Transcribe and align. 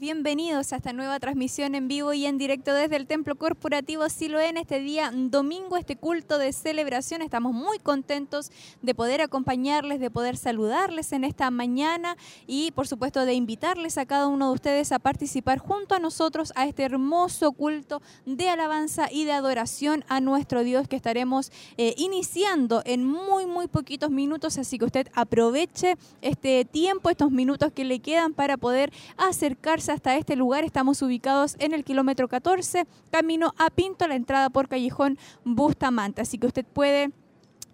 bienvenidos 0.00 0.72
a 0.72 0.76
esta 0.76 0.92
nueva 0.92 1.20
transmisión 1.20 1.76
en 1.76 1.86
vivo 1.86 2.12
y 2.14 2.26
en 2.26 2.36
directo 2.36 2.74
desde 2.74 2.96
el 2.96 3.06
Templo 3.06 3.36
Corporativo 3.36 4.08
Siloé 4.08 4.48
en 4.48 4.56
este 4.56 4.80
día 4.80 5.12
domingo, 5.14 5.76
este 5.76 5.94
culto 5.94 6.38
de 6.38 6.52
celebración. 6.52 7.22
Estamos 7.22 7.54
muy 7.54 7.78
contentos 7.78 8.50
de 8.82 8.94
poder 8.94 9.20
acompañarles, 9.20 10.00
de 10.00 10.10
poder 10.10 10.36
saludarles 10.36 11.12
en 11.12 11.22
esta 11.22 11.50
mañana 11.50 12.16
y 12.48 12.72
por 12.72 12.88
supuesto 12.88 13.24
de 13.24 13.34
invitarles 13.34 13.96
a 13.96 14.06
cada 14.06 14.26
uno 14.26 14.48
de 14.48 14.54
ustedes 14.54 14.90
a 14.90 14.98
participar 14.98 15.58
junto 15.58 15.94
a 15.94 16.00
nosotros 16.00 16.52
a 16.56 16.66
este 16.66 16.82
hermoso 16.82 17.52
culto 17.52 18.02
de 18.26 18.48
alabanza 18.48 19.08
y 19.12 19.24
de 19.24 19.32
adoración 19.32 20.04
a 20.08 20.20
nuestro 20.20 20.64
Dios 20.64 20.88
que 20.88 20.96
estaremos 20.96 21.52
eh, 21.76 21.94
iniciando 21.98 22.82
en 22.84 23.04
muy, 23.04 23.46
muy 23.46 23.68
poquitos 23.68 24.10
minutos. 24.10 24.58
Así 24.58 24.78
que 24.78 24.86
usted 24.86 25.08
aproveche 25.14 25.96
este 26.20 26.64
tiempo, 26.64 27.10
estos 27.10 27.30
minutos 27.30 27.72
que 27.72 27.84
le 27.84 28.00
quedan 28.00 28.34
para 28.34 28.56
poder 28.56 28.92
acercarse 29.16 29.83
hasta 29.92 30.16
este 30.16 30.36
lugar. 30.36 30.64
Estamos 30.64 31.02
ubicados 31.02 31.56
en 31.58 31.74
el 31.74 31.84
kilómetro 31.84 32.28
14, 32.28 32.86
camino 33.10 33.54
a 33.58 33.70
Pinto, 33.70 34.06
la 34.08 34.14
entrada 34.14 34.50
por 34.50 34.68
Callejón 34.68 35.18
Bustamante. 35.44 36.22
Así 36.22 36.38
que 36.38 36.46
usted 36.46 36.64
puede 36.64 37.12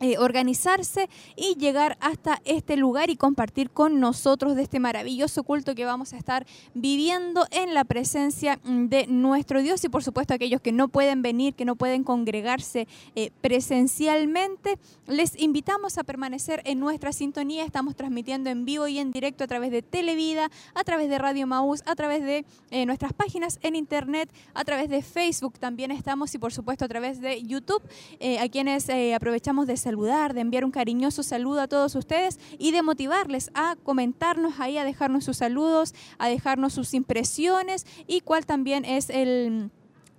eh, 0.02 0.16
organizarse 0.16 1.10
y 1.36 1.56
llegar 1.56 1.98
hasta 2.00 2.40
este 2.46 2.78
lugar 2.78 3.10
y 3.10 3.16
compartir 3.16 3.68
con 3.68 4.00
nosotros 4.00 4.56
de 4.56 4.62
este 4.62 4.80
maravilloso 4.80 5.42
culto 5.42 5.74
que 5.74 5.84
vamos 5.84 6.14
a 6.14 6.16
estar 6.16 6.46
viviendo 6.72 7.46
en 7.50 7.74
la 7.74 7.84
presencia 7.84 8.58
mm, 8.64 8.86
de 8.86 9.06
nuestro 9.08 9.60
Dios 9.60 9.84
y 9.84 9.90
por 9.90 10.02
supuesto 10.02 10.32
aquellos 10.32 10.62
que 10.62 10.72
no 10.72 10.88
pueden 10.88 11.20
venir, 11.20 11.52
que 11.52 11.66
no 11.66 11.76
pueden 11.76 12.02
congregarse 12.02 12.88
eh, 13.14 13.30
presencialmente, 13.42 14.78
les 15.06 15.38
invitamos 15.38 15.98
a 15.98 16.02
permanecer 16.02 16.62
en 16.64 16.80
nuestra 16.80 17.12
sintonía. 17.12 17.66
Estamos 17.66 17.94
transmitiendo 17.94 18.48
en 18.48 18.64
vivo 18.64 18.88
y 18.88 19.00
en 19.00 19.12
directo 19.12 19.44
a 19.44 19.48
través 19.48 19.70
de 19.70 19.82
Televida, 19.82 20.50
a 20.72 20.82
través 20.82 21.10
de 21.10 21.18
Radio 21.18 21.46
Maús, 21.46 21.82
a 21.84 21.94
través 21.94 22.24
de 22.24 22.46
eh, 22.70 22.86
nuestras 22.86 23.12
páginas 23.12 23.58
en 23.60 23.76
internet, 23.76 24.30
a 24.54 24.64
través 24.64 24.88
de 24.88 25.02
Facebook 25.02 25.58
también 25.58 25.90
estamos 25.90 26.34
y 26.34 26.38
por 26.38 26.54
supuesto 26.54 26.86
a 26.86 26.88
través 26.88 27.20
de 27.20 27.42
YouTube, 27.42 27.82
a 28.40 28.48
quienes 28.48 28.88
aprovechamos 29.14 29.66
de 29.66 29.76
saludar, 29.90 30.34
de 30.34 30.40
enviar 30.40 30.64
un 30.64 30.70
cariñoso 30.70 31.24
saludo 31.24 31.60
a 31.60 31.68
todos 31.68 31.96
ustedes 31.96 32.38
y 32.58 32.70
de 32.70 32.82
motivarles 32.82 33.50
a 33.54 33.74
comentarnos 33.82 34.60
ahí, 34.60 34.78
a 34.78 34.84
dejarnos 34.84 35.24
sus 35.24 35.38
saludos, 35.38 35.94
a 36.18 36.28
dejarnos 36.28 36.74
sus 36.74 36.94
impresiones 36.94 37.86
y 38.06 38.20
cuál 38.20 38.46
también 38.46 38.84
es 38.84 39.10
el 39.10 39.70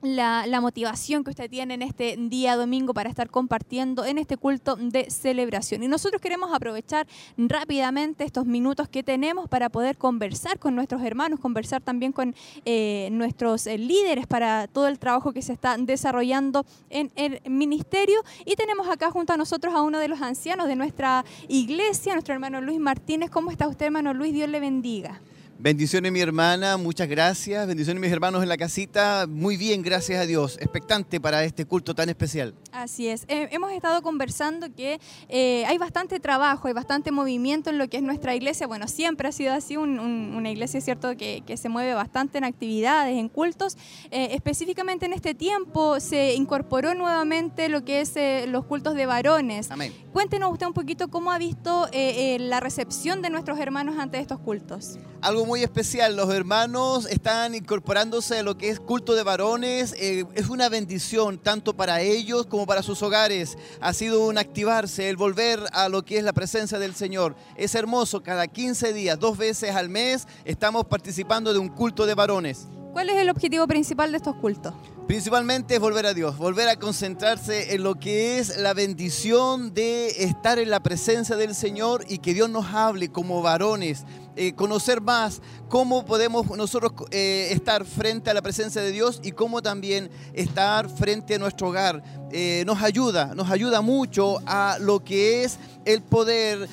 la, 0.02 0.62
motivación 0.62 1.24
que 1.24 1.32
usted 1.32 1.50
tiene 1.50 1.74
en 1.74 1.82
este 1.82 2.16
día 2.18 2.56
domingo 2.56 2.94
para 2.94 3.10
estar 3.10 3.30
compartiendo 3.30 4.06
en 4.06 4.18
este 4.18 4.38
culto 4.38 4.76
de 4.76 5.10
celebración. 5.10 5.84
Y 5.84 5.88
nosotros 5.88 6.22
queremos 6.22 6.54
aprovechar 6.54 7.08
rápidamente 7.38 8.24
estos 8.24 8.46
minutos 8.46 8.88
que 8.90 9.04
tenemos 9.04 9.50
para 9.50 9.70
poder 9.70 9.98
conversar 9.98 10.60
con 10.60 10.76
nuestros 10.76 11.02
hermanos, 11.04 11.40
conversar 11.40 11.82
también 11.82 12.12
con 12.12 12.36
eh, 12.66 13.10
nuestros 13.12 13.68
eh, 13.68 13.78
líderes 13.78 14.28
para 14.28 14.68
todo 14.68 14.88
el 14.88 15.00
trabajo 15.00 15.34
que 15.34 15.42
se 15.42 15.54
está 15.54 15.78
desarrollando 15.78 16.66
en 16.90 17.12
el 17.16 17.42
ministerio. 17.50 18.22
Y 18.46 18.56
tenemos 18.56 18.88
acá 18.88 19.12
junto 19.12 19.34
a 19.34 19.38
nosotros 19.38 19.74
a 19.74 19.82
uno 19.82 20.00
de 20.00 20.08
los 20.08 20.22
ancianos 20.22 20.68
de 20.68 20.76
nuestra 20.76 21.26
iglesia, 21.48 22.14
nuestro 22.14 22.34
hermano 22.34 22.62
Luis 22.62 22.80
Martínez. 22.80 23.30
¿Cómo 23.30 23.52
está 23.52 23.68
usted, 23.68 23.88
hermano 23.88 24.14
Luis? 24.14 24.34
Dios 24.34 24.50
le 24.50 24.60
bendiga. 24.60 25.22
Bendiciones 25.64 26.12
mi 26.12 26.22
hermana, 26.22 26.76
muchas 26.78 27.08
gracias. 27.08 27.68
Bendiciones 27.68 28.02
mis 28.02 28.12
hermanos 28.12 28.42
en 28.42 28.50
la 28.50 28.58
casita. 28.58 29.28
Muy 29.30 29.58
bien, 29.58 29.84
gracias 29.84 30.20
a 30.20 30.26
Dios. 30.26 30.58
Expectante 30.60 31.22
para 31.22 31.44
este 31.44 31.66
culto 31.66 31.94
tan 31.94 32.10
especial. 32.10 32.56
Así 32.72 33.08
es. 33.08 33.26
Eh, 33.28 33.48
hemos 33.52 33.72
estado 33.72 34.02
conversando 34.02 34.74
que 34.74 35.00
eh, 35.30 35.64
hay 35.68 35.78
bastante 35.78 36.20
trabajo, 36.20 36.68
hay 36.68 36.74
bastante 36.74 37.12
movimiento 37.12 37.70
en 37.70 37.78
lo 37.78 37.88
que 37.90 37.98
es 37.98 38.04
nuestra 38.04 38.34
iglesia. 38.34 38.66
Bueno, 38.66 38.88
siempre 38.88 39.28
ha 39.28 39.32
sido 39.32 39.54
así, 39.54 39.78
una 39.78 40.50
iglesia, 40.50 40.82
¿cierto?, 40.82 41.16
que, 41.16 41.44
se 41.56 41.70
mueve 41.70 41.94
bastante 41.94 42.40
en 42.40 42.44
actividades, 42.44 43.16
en 43.16 43.30
cultos. 43.30 43.78
Eh, 44.10 44.30
específicamente 44.32 45.06
en 45.06 45.14
este 45.14 45.36
tiempo 45.36 46.00
se 46.00 46.34
incorporó 46.34 46.96
nuevamente 46.96 47.70
lo 47.70 47.86
que 47.86 48.02
es 48.02 48.16
los 48.48 48.66
cultos 48.66 48.96
de 48.96 49.06
varones. 49.06 49.70
Amén. 49.70 49.94
Cuéntenos 50.12 50.52
usted 50.52 50.66
un 50.66 50.74
poquito 50.74 51.10
cómo 51.10 51.32
ha 51.32 51.38
visto 51.38 51.88
la 51.92 52.60
recepción 52.62 53.22
de 53.22 53.30
nuestros 53.30 53.60
hermanos 53.60 54.00
ante 54.00 54.18
estos 54.18 54.40
cultos. 54.40 54.98
Algo 55.22 55.46
muy 55.46 55.51
especial. 55.60 56.16
Los 56.16 56.34
hermanos 56.34 57.06
están 57.06 57.54
incorporándose 57.54 58.40
a 58.40 58.44
lo 58.44 58.58
que 58.58 58.70
es 58.70 58.80
culto 58.80 59.14
de 59.14 59.24
varones. 59.24 59.94
Eh, 59.98 60.24
es 60.34 60.48
una 60.48 60.70
bendición 60.70 61.38
tanto 61.38 61.76
para 61.76 62.00
ellos 62.00 62.46
como 62.46 62.66
para 62.66 62.82
sus 62.82 63.04
hogares. 63.04 63.58
Ha 63.82 63.92
sido 63.92 64.26
un 64.26 64.38
activarse, 64.38 65.10
el 65.10 65.18
volver 65.18 65.60
a 65.74 65.90
lo 65.90 66.04
que 66.04 66.18
es 66.18 66.24
la 66.24 66.34
presencia 66.34 66.80
del 66.80 66.96
Señor. 66.96 67.36
Es 67.58 67.76
hermoso, 67.76 68.24
cada 68.24 68.48
15 68.48 68.94
días, 68.94 69.20
dos 69.20 69.38
veces 69.38 69.76
al 69.76 69.90
mes, 69.90 70.28
estamos 70.46 70.86
participando 70.86 71.52
de 71.52 71.60
un 71.60 71.68
culto 71.68 72.06
de 72.06 72.16
varones. 72.16 72.68
¿Cuál 72.94 73.10
es 73.10 73.18
el 73.18 73.30
objetivo 73.30 73.68
principal 73.68 74.12
de 74.12 74.18
estos 74.18 74.36
cultos? 74.36 74.74
Principalmente 75.08 75.76
es 75.76 75.80
volver 75.82 76.06
a 76.06 76.14
Dios, 76.14 76.38
volver 76.38 76.70
a 76.70 76.78
concentrarse 76.78 77.74
en 77.74 77.84
lo 77.84 77.96
que 77.96 78.40
es 78.40 78.58
la 78.58 78.74
bendición 78.74 79.74
de 79.74 80.24
estar 80.24 80.58
en 80.58 80.70
la 80.70 80.80
presencia 80.82 81.36
del 81.36 81.54
Señor 81.54 82.06
y 82.08 82.20
que 82.20 82.34
Dios 82.34 82.50
nos 82.50 82.68
hable 82.68 83.12
como 83.12 83.42
varones, 83.42 84.06
eh, 84.38 84.54
conocer 84.54 85.02
más 85.02 85.42
cómo 85.68 86.06
podemos 86.06 86.46
nosotros 86.56 86.94
eh, 87.12 87.50
estar 87.52 87.84
frente 87.84 88.30
a 88.30 88.34
la 88.34 88.42
presencia 88.42 88.82
de 88.82 88.92
Dios 88.92 89.20
y 89.24 89.34
cómo 89.34 89.62
también 89.62 90.10
estar 90.34 90.90
frente 90.90 91.36
a 91.36 91.40
nuestro 91.40 91.68
hogar. 91.68 92.02
Eh, 92.32 92.64
nos 92.66 92.82
ayuda, 92.82 93.36
nos 93.36 93.52
ayuda 93.52 93.82
mucho 93.82 94.42
a 94.46 94.78
lo 94.80 95.04
que 95.04 95.44
es 95.44 95.60
el 95.84 96.02
poder 96.02 96.70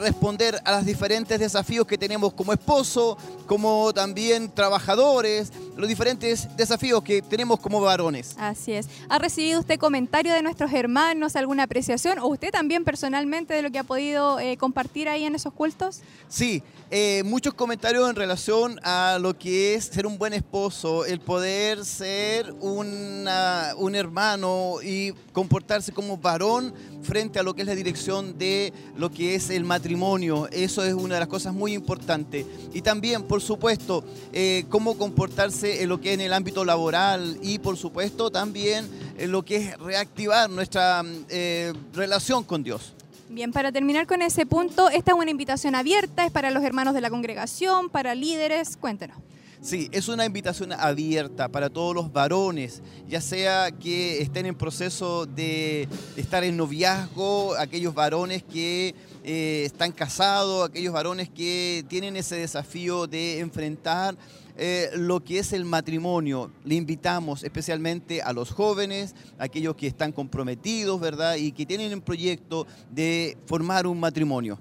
responder 0.00 0.60
a 0.64 0.72
los 0.76 0.86
diferentes 0.86 1.38
desafíos 1.38 1.86
que 1.86 1.98
tenemos 1.98 2.32
como 2.32 2.52
esposo, 2.52 3.16
como 3.46 3.92
también 3.92 4.50
trabajadores, 4.50 5.52
los 5.76 5.86
diferentes 5.86 6.48
desafíos 6.56 7.02
que 7.02 7.22
tenemos 7.22 7.60
como 7.60 7.67
varones. 7.68 8.34
Así 8.38 8.72
es. 8.72 8.88
¿Ha 9.08 9.18
recibido 9.18 9.60
usted 9.60 9.78
comentario 9.78 10.32
de 10.32 10.42
nuestros 10.42 10.72
hermanos, 10.72 11.36
alguna 11.36 11.64
apreciación 11.64 12.18
o 12.18 12.26
usted 12.28 12.50
también 12.50 12.84
personalmente 12.84 13.54
de 13.54 13.62
lo 13.62 13.70
que 13.70 13.78
ha 13.78 13.84
podido 13.84 14.38
compartir 14.58 15.08
ahí 15.08 15.24
en 15.24 15.34
esos 15.34 15.52
cultos? 15.52 16.00
Sí, 16.28 16.62
eh, 16.90 17.22
muchos 17.24 17.52
comentarios 17.52 18.08
en 18.08 18.16
relación 18.16 18.80
a 18.82 19.18
lo 19.20 19.36
que 19.36 19.74
es 19.74 19.84
ser 19.84 20.06
un 20.06 20.16
buen 20.16 20.32
esposo, 20.32 21.04
el 21.04 21.20
poder 21.20 21.84
ser 21.84 22.54
un 22.60 23.94
hermano 23.94 24.76
y 24.82 25.12
comportarse 25.32 25.92
como 25.92 26.16
varón 26.16 26.74
frente 27.02 27.38
a 27.38 27.42
lo 27.42 27.54
que 27.54 27.62
es 27.62 27.68
la 27.68 27.74
dirección 27.74 28.36
de 28.38 28.72
lo 28.96 29.10
que 29.10 29.34
es 29.34 29.50
el 29.50 29.64
matrimonio. 29.64 30.48
Eso 30.50 30.82
es 30.82 30.94
una 30.94 31.14
de 31.14 31.20
las 31.20 31.28
cosas 31.28 31.54
muy 31.54 31.74
importantes. 31.74 32.46
Y 32.72 32.82
también, 32.82 33.22
por 33.22 33.40
supuesto, 33.40 34.04
eh, 34.32 34.64
cómo 34.68 34.98
comportarse 34.98 35.82
en 35.82 35.88
lo 35.88 36.00
que 36.00 36.10
es 36.10 36.14
en 36.14 36.20
el 36.22 36.32
ámbito 36.32 36.64
laboral 36.64 37.38
y, 37.42 37.47
por 37.56 37.78
supuesto, 37.78 38.30
también 38.30 38.86
en 39.16 39.32
lo 39.32 39.42
que 39.42 39.56
es 39.56 39.78
reactivar 39.78 40.50
nuestra 40.50 41.02
eh, 41.30 41.72
relación 41.94 42.44
con 42.44 42.62
Dios. 42.62 42.92
Bien, 43.30 43.52
para 43.52 43.72
terminar 43.72 44.06
con 44.06 44.22
ese 44.22 44.44
punto, 44.44 44.90
esta 44.90 45.12
es 45.12 45.16
una 45.18 45.30
invitación 45.30 45.74
abierta, 45.74 46.26
es 46.26 46.32
para 46.32 46.50
los 46.50 46.64
hermanos 46.64 46.94
de 46.94 47.00
la 47.00 47.10
congregación, 47.10 47.88
para 47.90 48.14
líderes, 48.14 48.76
cuéntenos. 48.76 49.18
Sí, 49.60 49.88
es 49.90 50.06
una 50.08 50.24
invitación 50.24 50.72
abierta 50.72 51.48
para 51.48 51.68
todos 51.68 51.94
los 51.94 52.12
varones, 52.12 52.80
ya 53.08 53.20
sea 53.20 53.72
que 53.72 54.22
estén 54.22 54.46
en 54.46 54.54
proceso 54.54 55.26
de 55.26 55.88
estar 56.16 56.44
en 56.44 56.56
noviazgo, 56.56 57.56
aquellos 57.56 57.92
varones 57.92 58.44
que 58.44 58.94
eh, 59.24 59.64
están 59.66 59.90
casados, 59.90 60.68
aquellos 60.68 60.92
varones 60.92 61.28
que 61.28 61.84
tienen 61.88 62.16
ese 62.16 62.36
desafío 62.36 63.08
de 63.08 63.40
enfrentar 63.40 64.16
eh, 64.58 64.90
lo 64.94 65.22
que 65.22 65.38
es 65.38 65.52
el 65.52 65.64
matrimonio. 65.64 66.50
Le 66.64 66.74
invitamos 66.74 67.44
especialmente 67.44 68.20
a 68.22 68.32
los 68.32 68.50
jóvenes, 68.50 69.14
aquellos 69.38 69.76
que 69.76 69.86
están 69.86 70.10
comprometidos, 70.10 71.00
¿verdad? 71.00 71.36
Y 71.36 71.52
que 71.52 71.64
tienen 71.64 71.94
un 71.94 72.00
proyecto 72.00 72.66
de 72.90 73.38
formar 73.46 73.86
un 73.86 74.00
matrimonio. 74.00 74.58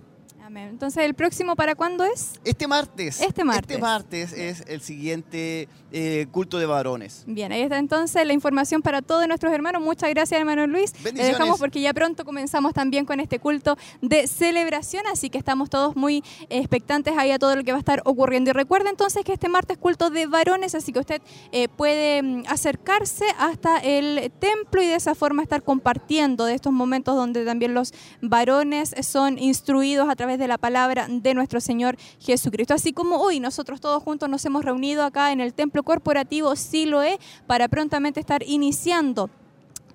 Entonces, 0.66 1.04
¿el 1.04 1.14
próximo 1.14 1.56
para 1.56 1.76
cuándo 1.76 2.04
es? 2.04 2.40
Este 2.44 2.68
martes. 2.68 3.22
Este 3.22 3.44
martes. 3.44 3.70
Este 3.70 3.82
martes 3.82 4.34
es 4.34 4.64
el 4.68 4.82
siguiente 4.82 5.70
eh, 5.92 6.28
culto 6.32 6.58
de 6.58 6.66
varones. 6.66 7.24
Bien, 7.28 7.52
ahí 7.52 7.62
está 7.62 7.78
entonces 7.78 8.26
la 8.26 8.34
información 8.34 8.82
para 8.82 9.02
todos 9.02 9.28
nuestros 9.28 9.54
hermanos. 9.54 9.82
Muchas 9.82 10.10
gracias, 10.10 10.40
hermano 10.40 10.68
Luis. 10.68 10.94
Le 11.04 11.12
dejamos 11.12 11.60
porque 11.60 11.82
ya 11.82 11.94
pronto 11.94 12.26
comenzamos 12.26 12.74
también 12.74 13.06
con 13.06 13.20
este 13.20 13.40
culto 13.40 13.78
de 14.02 14.28
celebración, 14.28 15.06
así 15.08 15.30
que 15.30 15.38
estamos 15.38 15.70
todos 15.70 15.96
muy 15.96 16.24
expectantes 16.50 17.18
ahí 17.18 17.32
a 17.32 17.40
todo 17.40 17.56
lo 17.56 17.64
que 17.64 17.72
va 17.72 17.78
a 17.78 17.80
estar 17.80 18.02
ocurriendo. 18.06 18.50
Y 18.50 18.54
recuerda 18.54 18.90
entonces 18.90 19.24
que 19.24 19.34
este 19.34 19.50
martes 19.50 19.78
es 19.78 19.82
culto 19.82 20.10
de 20.10 20.28
varones, 20.28 20.76
así 20.76 20.92
que 20.92 21.00
usted 21.00 21.22
eh, 21.52 21.68
puede 21.68 22.22
mm, 22.22 22.44
acercarse 22.48 23.26
hasta 23.38 23.78
el 23.78 24.32
templo 24.40 24.82
y 24.82 24.88
de 24.88 24.96
esa 24.96 25.16
forma 25.16 25.44
estar 25.44 25.64
compartiendo 25.64 26.46
de 26.46 26.54
estos 26.54 26.74
momentos 26.74 27.16
donde 27.16 27.46
también 27.46 27.74
los 27.74 27.94
varones 28.22 28.96
son 29.02 29.38
instruidos 29.38 30.10
a 30.10 30.16
través 30.16 30.40
de 30.40 30.47
la 30.48 30.58
palabra 30.58 31.08
de 31.10 31.34
nuestro 31.34 31.62
Señor 31.62 31.98
Jesucristo. 32.20 32.74
Así 32.74 32.94
como 32.94 33.18
hoy 33.18 33.40
nosotros 33.40 33.82
todos 33.82 34.02
juntos 34.04 34.30
nos 34.30 34.44
hemos 34.46 34.64
reunido 34.64 35.04
acá 35.04 35.32
en 35.32 35.42
el 35.42 35.54
templo 35.54 35.84
corporativo 35.84 36.56
Siloé 36.56 37.20
para 37.46 37.68
prontamente 37.68 38.20
estar 38.20 38.44
iniciando 38.44 39.30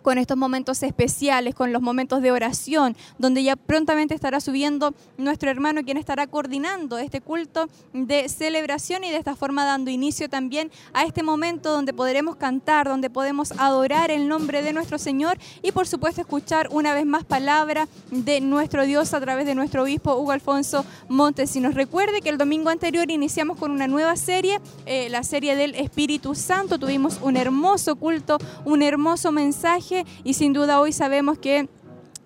con 0.02 0.18
estos 0.18 0.36
momentos 0.36 0.82
especiales, 0.82 1.54
con 1.54 1.72
los 1.72 1.82
momentos 1.82 2.22
de 2.22 2.32
oración, 2.32 2.96
donde 3.18 3.42
ya 3.42 3.56
prontamente 3.56 4.14
estará 4.14 4.40
subiendo 4.40 4.94
nuestro 5.16 5.50
hermano 5.50 5.82
quien 5.84 5.96
estará 5.96 6.26
coordinando 6.26 6.98
este 6.98 7.20
culto 7.20 7.68
de 7.92 8.28
celebración 8.28 9.04
y 9.04 9.10
de 9.10 9.16
esta 9.16 9.36
forma 9.36 9.64
dando 9.64 9.90
inicio 9.90 10.28
también 10.28 10.70
a 10.92 11.04
este 11.04 11.22
momento 11.22 11.72
donde 11.72 11.92
podremos 11.92 12.36
cantar, 12.36 12.88
donde 12.88 13.10
podemos 13.10 13.52
adorar 13.58 14.10
el 14.10 14.28
nombre 14.28 14.62
de 14.62 14.72
nuestro 14.72 14.98
Señor 14.98 15.38
y 15.62 15.72
por 15.72 15.86
supuesto 15.86 16.20
escuchar 16.20 16.68
una 16.70 16.94
vez 16.94 17.06
más 17.06 17.24
palabra 17.24 17.88
de 18.10 18.40
nuestro 18.40 18.84
Dios 18.84 19.14
a 19.14 19.20
través 19.20 19.46
de 19.46 19.54
nuestro 19.54 19.82
obispo 19.82 20.14
Hugo 20.16 20.32
Alfonso 20.32 20.84
Montes. 21.08 21.54
Y 21.56 21.60
nos 21.60 21.74
recuerde 21.74 22.20
que 22.20 22.28
el 22.28 22.38
domingo 22.38 22.70
anterior 22.70 23.10
iniciamos 23.10 23.58
con 23.58 23.70
una 23.70 23.86
nueva 23.86 24.16
serie, 24.16 24.60
eh, 24.86 25.08
la 25.10 25.22
serie 25.22 25.56
del 25.56 25.74
Espíritu 25.74 26.34
Santo. 26.34 26.78
Tuvimos 26.78 27.18
un 27.22 27.36
hermoso 27.36 27.96
culto, 27.96 28.38
un 28.64 28.82
hermoso 28.82 29.32
mensaje 29.32 29.91
y 30.24 30.34
sin 30.34 30.52
duda 30.52 30.80
hoy 30.80 30.92
sabemos 30.92 31.38
que 31.38 31.68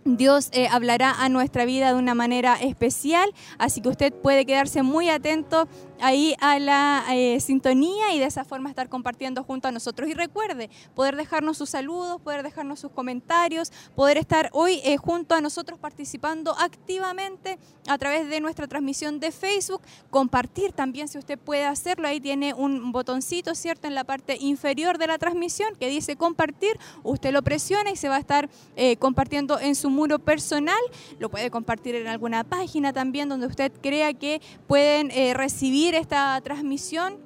Dios 0.06 0.50
eh, 0.52 0.68
hablará 0.68 1.12
a 1.20 1.28
nuestra 1.28 1.64
vida 1.64 1.92
de 1.92 1.98
una 1.98 2.14
manera 2.14 2.54
especial, 2.54 3.28
así 3.58 3.80
que 3.80 3.88
usted 3.88 4.12
puede 4.14 4.46
quedarse 4.46 4.82
muy 4.82 5.08
atento 5.08 5.66
ahí 6.00 6.34
a 6.40 6.58
la 6.58 7.04
eh, 7.10 7.40
sintonía 7.40 8.14
y 8.14 8.18
de 8.18 8.26
esa 8.26 8.44
forma 8.44 8.68
estar 8.68 8.88
compartiendo 8.88 9.42
junto 9.44 9.68
a 9.68 9.72
nosotros. 9.72 10.08
Y 10.08 10.14
recuerde, 10.14 10.70
poder 10.94 11.16
dejarnos 11.16 11.58
sus 11.58 11.70
saludos, 11.70 12.20
poder 12.20 12.42
dejarnos 12.42 12.80
sus 12.80 12.90
comentarios, 12.90 13.72
poder 13.94 14.18
estar 14.18 14.50
hoy 14.52 14.80
eh, 14.84 14.96
junto 14.96 15.34
a 15.34 15.40
nosotros 15.40 15.78
participando 15.78 16.56
activamente 16.58 17.58
a 17.88 17.98
través 17.98 18.28
de 18.28 18.40
nuestra 18.40 18.66
transmisión 18.66 19.20
de 19.20 19.30
Facebook, 19.30 19.80
compartir 20.10 20.72
también 20.72 21.08
si 21.08 21.18
usted 21.18 21.38
puede 21.38 21.64
hacerlo, 21.64 22.08
ahí 22.08 22.20
tiene 22.20 22.52
un 22.52 22.92
botoncito, 22.92 23.54
¿cierto? 23.54 23.86
En 23.86 23.94
la 23.94 24.04
parte 24.04 24.36
inferior 24.40 24.98
de 24.98 25.06
la 25.06 25.18
transmisión 25.18 25.68
que 25.78 25.88
dice 25.88 26.16
compartir, 26.16 26.78
usted 27.04 27.32
lo 27.32 27.42
presiona 27.42 27.90
y 27.90 27.96
se 27.96 28.08
va 28.08 28.16
a 28.16 28.20
estar 28.20 28.48
eh, 28.74 28.96
compartiendo 28.96 29.60
en 29.60 29.74
su 29.74 29.90
muro 29.90 30.18
personal, 30.18 30.78
lo 31.18 31.28
puede 31.28 31.50
compartir 31.50 31.94
en 31.94 32.08
alguna 32.08 32.44
página 32.44 32.92
también 32.92 33.28
donde 33.28 33.46
usted 33.46 33.72
crea 33.80 34.12
que 34.14 34.40
pueden 34.66 35.10
recibir 35.34 35.85
esta 35.94 36.40
transmisión. 36.42 37.18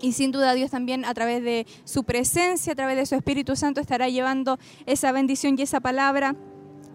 Y 0.00 0.12
sin 0.12 0.30
duda 0.30 0.54
Dios 0.54 0.70
también 0.70 1.04
a 1.04 1.12
través 1.12 1.42
de 1.42 1.66
su 1.84 2.04
presencia, 2.04 2.72
a 2.72 2.76
través 2.76 2.96
de 2.96 3.06
su 3.06 3.16
Espíritu 3.16 3.56
Santo 3.56 3.80
estará 3.80 4.08
llevando 4.08 4.58
esa 4.86 5.10
bendición 5.10 5.56
y 5.58 5.62
esa 5.62 5.80
palabra 5.80 6.36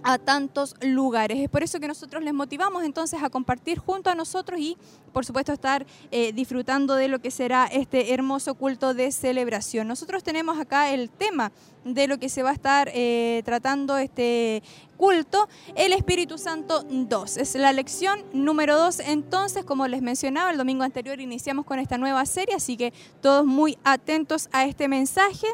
a 0.03 0.17
tantos 0.17 0.75
lugares. 0.81 1.39
Es 1.39 1.49
por 1.49 1.63
eso 1.63 1.79
que 1.79 1.87
nosotros 1.87 2.23
les 2.23 2.33
motivamos 2.33 2.83
entonces 2.83 3.21
a 3.21 3.29
compartir 3.29 3.79
junto 3.79 4.09
a 4.09 4.15
nosotros 4.15 4.59
y 4.59 4.77
por 5.11 5.25
supuesto 5.25 5.53
estar 5.53 5.85
eh, 6.11 6.33
disfrutando 6.33 6.95
de 6.95 7.07
lo 7.07 7.19
que 7.19 7.31
será 7.31 7.65
este 7.65 8.13
hermoso 8.13 8.55
culto 8.55 8.93
de 8.93 9.11
celebración. 9.11 9.87
Nosotros 9.87 10.23
tenemos 10.23 10.59
acá 10.59 10.91
el 10.91 11.09
tema 11.09 11.51
de 11.85 12.07
lo 12.07 12.17
que 12.17 12.29
se 12.29 12.43
va 12.43 12.51
a 12.51 12.53
estar 12.53 12.89
eh, 12.93 13.41
tratando 13.45 13.97
este 13.97 14.63
culto, 14.97 15.49
el 15.75 15.93
Espíritu 15.93 16.37
Santo 16.37 16.83
2. 16.89 17.37
Es 17.37 17.55
la 17.55 17.73
lección 17.73 18.23
número 18.31 18.77
2. 18.77 19.01
Entonces, 19.01 19.65
como 19.65 19.87
les 19.87 20.01
mencionaba, 20.01 20.51
el 20.51 20.57
domingo 20.57 20.83
anterior 20.83 21.19
iniciamos 21.19 21.65
con 21.65 21.79
esta 21.79 21.97
nueva 21.97 22.25
serie, 22.25 22.55
así 22.55 22.77
que 22.77 22.93
todos 23.21 23.45
muy 23.45 23.77
atentos 23.83 24.49
a 24.51 24.65
este 24.65 24.87
mensaje 24.87 25.47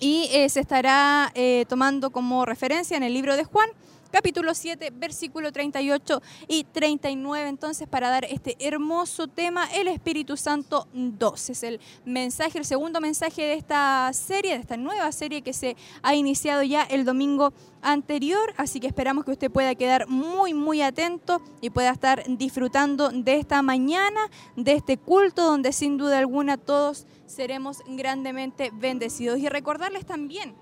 y 0.00 0.28
eh, 0.32 0.48
se 0.48 0.60
estará 0.60 1.30
eh, 1.34 1.64
tomando 1.68 2.10
como 2.10 2.44
referencia 2.44 2.96
en 2.96 3.02
el 3.02 3.14
libro 3.14 3.36
de 3.36 3.44
Juan 3.44 3.68
capítulo 4.10 4.54
7, 4.54 4.92
versículo 4.96 5.52
38 5.52 6.22
y 6.48 6.64
39, 6.64 7.48
entonces 7.48 7.86
para 7.86 8.08
dar 8.08 8.24
este 8.24 8.56
hermoso 8.60 9.28
tema, 9.28 9.66
el 9.74 9.88
Espíritu 9.88 10.36
Santo 10.38 10.88
2. 10.94 11.50
Es 11.50 11.62
el 11.62 11.80
mensaje, 12.04 12.58
el 12.58 12.64
segundo 12.64 13.00
mensaje 13.00 13.42
de 13.42 13.54
esta 13.54 14.10
serie, 14.14 14.54
de 14.54 14.60
esta 14.60 14.78
nueva 14.78 15.12
serie 15.12 15.42
que 15.42 15.52
se 15.52 15.76
ha 16.02 16.14
iniciado 16.14 16.62
ya 16.62 16.82
el 16.84 17.04
domingo 17.04 17.52
anterior, 17.82 18.54
así 18.56 18.80
que 18.80 18.86
esperamos 18.86 19.24
que 19.24 19.32
usted 19.32 19.50
pueda 19.50 19.74
quedar 19.74 20.08
muy, 20.08 20.54
muy 20.54 20.82
atento 20.82 21.42
y 21.60 21.70
pueda 21.70 21.90
estar 21.90 22.24
disfrutando 22.26 23.10
de 23.10 23.34
esta 23.34 23.60
mañana, 23.62 24.20
de 24.56 24.72
este 24.72 24.96
culto, 24.96 25.44
donde 25.44 25.72
sin 25.72 25.98
duda 25.98 26.18
alguna 26.18 26.56
todos 26.56 27.06
seremos 27.26 27.82
grandemente 27.86 28.70
bendecidos. 28.72 29.38
Y 29.38 29.48
recordarles 29.48 30.06
también 30.06 30.54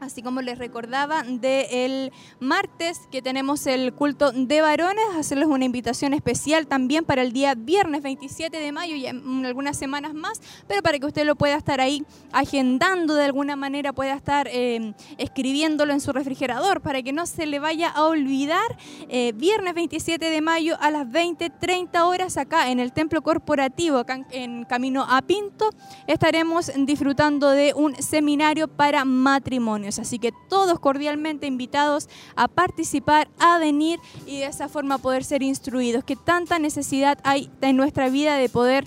Así 0.00 0.22
como 0.22 0.42
les 0.42 0.58
recordaba 0.58 1.24
del 1.24 2.12
martes 2.38 3.00
que 3.10 3.20
tenemos 3.20 3.66
el 3.66 3.92
culto 3.94 4.30
de 4.30 4.60
varones, 4.60 5.04
hacerles 5.16 5.48
una 5.48 5.64
invitación 5.64 6.14
especial 6.14 6.68
también 6.68 7.04
para 7.04 7.22
el 7.22 7.32
día 7.32 7.56
viernes 7.56 8.02
27 8.02 8.56
de 8.56 8.70
mayo 8.70 8.94
y 8.94 9.06
en 9.06 9.44
algunas 9.44 9.76
semanas 9.76 10.14
más, 10.14 10.40
pero 10.68 10.82
para 10.82 11.00
que 11.00 11.06
usted 11.06 11.26
lo 11.26 11.34
pueda 11.34 11.56
estar 11.56 11.80
ahí 11.80 12.04
agendando 12.30 13.16
de 13.16 13.24
alguna 13.24 13.56
manera, 13.56 13.92
pueda 13.92 14.14
estar 14.14 14.48
eh, 14.52 14.94
escribiéndolo 15.16 15.92
en 15.92 16.00
su 16.00 16.12
refrigerador 16.12 16.80
para 16.80 17.02
que 17.02 17.12
no 17.12 17.26
se 17.26 17.46
le 17.46 17.58
vaya 17.58 17.88
a 17.88 18.04
olvidar. 18.04 18.78
Eh, 19.08 19.32
viernes 19.34 19.74
27 19.74 20.30
de 20.30 20.40
mayo 20.40 20.76
a 20.80 20.92
las 20.92 21.10
20, 21.10 21.50
30 21.50 22.06
horas 22.06 22.36
acá 22.36 22.70
en 22.70 22.78
el 22.78 22.92
Templo 22.92 23.20
Corporativo, 23.22 23.98
acá 23.98 24.24
en 24.30 24.64
Camino 24.64 25.04
a 25.08 25.22
Pinto, 25.22 25.70
estaremos 26.06 26.70
disfrutando 26.76 27.50
de 27.50 27.72
un 27.74 28.00
seminario 28.00 28.68
para 28.68 29.04
matrimonio. 29.04 29.87
Así 29.96 30.18
que 30.18 30.32
todos 30.48 30.80
cordialmente 30.80 31.46
invitados 31.46 32.08
a 32.34 32.48
participar, 32.48 33.28
a 33.38 33.58
venir 33.58 34.00
y 34.26 34.40
de 34.40 34.46
esa 34.46 34.68
forma 34.68 34.98
poder 34.98 35.24
ser 35.24 35.42
instruidos, 35.42 36.02
que 36.02 36.16
tanta 36.16 36.58
necesidad 36.58 37.18
hay 37.22 37.48
en 37.60 37.76
nuestra 37.76 38.08
vida 38.08 38.36
de 38.36 38.48
poder 38.48 38.84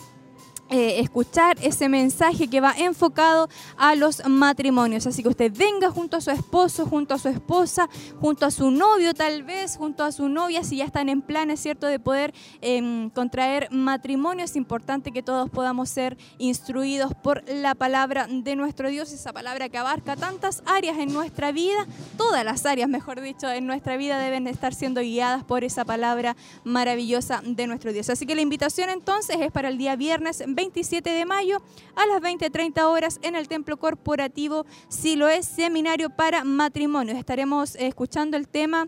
eh, 0.72 1.02
escuchar 1.02 1.58
ese 1.62 1.90
mensaje 1.90 2.48
que 2.48 2.62
va 2.62 2.74
enfocado 2.78 3.50
a 3.78 3.94
los 3.96 4.26
matrimonios. 4.26 5.06
Así 5.06 5.22
que 5.22 5.28
usted 5.28 5.52
venga 5.54 5.92
junto 5.92 6.16
a 6.16 6.22
su 6.22 6.32
esposo, 6.32 6.86
junto 6.86 7.14
a 7.14 7.20
su 7.20 7.28
esposa, 7.28 7.90
junto 8.22 8.46
a 8.46 8.52
su 8.52 8.72
novio 8.72 9.14
tal 9.14 9.44
vez, 9.44 9.76
junto 9.76 10.04
a 10.06 10.14
su 10.14 10.30
novia, 10.30 10.64
si 10.64 10.78
ya 10.78 10.86
están 10.86 11.10
en 11.10 11.22
planes, 11.22 11.60
¿cierto?, 11.60 11.88
de 11.88 12.00
poder 12.00 12.34
em, 12.62 13.10
contraer 13.10 13.68
matrimonio. 13.72 14.46
Es 14.46 14.56
importante 14.56 15.12
que 15.12 15.22
todos 15.22 15.50
podamos 15.50 15.90
ser 15.90 16.18
instruidos 16.38 17.14
por 17.16 17.44
la 17.50 17.76
palabra 17.76 18.28
de 18.30 18.56
nuestro 18.56 18.90
Dios, 18.90 19.12
esa 19.12 19.34
palabra 19.34 19.68
que 19.68 19.78
abarca 19.78 20.16
tantas 20.16 20.64
áreas 20.66 20.98
en 21.00 21.12
nuestra 21.12 21.52
vida, 21.52 21.86
todas 22.18 22.46
las 22.46 22.66
áreas, 22.66 22.88
mejor 22.88 23.20
dicho, 23.20 23.50
en 23.50 23.68
nuestra 23.68 23.98
vida 23.98 24.20
deben 24.20 24.48
estar 24.48 24.74
siendo 24.74 25.02
guiadas 25.02 25.44
por 25.44 25.66
esa 25.66 25.84
palabra 25.84 26.38
maravillosa 26.64 27.42
de 27.46 27.68
nuestro 27.68 27.92
Dios. 27.92 28.10
Así 28.10 28.26
que 28.26 28.36
la 28.36 28.42
invitación 28.42 28.90
entonces 28.90 29.36
es 29.42 29.52
para 29.52 29.68
el 29.68 29.78
día 29.78 29.98
viernes 29.98 30.44
27 30.62 31.10
de 31.10 31.25
mayo 31.25 31.58
a 31.96 32.06
las 32.06 32.22
20.30 32.22 32.84
horas 32.84 33.19
en 33.24 33.36
el 33.36 33.48
Templo 33.48 33.78
Corporativo 33.78 34.68
es 35.31 35.46
Seminario 35.48 36.12
para 36.12 36.44
Matrimonios. 36.44 37.18
Estaremos 37.18 37.74
escuchando 37.78 38.38
el 38.38 38.48
tema 38.48 38.88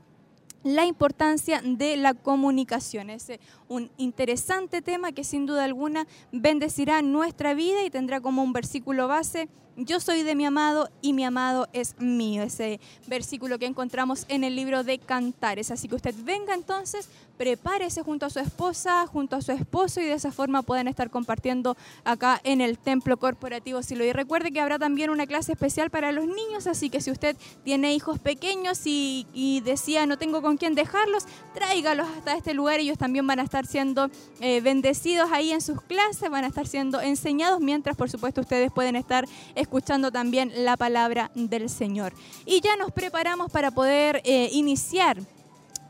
la 0.64 0.86
importancia 0.86 1.64
de 1.66 1.98
la 1.98 2.14
comunicación. 2.14 3.10
Es 3.10 3.28
eh, 3.32 3.40
un 3.70 3.90
interesante 3.98 4.84
tema 4.84 5.14
que 5.14 5.24
sin 5.24 5.48
duda 5.48 5.64
alguna 5.64 6.06
bendecirá 6.32 7.02
nuestra 7.02 7.56
vida 7.56 7.84
y 7.84 7.90
tendrá 7.90 8.22
como 8.22 8.44
un 8.44 8.54
versículo 8.54 9.08
base 9.08 9.50
yo 9.76 10.00
soy 10.00 10.22
de 10.22 10.36
mi 10.36 10.46
amado 10.46 10.90
y 11.02 11.14
mi 11.14 11.24
amado 11.24 11.68
es 11.74 12.00
mío. 12.00 12.44
Ese 12.44 12.80
versículo 13.08 13.58
que 13.58 13.66
encontramos 13.66 14.26
en 14.30 14.44
el 14.44 14.56
libro 14.56 14.84
de 14.84 15.00
Cantares. 15.00 15.72
Así 15.72 15.88
que 15.88 15.96
usted 15.96 16.14
venga 16.24 16.54
entonces, 16.54 17.10
prepárese 17.38 18.04
junto 18.04 18.26
a 18.26 18.30
su 18.30 18.40
esposa, 18.40 19.08
junto 19.08 19.36
a 19.36 19.42
su 19.42 19.52
esposo 19.52 20.02
y 20.02 20.06
de 20.06 20.14
esa 20.14 20.32
forma 20.32 20.62
pueden 20.62 20.88
estar 20.88 21.10
compartiendo 21.10 21.76
acá 22.04 22.40
en 22.44 22.62
el 22.62 22.78
templo 22.78 23.18
corporativo 23.18 23.82
Silo. 23.84 24.06
Y 24.06 24.14
recuerde 24.14 24.52
que 24.52 24.62
habrá 24.62 24.80
también 24.80 25.10
una 25.10 25.26
clase 25.26 25.54
especial 25.54 25.90
para 25.90 26.12
los 26.12 26.26
niños, 26.26 26.68
así 26.68 26.90
que 26.90 27.02
si 27.02 27.12
usted 27.12 27.36
tiene 27.64 27.94
hijos 27.94 28.20
pequeños 28.20 28.82
y, 28.86 29.62
decía 29.66 30.06
no 30.06 30.18
tengo 30.18 30.42
con 30.42 30.58
quién 30.58 30.76
dejarlos, 30.76 31.26
tráigalos 31.54 32.08
hasta 32.18 32.36
este 32.36 32.54
lugar. 32.54 32.80
Ellos 32.80 32.98
también 32.98 33.26
van 33.26 33.40
a 33.40 33.44
estar 33.44 33.66
siendo 33.66 34.10
eh, 34.40 34.62
bendecidos 34.62 35.32
ahí 35.32 35.52
en 35.52 35.62
sus 35.62 35.82
clases, 35.82 36.30
van 36.30 36.44
a 36.44 36.48
estar 36.48 36.68
siendo 36.68 37.02
enseñados, 37.02 37.60
mientras 37.60 37.96
por 37.96 38.10
supuesto 38.10 38.42
ustedes 38.42 38.72
pueden 38.72 38.96
estar 38.96 39.26
escuchando 39.56 40.12
también 40.12 40.52
la 40.66 40.78
palabra 40.78 41.32
del 41.36 41.70
Señor. 41.70 42.14
Y 42.46 42.62
ya 42.62 42.76
nos 42.76 42.92
preparamos 42.92 43.52
para 43.52 43.72
poder 43.72 44.22
eh, 44.26 44.50
iniciar 44.52 45.18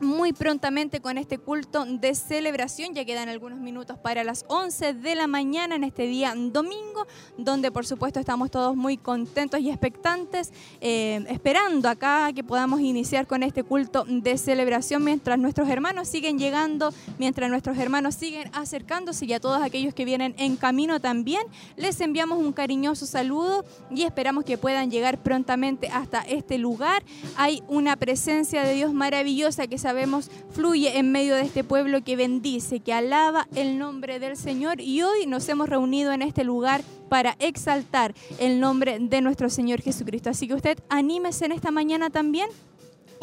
muy 0.00 0.32
prontamente 0.32 1.00
con 1.00 1.18
este 1.18 1.38
culto 1.38 1.84
de 1.84 2.14
celebración. 2.14 2.94
Ya 2.94 3.04
quedan 3.04 3.28
algunos 3.28 3.58
minutos 3.58 3.98
para 3.98 4.24
las 4.24 4.44
11 4.48 4.94
de 4.94 5.14
la 5.14 5.26
mañana 5.26 5.76
en 5.76 5.84
este 5.84 6.06
día 6.06 6.34
domingo, 6.36 7.06
donde 7.38 7.70
por 7.70 7.86
supuesto 7.86 8.20
estamos 8.20 8.50
todos 8.50 8.76
muy 8.76 8.96
contentos 8.96 9.60
y 9.60 9.70
expectantes, 9.70 10.52
eh, 10.80 11.24
esperando 11.28 11.88
acá 11.88 12.32
que 12.32 12.44
podamos 12.44 12.80
iniciar 12.80 13.26
con 13.26 13.42
este 13.42 13.62
culto 13.62 14.04
de 14.06 14.36
celebración 14.38 15.04
mientras 15.04 15.38
nuestros 15.38 15.68
hermanos 15.68 16.08
siguen 16.08 16.38
llegando, 16.38 16.92
mientras 17.18 17.50
nuestros 17.50 17.78
hermanos 17.78 18.14
siguen 18.14 18.50
acercándose 18.52 19.24
y 19.26 19.32
a 19.32 19.40
todos 19.40 19.62
aquellos 19.62 19.94
que 19.94 20.04
vienen 20.04 20.34
en 20.38 20.56
camino 20.56 21.00
también, 21.00 21.42
les 21.76 22.00
enviamos 22.00 22.38
un 22.38 22.52
cariñoso 22.52 23.06
saludo 23.06 23.64
y 23.90 24.02
esperamos 24.02 24.44
que 24.44 24.58
puedan 24.58 24.90
llegar 24.90 25.22
prontamente 25.22 25.88
hasta 25.88 26.20
este 26.20 26.58
lugar. 26.58 27.02
Hay 27.36 27.62
una 27.68 27.96
presencia 27.96 28.64
de 28.64 28.74
Dios 28.74 28.92
maravillosa 28.92 29.66
que 29.66 29.78
se 29.78 29.88
sabemos 29.94 30.28
fluye 30.50 30.98
en 30.98 31.12
medio 31.12 31.36
de 31.36 31.42
este 31.42 31.62
pueblo 31.62 32.02
que 32.02 32.16
bendice, 32.16 32.80
que 32.80 32.92
alaba 32.92 33.46
el 33.54 33.78
nombre 33.78 34.18
del 34.18 34.36
Señor 34.36 34.80
y 34.80 35.02
hoy 35.02 35.26
nos 35.28 35.48
hemos 35.48 35.68
reunido 35.68 36.10
en 36.10 36.20
este 36.20 36.42
lugar 36.42 36.82
para 37.08 37.36
exaltar 37.38 38.12
el 38.40 38.58
nombre 38.58 38.98
de 38.98 39.20
nuestro 39.20 39.48
Señor 39.50 39.82
Jesucristo. 39.82 40.30
Así 40.30 40.48
que 40.48 40.54
usted 40.54 40.80
anímese 40.88 41.44
en 41.44 41.52
esta 41.52 41.70
mañana 41.70 42.10
también 42.10 42.48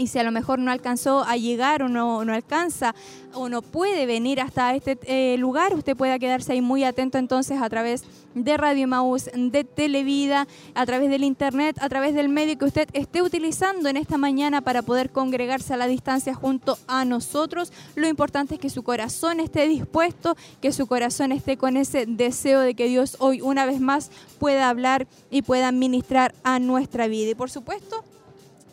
y 0.02 0.08
si 0.08 0.18
a 0.18 0.24
lo 0.24 0.32
mejor 0.32 0.58
no 0.58 0.72
alcanzó 0.72 1.24
a 1.24 1.38
llegar 1.38 1.84
o 1.84 1.88
no, 1.88 2.26
no 2.26 2.34
alcanza 2.34 2.96
o 3.36 3.50
no 3.50 3.62
puede 3.62 4.08
venir 4.08 4.42
hasta 4.42 4.74
este 4.74 4.98
eh, 5.04 5.38
lugar, 5.38 5.76
usted 5.76 5.96
pueda 5.96 6.18
quedarse 6.18 6.54
ahí 6.54 6.62
muy 6.62 6.84
atento 6.84 7.20
entonces 7.20 7.62
a 7.62 7.70
través 7.70 8.04
de 8.34 8.58
Radio 8.58 8.88
Maús, 8.88 9.30
de 9.36 9.64
Televida, 9.64 10.48
a 10.74 10.86
través 10.88 11.12
del 11.12 11.24
Internet, 11.24 11.78
a 11.80 11.88
través 11.88 12.16
del 12.16 12.30
medio 12.30 12.58
que 12.58 12.66
usted 12.66 12.90
esté 12.94 13.22
utilizando 13.22 13.90
en 13.90 13.98
esta 13.98 14.18
mañana 14.18 14.62
para 14.62 14.82
poder 14.82 15.12
congregarse 15.12 15.76
a 15.76 15.78
la 15.78 15.86
distancia 15.86 16.34
junto 16.34 16.80
a 16.88 17.06
nosotros. 17.06 17.72
Lo 17.94 18.08
importante 18.08 18.56
es 18.56 18.60
que 18.60 18.72
su 18.72 18.82
corazón 18.82 19.40
esté 19.40 19.68
dispuesto, 19.68 20.36
que 20.62 20.72
su 20.72 20.88
corazón 20.88 21.32
esté 21.32 21.58
con 21.58 21.78
ese 21.78 22.08
deseo 22.08 22.62
de 22.62 22.74
que 22.74 22.88
Dios 22.88 23.18
hoy 23.20 23.42
una 23.42 23.68
vez 23.68 23.80
más 23.80 24.10
pueda 24.40 24.68
hablar 24.68 25.08
y 25.30 25.44
pueda 25.44 25.72
ministrar 25.72 26.34
a 26.44 26.58
nuestra 26.58 27.06
vida. 27.08 27.30
Y 27.30 27.36
por 27.36 27.52
supuesto, 27.52 28.04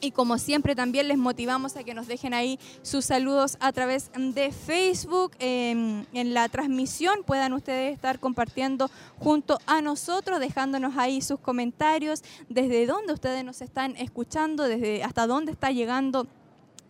y 0.00 0.10
como 0.10 0.38
siempre 0.38 0.74
también 0.74 1.08
les 1.08 1.18
motivamos 1.18 1.76
a 1.76 1.84
que 1.84 1.94
nos 1.94 2.06
dejen 2.06 2.34
ahí 2.34 2.58
sus 2.82 3.04
saludos 3.04 3.56
a 3.60 3.72
través 3.72 4.10
de 4.16 4.52
Facebook. 4.52 5.32
en 5.40 6.34
la 6.34 6.48
transmisión 6.48 7.22
puedan 7.24 7.52
ustedes 7.52 7.94
estar 7.94 8.18
compartiendo 8.18 8.90
junto 9.18 9.58
a 9.66 9.80
nosotros, 9.80 10.40
dejándonos 10.40 10.96
ahí 10.96 11.20
sus 11.20 11.40
comentarios, 11.40 12.22
desde 12.48 12.86
dónde 12.86 13.12
ustedes 13.12 13.44
nos 13.44 13.60
están 13.60 13.96
escuchando, 13.96 14.64
desde 14.64 15.02
hasta 15.02 15.26
dónde 15.26 15.52
está 15.52 15.70
llegando 15.70 16.26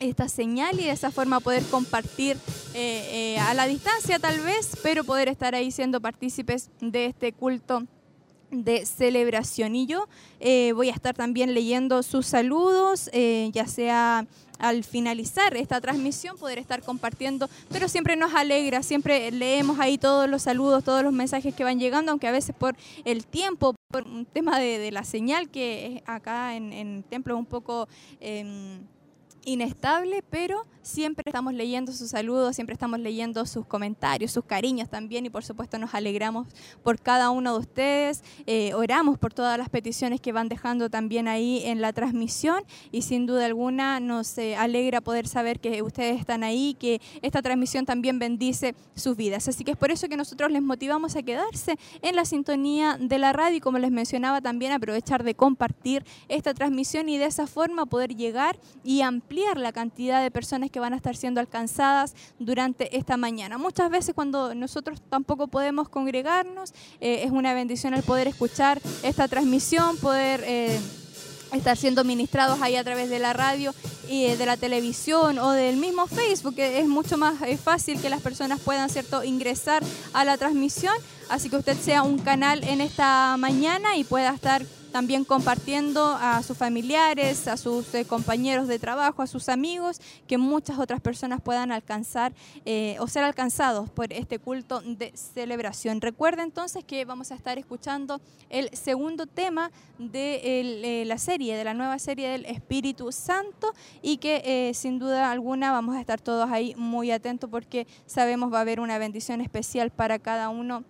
esta 0.01 0.29
señal 0.29 0.79
y 0.79 0.85
de 0.85 0.91
esa 0.91 1.11
forma 1.11 1.41
poder 1.41 1.65
compartir 1.65 2.37
eh, 2.75 3.35
eh, 3.35 3.39
a 3.41 3.55
la 3.55 3.67
distancia 3.67 4.19
tal 4.19 4.41
vez, 4.41 4.77
pero 4.83 5.05
poder 5.05 5.29
estar 5.29 5.55
ahí 5.55 5.71
siendo 5.71 6.01
partícipes 6.01 6.71
de 6.81 7.07
este 7.07 7.33
culto 7.33 7.87
de 8.51 8.87
celebración. 8.87 9.77
Y 9.77 9.87
yo 9.87 10.09
eh, 10.41 10.73
voy 10.73 10.89
a 10.89 10.93
estar 10.93 11.15
también 11.15 11.55
leyendo 11.55 12.03
sus 12.03 12.27
saludos, 12.27 13.11
eh, 13.13 13.51
ya 13.53 13.67
sea 13.67 14.27
al 14.59 14.83
finalizar 14.83 15.57
esta 15.57 15.81
transmisión 15.81 16.37
poder 16.37 16.59
estar 16.59 16.83
compartiendo, 16.83 17.49
pero 17.71 17.89
siempre 17.89 18.17
nos 18.17 18.35
alegra, 18.35 18.83
siempre 18.83 19.31
leemos 19.31 19.79
ahí 19.79 19.99
todos 19.99 20.29
los 20.29 20.43
saludos, 20.43 20.83
todos 20.83 21.05
los 21.05 21.13
mensajes 21.13 21.55
que 21.55 21.63
van 21.65 21.79
llegando, 21.79 22.11
aunque 22.11 22.27
a 22.27 22.33
veces 22.33 22.57
por 22.57 22.75
el 23.05 23.25
tiempo, 23.25 23.77
por 23.89 24.03
un 24.03 24.25
tema 24.25 24.59
de, 24.59 24.91
la 24.91 25.05
señal 25.05 25.49
que 25.49 26.03
acá 26.07 26.57
en, 26.57 26.73
en 26.73 27.03
Templo 27.05 27.35
es 27.35 27.39
un 27.39 27.47
poco... 27.47 27.89
Em, 28.21 28.81
inestable, 29.49 30.23
pero 30.29 30.63
siempre 30.83 31.23
estamos 31.27 31.55
leyendo 31.55 31.93
sus 31.93 32.11
saludos, 32.11 32.55
siempre 32.55 32.73
estamos 32.73 33.01
leyendo 33.01 33.45
sus 33.47 33.67
comentarios, 33.67 34.33
sus 34.33 34.45
cariños 34.45 34.89
también 34.89 35.27
y 35.27 35.31
por 35.31 35.45
supuesto 35.45 35.79
nos 35.79 35.95
alegramos 35.95 36.49
por 36.83 36.99
cada 37.01 37.31
uno 37.31 37.55
de 37.55 37.59
ustedes, 37.59 38.23
eh, 38.47 38.73
oramos 38.75 39.19
por 39.19 39.35
todas 39.35 39.59
las 39.59 39.69
peticiones 39.69 40.21
que 40.21 40.33
van 40.33 40.49
dejando 40.49 40.89
también 40.91 41.29
ahí 41.29 41.63
en 41.65 41.81
la 41.81 41.93
transmisión 41.93 42.63
y 42.93 43.03
sin 43.03 43.27
duda 43.27 43.47
alguna 43.47 44.01
nos 44.01 44.37
eh, 44.39 44.57
alegra 44.57 45.01
poder 45.01 45.27
saber 45.27 45.61
que 45.61 45.83
ustedes 45.83 46.21
están 46.21 46.45
ahí, 46.45 46.77
que 46.79 47.01
esta 47.23 47.43
transmisión 47.43 47.87
también 47.87 48.19
bendice 48.19 48.75
sus 48.95 49.17
vidas. 49.17 49.49
Así 49.49 49.65
que 49.65 49.73
es 49.73 49.77
por 49.77 49.91
eso 49.91 50.09
que 50.09 50.17
nosotros 50.17 50.51
les 50.51 50.63
motivamos 50.63 51.17
a 51.17 51.23
quedarse 51.23 51.79
en 52.03 52.17
la 52.17 52.25
sintonía 52.25 52.99
de 52.99 53.19
la 53.19 53.33
radio 53.33 53.57
y 53.57 53.61
como 53.61 53.79
les 53.79 53.91
mencionaba 53.91 54.41
también 54.41 54.73
aprovechar 54.73 55.23
de 55.23 55.35
compartir 55.35 56.05
esta 56.29 56.55
transmisión 56.55 57.09
y 57.09 57.19
de 57.19 57.27
esa 57.27 57.47
forma 57.47 57.87
poder 57.87 58.15
llegar 58.15 58.59
y 58.85 59.01
ampliar 59.03 59.38
la 59.57 59.73
cantidad 59.73 60.23
de 60.23 60.31
personas 60.31 60.71
que 60.71 60.81
van 60.81 60.93
a 60.93 60.97
estar 60.97 61.17
siendo 61.17 61.41
alcanzadas 61.41 62.15
durante 62.39 62.97
esta 62.97 63.17
mañana. 63.17 63.59
Muchas 63.59 63.91
veces 63.91 64.15
cuando 64.15 64.55
nosotros 64.55 65.01
tampoco 65.09 65.49
podemos 65.49 65.89
congregarnos, 65.89 66.73
eh, 67.01 67.23
es 67.25 67.31
una 67.31 67.55
bendición 67.55 67.95
el 67.95 68.03
poder 68.03 68.29
escuchar 68.29 68.81
esta 69.03 69.29
transmisión, 69.29 69.97
poder... 69.99 70.43
Eh, 70.47 70.79
estar 71.51 71.79
siendo 71.79 72.05
ministrados 72.05 72.61
ahí 72.61 72.77
a 72.77 72.85
través 72.85 73.09
de 73.09 73.19
la 73.19 73.33
radio 73.33 73.75
y 74.07 74.27
de 74.27 74.45
la 74.45 74.59
televisión 74.59 75.39
o 75.39 75.53
del 75.53 75.79
mismo 75.79 76.07
Facebook, 76.07 76.55
que 76.55 76.79
es 76.79 76.87
mucho 76.87 77.17
más 77.17 77.37
fácil 77.65 77.99
que 78.03 78.11
las 78.11 78.21
personas 78.21 78.61
puedan 78.61 78.91
cierto 78.91 79.25
ingresar 79.25 79.83
a 80.13 80.27
la 80.27 80.37
transmisión, 80.37 80.93
así 81.31 81.49
que 81.49 81.57
usted 81.57 81.79
sea 81.79 82.03
un 82.03 82.19
canal 82.19 82.63
en 82.65 82.83
esta 82.83 83.35
mañana 83.39 83.97
y 83.97 84.05
pueda 84.05 84.35
estar 84.35 84.63
también 84.93 85.25
compartiendo 85.25 86.17
a 86.21 86.43
sus 86.43 86.57
familiares, 86.57 87.49
a 87.49 87.57
sus 87.57 87.95
eh, 87.95 88.05
compañeros 88.05 88.69
de 88.69 88.79
trabajo, 88.79 89.23
a 89.23 89.27
sus 89.27 89.49
amigos, 89.49 90.01
que 90.27 90.39
muchas 90.39 90.79
otras 90.79 91.01
personas 91.01 91.41
puedan 91.41 91.73
alcanzar 91.73 92.33
eh, 92.65 92.97
o 93.01 93.07
ser 93.07 93.25
alcanzados 93.25 93.91
por 93.91 94.13
este 94.13 94.39
culto 94.39 94.81
de 94.81 95.13
celebración. 95.15 96.01
Recuerda 96.01 96.43
entonces 96.43 96.85
que 96.85 97.05
vamos 97.05 97.31
a 97.31 97.35
estar 97.35 97.59
escuchando 97.59 98.21
el 98.51 98.71
segundo 98.77 99.27
tema 99.27 99.71
de 99.99 100.41
eh, 100.43 101.05
la 101.05 101.19
serie, 101.19 101.57
de 101.57 101.65
la 101.65 101.75
nueva 101.75 101.99
serie 101.99 102.29
del 102.29 102.47
Espíritu 102.47 103.13
Santo 103.13 103.73
y 104.03 104.19
que 104.19 104.73
sin 104.75 104.99
duda 104.99 105.31
alguna 105.31 105.73
vamos 105.73 105.97
a 105.97 106.01
estar 106.01 106.21
todos 106.21 106.51
ahí 106.51 106.75
muy 106.77 107.11
atentos 107.11 107.51
porque 107.51 107.87
sabemos 108.07 108.53
va 108.53 108.59
a 108.59 108.63
haber 108.63 108.81
una 108.81 108.99
bendición 108.99 109.41
especial 109.41 109.91
para 109.91 110.19
cada 110.19 110.49
uno 110.49 110.85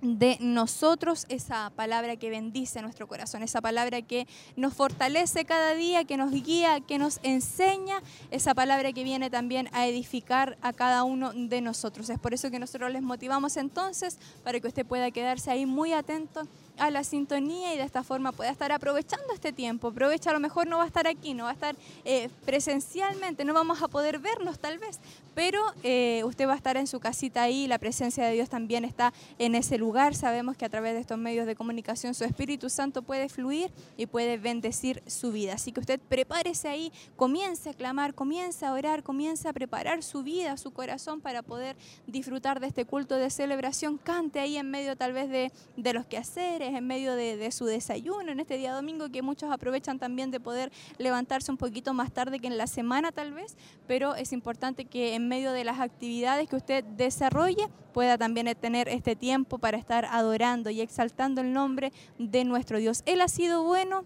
de 0.00 0.36
nosotros, 0.40 1.26
esa 1.28 1.70
palabra 1.70 2.16
que 2.16 2.30
bendice 2.30 2.82
nuestro 2.82 3.06
corazón, 3.06 3.42
esa 3.42 3.60
palabra 3.60 4.02
que 4.02 4.26
nos 4.56 4.74
fortalece 4.74 5.44
cada 5.44 5.74
día, 5.74 6.04
que 6.04 6.16
nos 6.16 6.30
guía, 6.30 6.80
que 6.80 6.98
nos 6.98 7.18
enseña, 7.22 8.00
esa 8.30 8.54
palabra 8.54 8.92
que 8.92 9.04
viene 9.04 9.30
también 9.30 9.68
a 9.72 9.86
edificar 9.86 10.56
a 10.62 10.72
cada 10.72 11.04
uno 11.04 11.32
de 11.34 11.60
nosotros. 11.60 12.08
Es 12.10 12.18
por 12.18 12.34
eso 12.34 12.50
que 12.50 12.58
nosotros 12.58 12.92
les 12.92 13.02
motivamos 13.02 13.56
entonces 13.56 14.18
para 14.44 14.60
que 14.60 14.68
usted 14.68 14.86
pueda 14.86 15.10
quedarse 15.10 15.50
ahí 15.50 15.66
muy 15.66 15.92
atento 15.92 16.46
a 16.78 16.90
la 16.90 17.04
sintonía 17.04 17.74
y 17.74 17.76
de 17.76 17.82
esta 17.82 18.02
forma 18.02 18.32
pueda 18.32 18.50
estar 18.50 18.72
aprovechando 18.72 19.32
este 19.32 19.52
tiempo. 19.52 19.88
Aprovecha, 19.88 20.30
a 20.30 20.32
lo 20.32 20.40
mejor 20.40 20.66
no 20.66 20.78
va 20.78 20.84
a 20.84 20.86
estar 20.86 21.06
aquí, 21.06 21.34
no 21.34 21.44
va 21.44 21.50
a 21.50 21.54
estar 21.54 21.76
eh, 22.04 22.28
presencialmente, 22.44 23.44
no 23.44 23.54
vamos 23.54 23.82
a 23.82 23.88
poder 23.88 24.18
vernos 24.18 24.58
tal 24.58 24.78
vez, 24.78 25.00
pero 25.34 25.62
eh, 25.82 26.22
usted 26.24 26.48
va 26.48 26.54
a 26.54 26.56
estar 26.56 26.76
en 26.76 26.86
su 26.86 27.00
casita 27.00 27.42
ahí, 27.42 27.66
la 27.66 27.78
presencia 27.78 28.24
de 28.24 28.32
Dios 28.32 28.48
también 28.48 28.84
está 28.84 29.12
en 29.38 29.54
ese 29.54 29.78
lugar. 29.78 30.14
Sabemos 30.14 30.56
que 30.56 30.64
a 30.64 30.68
través 30.68 30.94
de 30.94 31.00
estos 31.00 31.18
medios 31.18 31.46
de 31.46 31.54
comunicación 31.54 32.14
su 32.14 32.24
Espíritu 32.24 32.68
Santo 32.68 33.02
puede 33.02 33.28
fluir 33.28 33.70
y 33.96 34.06
puede 34.06 34.36
bendecir 34.36 35.02
su 35.06 35.32
vida. 35.32 35.54
Así 35.54 35.72
que 35.72 35.80
usted 35.80 36.00
prepárese 36.08 36.68
ahí, 36.68 36.92
comience 37.16 37.70
a 37.70 37.74
clamar, 37.74 38.14
comience 38.14 38.64
a 38.64 38.72
orar, 38.72 39.02
comience 39.02 39.48
a 39.48 39.52
preparar 39.52 40.02
su 40.02 40.22
vida, 40.22 40.56
su 40.56 40.72
corazón 40.72 41.20
para 41.20 41.42
poder 41.42 41.76
disfrutar 42.06 42.60
de 42.60 42.66
este 42.66 42.84
culto 42.84 43.16
de 43.16 43.30
celebración. 43.30 43.98
Cante 43.98 44.40
ahí 44.40 44.56
en 44.56 44.70
medio 44.70 44.96
tal 44.96 45.12
vez 45.12 45.28
de, 45.28 45.52
de 45.76 45.92
los 45.92 46.06
quehaceres 46.06 46.67
en 46.74 46.86
medio 46.86 47.14
de, 47.14 47.50
su 47.52 47.64
desayuno 47.64 48.32
en 48.32 48.40
este 48.40 48.56
día 48.56 48.74
domingo, 48.74 49.08
que 49.08 49.22
muchos 49.22 49.50
aprovechan 49.50 49.98
también 49.98 50.30
de 50.30 50.40
poder 50.40 50.70
levantarse 50.98 51.50
un 51.50 51.56
poquito 51.56 51.94
más 51.94 52.12
tarde 52.12 52.38
que 52.38 52.46
en 52.46 52.58
la 52.58 52.66
semana 52.66 53.12
tal 53.12 53.32
vez, 53.32 53.56
pero 53.86 54.14
es 54.14 54.32
importante 54.32 54.84
que 54.84 55.14
en 55.14 55.28
medio 55.28 55.52
de 55.52 55.64
las 55.64 55.80
actividades 55.80 56.48
que 56.48 56.56
usted 56.56 56.84
desarrolle 56.84 57.68
pueda 57.92 58.18
también 58.18 58.54
tener 58.60 58.88
este 58.88 59.16
tiempo 59.16 59.58
para 59.58 59.78
estar 59.78 60.04
adorando 60.04 60.70
y 60.70 60.80
exaltando 60.80 61.40
el 61.40 61.52
nombre 61.52 61.92
de 62.18 62.44
nuestro 62.44 62.78
Dios. 62.78 63.02
Él 63.06 63.20
ha 63.20 63.28
sido 63.28 63.64
bueno 63.64 64.04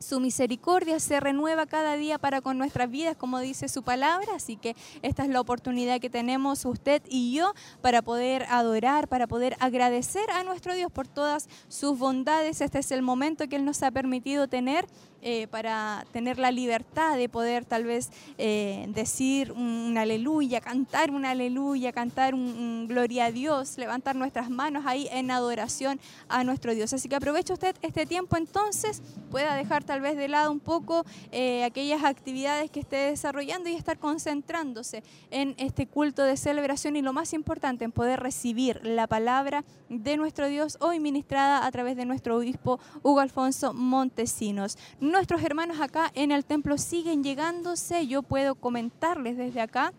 su 0.00 0.18
misericordia 0.18 0.98
se 0.98 1.20
renueva 1.20 1.66
cada 1.66 1.94
día 1.96 2.18
para 2.18 2.40
con 2.40 2.58
nuestras 2.58 2.90
vidas, 2.90 3.16
como 3.16 3.38
dice 3.38 3.68
su 3.68 3.82
palabra. 3.82 4.34
Así 4.34 4.56
que 4.56 4.74
esta 5.02 5.22
es 5.22 5.28
la 5.28 5.40
oportunidad 5.40 6.00
que 6.00 6.10
tenemos 6.10 6.64
usted 6.64 7.02
y 7.08 7.32
yo 7.32 7.52
para 7.82 8.02
poder 8.02 8.46
adorar, 8.48 9.08
para 9.08 9.26
poder 9.26 9.56
agradecer 9.60 10.28
a 10.30 10.42
nuestro 10.42 10.74
Dios 10.74 10.90
por 10.90 11.06
todas 11.06 11.48
sus 11.68 11.98
bondades. 11.98 12.60
Este 12.60 12.78
es 12.78 12.90
el 12.90 13.02
momento 13.02 13.46
que 13.48 13.56
Él 13.56 13.64
nos 13.64 13.82
ha 13.82 13.90
permitido 13.90 14.48
tener 14.48 14.86
eh, 15.22 15.46
para 15.48 16.06
tener 16.12 16.38
la 16.38 16.50
libertad 16.50 17.16
de 17.16 17.28
poder 17.28 17.64
tal 17.64 17.84
vez 17.84 18.10
eh, 18.38 18.86
decir 18.88 19.52
un, 19.52 19.96
aleluya, 19.98 20.60
cantar 20.60 21.10
un 21.10 21.24
aleluya, 21.24 21.92
cantar 21.92 22.34
un, 22.34 22.86
gloria 22.88 23.26
a 23.26 23.32
Dios, 23.32 23.76
levantar 23.76 24.16
nuestras 24.16 24.48
manos 24.48 24.84
ahí 24.86 25.08
en 25.12 25.30
adoración 25.30 26.00
a 26.28 26.42
nuestro 26.44 26.74
Dios. 26.74 26.92
Así 26.92 27.08
que 27.08 27.16
aproveche 27.16 27.52
usted 27.52 27.76
este 27.82 28.06
tiempo 28.06 28.36
entonces, 28.36 29.02
pueda 29.30 29.54
dejar 29.54 29.84
tal 29.84 30.00
vez 30.00 30.16
de 30.16 30.28
lado 30.28 30.50
un 30.50 30.60
poco 30.60 31.04
eh, 31.32 31.64
aquellas 31.64 32.02
actividades 32.02 32.70
que 32.70 32.80
esté 32.80 32.96
desarrollando 32.96 33.68
y 33.68 33.74
estar 33.74 33.98
concentrándose 33.98 35.02
en 35.30 35.54
este 35.58 35.86
culto 35.86 36.24
de 36.24 36.36
celebración 36.36 36.96
y 36.96 37.02
lo 37.02 37.12
más 37.12 37.32
importante, 37.32 37.84
en 37.84 37.92
poder 37.92 38.20
recibir 38.20 38.80
la 38.84 39.06
palabra 39.06 39.64
de 39.90 40.16
nuestro 40.16 40.48
Dios 40.48 40.78
hoy 40.80 41.00
ministrada 41.00 41.66
a 41.66 41.70
través 41.70 41.96
de 41.96 42.06
nuestro 42.06 42.36
obispo 42.36 42.80
Hugo 43.02 43.20
Alfonso 43.20 43.74
Montesinos. 43.74 44.78
Nuestros 45.10 45.42
hermanos 45.42 45.80
acá 45.80 46.12
en 46.14 46.30
el 46.30 46.44
templo 46.44 46.78
siguen 46.78 47.24
llegándose. 47.24 48.06
Yo 48.06 48.22
puedo 48.22 48.54
comentarles 48.54 49.36
desde 49.36 49.60
acá 49.60 49.92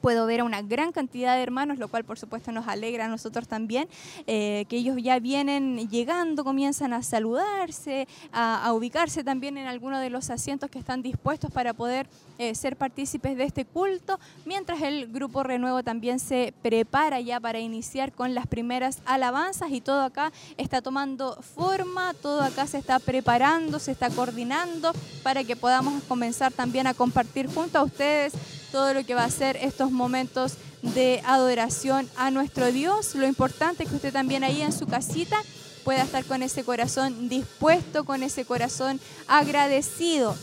Puedo 0.00 0.26
ver 0.26 0.40
a 0.40 0.44
una 0.44 0.62
gran 0.62 0.92
cantidad 0.92 1.34
de 1.34 1.42
hermanos, 1.42 1.78
lo 1.78 1.88
cual 1.88 2.04
por 2.04 2.18
supuesto 2.18 2.52
nos 2.52 2.68
alegra 2.68 3.06
a 3.06 3.08
nosotros 3.08 3.48
también, 3.48 3.88
eh, 4.26 4.64
que 4.68 4.76
ellos 4.76 4.96
ya 5.02 5.18
vienen 5.18 5.88
llegando, 5.88 6.44
comienzan 6.44 6.92
a 6.92 7.02
saludarse, 7.02 8.06
a, 8.32 8.72
ubicarse 8.72 9.24
también 9.24 9.58
en 9.58 9.66
alguno 9.66 9.98
de 9.98 10.10
los 10.10 10.30
asientos 10.30 10.70
que 10.70 10.78
están 10.78 11.02
dispuestos 11.02 11.50
para 11.50 11.74
poder 11.74 12.08
eh, 12.38 12.54
ser 12.54 12.76
partícipes 12.76 13.36
de 13.36 13.44
este 13.44 13.64
culto, 13.64 14.18
mientras 14.44 14.82
el 14.82 15.12
grupo 15.12 15.42
Renuevo 15.42 15.82
también 15.82 16.20
se 16.20 16.54
prepara 16.62 17.20
ya 17.20 17.40
para 17.40 17.58
iniciar 17.58 18.12
con 18.12 18.34
las 18.34 18.46
primeras 18.46 19.02
alabanzas 19.04 19.70
y 19.72 19.80
todo 19.80 20.02
acá 20.02 20.32
está 20.56 20.80
tomando 20.80 21.40
forma, 21.42 22.14
todo 22.14 22.42
acá 22.42 22.66
se 22.66 22.78
está 22.78 22.98
preparando, 22.98 23.78
se 23.78 23.92
está 23.92 24.10
coordinando 24.10 24.92
para 25.22 25.44
que 25.44 25.56
podamos 25.56 26.02
comenzar 26.04 26.52
también 26.52 26.86
a 26.86 26.94
compartir 26.94 27.48
junto 27.52 27.78
a 27.78 27.82
ustedes 27.82 28.32
todo 28.72 28.94
lo 28.94 29.04
que 29.04 29.14
va 29.14 29.24
a 29.24 29.30
ser 29.30 29.56
estos 29.56 29.90
momentos 29.90 30.54
de 30.82 31.22
adoración 31.24 32.08
a 32.16 32.30
nuestro 32.30 32.70
Dios. 32.72 33.14
Lo 33.14 33.26
importante 33.26 33.82
es 33.82 33.88
que 33.88 33.96
usted 33.96 34.12
también 34.12 34.44
ahí 34.44 34.62
en 34.62 34.72
su 34.72 34.86
casita 34.86 35.42
pueda 35.84 36.02
estar 36.02 36.24
con 36.24 36.42
ese 36.42 36.64
corazón 36.64 37.28
dispuesto, 37.28 38.04
con 38.04 38.22
ese 38.22 38.44
corazón 38.44 39.00
agradecido 39.26 40.36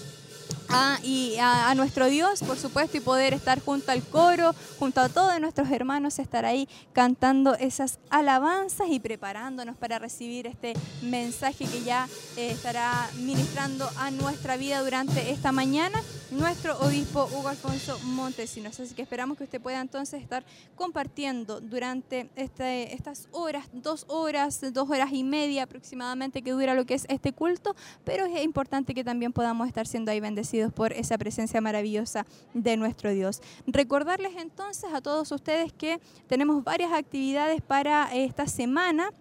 y 1.03 1.35
a, 1.39 1.73
nuestro 1.75 2.07
Dios, 2.07 2.41
por 2.41 2.57
supuesto, 2.57 2.97
y 2.97 2.99
poder 2.99 3.33
estar 3.33 3.61
junto 3.61 3.91
al 3.91 4.03
coro, 4.03 4.53
junto 4.79 5.01
a 5.01 5.09
todos 5.09 5.39
nuestros 5.39 5.69
hermanos, 5.71 6.19
estar 6.19 6.45
ahí 6.45 6.67
cantando 6.93 7.55
esas 7.55 7.99
alabanzas 8.09 8.87
y 8.89 8.99
preparándonos 8.99 9.77
para 9.77 9.99
recibir 9.99 10.47
este 10.47 10.73
mensaje 11.01 11.65
que 11.65 11.83
ya 11.83 12.07
eh, 12.37 12.51
estará 12.51 13.09
ministrando 13.19 13.89
a 13.97 14.11
nuestra 14.11 14.57
vida 14.57 14.81
durante 14.81 15.31
esta 15.31 15.51
mañana 15.51 16.01
nuestro 16.31 16.77
obispo 16.79 17.29
Hugo 17.31 17.49
Alfonso 17.49 17.99
Montesinos. 18.03 18.79
Así 18.79 18.93
que 18.93 19.01
esperamos 19.01 19.37
que 19.37 19.43
usted 19.43 19.61
pueda 19.61 19.79
entonces 19.79 20.21
estar 20.21 20.43
compartiendo 20.75 21.61
durante 21.61 22.29
este, 22.35 22.93
estas 22.93 23.27
horas, 23.31 23.65
dos 23.71 24.05
horas, 24.07 24.61
dos 24.73 24.89
horas 24.89 25.11
y 25.11 25.23
media 25.23 25.63
aproximadamente 25.63 26.41
que 26.41 26.51
dura 26.51 26.73
lo 26.73 26.85
que 26.85 26.95
es 26.95 27.05
este 27.09 27.33
culto, 27.33 27.75
pero 28.03 28.25
es 28.25 28.43
importante 28.43 28.93
que 28.93 29.03
también 29.03 29.33
podamos 29.33 29.67
estar 29.67 29.87
siendo 29.87 30.11
ahí 30.11 30.19
bendecidos 30.19 30.64
por 30.71 30.93
esa 30.93 31.17
presencia 31.17 31.61
maravillosa 31.61 32.25
de 32.53 32.77
nuestro 32.77 33.11
Dios. 33.11 33.41
Recordarles 33.67 34.33
entonces 34.37 34.93
a 34.93 35.01
todos 35.01 35.31
ustedes 35.31 35.73
que 35.73 35.99
tenemos 36.27 36.63
varias 36.63 36.91
actividades 36.93 37.61
para 37.61 38.13
esta 38.13 38.47
semana. 38.47 39.11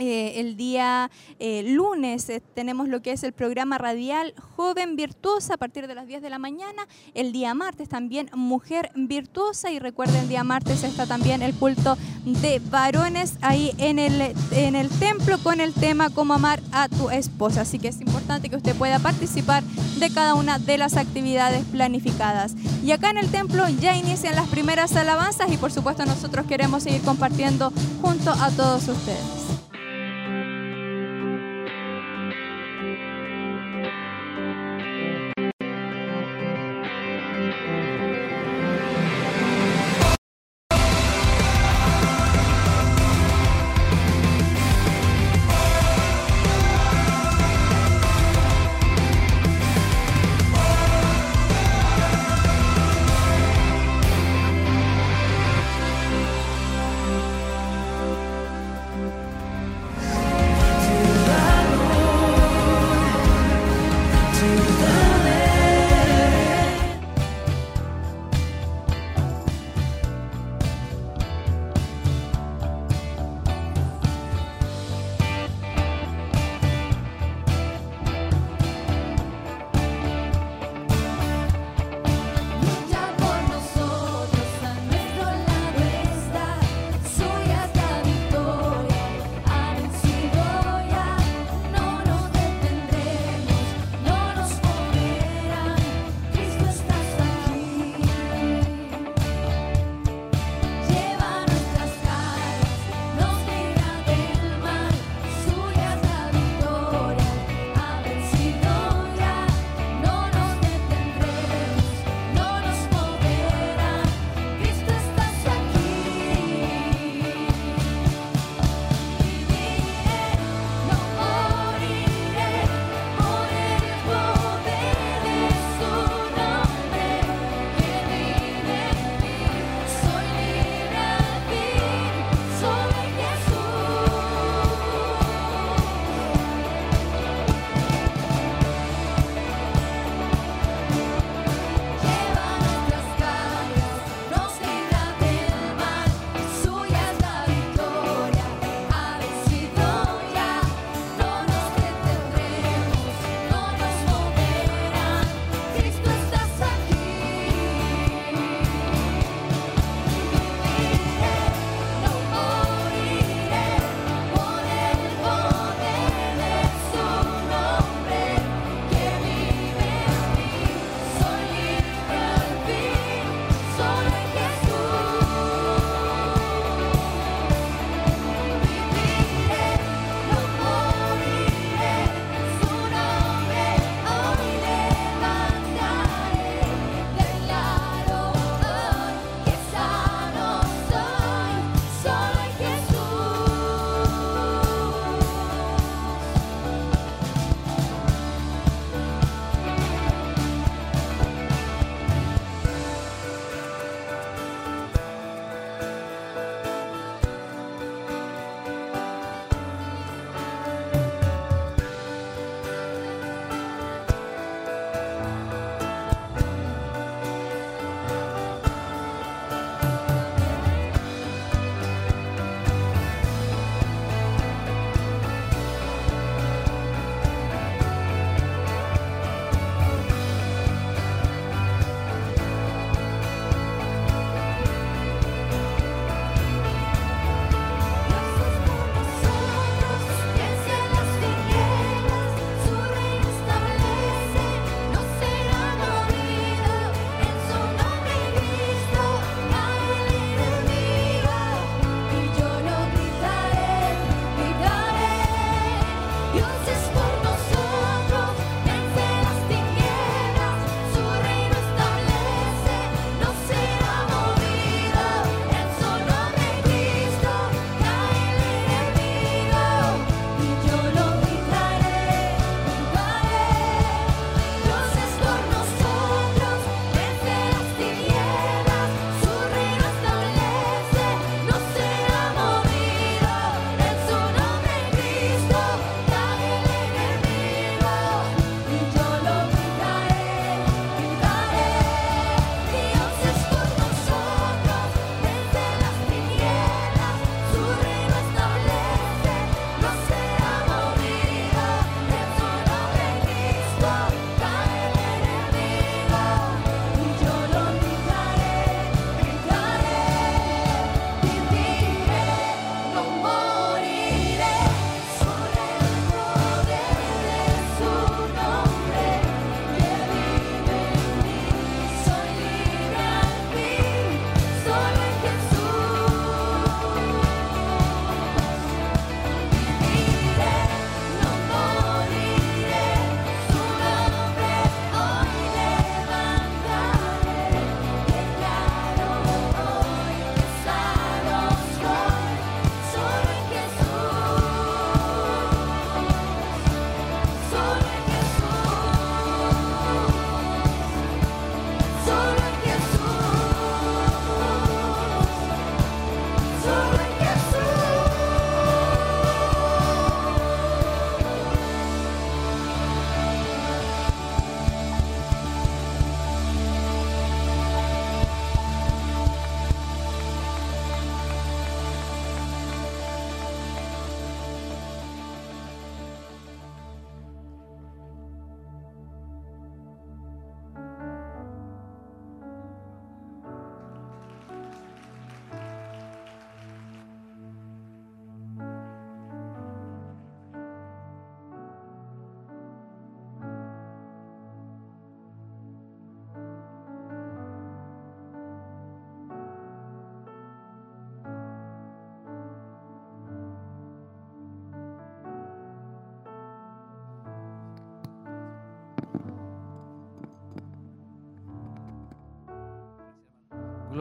Eh, 0.00 0.40
el 0.40 0.56
día 0.56 1.10
eh, 1.38 1.62
lunes 1.62 2.30
eh, 2.30 2.42
tenemos 2.54 2.88
lo 2.88 3.02
que 3.02 3.12
es 3.12 3.22
el 3.22 3.34
programa 3.34 3.76
radial 3.76 4.32
Joven 4.56 4.96
Virtuosa 4.96 5.54
a 5.54 5.56
partir 5.58 5.86
de 5.86 5.94
las 5.94 6.06
10 6.06 6.22
de 6.22 6.30
la 6.30 6.38
mañana. 6.38 6.88
El 7.12 7.32
día 7.32 7.52
martes 7.52 7.90
también 7.90 8.30
Mujer 8.32 8.90
Virtuosa 8.94 9.70
y 9.70 9.78
recuerden, 9.78 10.22
el 10.22 10.28
día 10.30 10.42
martes 10.42 10.84
está 10.84 11.06
también 11.06 11.42
el 11.42 11.52
culto 11.52 11.98
de 12.24 12.62
varones 12.70 13.34
ahí 13.42 13.72
en 13.76 13.98
el, 13.98 14.34
en 14.52 14.74
el 14.74 14.88
templo 14.88 15.36
con 15.42 15.60
el 15.60 15.74
tema 15.74 16.08
Cómo 16.08 16.32
amar 16.32 16.62
a 16.72 16.88
tu 16.88 17.10
esposa. 17.10 17.60
Así 17.60 17.78
que 17.78 17.88
es 17.88 18.00
importante 18.00 18.48
que 18.48 18.56
usted 18.56 18.74
pueda 18.76 19.00
participar 19.00 19.62
de 19.98 20.08
cada 20.08 20.34
una 20.34 20.58
de 20.58 20.78
las 20.78 20.96
actividades 20.96 21.62
planificadas. 21.66 22.54
Y 22.82 22.92
acá 22.92 23.10
en 23.10 23.18
el 23.18 23.30
templo 23.30 23.68
ya 23.68 23.94
inician 23.94 24.34
las 24.34 24.48
primeras 24.48 24.96
alabanzas 24.96 25.52
y 25.52 25.58
por 25.58 25.72
supuesto 25.72 26.06
nosotros 26.06 26.46
queremos 26.46 26.84
seguir 26.84 27.02
compartiendo 27.02 27.70
junto 28.00 28.30
a 28.30 28.50
todos 28.50 28.88
ustedes. 28.88 29.49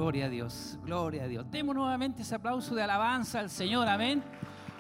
Gloria 0.10 0.26
a 0.26 0.30
Dios, 0.30 0.80
gloria 0.84 1.24
a 1.26 1.28
Dios. 1.28 1.52
Demos 1.52 1.76
nuevamente 1.76 2.24
ese 2.24 2.34
aplauso 2.34 2.74
de 2.74 2.82
alabanza 2.82 3.42
al 3.42 3.52
Señor, 3.52 3.88
amén. 3.88 4.24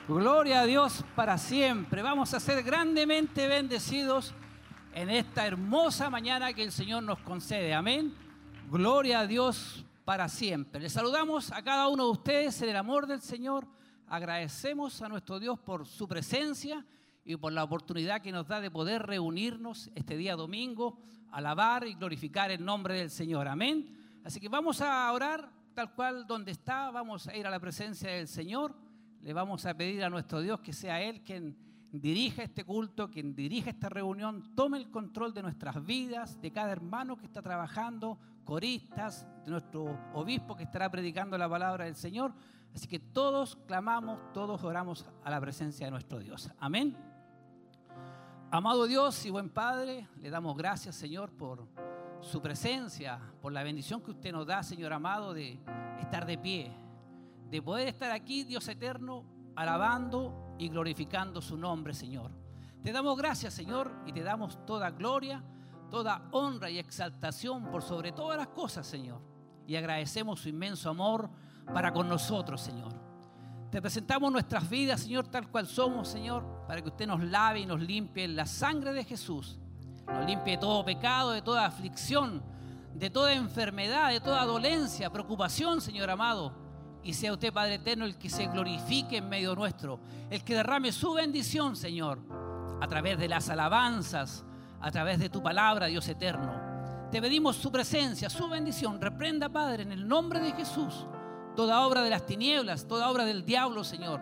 Gloria 0.07 0.61
a 0.61 0.65
Dios 0.65 1.05
para 1.15 1.37
siempre. 1.37 2.01
Vamos 2.01 2.33
a 2.33 2.39
ser 2.39 2.63
grandemente 2.63 3.47
bendecidos 3.47 4.33
en 4.91 5.11
esta 5.11 5.45
hermosa 5.45 6.09
mañana 6.09 6.51
que 6.51 6.63
el 6.63 6.71
Señor 6.71 7.03
nos 7.03 7.19
concede, 7.19 7.75
amén. 7.75 8.11
Gloria 8.71 9.19
a 9.19 9.27
Dios 9.27 9.85
para 10.03 10.27
siempre. 10.29 10.81
Les 10.81 10.93
saludamos 10.93 11.51
a 11.51 11.61
cada 11.61 11.89
uno 11.89 12.05
de 12.05 12.11
ustedes 12.11 12.59
en 12.63 12.69
el 12.69 12.77
amor 12.77 13.05
del 13.05 13.21
Señor. 13.21 13.67
Agradecemos 14.07 14.99
a 15.03 15.09
nuestro 15.09 15.39
Dios 15.39 15.59
por 15.59 15.85
su 15.85 16.07
presencia 16.07 16.83
y 17.23 17.35
por 17.35 17.53
la 17.53 17.63
oportunidad 17.65 18.23
que 18.23 18.31
nos 18.31 18.47
da 18.47 18.59
de 18.61 18.71
poder 18.71 19.03
reunirnos 19.03 19.91
este 19.93 20.17
día 20.17 20.35
domingo, 20.35 20.97
alabar 21.29 21.85
y 21.85 21.93
glorificar 21.93 22.49
el 22.49 22.65
nombre 22.65 22.95
del 22.95 23.11
Señor. 23.11 23.47
Amén. 23.47 23.98
Así 24.29 24.39
que 24.39 24.47
vamos 24.47 24.79
a 24.79 25.11
orar 25.11 25.49
tal 25.73 25.91
cual 25.95 26.27
donde 26.27 26.51
está, 26.51 26.91
vamos 26.91 27.25
a 27.27 27.35
ir 27.35 27.47
a 27.47 27.49
la 27.49 27.59
presencia 27.59 28.11
del 28.11 28.27
Señor, 28.27 28.75
le 29.21 29.33
vamos 29.33 29.65
a 29.65 29.73
pedir 29.73 30.03
a 30.03 30.09
nuestro 30.11 30.39
Dios 30.39 30.59
que 30.59 30.71
sea 30.71 31.01
Él 31.01 31.23
quien 31.23 31.57
dirija 31.91 32.43
este 32.43 32.63
culto, 32.63 33.09
quien 33.09 33.33
dirija 33.33 33.71
esta 33.71 33.89
reunión, 33.89 34.53
tome 34.55 34.77
el 34.77 34.91
control 34.91 35.33
de 35.33 35.41
nuestras 35.41 35.83
vidas, 35.83 36.39
de 36.39 36.51
cada 36.51 36.71
hermano 36.71 37.17
que 37.17 37.25
está 37.25 37.41
trabajando, 37.41 38.19
coristas, 38.45 39.25
de 39.45 39.49
nuestro 39.49 39.97
obispo 40.13 40.55
que 40.55 40.65
estará 40.65 40.91
predicando 40.91 41.35
la 41.35 41.49
palabra 41.49 41.85
del 41.85 41.95
Señor. 41.95 42.31
Así 42.75 42.87
que 42.87 42.99
todos 42.99 43.55
clamamos, 43.65 44.19
todos 44.31 44.63
oramos 44.63 45.07
a 45.23 45.31
la 45.31 45.41
presencia 45.41 45.87
de 45.87 45.91
nuestro 45.91 46.19
Dios. 46.19 46.51
Amén. 46.59 46.95
Amado 48.51 48.85
Dios 48.85 49.25
y 49.25 49.31
buen 49.31 49.49
Padre, 49.49 50.07
le 50.17 50.29
damos 50.29 50.55
gracias, 50.55 50.95
Señor, 50.95 51.31
por 51.31 51.67
su 52.21 52.41
presencia, 52.41 53.19
por 53.41 53.53
la 53.53 53.63
bendición 53.63 54.01
que 54.01 54.11
usted 54.11 54.31
nos 54.31 54.45
da, 54.45 54.61
Señor 54.63 54.93
amado, 54.93 55.33
de 55.33 55.59
estar 55.99 56.25
de 56.25 56.37
pie, 56.37 56.71
de 57.49 57.61
poder 57.61 57.87
estar 57.87 58.11
aquí, 58.11 58.43
Dios 58.43 58.67
eterno, 58.67 59.23
alabando 59.55 60.55
y 60.57 60.69
glorificando 60.69 61.41
su 61.41 61.57
nombre, 61.57 61.93
Señor. 61.93 62.31
Te 62.83 62.91
damos 62.91 63.17
gracias, 63.17 63.53
Señor, 63.53 63.91
y 64.05 64.13
te 64.13 64.23
damos 64.23 64.65
toda 64.65 64.91
gloria, 64.91 65.43
toda 65.89 66.27
honra 66.31 66.69
y 66.69 66.77
exaltación 66.77 67.69
por 67.71 67.81
sobre 67.81 68.11
todas 68.11 68.37
las 68.37 68.47
cosas, 68.49 68.85
Señor. 68.85 69.21
Y 69.67 69.75
agradecemos 69.75 70.41
su 70.41 70.49
inmenso 70.49 70.89
amor 70.89 71.29
para 71.73 71.91
con 71.91 72.07
nosotros, 72.07 72.61
Señor. 72.61 72.93
Te 73.69 73.81
presentamos 73.81 74.31
nuestras 74.31 74.67
vidas, 74.69 75.01
Señor, 75.01 75.27
tal 75.27 75.49
cual 75.49 75.67
somos, 75.67 76.07
Señor, 76.07 76.65
para 76.67 76.81
que 76.81 76.89
usted 76.89 77.05
nos 77.05 77.23
lave 77.23 77.59
y 77.59 77.65
nos 77.65 77.79
limpie 77.79 78.23
en 78.23 78.35
la 78.35 78.45
sangre 78.45 78.93
de 78.93 79.03
Jesús 79.03 79.58
nos 80.13 80.25
limpie 80.25 80.53
de 80.53 80.59
todo 80.59 80.83
pecado, 80.83 81.31
de 81.31 81.41
toda 81.41 81.65
aflicción, 81.65 82.41
de 82.93 83.09
toda 83.09 83.33
enfermedad, 83.33 84.09
de 84.09 84.19
toda 84.19 84.45
dolencia, 84.45 85.09
preocupación, 85.09 85.81
Señor 85.81 86.09
amado. 86.09 86.53
Y 87.03 87.13
sea 87.13 87.31
usted, 87.31 87.53
Padre 87.53 87.75
Eterno, 87.75 88.05
el 88.05 88.17
que 88.17 88.29
se 88.29 88.47
glorifique 88.47 89.17
en 89.17 89.29
medio 89.29 89.55
nuestro, 89.55 89.99
el 90.29 90.43
que 90.43 90.55
derrame 90.55 90.91
su 90.91 91.13
bendición, 91.13 91.75
Señor, 91.75 92.19
a 92.81 92.87
través 92.87 93.17
de 93.17 93.29
las 93.29 93.49
alabanzas, 93.49 94.43
a 94.81 94.91
través 94.91 95.19
de 95.19 95.29
tu 95.29 95.41
palabra, 95.41 95.87
Dios 95.87 96.07
eterno. 96.07 96.69
Te 97.11 97.21
pedimos 97.21 97.55
su 97.55 97.71
presencia, 97.71 98.29
su 98.29 98.47
bendición. 98.49 99.01
Reprenda, 99.01 99.49
Padre, 99.49 99.83
en 99.83 99.91
el 99.91 100.07
nombre 100.07 100.39
de 100.39 100.51
Jesús, 100.51 101.07
toda 101.55 101.85
obra 101.85 102.03
de 102.03 102.09
las 102.09 102.25
tinieblas, 102.25 102.87
toda 102.87 103.09
obra 103.09 103.25
del 103.25 103.45
diablo, 103.45 103.83
Señor, 103.83 104.21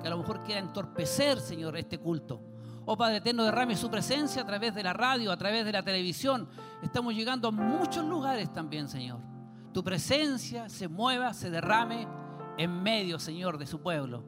que 0.00 0.06
a 0.06 0.10
lo 0.10 0.18
mejor 0.18 0.42
quiera 0.42 0.60
entorpecer, 0.60 1.40
Señor, 1.40 1.76
este 1.76 1.98
culto. 1.98 2.40
Oh 2.84 2.96
Padre 2.96 3.18
Eterno, 3.18 3.44
derrame 3.44 3.76
su 3.76 3.88
presencia 3.88 4.42
a 4.42 4.46
través 4.46 4.74
de 4.74 4.82
la 4.82 4.92
radio, 4.92 5.30
a 5.30 5.36
través 5.36 5.64
de 5.64 5.72
la 5.72 5.84
televisión. 5.84 6.48
Estamos 6.82 7.14
llegando 7.14 7.48
a 7.48 7.52
muchos 7.52 8.04
lugares 8.04 8.52
también, 8.52 8.88
Señor. 8.88 9.20
Tu 9.72 9.84
presencia 9.84 10.68
se 10.68 10.88
mueva, 10.88 11.32
se 11.32 11.48
derrame 11.48 12.08
en 12.58 12.82
medio, 12.82 13.20
Señor, 13.20 13.56
de 13.56 13.66
su 13.66 13.80
pueblo. 13.80 14.24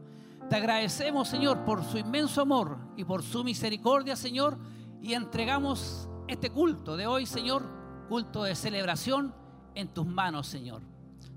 Te 0.49 0.57
agradecemos, 0.57 1.29
Señor, 1.29 1.65
por 1.65 1.83
su 1.85 1.99
inmenso 1.99 2.43
amor 2.43 2.79
y 2.97 3.05
por 3.05 3.23
su 3.23 3.43
misericordia, 3.43 4.15
Señor, 4.15 4.57
y 5.03 5.15
entregamos 5.15 6.09
este 6.29 6.51
culto 6.51 6.97
de 6.97 7.09
hoy, 7.09 7.27
Señor, 7.27 7.69
culto 8.09 8.45
de 8.45 8.55
celebración 8.55 9.35
en 9.75 9.89
tus 9.89 10.07
manos, 10.07 10.47
Señor. 10.47 10.83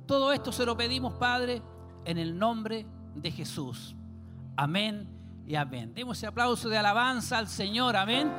Todo 0.05 0.31
esto 0.31 0.51
se 0.51 0.65
lo 0.65 0.77
pedimos, 0.77 1.13
Padre, 1.15 1.63
en 2.05 2.19
el 2.19 2.37
nombre 2.37 2.85
de 3.15 3.31
Jesús. 3.31 3.95
Amén 4.55 5.16
y 5.47 5.55
amén. 5.55 5.93
Demos 5.93 6.17
ese 6.17 6.27
aplauso 6.27 6.67
de 6.67 6.77
alabanza 6.77 7.37
al 7.37 7.47
Señor, 7.47 7.95
amén. 7.95 8.29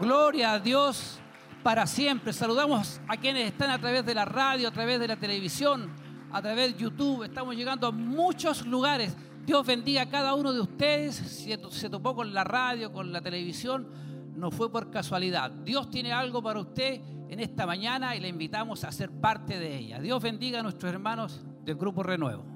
Gloria 0.00 0.54
a 0.54 0.58
Dios 0.58 1.18
para 1.62 1.86
siempre. 1.86 2.32
Saludamos 2.32 2.98
a 3.06 3.18
quienes 3.18 3.46
están 3.46 3.70
a 3.70 3.78
través 3.78 4.06
de 4.06 4.14
la 4.14 4.24
radio, 4.24 4.68
a 4.68 4.70
través 4.70 4.98
de 4.98 5.06
la 5.06 5.16
televisión, 5.16 5.90
a 6.32 6.40
través 6.40 6.72
de 6.72 6.82
YouTube. 6.82 7.24
Estamos 7.24 7.54
llegando 7.54 7.86
a 7.86 7.92
muchos 7.92 8.66
lugares. 8.66 9.14
Dios 9.44 9.66
bendiga 9.66 10.02
a 10.02 10.08
cada 10.08 10.32
uno 10.32 10.50
de 10.54 10.60
ustedes. 10.60 11.16
Si 11.16 11.54
se 11.70 11.90
topó 11.90 12.14
con 12.14 12.32
la 12.32 12.42
radio, 12.42 12.90
con 12.90 13.12
la 13.12 13.20
televisión, 13.20 13.88
no 14.34 14.50
fue 14.50 14.72
por 14.72 14.90
casualidad. 14.90 15.50
Dios 15.50 15.90
tiene 15.90 16.12
algo 16.12 16.42
para 16.42 16.60
usted 16.60 17.02
en 17.28 17.38
esta 17.38 17.66
mañana 17.66 18.16
y 18.16 18.20
le 18.20 18.28
invitamos 18.28 18.82
a 18.82 18.92
ser 18.92 19.10
parte 19.10 19.58
de 19.58 19.76
ella. 19.76 20.00
Dios 20.00 20.22
bendiga 20.22 20.60
a 20.60 20.62
nuestros 20.62 20.90
hermanos 20.90 21.44
del 21.64 21.76
Grupo 21.76 22.02
Renuevo. 22.02 22.55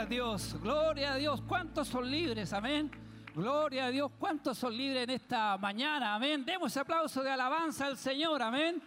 Gloria 0.00 0.06
a 0.06 0.24
Dios, 0.24 0.56
gloria 0.62 1.12
a 1.12 1.16
Dios. 1.16 1.42
¿Cuántos 1.42 1.88
son 1.88 2.10
libres? 2.10 2.54
Amén. 2.54 2.90
Gloria 3.34 3.84
a 3.84 3.90
Dios. 3.90 4.10
¿Cuántos 4.18 4.56
son 4.56 4.74
libres 4.74 5.02
en 5.02 5.10
esta 5.10 5.58
mañana? 5.58 6.14
Amén. 6.14 6.42
Demos 6.42 6.74
aplauso 6.78 7.22
de 7.22 7.30
alabanza 7.30 7.84
al 7.84 7.98
Señor. 7.98 8.40
Amén. 8.40 8.82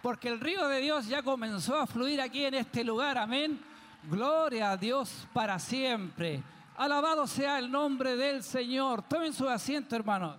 Porque 0.00 0.28
el 0.28 0.38
río 0.38 0.68
de 0.68 0.78
Dios 0.78 1.08
ya 1.08 1.20
comenzó 1.20 1.76
a 1.76 1.88
fluir 1.88 2.20
aquí 2.20 2.44
en 2.44 2.54
este 2.54 2.84
lugar. 2.84 3.18
Amén. 3.18 3.60
Gloria 4.08 4.70
a 4.70 4.76
Dios 4.76 5.26
para 5.32 5.58
siempre. 5.58 6.44
Alabado 6.76 7.26
sea 7.26 7.58
el 7.58 7.68
nombre 7.68 8.14
del 8.14 8.44
Señor. 8.44 9.02
Tomen 9.08 9.32
su 9.32 9.48
asiento, 9.48 9.96
hermanos. 9.96 10.36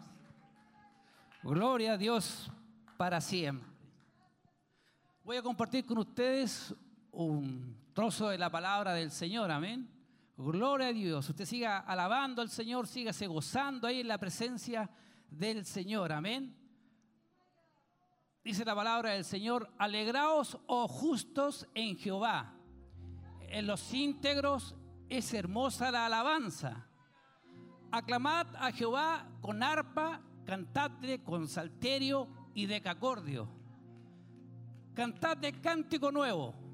Gloria 1.43 1.93
a 1.93 1.97
Dios 1.97 2.49
para 2.95 3.19
siempre. 3.19 3.67
Voy 5.21 5.35
a 5.35 5.43
compartir 5.43 5.85
con 5.85 5.97
ustedes 5.97 6.73
un 7.11 7.84
trozo 7.95 8.27
de 8.27 8.37
la 8.37 8.49
palabra 8.49 8.93
del 8.93 9.09
Señor, 9.09 9.49
amén. 9.49 9.89
Gloria 10.35 10.87
a 10.87 10.93
Dios. 10.93 11.29
Usted 11.29 11.45
siga 11.45 11.79
alabando 11.79 12.41
al 12.41 12.49
Señor, 12.49 12.87
sígase 12.87 13.25
gozando 13.25 13.87
ahí 13.87 14.01
en 14.01 14.09
la 14.09 14.17
presencia 14.17 14.89
del 15.29 15.65
Señor, 15.65 16.11
amén. 16.11 16.53
Dice 18.43 18.65
la 18.65 18.75
palabra 18.75 19.11
del 19.11 19.23
Señor, 19.23 19.71
alegraos, 19.77 20.57
oh 20.67 20.89
justos, 20.89 21.69
en 21.73 21.95
Jehová. 21.95 22.53
En 23.47 23.65
los 23.65 23.93
íntegros 23.93 24.75
es 25.07 25.33
hermosa 25.33 25.89
la 25.89 26.07
alabanza. 26.07 26.89
Aclamad 27.91 28.47
a 28.57 28.73
Jehová 28.73 29.25
con 29.39 29.63
arpa, 29.63 30.19
cantadle 30.45 31.23
con 31.23 31.47
salterio 31.47 32.27
y 32.53 32.65
decacordio. 32.65 33.47
Cantad 34.93 35.37
de 35.37 35.53
cántico 35.61 36.11
nuevo, 36.11 36.64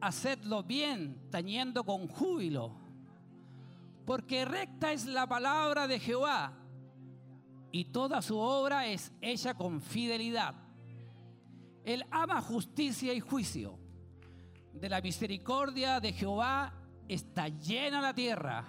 hacedlo 0.00 0.62
bien, 0.62 1.28
tañendo 1.30 1.84
con 1.84 2.08
júbilo, 2.08 2.72
porque 4.06 4.44
recta 4.44 4.92
es 4.92 5.06
la 5.06 5.26
palabra 5.26 5.86
de 5.86 5.98
Jehová 6.00 6.52
y 7.72 7.86
toda 7.86 8.22
su 8.22 8.38
obra 8.38 8.86
es 8.86 9.12
hecha 9.20 9.54
con 9.54 9.80
fidelidad. 9.80 10.54
Él 11.84 12.04
ama 12.10 12.40
justicia 12.42 13.12
y 13.14 13.20
juicio. 13.20 13.78
De 14.72 14.88
la 14.88 15.00
misericordia 15.00 16.00
de 16.00 16.12
Jehová 16.12 16.72
está 17.08 17.48
llena 17.48 18.00
la 18.00 18.14
tierra. 18.14 18.64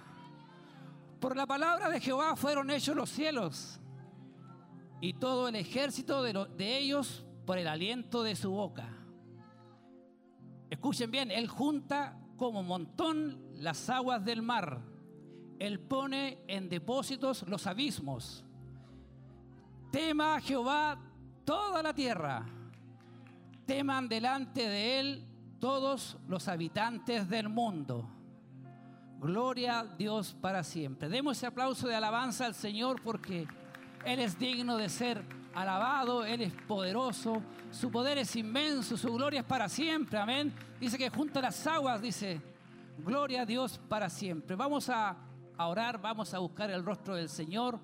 Por 1.20 1.36
la 1.36 1.46
palabra 1.46 1.88
de 1.88 2.00
Jehová 2.00 2.36
fueron 2.36 2.70
hechos 2.70 2.96
los 2.96 3.10
cielos 3.10 3.80
y 5.00 5.14
todo 5.14 5.48
el 5.48 5.56
ejército 5.56 6.22
de, 6.22 6.46
de 6.56 6.78
ellos 6.78 7.24
por 7.46 7.58
el 7.58 7.66
aliento 7.66 8.22
de 8.22 8.36
su 8.36 8.50
boca. 8.50 9.01
Escuchen 10.72 11.10
bien, 11.10 11.30
Él 11.30 11.48
junta 11.48 12.16
como 12.38 12.62
montón 12.62 13.38
las 13.56 13.90
aguas 13.90 14.24
del 14.24 14.40
mar. 14.40 14.80
Él 15.58 15.78
pone 15.78 16.38
en 16.48 16.70
depósitos 16.70 17.46
los 17.46 17.66
abismos. 17.66 18.42
Tema 19.90 20.36
a 20.36 20.40
Jehová 20.40 20.98
toda 21.44 21.82
la 21.82 21.92
tierra. 21.92 22.46
Teman 23.66 24.08
delante 24.08 24.66
de 24.66 24.98
Él 24.98 25.26
todos 25.60 26.16
los 26.26 26.48
habitantes 26.48 27.28
del 27.28 27.50
mundo. 27.50 28.08
Gloria 29.20 29.80
a 29.80 29.84
Dios 29.84 30.34
para 30.40 30.64
siempre. 30.64 31.10
Demos 31.10 31.36
ese 31.36 31.48
aplauso 31.48 31.86
de 31.86 31.96
alabanza 31.96 32.46
al 32.46 32.54
Señor 32.54 33.02
porque 33.02 33.46
Él 34.06 34.20
es 34.20 34.38
digno 34.38 34.78
de 34.78 34.88
ser 34.88 35.22
alabado, 35.54 36.24
Él 36.24 36.42
es 36.42 36.52
poderoso, 36.52 37.42
su 37.70 37.90
poder 37.90 38.18
es 38.18 38.34
inmenso, 38.36 38.96
su 38.96 39.12
gloria 39.12 39.40
es 39.40 39.46
para 39.46 39.68
siempre. 39.68 40.18
Amén. 40.18 40.52
Dice 40.80 40.98
que 40.98 41.10
junto 41.10 41.38
a 41.38 41.42
las 41.42 41.66
aguas, 41.66 42.00
dice, 42.00 42.40
gloria 42.98 43.42
a 43.42 43.46
Dios 43.46 43.80
para 43.88 44.08
siempre. 44.08 44.56
Vamos 44.56 44.88
a, 44.88 45.16
a 45.56 45.66
orar, 45.66 46.00
vamos 46.00 46.32
a 46.34 46.38
buscar 46.38 46.70
el 46.70 46.84
rostro 46.84 47.14
del 47.14 47.28
Señor, 47.28 47.78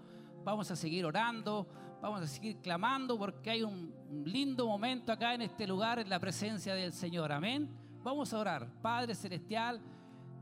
vamos 0.44 0.70
a 0.70 0.76
seguir 0.76 1.04
orando, 1.04 1.66
vamos 2.00 2.22
a 2.22 2.26
seguir 2.26 2.58
clamando 2.58 3.18
porque 3.18 3.50
hay 3.50 3.62
un, 3.62 3.92
un 4.10 4.24
lindo 4.24 4.66
momento 4.66 5.12
acá 5.12 5.34
en 5.34 5.42
este 5.42 5.66
lugar 5.66 5.98
en 5.98 6.08
la 6.08 6.18
presencia 6.18 6.74
del 6.74 6.92
Señor. 6.92 7.32
Amén. 7.32 7.68
Vamos 8.02 8.32
a 8.32 8.38
orar. 8.38 8.68
Padre 8.80 9.14
Celestial. 9.14 9.80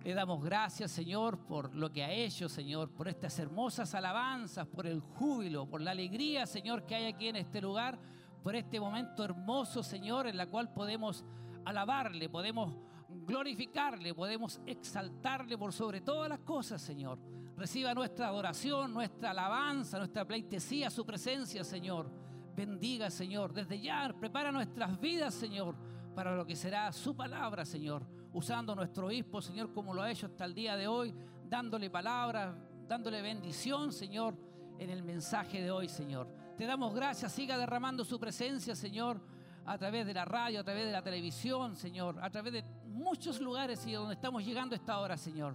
Le 0.05 0.15
damos 0.15 0.43
gracias, 0.45 0.93
Señor, 0.93 1.39
por 1.39 1.75
lo 1.75 1.93
que 1.93 2.05
ha 2.05 2.13
hecho, 2.13 2.49
Señor, 2.49 2.91
por 2.91 3.09
estas 3.09 3.39
hermosas 3.39 3.95
alabanzas, 3.95 4.67
por 4.67 4.87
el 4.87 5.01
júbilo, 5.01 5.67
por 5.67 5.81
la 5.81 5.91
alegría, 5.91 6.47
Señor, 6.47 6.87
que 6.87 6.95
hay 6.95 7.07
aquí 7.07 7.29
en 7.29 7.37
este 7.37 7.61
lugar, 7.61 7.99
por 8.43 8.55
este 8.55 8.79
momento 8.79 9.25
hermoso, 9.25 9.83
Señor, 9.83 10.29
en 10.29 10.37
la 10.37 10.47
cual 10.47 10.73
podemos 10.73 11.25
alabarle, 11.65 12.29
podemos 12.29 12.77
glorificarle, 13.09 14.15
podemos 14.15 14.61
exaltarle 14.67 15.59
por 15.59 15.73
sobre 15.73 16.01
todas 16.01 16.29
las 16.29 16.41
cosas, 16.41 16.81
Señor. 16.81 17.19
Reciba 17.57 17.95
nuestra 17.95 18.29
adoración, 18.29 18.93
nuestra 18.93 19.31
alabanza, 19.31 19.99
nuestra 19.99 20.25
pleitesía, 20.25 20.91
su 20.91 21.05
presencia, 21.07 21.65
Señor. 21.65 22.11
Bendiga, 22.55 23.11
Señor. 23.11 23.53
Desde 23.53 23.81
ya 23.81 24.15
prepara 24.19 24.53
nuestras 24.53 25.01
vidas, 25.01 25.35
Señor, 25.35 25.75
para 26.15 26.37
lo 26.37 26.47
que 26.47 26.55
será 26.55 26.93
su 26.93 27.17
palabra, 27.17 27.65
Señor. 27.65 28.07
Usando 28.37 28.75
nuestro 28.75 29.07
obispo, 29.07 29.41
Señor, 29.41 29.73
como 29.73 29.95
lo 29.95 30.03
ha 30.03 30.11
hecho 30.11 30.27
hasta 30.27 30.45
el 30.45 30.53
día 30.53 30.77
de 30.77 30.87
hoy, 30.87 31.15
dándole 31.49 31.89
palabras, 31.89 32.55
dándole 32.87 33.23
bendición, 33.23 33.91
Señor, 33.91 34.37
en 34.79 34.91
el 34.91 35.03
mensaje 35.03 35.63
de 35.63 35.71
hoy, 35.71 35.89
Señor. 35.89 36.29
Te 36.55 36.67
damos 36.67 36.95
gracias, 36.95 37.33
siga 37.33 37.57
derramando 37.57 38.05
su 38.05 38.21
presencia, 38.21 38.77
Señor, 38.77 39.23
a 39.65 39.79
través 39.79 40.05
de 40.05 40.13
la 40.13 40.27
radio, 40.27 40.61
a 40.61 40.65
través 40.65 40.85
de 40.85 40.93
la 40.93 41.01
televisión, 41.01 41.77
Señor, 41.77 42.23
a 42.23 42.29
través 42.29 42.53
de 42.53 42.63
muchos 42.85 43.41
lugares 43.41 43.87
y 43.87 43.93
donde 43.93 44.13
estamos 44.13 44.45
llegando 44.45 44.75
esta 44.75 44.99
hora, 44.99 45.17
Señor. 45.17 45.55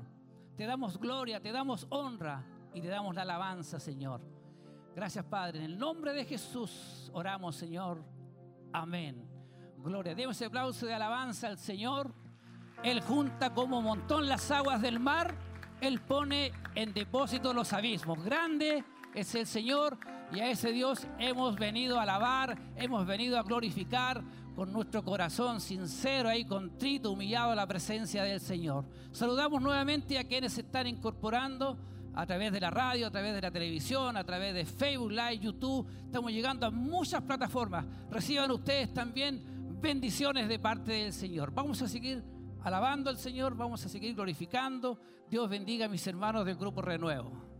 Te 0.57 0.65
damos 0.65 0.97
gloria, 0.97 1.39
te 1.39 1.51
damos 1.51 1.85
honra 1.91 2.43
y 2.73 2.81
te 2.81 2.87
damos 2.87 3.13
la 3.13 3.21
alabanza, 3.21 3.79
Señor. 3.79 4.21
Gracias, 4.95 5.23
Padre. 5.25 5.59
En 5.59 5.65
el 5.65 5.77
nombre 5.77 6.13
de 6.13 6.25
Jesús 6.25 7.11
oramos, 7.13 7.55
Señor. 7.55 8.03
Amén. 8.73 9.23
Gloria. 9.77 10.15
Demos 10.15 10.35
ese 10.35 10.45
aplauso 10.45 10.87
de 10.87 10.95
alabanza 10.95 11.47
al 11.47 11.59
Señor. 11.59 12.20
Él 12.83 13.01
junta 13.01 13.53
como 13.53 13.81
montón 13.81 14.27
las 14.27 14.49
aguas 14.49 14.81
del 14.81 14.99
mar. 14.99 15.35
Él 15.81 15.99
pone 15.99 16.51
en 16.75 16.93
depósito 16.93 17.53
los 17.53 17.73
abismos. 17.73 18.23
Grande 18.23 18.83
es 19.13 19.35
el 19.35 19.45
Señor 19.45 19.97
y 20.33 20.39
a 20.39 20.49
ese 20.49 20.71
Dios 20.71 21.07
hemos 21.19 21.55
venido 21.57 21.99
a 21.99 22.03
alabar, 22.03 22.57
hemos 22.75 23.05
venido 23.05 23.37
a 23.37 23.43
glorificar 23.43 24.23
con 24.55 24.71
nuestro 24.71 25.03
corazón 25.03 25.61
sincero 25.61 26.29
ahí 26.29 26.45
contrito, 26.45 27.11
humillado 27.11 27.51
a 27.51 27.55
la 27.55 27.67
presencia 27.67 28.23
del 28.23 28.39
Señor. 28.39 28.85
Saludamos 29.11 29.61
nuevamente 29.61 30.17
a 30.17 30.23
quienes 30.23 30.53
se 30.53 30.61
están 30.61 30.87
incorporando 30.87 31.77
a 32.13 32.25
través 32.25 32.51
de 32.51 32.59
la 32.59 32.69
radio, 32.69 33.07
a 33.07 33.11
través 33.11 33.33
de 33.33 33.41
la 33.41 33.51
televisión, 33.51 34.17
a 34.17 34.23
través 34.23 34.53
de 34.53 34.65
Facebook 34.65 35.11
Live, 35.11 35.39
YouTube. 35.39 35.87
Estamos 36.05 36.31
llegando 36.31 36.65
a 36.65 36.71
muchas 36.71 37.21
plataformas. 37.21 37.85
Reciban 38.09 38.51
ustedes 38.51 38.93
también 38.93 39.79
bendiciones 39.81 40.47
de 40.47 40.59
parte 40.59 40.91
del 40.91 41.13
Señor. 41.13 41.51
Vamos 41.53 41.81
a 41.81 41.87
seguir 41.87 42.23
alabando 42.63 43.09
al 43.09 43.17
Señor, 43.17 43.55
vamos 43.55 43.85
a 43.85 43.89
seguir 43.89 44.15
glorificando. 44.15 44.99
Dios 45.29 45.49
bendiga 45.49 45.85
a 45.85 45.89
mis 45.89 46.05
hermanos 46.07 46.45
del 46.45 46.55
Grupo 46.55 46.81
Renuevo. 46.81 47.50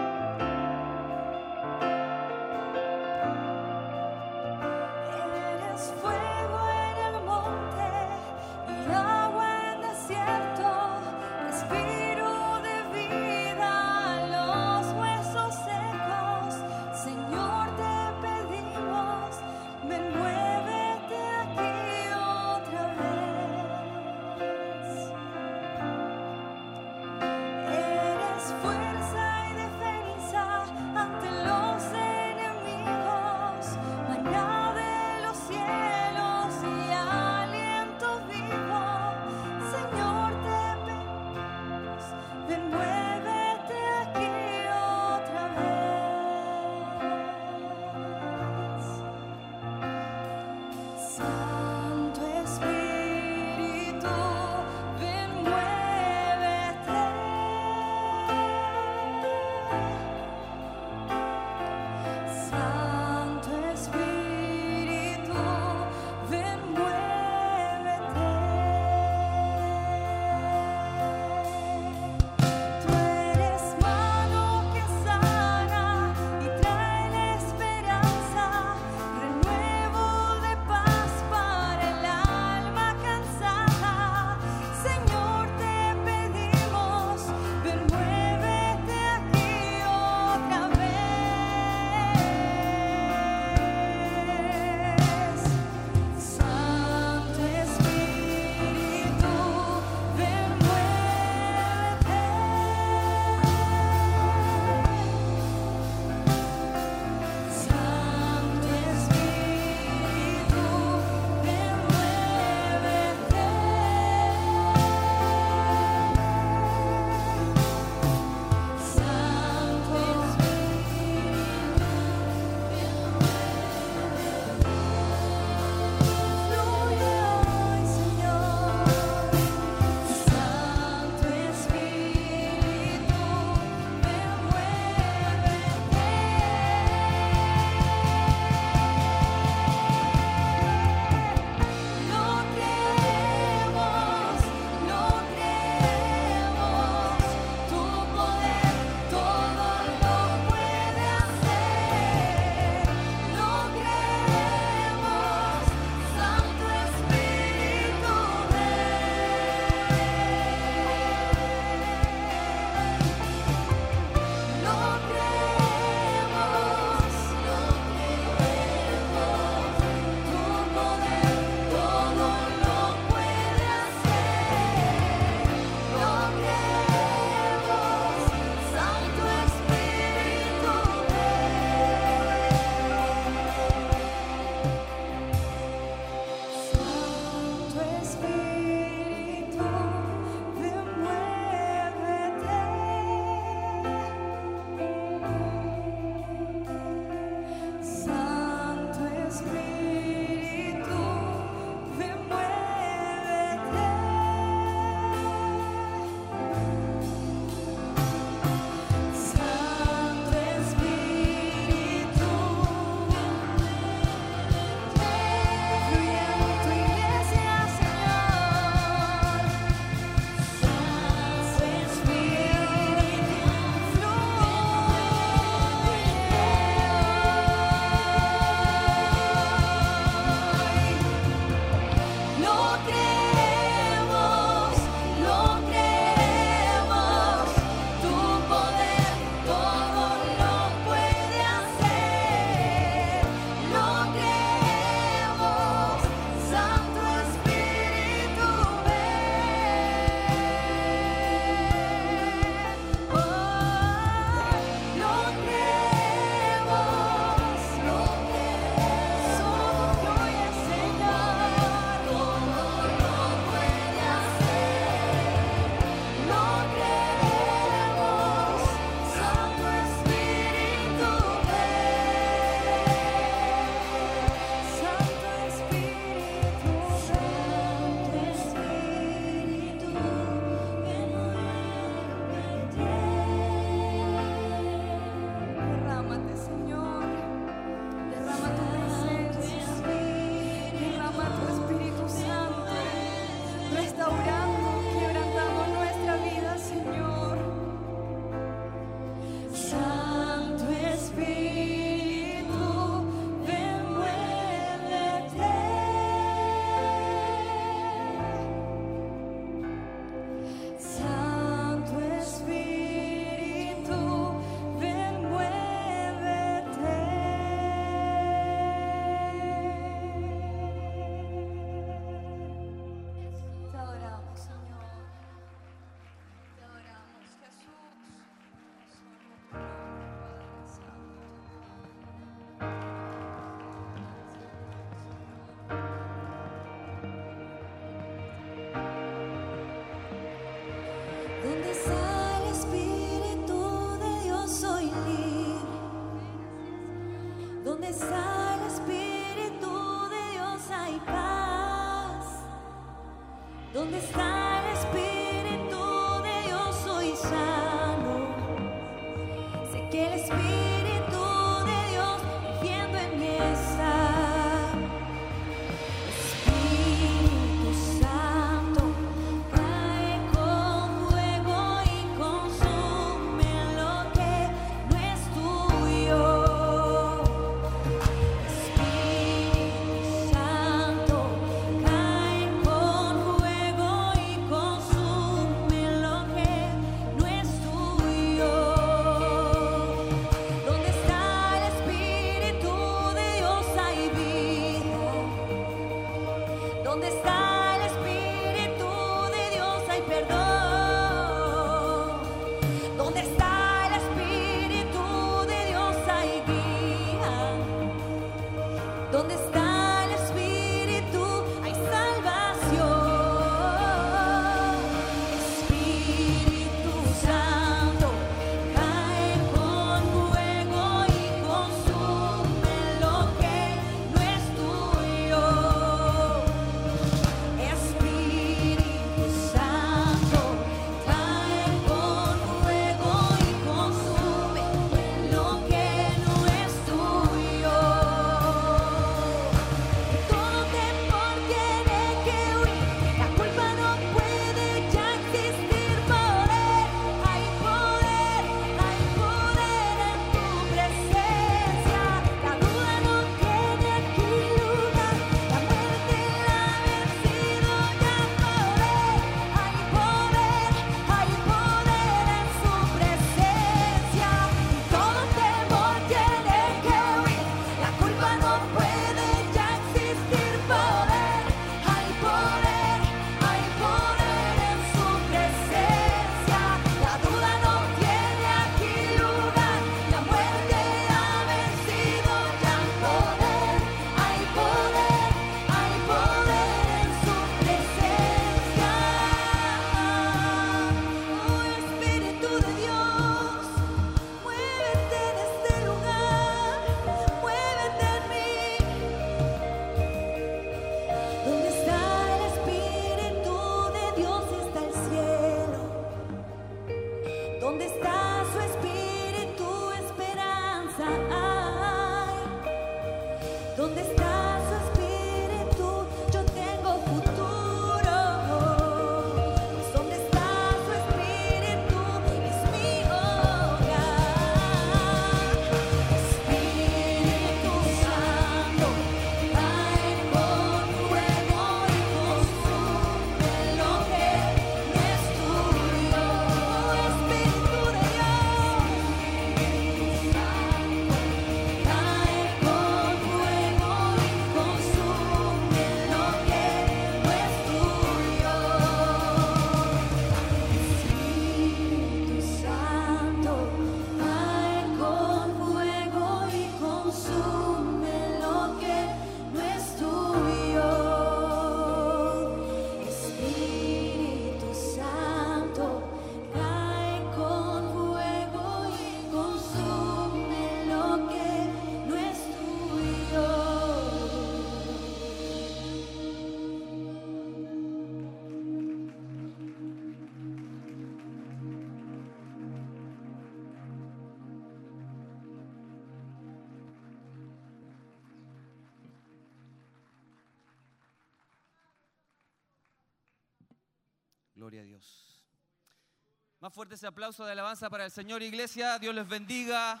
Más 596.72 596.76
fuerte 596.76 596.94
ese 596.94 597.06
aplauso 597.06 597.44
de 597.44 597.52
alabanza 597.52 597.90
para 597.90 598.06
el 598.06 598.10
Señor 598.10 598.42
Iglesia. 598.42 598.98
Dios 598.98 599.14
les 599.14 599.28
bendiga. 599.28 600.00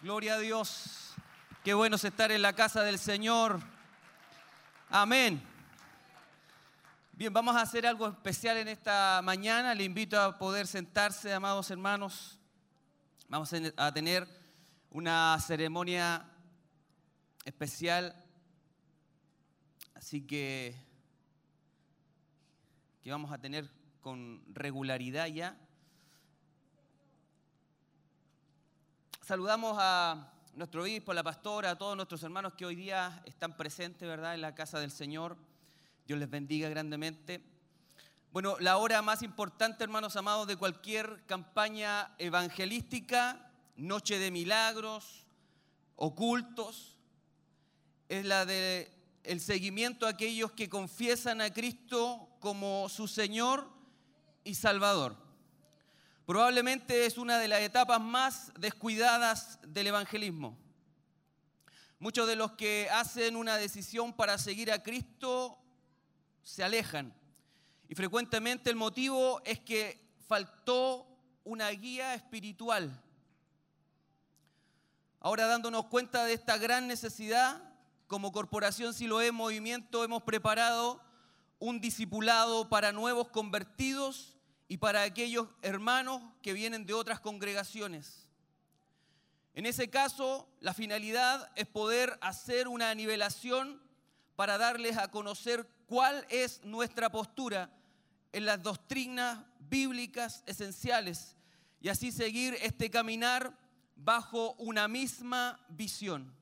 Gloria 0.00 0.34
a 0.34 0.38
Dios. 0.40 1.14
Qué 1.62 1.74
bueno 1.74 1.94
es 1.94 2.02
estar 2.02 2.32
en 2.32 2.42
la 2.42 2.54
casa 2.54 2.82
del 2.82 2.98
Señor. 2.98 3.60
Amén. 4.90 5.40
Bien, 7.12 7.32
vamos 7.32 7.54
a 7.54 7.60
hacer 7.60 7.86
algo 7.86 8.08
especial 8.08 8.56
en 8.56 8.66
esta 8.66 9.20
mañana. 9.22 9.76
Le 9.76 9.84
invito 9.84 10.20
a 10.20 10.36
poder 10.36 10.66
sentarse, 10.66 11.32
amados 11.32 11.70
hermanos. 11.70 12.36
Vamos 13.28 13.52
a 13.76 13.92
tener 13.92 14.26
una 14.90 15.38
ceremonia 15.38 16.28
especial. 17.44 18.12
Así 19.94 20.26
que 20.26 20.74
que 23.04 23.12
vamos 23.12 23.30
a 23.30 23.38
tener 23.38 23.70
con 24.06 24.40
regularidad 24.54 25.26
ya. 25.26 25.58
Saludamos 29.20 29.76
a 29.80 30.32
nuestro 30.54 30.84
obispo, 30.84 31.10
a 31.10 31.14
la 31.16 31.24
pastora, 31.24 31.70
a 31.70 31.76
todos 31.76 31.96
nuestros 31.96 32.22
hermanos 32.22 32.52
que 32.52 32.64
hoy 32.64 32.76
día 32.76 33.20
están 33.24 33.56
presentes, 33.56 34.08
¿verdad?, 34.08 34.36
en 34.36 34.42
la 34.42 34.54
casa 34.54 34.78
del 34.78 34.92
Señor. 34.92 35.36
Dios 36.06 36.20
les 36.20 36.30
bendiga 36.30 36.68
grandemente. 36.68 37.42
Bueno, 38.30 38.56
la 38.60 38.76
hora 38.76 39.02
más 39.02 39.22
importante, 39.22 39.82
hermanos 39.82 40.14
amados, 40.14 40.46
de 40.46 40.54
cualquier 40.54 41.26
campaña 41.26 42.14
evangelística, 42.18 43.50
noche 43.74 44.20
de 44.20 44.30
milagros, 44.30 45.26
ocultos, 45.96 46.96
es 48.08 48.24
la 48.24 48.46
de 48.46 48.88
el 49.24 49.40
seguimiento 49.40 50.06
a 50.06 50.10
aquellos 50.10 50.52
que 50.52 50.68
confiesan 50.68 51.40
a 51.40 51.52
Cristo 51.52 52.28
como 52.38 52.88
su 52.88 53.08
Señor 53.08 53.74
y 54.46 54.54
Salvador. 54.54 55.16
Probablemente 56.24 57.04
es 57.04 57.18
una 57.18 57.38
de 57.38 57.48
las 57.48 57.60
etapas 57.60 58.00
más 58.00 58.52
descuidadas 58.58 59.58
del 59.62 59.88
evangelismo. 59.88 60.56
Muchos 61.98 62.28
de 62.28 62.36
los 62.36 62.52
que 62.52 62.88
hacen 62.92 63.36
una 63.36 63.56
decisión 63.56 64.12
para 64.12 64.38
seguir 64.38 64.70
a 64.70 64.82
Cristo 64.82 65.58
se 66.42 66.62
alejan. 66.62 67.12
Y 67.88 67.94
frecuentemente 67.96 68.70
el 68.70 68.76
motivo 68.76 69.40
es 69.44 69.58
que 69.58 70.14
faltó 70.28 71.06
una 71.42 71.68
guía 71.70 72.14
espiritual. 72.14 73.02
Ahora 75.18 75.46
dándonos 75.46 75.86
cuenta 75.86 76.24
de 76.24 76.34
esta 76.34 76.56
gran 76.56 76.86
necesidad, 76.86 77.60
como 78.06 78.30
Corporación 78.30 78.94
Siloé 78.94 79.32
Movimiento 79.32 80.04
hemos 80.04 80.22
preparado 80.22 81.00
un 81.58 81.80
discipulado 81.80 82.68
para 82.68 82.92
nuevos 82.92 83.28
convertidos 83.28 84.35
y 84.68 84.78
para 84.78 85.02
aquellos 85.02 85.48
hermanos 85.62 86.22
que 86.42 86.52
vienen 86.52 86.86
de 86.86 86.94
otras 86.94 87.20
congregaciones. 87.20 88.26
En 89.54 89.64
ese 89.64 89.88
caso, 89.88 90.48
la 90.60 90.74
finalidad 90.74 91.50
es 91.56 91.66
poder 91.66 92.18
hacer 92.20 92.68
una 92.68 92.94
nivelación 92.94 93.80
para 94.34 94.58
darles 94.58 94.98
a 94.98 95.10
conocer 95.10 95.66
cuál 95.86 96.26
es 96.28 96.62
nuestra 96.62 97.10
postura 97.10 97.70
en 98.32 98.44
las 98.44 98.62
doctrinas 98.62 99.38
bíblicas 99.60 100.42
esenciales 100.46 101.36
y 101.80 101.88
así 101.88 102.12
seguir 102.12 102.56
este 102.60 102.90
caminar 102.90 103.56
bajo 103.94 104.52
una 104.58 104.88
misma 104.88 105.58
visión. 105.68 106.34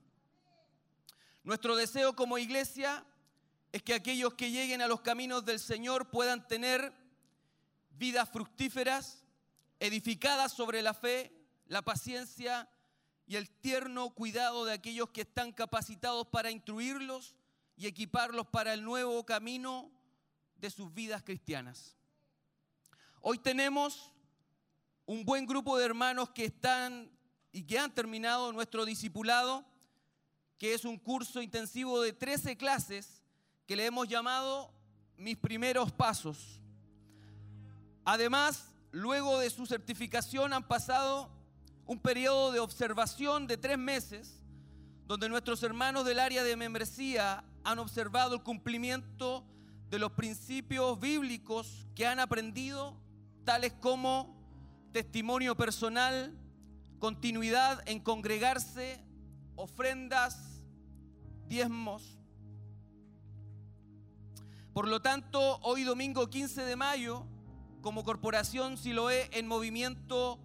Nuestro 1.45 1.77
deseo 1.77 2.17
como 2.17 2.39
iglesia 2.39 3.05
es 3.71 3.83
que 3.83 3.95
aquellos 3.95 4.35
que 4.35 4.51
lleguen 4.51 4.83
a 4.83 4.89
los 4.89 5.03
caminos 5.03 5.45
del 5.45 5.61
Señor 5.61 6.11
puedan 6.11 6.49
tener 6.49 6.93
vidas 7.97 8.29
fructíferas, 8.31 9.25
edificadas 9.81 10.53
sobre 10.53 10.83
la 10.83 10.95
fe, 10.95 11.33
la 11.67 11.83
paciencia 11.83 12.69
y 13.27 13.37
el 13.37 13.49
tierno 13.49 14.11
cuidado 14.11 14.65
de 14.65 14.73
aquellos 14.73 15.11
que 15.11 15.23
están 15.23 15.53
capacitados 15.53 16.27
para 16.29 16.51
instruirlos 16.51 17.35
y 17.77 17.87
equiparlos 17.87 18.47
para 18.49 18.75
el 18.75 18.85
nuevo 18.85 19.25
camino 19.25 19.91
de 20.57 20.71
sus 20.71 20.93
vidas 20.93 21.23
cristianas. 21.23 21.97
Hoy 23.21 23.39
tenemos 23.39 24.13
un 25.07 25.25
buen 25.25 25.47
grupo 25.47 25.77
de 25.77 25.85
hermanos 25.85 26.31
que 26.31 26.47
están 26.47 27.11
y 27.53 27.63
que 27.63 27.79
han 27.79 27.95
terminado 27.95 28.53
nuestro 28.53 28.85
discipulado, 28.85 29.65
que 30.59 30.75
es 30.75 30.85
un 30.85 30.99
curso 30.99 31.41
intensivo 31.41 32.01
de 32.01 32.13
13 32.13 32.57
clases 32.57 33.23
que 33.67 33.77
le 33.77 33.87
hemos 33.87 34.09
llamado 34.09 34.73
Mis 35.17 35.37
primeros 35.37 35.93
pasos. 35.93 36.61
Además, 38.05 38.73
luego 38.93 39.39
de 39.39 39.51
su 39.51 39.67
certificación 39.67 40.53
han 40.53 40.67
pasado 40.69 41.31
un 41.87 41.99
periodo 41.99 42.53
de 42.53 42.61
observación 42.61 43.47
de 43.47 43.57
tres 43.57 43.79
meses, 43.79 44.43
donde 45.07 45.29
nuestros 45.29 45.63
hermanos 45.63 46.05
del 46.05 46.19
área 46.19 46.43
de 46.43 46.57
membresía 46.57 47.45
han 47.63 47.79
observado 47.79 48.35
el 48.35 48.43
cumplimiento 48.43 49.45
de 49.91 49.99
los 49.99 50.13
principios 50.13 50.99
bíblicos 51.01 51.87
que 51.95 52.07
han 52.07 52.21
aprendido, 52.21 52.97
tales 53.45 53.73
como 53.75 54.35
testimonio 54.93 55.57
personal, 55.57 56.33
continuidad 56.99 57.83
en 57.87 58.01
congregarse, 58.01 59.01
ofrendas, 59.57 60.63
diezmos. 61.47 62.19
Por 64.73 64.89
lo 64.89 65.01
tanto, 65.01 65.59
hoy 65.63 65.85
domingo 65.85 66.29
15 66.29 66.63
de 66.63 66.77
mayo, 66.77 67.27
como 67.85 68.03
corporación 68.03 68.79
Siloé 68.79 69.29
en 69.33 69.47
movimiento 69.47 70.41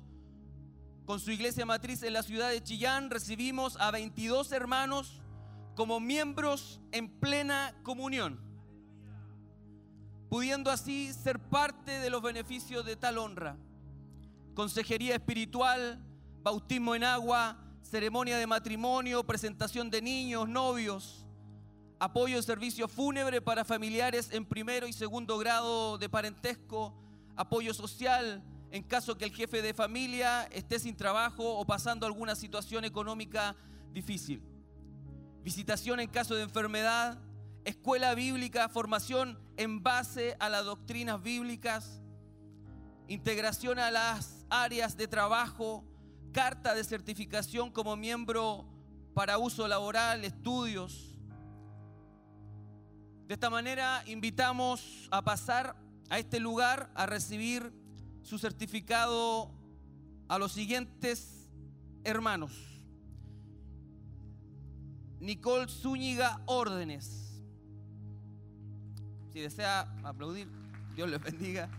con 1.06 1.22
su 1.22 1.32
iglesia 1.32 1.66
matriz 1.66 2.04
en 2.04 2.12
la 2.12 2.22
ciudad 2.22 2.50
de 2.50 2.62
Chillán, 2.62 3.10
recibimos 3.10 3.78
a 3.78 3.92
22 3.92 4.52
hermanos 4.52 5.22
como 5.74 6.02
miembros 6.02 6.82
en 6.92 7.08
plena 7.08 7.74
comunión, 7.82 8.42
pudiendo 10.30 10.70
así 10.70 11.14
ser 11.14 11.40
parte 11.40 11.92
de 12.00 12.10
los 12.10 12.22
beneficios 12.22 12.86
de 12.86 12.98
tal 12.98 13.18
honra. 13.18 13.56
Consejería 14.54 15.16
espiritual, 15.16 16.04
bautismo 16.44 16.94
en 16.94 17.06
agua, 17.06 17.58
ceremonia 17.84 18.38
de 18.38 18.48
matrimonio, 18.48 19.26
presentación 19.26 19.90
de 19.90 20.02
niños, 20.02 20.50
novios, 20.50 21.26
apoyo 22.00 22.36
en 22.36 22.44
servicio 22.44 22.90
fúnebre 22.90 23.42
para 23.42 23.64
familiares 23.64 24.30
en 24.34 24.44
primero 24.44 24.88
y 24.90 24.94
segundo 24.94 25.38
grado 25.38 25.98
de 25.98 26.10
parentesco, 26.10 26.94
apoyo 27.40 27.74
social 27.74 28.44
en 28.70 28.84
caso 28.84 29.18
que 29.18 29.24
el 29.24 29.32
jefe 29.32 29.62
de 29.62 29.74
familia 29.74 30.44
esté 30.52 30.78
sin 30.78 30.98
trabajo 30.98 31.58
o 31.58 31.66
pasando 31.66 32.06
alguna 32.06 32.36
situación 32.36 32.84
económica 32.84 33.56
difícil. 33.94 34.44
Visitación 35.42 36.02
en 36.02 36.10
caso 36.10 36.36
de 36.36 36.44
enfermedad, 36.44 37.18
escuela 37.64 38.14
bíblica, 38.14 38.68
formación 38.68 39.40
en 39.56 39.82
base 39.82 40.36
a 40.42 40.50
las 40.50 40.66
doctrinas 40.66 41.24
bíblicas, 41.24 42.02
integración 43.08 43.80
a 43.80 43.90
las 43.90 44.46
áreas 44.50 44.98
de 44.98 45.08
trabajo, 45.08 45.86
carta 46.34 46.76
de 46.76 46.84
certificación 46.84 47.72
como 47.72 47.96
miembro 47.96 48.68
para 49.14 49.38
uso 49.38 49.66
laboral, 49.66 50.26
estudios. 50.26 51.16
De 53.28 53.34
esta 53.36 53.50
manera 53.50 54.04
invitamos 54.08 55.08
a 55.10 55.22
pasar 55.22 55.89
a 56.10 56.20
este 56.20 56.40
lugar 56.40 56.92
a 56.96 57.06
recibir 57.06 57.72
su 58.24 58.38
certificado 58.38 59.52
a 60.28 60.38
los 60.38 60.52
siguientes 60.52 61.50
hermanos. 62.04 62.52
Nicole 65.20 65.68
Zúñiga 65.68 66.42
Órdenes. 66.46 67.42
Si 69.34 69.40
desea 69.40 69.82
aplaudir, 70.04 70.48
Dios 70.96 71.10
les 71.10 71.22
bendiga. 71.22 71.70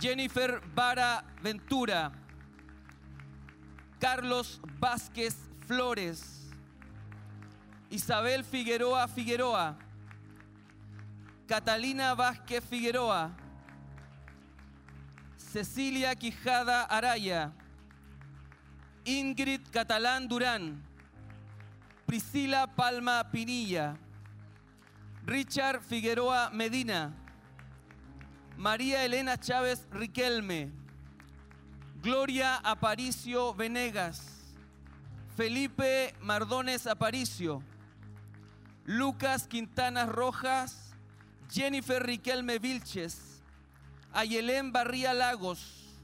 Jennifer 0.00 0.60
Vara 0.74 1.24
Ventura. 1.42 2.12
Carlos 3.98 4.60
Vázquez 4.78 5.36
Flores. 5.66 6.50
Isabel 7.90 8.44
Figueroa 8.44 9.08
Figueroa. 9.08 9.78
Catalina 11.48 12.14
Vázquez 12.14 12.62
Figueroa. 12.62 13.30
Cecilia 15.38 16.14
Quijada 16.14 16.82
Araya. 16.82 17.52
Ingrid 19.06 19.62
Catalán 19.72 20.28
Durán. 20.28 20.82
Priscila 22.04 22.66
Palma 22.66 23.24
Pinilla. 23.32 23.96
Richard 25.24 25.80
Figueroa 25.80 26.50
Medina. 26.50 27.14
María 28.58 29.02
Elena 29.06 29.38
Chávez 29.38 29.88
Riquelme. 29.90 30.70
Gloria 32.02 32.56
Aparicio 32.56 33.54
Venegas. 33.54 34.20
Felipe 35.34 36.14
Mardones 36.20 36.86
Aparicio. 36.86 37.62
Lucas 38.84 39.46
Quintana 39.46 40.04
Rojas. 40.04 40.87
Jennifer 41.50 42.02
Riquelme 42.02 42.58
Vilches. 42.58 43.42
Ayelén 44.12 44.72
Barría 44.72 45.14
Lagos. 45.14 45.98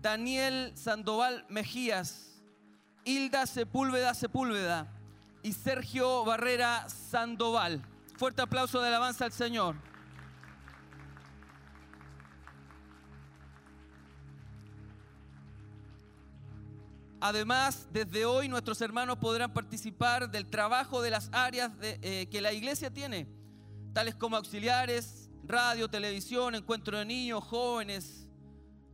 Daniel 0.00 0.72
Sandoval 0.76 1.44
Mejías. 1.48 2.40
Hilda 3.04 3.46
Sepúlveda 3.46 4.14
Sepúlveda. 4.14 4.88
Y 5.42 5.52
Sergio 5.52 6.24
Barrera 6.24 6.88
Sandoval. 6.88 7.82
Fuerte 8.16 8.42
aplauso 8.42 8.80
de 8.80 8.88
alabanza 8.88 9.24
al 9.24 9.32
Señor. 9.32 9.76
Además, 17.24 17.86
desde 17.92 18.24
hoy 18.24 18.48
nuestros 18.48 18.80
hermanos 18.80 19.16
podrán 19.18 19.52
participar 19.52 20.28
del 20.28 20.44
trabajo 20.44 21.00
de 21.02 21.10
las 21.10 21.30
áreas 21.32 21.70
eh, 21.80 22.26
que 22.28 22.40
la 22.40 22.52
iglesia 22.52 22.90
tiene, 22.90 23.28
tales 23.92 24.14
como 24.14 24.36
auxiliares, 24.36 25.30
radio, 25.44 25.88
televisión, 25.88 26.54
encuentro 26.54 26.98
de 26.98 27.04
niños, 27.04 27.44
jóvenes, 27.44 28.26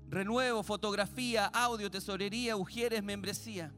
renuevo, 0.09 0.62
fotografía, 0.62 1.46
audio, 1.46 1.90
tesorería, 1.90 2.57
ujieres, 2.57 3.03
membresía. 3.03 3.72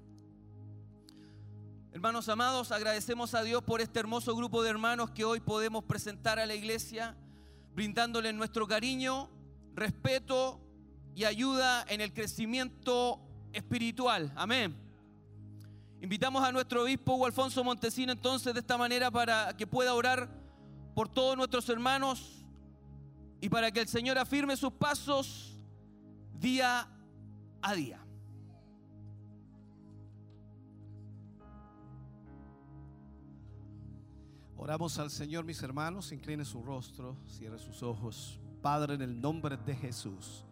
Hermanos 1.93 2.29
amados, 2.29 2.73
agradecemos 2.73 3.35
a 3.35 3.43
Dios 3.43 3.62
por 3.62 3.81
este 3.81 3.99
hermoso 3.99 4.35
grupo 4.35 4.62
de 4.62 4.71
hermanos 4.71 5.11
que 5.11 5.25
hoy 5.25 5.41
podemos 5.41 5.85
presentar 5.85 6.39
a 6.39 6.47
la 6.47 6.55
iglesia, 6.55 7.16
brindándoles 7.75 8.33
nuestro 8.33 8.66
cariño, 8.66 9.29
respeto 9.75 10.61
y 11.14 11.25
ayuda 11.25 11.85
en 11.89 12.01
el 12.01 12.14
crecimiento 12.14 13.21
espiritual. 13.53 14.33
Amén. 14.37 14.77
Invitamos 16.01 16.43
a 16.43 16.53
nuestro 16.53 16.85
obispo 16.85 17.27
Alfonso 17.27 17.62
Montesino 17.62 18.12
entonces 18.12 18.55
de 18.55 18.61
esta 18.61 18.79
manera 18.79 19.11
para 19.11 19.55
que 19.57 19.66
pueda 19.66 19.93
orar 19.93 20.39
por 21.01 21.09
todos 21.09 21.34
nuestros 21.34 21.66
hermanos 21.70 22.44
y 23.40 23.48
para 23.48 23.70
que 23.70 23.80
el 23.80 23.88
Señor 23.88 24.18
afirme 24.18 24.55
sus 24.55 24.70
pasos 24.70 25.57
día 26.38 26.86
a 27.62 27.74
día. 27.74 27.98
Oramos 34.59 34.98
al 34.98 35.11
Señor, 35.11 35.46
mis 35.46 35.62
hermanos, 35.62 36.12
incline 36.12 36.44
su 36.44 36.62
rostro, 36.62 37.16
cierre 37.26 37.59
sus 37.59 37.82
ojos. 37.82 38.38
Padre, 38.61 38.92
en 38.92 39.01
el 39.01 39.18
nombre 39.18 39.57
de 39.57 39.74
Jesús, 39.74 40.44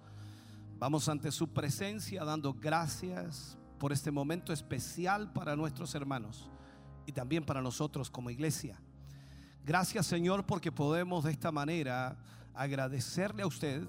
vamos 0.79 1.11
ante 1.11 1.31
su 1.31 1.49
presencia 1.49 2.25
dando 2.25 2.55
gracias 2.55 3.59
por 3.79 3.93
este 3.93 4.11
momento 4.11 4.55
especial 4.55 5.31
para 5.31 5.55
nuestros 5.57 5.95
hermanos 5.95 6.49
y 7.05 7.13
también 7.13 7.45
para 7.45 7.61
nosotros 7.61 8.09
como 8.09 8.31
iglesia. 8.31 8.81
Gracias, 9.69 10.07
Señor, 10.07 10.47
porque 10.47 10.73
podemos 10.73 11.25
de 11.25 11.31
esta 11.31 11.53
manera 11.53 12.17
agradecerle 12.55 13.43
a 13.43 13.47
usted 13.47 13.87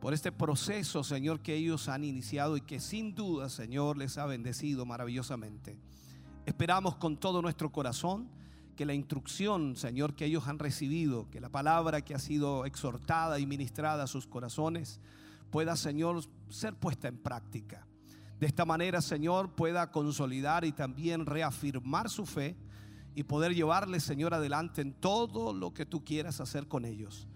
por 0.00 0.14
este 0.14 0.30
proceso, 0.30 1.02
Señor, 1.02 1.40
que 1.40 1.56
ellos 1.56 1.88
han 1.88 2.04
iniciado 2.04 2.56
y 2.56 2.60
que 2.60 2.78
sin 2.78 3.16
duda, 3.16 3.48
Señor, 3.48 3.98
les 3.98 4.16
ha 4.16 4.26
bendecido 4.26 4.86
maravillosamente. 4.86 5.76
Esperamos 6.46 6.94
con 6.98 7.16
todo 7.16 7.42
nuestro 7.42 7.72
corazón 7.72 8.28
que 8.76 8.86
la 8.86 8.94
instrucción, 8.94 9.74
Señor, 9.74 10.14
que 10.14 10.26
ellos 10.26 10.46
han 10.46 10.60
recibido, 10.60 11.28
que 11.30 11.40
la 11.40 11.48
palabra 11.48 12.02
que 12.02 12.14
ha 12.14 12.20
sido 12.20 12.64
exhortada 12.64 13.40
y 13.40 13.46
ministrada 13.46 14.04
a 14.04 14.06
sus 14.06 14.28
corazones, 14.28 15.00
pueda, 15.50 15.74
Señor, 15.74 16.22
ser 16.48 16.76
puesta 16.76 17.08
en 17.08 17.18
práctica. 17.18 17.88
De 18.38 18.46
esta 18.46 18.64
manera, 18.64 19.02
Señor, 19.02 19.50
pueda 19.50 19.90
consolidar 19.90 20.64
y 20.64 20.70
también 20.70 21.26
reafirmar 21.26 22.08
su 22.08 22.24
fe 22.24 22.56
y 23.14 23.24
poder 23.24 23.54
llevarles, 23.54 24.04
Señor, 24.04 24.34
adelante 24.34 24.80
en 24.80 24.92
todo 24.92 25.52
lo 25.52 25.74
que 25.74 25.86
tú 25.86 26.04
quieras 26.04 26.40
hacer 26.40 26.68
con 26.68 26.84
ellos. 26.84 27.28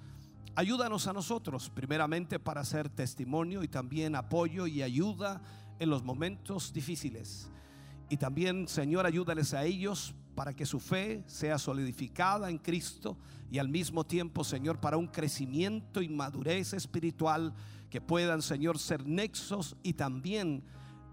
Ayúdanos 0.55 1.07
a 1.07 1.12
nosotros, 1.12 1.70
primeramente, 1.70 2.39
para 2.39 2.64
ser 2.64 2.89
testimonio 2.89 3.62
y 3.62 3.68
también 3.68 4.14
apoyo 4.14 4.66
y 4.66 4.83
ayuda 4.83 5.43
en 5.79 5.89
los 5.89 6.05
momentos 6.05 6.73
difíciles. 6.73 7.51
Y 8.11 8.18
también, 8.18 8.68
Señor, 8.68 9.07
ayúdales 9.07 9.55
a 9.55 9.64
ellos 9.64 10.14
para 10.35 10.55
que 10.55 10.66
su 10.66 10.79
fe 10.79 11.25
sea 11.27 11.59
solidificada 11.59 12.51
en 12.51 12.59
Cristo 12.59 13.16
y 13.51 13.59
al 13.59 13.68
mismo 13.68 14.05
tiempo, 14.05 14.45
Señor, 14.45 14.81
para 14.81 14.97
un 14.97 15.07
crecimiento 15.07 16.03
y 16.03 16.09
madurez 16.09 16.75
espiritual 16.75 17.55
que 17.91 18.01
puedan, 18.01 18.43
Señor, 18.43 18.79
ser 18.79 19.07
nexos 19.07 19.77
y 19.83 19.95
también 19.95 20.62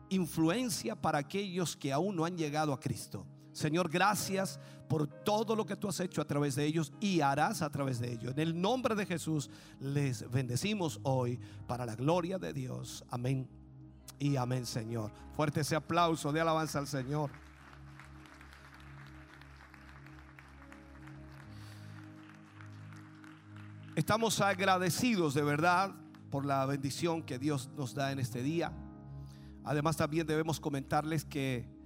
influencia 0.10 0.96
para 0.96 1.20
aquellos 1.20 1.76
que 1.76 1.94
aún 1.94 2.16
no 2.16 2.26
han 2.26 2.38
llegado 2.38 2.74
a 2.74 2.80
Cristo. 2.80 3.26
Señor, 3.60 3.90
gracias 3.90 4.58
por 4.88 5.06
todo 5.06 5.54
lo 5.54 5.66
que 5.66 5.76
tú 5.76 5.90
has 5.90 6.00
hecho 6.00 6.22
a 6.22 6.26
través 6.26 6.56
de 6.56 6.66
ellos 6.66 6.94
y 7.02 7.20
harás 7.20 7.62
a 7.62 7.70
través 7.70 8.00
de 8.00 8.10
ellos. 8.14 8.32
En 8.32 8.40
el 8.40 8.60
nombre 8.60 8.96
de 8.96 9.06
Jesús 9.06 9.50
les 9.82 10.30
bendecimos 10.32 11.02
hoy 11.04 11.38
para 11.68 11.86
la 11.86 11.96
gloria 11.96 12.40
de 12.40 12.54
Dios. 12.54 13.04
Amén 13.10 13.50
y 14.18 14.38
amén, 14.38 14.66
Señor. 14.66 15.12
Fuerte 15.36 15.60
ese 15.60 15.76
aplauso 15.76 16.32
de 16.32 16.40
alabanza 16.40 16.80
al 16.80 16.88
Señor. 16.88 17.32
Estamos 23.94 24.40
agradecidos 24.40 25.34
de 25.34 25.44
verdad 25.44 25.94
por 26.32 26.46
la 26.46 26.66
bendición 26.66 27.24
que 27.24 27.38
Dios 27.38 27.70
nos 27.76 27.94
da 27.94 28.14
en 28.14 28.20
este 28.20 28.42
día. 28.42 28.72
Además 29.66 29.98
también 29.98 30.26
debemos 30.26 30.62
comentarles 30.62 31.26
que 31.26 31.78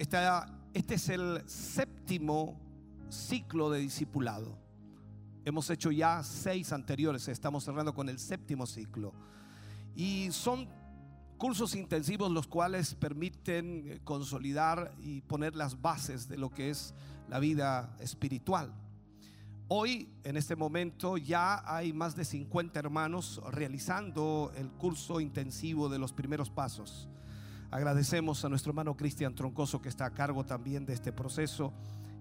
este 0.00 0.94
es 0.94 1.08
el 1.10 1.42
séptimo 1.46 2.58
ciclo 3.10 3.68
de 3.70 3.80
discipulado. 3.80 4.56
Hemos 5.44 5.68
hecho 5.68 5.90
ya 5.90 6.22
seis 6.22 6.72
anteriores, 6.72 7.28
estamos 7.28 7.64
cerrando 7.64 7.92
con 7.92 8.08
el 8.08 8.18
séptimo 8.18 8.66
ciclo. 8.66 9.12
Y 9.94 10.28
son 10.32 10.68
cursos 11.36 11.74
intensivos 11.74 12.32
los 12.32 12.46
cuales 12.46 12.94
permiten 12.94 13.84
eh, 13.86 14.00
consolidar 14.02 14.94
y 15.00 15.20
poner 15.20 15.54
las 15.54 15.82
bases 15.82 16.28
de 16.28 16.38
lo 16.38 16.48
que 16.48 16.70
es 16.70 16.94
la 17.28 17.38
vida 17.38 17.94
espiritual. 18.00 18.72
Hoy, 19.68 20.08
en 20.24 20.38
este 20.38 20.56
momento, 20.56 21.18
ya 21.18 21.62
hay 21.66 21.92
más 21.92 22.16
de 22.16 22.24
50 22.24 22.78
hermanos 22.78 23.38
realizando 23.50 24.50
el 24.56 24.70
curso 24.70 25.20
intensivo 25.20 25.90
de 25.90 25.98
los 25.98 26.14
primeros 26.14 26.48
pasos. 26.48 27.06
Agradecemos 27.72 28.44
a 28.44 28.48
nuestro 28.48 28.70
hermano 28.70 28.96
Cristian 28.96 29.32
Troncoso 29.34 29.80
que 29.80 29.88
está 29.88 30.06
a 30.06 30.10
cargo 30.10 30.44
también 30.44 30.84
de 30.84 30.92
este 30.92 31.12
proceso 31.12 31.72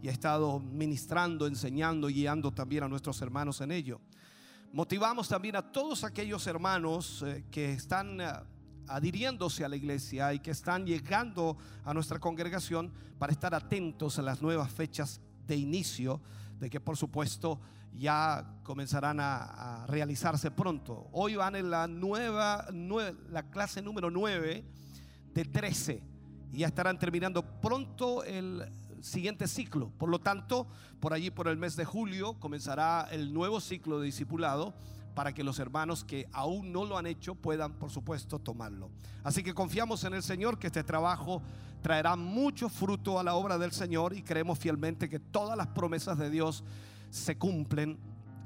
y 0.01 0.07
ha 0.07 0.11
estado 0.11 0.59
ministrando, 0.59 1.47
enseñando 1.47 2.07
y 2.07 2.13
guiando 2.13 2.51
también 2.51 2.83
a 2.83 2.87
nuestros 2.87 3.19
hermanos 3.23 3.59
en 3.61 3.71
ello. 3.71 3.99
Motivamos 4.71 5.27
también 5.27 5.55
a 5.55 5.71
todos 5.71 6.03
aquellos 6.03 6.45
hermanos 6.45 7.23
eh, 7.25 7.45
que 7.49 7.73
están 7.73 8.21
eh, 8.21 8.31
adhiriéndose 8.87 9.65
a 9.65 9.69
la 9.69 9.75
iglesia 9.75 10.31
y 10.35 10.39
que 10.39 10.51
están 10.51 10.85
llegando 10.85 11.57
a 11.83 11.95
nuestra 11.95 12.19
congregación 12.19 12.93
para 13.17 13.31
estar 13.33 13.55
atentos 13.55 14.19
a 14.19 14.21
las 14.21 14.43
nuevas 14.43 14.71
fechas 14.71 15.19
de 15.47 15.55
inicio, 15.55 16.21
de 16.59 16.69
que 16.69 16.79
por 16.79 16.95
supuesto 16.95 17.59
ya 17.97 18.59
comenzarán 18.61 19.19
a, 19.19 19.87
realizarse 19.87 20.51
pronto. 20.51 21.09
Hoy 21.11 21.35
van 21.35 21.55
en 21.55 21.71
la 21.71 21.87
nueva, 21.87 22.67
nue- 22.69 23.17
la 23.31 23.49
clase 23.49 23.81
número 23.81 24.11
9 24.11 24.63
de 25.39 25.45
13 25.45 26.03
y 26.51 26.59
ya 26.59 26.67
estarán 26.67 26.99
terminando 26.99 27.43
pronto 27.61 28.25
el 28.25 28.65
siguiente 29.01 29.47
ciclo. 29.47 29.89
Por 29.97 30.09
lo 30.09 30.19
tanto, 30.19 30.67
por 30.99 31.13
allí 31.13 31.31
por 31.31 31.47
el 31.47 31.55
mes 31.55 31.77
de 31.77 31.85
julio 31.85 32.33
comenzará 32.39 33.07
el 33.11 33.33
nuevo 33.33 33.61
ciclo 33.61 33.99
de 33.99 34.07
discipulado 34.07 34.73
para 35.15 35.33
que 35.33 35.45
los 35.45 35.59
hermanos 35.59 36.03
que 36.03 36.27
aún 36.33 36.73
no 36.73 36.83
lo 36.83 36.97
han 36.97 37.07
hecho 37.07 37.35
puedan, 37.35 37.73
por 37.73 37.89
supuesto, 37.89 38.39
tomarlo. 38.39 38.89
Así 39.23 39.41
que 39.41 39.53
confiamos 39.53 40.03
en 40.03 40.13
el 40.13 40.23
Señor 40.23 40.59
que 40.59 40.67
este 40.67 40.83
trabajo 40.83 41.41
traerá 41.81 42.17
mucho 42.17 42.67
fruto 42.67 43.17
a 43.17 43.23
la 43.23 43.35
obra 43.35 43.57
del 43.57 43.71
Señor 43.71 44.13
y 44.13 44.23
creemos 44.23 44.59
fielmente 44.59 45.07
que 45.07 45.19
todas 45.19 45.57
las 45.57 45.67
promesas 45.67 46.17
de 46.17 46.29
Dios 46.29 46.65
se 47.09 47.37
cumplen 47.37 47.97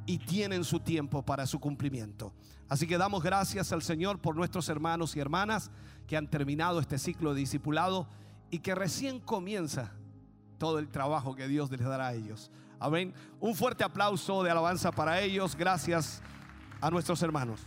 y 0.06 0.18
tienen 0.18 0.64
su 0.64 0.80
tiempo 0.80 1.24
para 1.24 1.46
su 1.48 1.60
cumplimiento. 1.60 2.34
Así 2.70 2.88
que 2.88 2.98
damos 2.98 3.24
gracias 3.24 3.72
al 3.72 3.84
Señor 3.84 4.20
por 4.20 4.36
nuestros 4.36 4.70
hermanos 4.70 5.16
y 5.16 5.20
hermanas 5.20 5.72
que 6.08 6.18
han 6.18 6.28
terminado 6.28 6.80
este 6.80 6.98
ciclo 6.98 7.34
de 7.34 7.42
discipulado 7.42 8.08
y 8.50 8.60
que 8.60 8.76
recién 8.76 9.20
comienza 9.20 9.92
todo 10.58 10.80
el 10.80 10.90
trabajo 10.90 11.36
que 11.36 11.48
Dios 11.48 11.70
les 11.72 11.82
dará 11.82 12.08
a 12.08 12.14
ellos. 12.14 12.52
Amén. 12.80 13.14
Un 13.40 13.56
fuerte 13.56 13.84
aplauso 13.84 14.44
de 14.44 14.52
alabanza 14.52 14.92
para 14.92 15.22
ellos. 15.22 15.56
Gracias 15.56 16.22
a 16.82 16.90
nuestros 16.90 17.22
hermanos. 17.22 17.62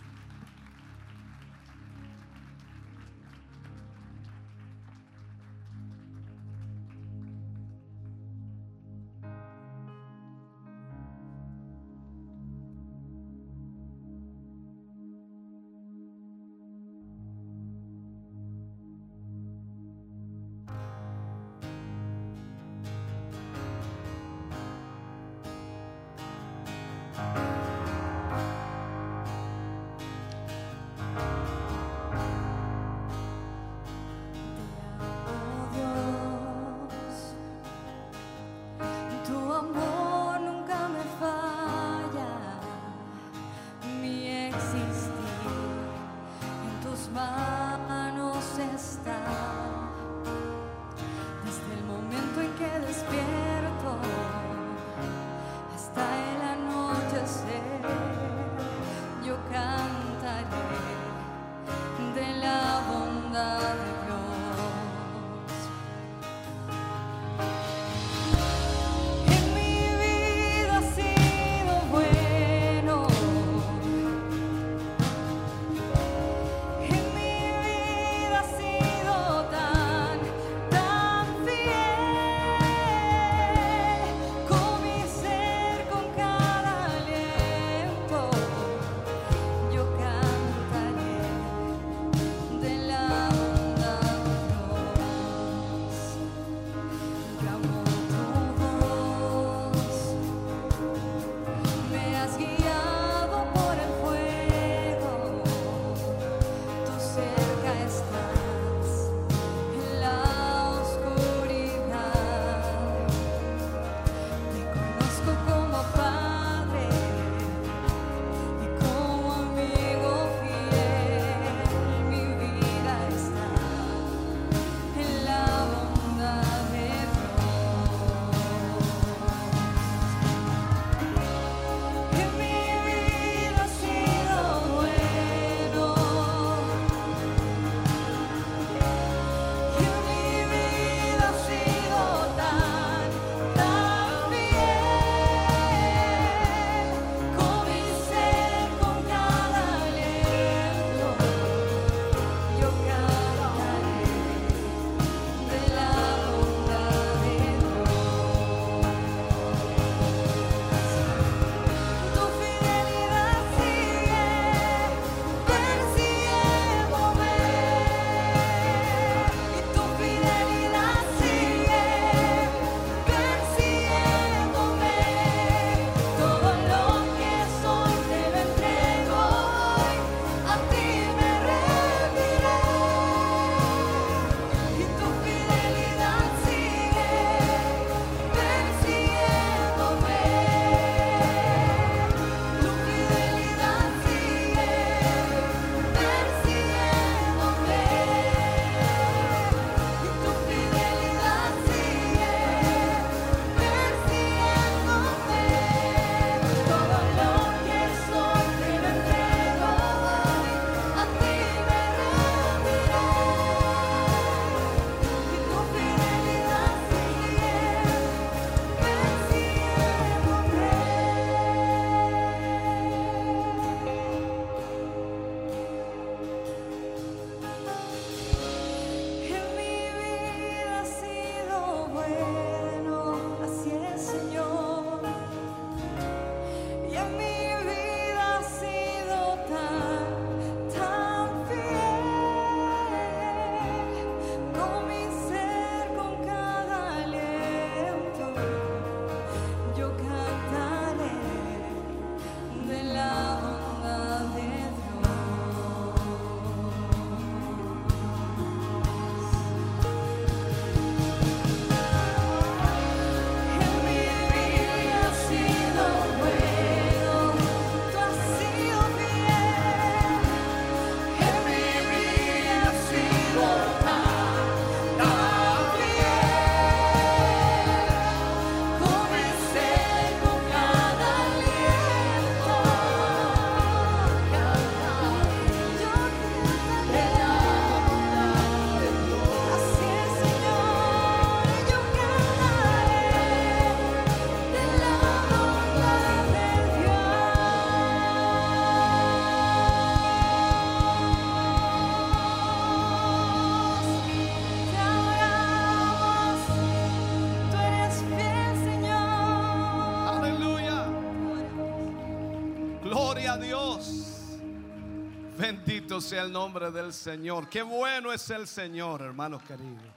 Sea 316.06 316.22
el 316.22 316.30
nombre 316.30 316.70
del 316.70 316.92
Señor. 316.92 317.48
Qué 317.48 317.62
bueno 317.62 318.12
es 318.12 318.30
el 318.30 318.46
Señor, 318.46 319.02
hermanos 319.02 319.42
queridos. 319.42 319.92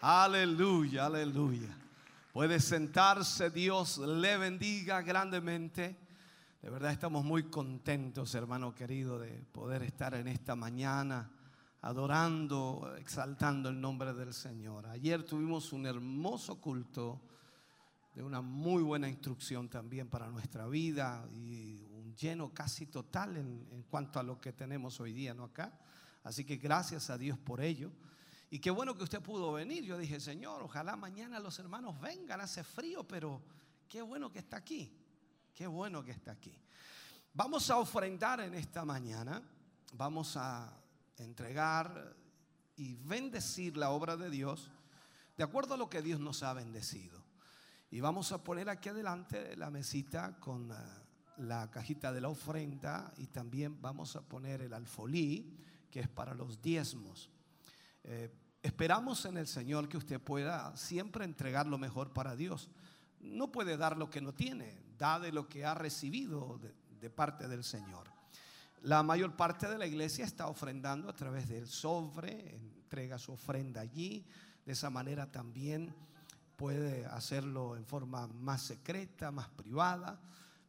Aleluya, 0.00 1.04
aleluya. 1.04 1.68
Puede 2.32 2.58
sentarse, 2.60 3.50
Dios 3.50 3.98
le 3.98 4.38
bendiga 4.38 5.02
grandemente. 5.02 5.98
De 6.62 6.70
verdad 6.70 6.92
estamos 6.92 7.26
muy 7.26 7.42
contentos, 7.50 8.34
hermano 8.34 8.74
querido, 8.74 9.18
de 9.18 9.44
poder 9.52 9.82
estar 9.82 10.14
en 10.14 10.28
esta 10.28 10.56
mañana 10.56 11.30
adorando, 11.82 12.94
exaltando 12.98 13.68
el 13.68 13.78
nombre 13.78 14.14
del 14.14 14.32
Señor. 14.32 14.86
Ayer 14.86 15.24
tuvimos 15.24 15.74
un 15.74 15.84
hermoso 15.84 16.58
culto 16.58 17.20
de 18.14 18.22
una 18.22 18.40
muy 18.40 18.82
buena 18.82 19.10
instrucción 19.10 19.68
también 19.68 20.08
para 20.08 20.30
nuestra 20.30 20.66
vida 20.68 21.28
y 21.34 21.73
lleno 22.16 22.52
casi 22.52 22.86
total 22.86 23.36
en, 23.36 23.84
cuanto 23.88 24.18
a 24.18 24.22
lo 24.22 24.40
que 24.40 24.52
tenemos 24.52 25.00
hoy 25.00 25.12
día, 25.12 25.34
¿no? 25.34 25.44
Acá. 25.44 25.78
Así 26.22 26.44
que 26.44 26.56
gracias 26.56 27.10
a 27.10 27.18
Dios 27.18 27.38
por 27.38 27.60
ello. 27.60 27.92
Y 28.50 28.58
qué 28.58 28.70
bueno 28.70 28.96
que 28.96 29.04
usted 29.04 29.20
pudo 29.20 29.52
venir. 29.52 29.84
Yo 29.84 29.98
dije, 29.98 30.20
Señor, 30.20 30.62
ojalá 30.62 30.96
mañana 30.96 31.40
los 31.40 31.58
hermanos 31.58 32.00
vengan, 32.00 32.40
hace 32.40 32.64
frío, 32.64 33.06
pero 33.06 33.42
qué 33.88 34.00
bueno 34.02 34.30
que 34.30 34.38
está 34.38 34.56
aquí. 34.56 34.92
Qué 35.54 35.66
bueno 35.66 36.02
que 36.02 36.12
está 36.12 36.32
aquí. 36.32 36.56
Vamos 37.32 37.68
a 37.70 37.78
ofrendar 37.78 38.40
en 38.40 38.54
esta 38.54 38.84
mañana. 38.84 39.42
Vamos 39.92 40.36
a 40.36 40.72
entregar 41.16 42.16
y 42.76 42.94
bendecir 42.94 43.76
la 43.76 43.90
obra 43.90 44.16
de 44.16 44.30
Dios 44.30 44.70
de 45.36 45.44
acuerdo 45.44 45.74
a 45.74 45.76
lo 45.76 45.90
que 45.90 46.02
Dios 46.02 46.20
nos 46.20 46.42
ha 46.42 46.52
bendecido. 46.52 47.22
Y 47.90 48.00
vamos 48.00 48.32
a 48.32 48.42
poner 48.42 48.68
aquí 48.68 48.88
adelante 48.88 49.56
la 49.56 49.70
mesita 49.70 50.38
con 50.40 50.70
eh, 50.70 50.74
la 51.38 51.70
cajita 51.70 52.12
de 52.12 52.20
la 52.20 52.28
ofrenda 52.28 53.12
y 53.16 53.26
también 53.26 53.80
vamos 53.80 54.16
a 54.16 54.22
poner 54.22 54.62
el 54.62 54.72
alfolí, 54.72 55.56
que 55.90 56.00
es 56.00 56.08
para 56.08 56.34
los 56.34 56.60
diezmos. 56.60 57.30
Eh, 58.02 58.30
esperamos 58.62 59.24
en 59.24 59.36
el 59.36 59.46
Señor 59.46 59.88
que 59.88 59.96
usted 59.96 60.20
pueda 60.20 60.76
siempre 60.76 61.24
entregar 61.24 61.66
lo 61.66 61.78
mejor 61.78 62.12
para 62.12 62.36
Dios. 62.36 62.70
No 63.20 63.50
puede 63.52 63.76
dar 63.76 63.96
lo 63.96 64.10
que 64.10 64.20
no 64.20 64.34
tiene, 64.34 64.82
da 64.98 65.18
de 65.18 65.32
lo 65.32 65.48
que 65.48 65.64
ha 65.64 65.74
recibido 65.74 66.58
de, 66.58 66.74
de 67.00 67.10
parte 67.10 67.48
del 67.48 67.64
Señor. 67.64 68.08
La 68.82 69.02
mayor 69.02 69.34
parte 69.34 69.66
de 69.68 69.78
la 69.78 69.86
iglesia 69.86 70.24
está 70.24 70.48
ofrendando 70.48 71.08
a 71.08 71.14
través 71.14 71.48
del 71.48 71.66
sobre, 71.66 72.56
entrega 72.56 73.18
su 73.18 73.32
ofrenda 73.32 73.80
allí. 73.80 74.26
De 74.64 74.72
esa 74.72 74.90
manera 74.90 75.30
también 75.30 75.94
puede 76.56 77.06
hacerlo 77.06 77.76
en 77.76 77.84
forma 77.86 78.26
más 78.26 78.62
secreta, 78.62 79.30
más 79.30 79.48
privada, 79.48 80.20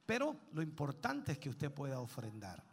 pero 0.06 0.36
lo 0.54 0.62
importante 0.62 1.34
es 1.34 1.40
que 1.40 1.50
usted 1.50 1.72
pueda 1.72 2.00
ofrendar. 2.00 2.64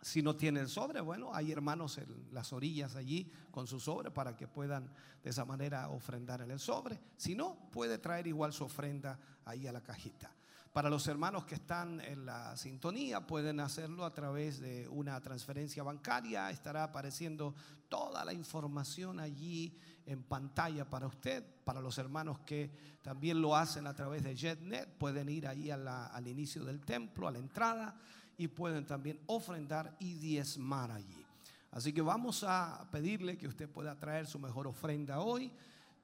Si 0.00 0.22
no 0.22 0.36
tiene 0.36 0.60
el 0.60 0.68
sobre, 0.68 1.00
bueno, 1.00 1.34
hay 1.34 1.50
hermanos 1.50 1.96
en 1.98 2.28
las 2.32 2.52
orillas 2.52 2.94
allí 2.94 3.32
con 3.50 3.66
su 3.66 3.80
sobre 3.80 4.10
para 4.10 4.36
que 4.36 4.46
puedan 4.46 4.92
de 5.22 5.30
esa 5.30 5.46
manera 5.46 5.88
ofrendar 5.88 6.42
en 6.42 6.50
el 6.50 6.60
sobre. 6.60 7.00
Si 7.16 7.34
no, 7.34 7.70
puede 7.72 7.96
traer 7.96 8.26
igual 8.26 8.52
su 8.52 8.64
ofrenda 8.64 9.18
ahí 9.46 9.66
a 9.66 9.72
la 9.72 9.80
cajita. 9.80 10.30
Para 10.74 10.90
los 10.90 11.06
hermanos 11.06 11.44
que 11.44 11.54
están 11.54 12.00
en 12.00 12.26
la 12.26 12.56
sintonía, 12.56 13.24
pueden 13.24 13.60
hacerlo 13.60 14.04
a 14.04 14.12
través 14.12 14.58
de 14.58 14.88
una 14.88 15.20
transferencia 15.20 15.84
bancaria. 15.84 16.50
Estará 16.50 16.82
apareciendo 16.82 17.54
toda 17.88 18.24
la 18.24 18.32
información 18.32 19.20
allí 19.20 19.78
en 20.04 20.24
pantalla 20.24 20.84
para 20.84 21.06
usted. 21.06 21.44
Para 21.62 21.80
los 21.80 21.96
hermanos 21.98 22.40
que 22.40 22.72
también 23.02 23.40
lo 23.40 23.54
hacen 23.54 23.86
a 23.86 23.94
través 23.94 24.24
de 24.24 24.34
JetNet, 24.34 24.98
pueden 24.98 25.28
ir 25.28 25.46
ahí 25.46 25.70
al 25.70 26.26
inicio 26.26 26.64
del 26.64 26.80
templo, 26.80 27.28
a 27.28 27.30
la 27.30 27.38
entrada, 27.38 27.96
y 28.36 28.48
pueden 28.48 28.84
también 28.84 29.20
ofrendar 29.26 29.94
y 30.00 30.14
diezmar 30.14 30.90
allí. 30.90 31.24
Así 31.70 31.92
que 31.92 32.02
vamos 32.02 32.42
a 32.42 32.88
pedirle 32.90 33.38
que 33.38 33.46
usted 33.46 33.70
pueda 33.70 33.96
traer 33.96 34.26
su 34.26 34.40
mejor 34.40 34.66
ofrenda 34.66 35.20
hoy, 35.20 35.52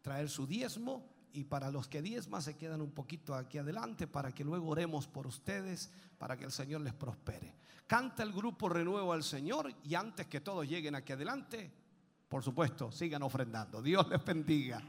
traer 0.01 0.29
su 0.29 0.47
diezmo 0.47 1.10
y 1.33 1.45
para 1.45 1.71
los 1.71 1.89
que 1.89 2.03
diezman 2.03 2.43
se 2.43 2.57
quedan 2.57 2.81
un 2.81 2.91
poquito 2.91 3.35
aquí 3.35 3.59
adelante 3.59 4.07
para 4.07 4.33
que 4.33 4.45
luego 4.45 4.69
oremos 4.69 5.07
por 5.07 5.27
ustedes, 5.27 5.91
para 6.19 6.37
que 6.37 6.45
el 6.45 6.53
Señor 6.53 6.81
les 6.81 6.95
prospere. 6.95 7.55
Canta 7.87 8.23
el 8.23 8.33
grupo 8.33 8.69
Renuevo 8.69 9.13
al 9.13 9.23
Señor 9.23 9.73
y 9.85 9.95
antes 9.95 10.27
que 10.27 10.41
todos 10.41 10.67
lleguen 10.67 10.95
aquí 10.95 11.13
adelante, 11.13 11.71
por 12.29 12.43
supuesto, 12.43 12.93
sigan 12.93 13.23
ofrendando. 13.23 13.83
Dios 13.83 14.09
les 14.09 14.25
bendiga. 14.25 14.83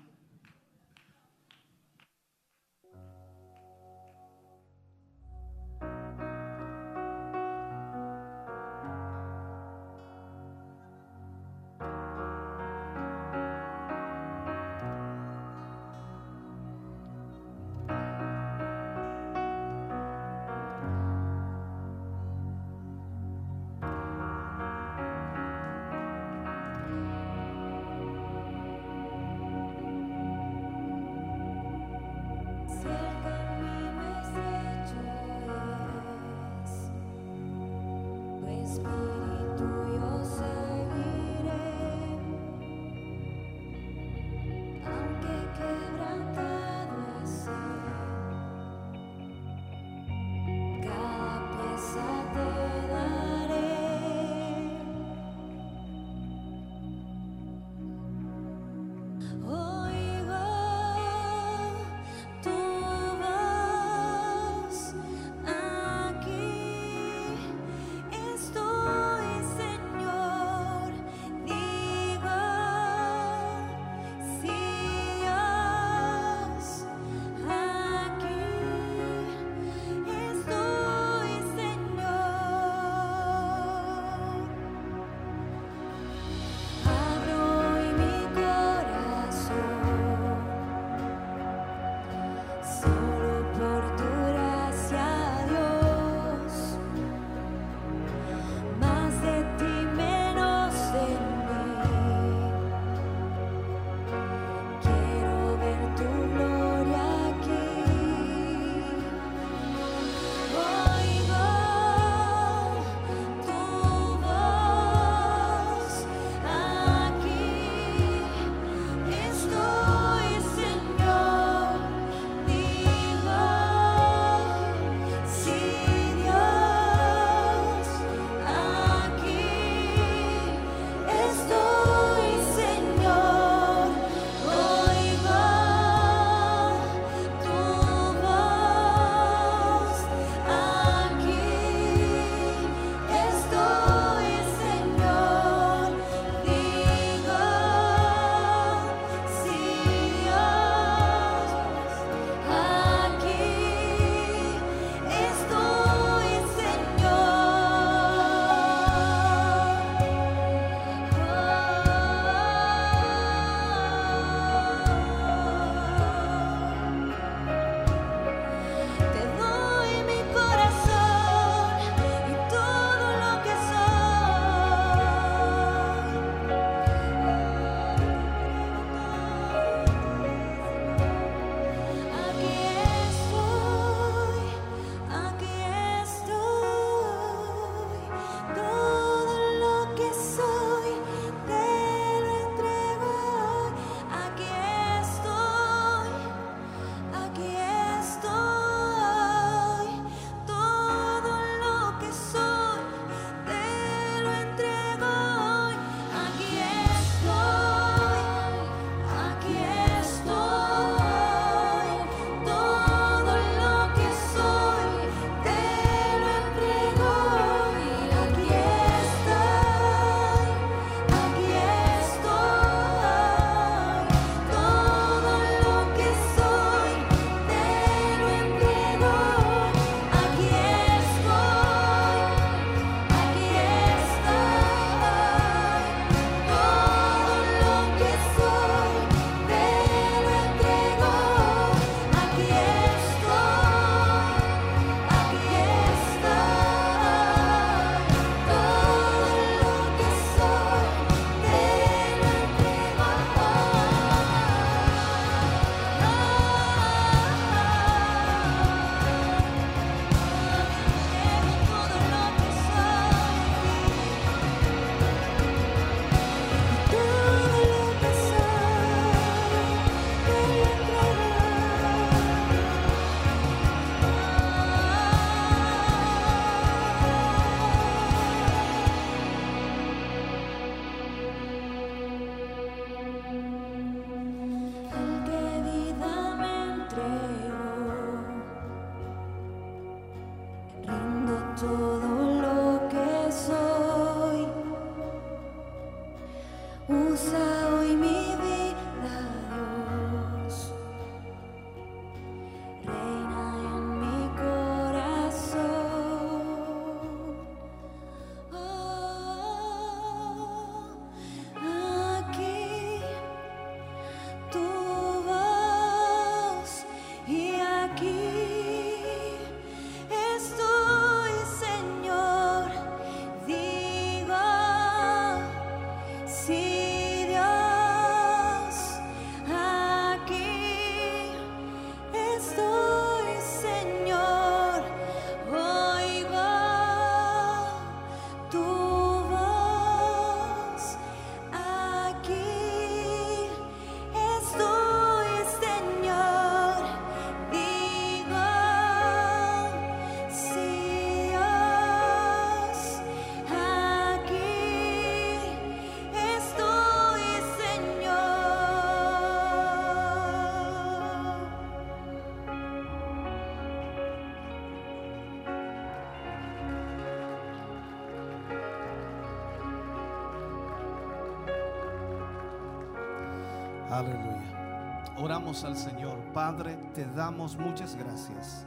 Al 375.52 375.76
Señor. 375.76 376.18
Padre, 376.34 376.78
te 376.96 377.06
damos 377.08 377.58
muchas 377.58 377.98
gracias. 377.98 378.66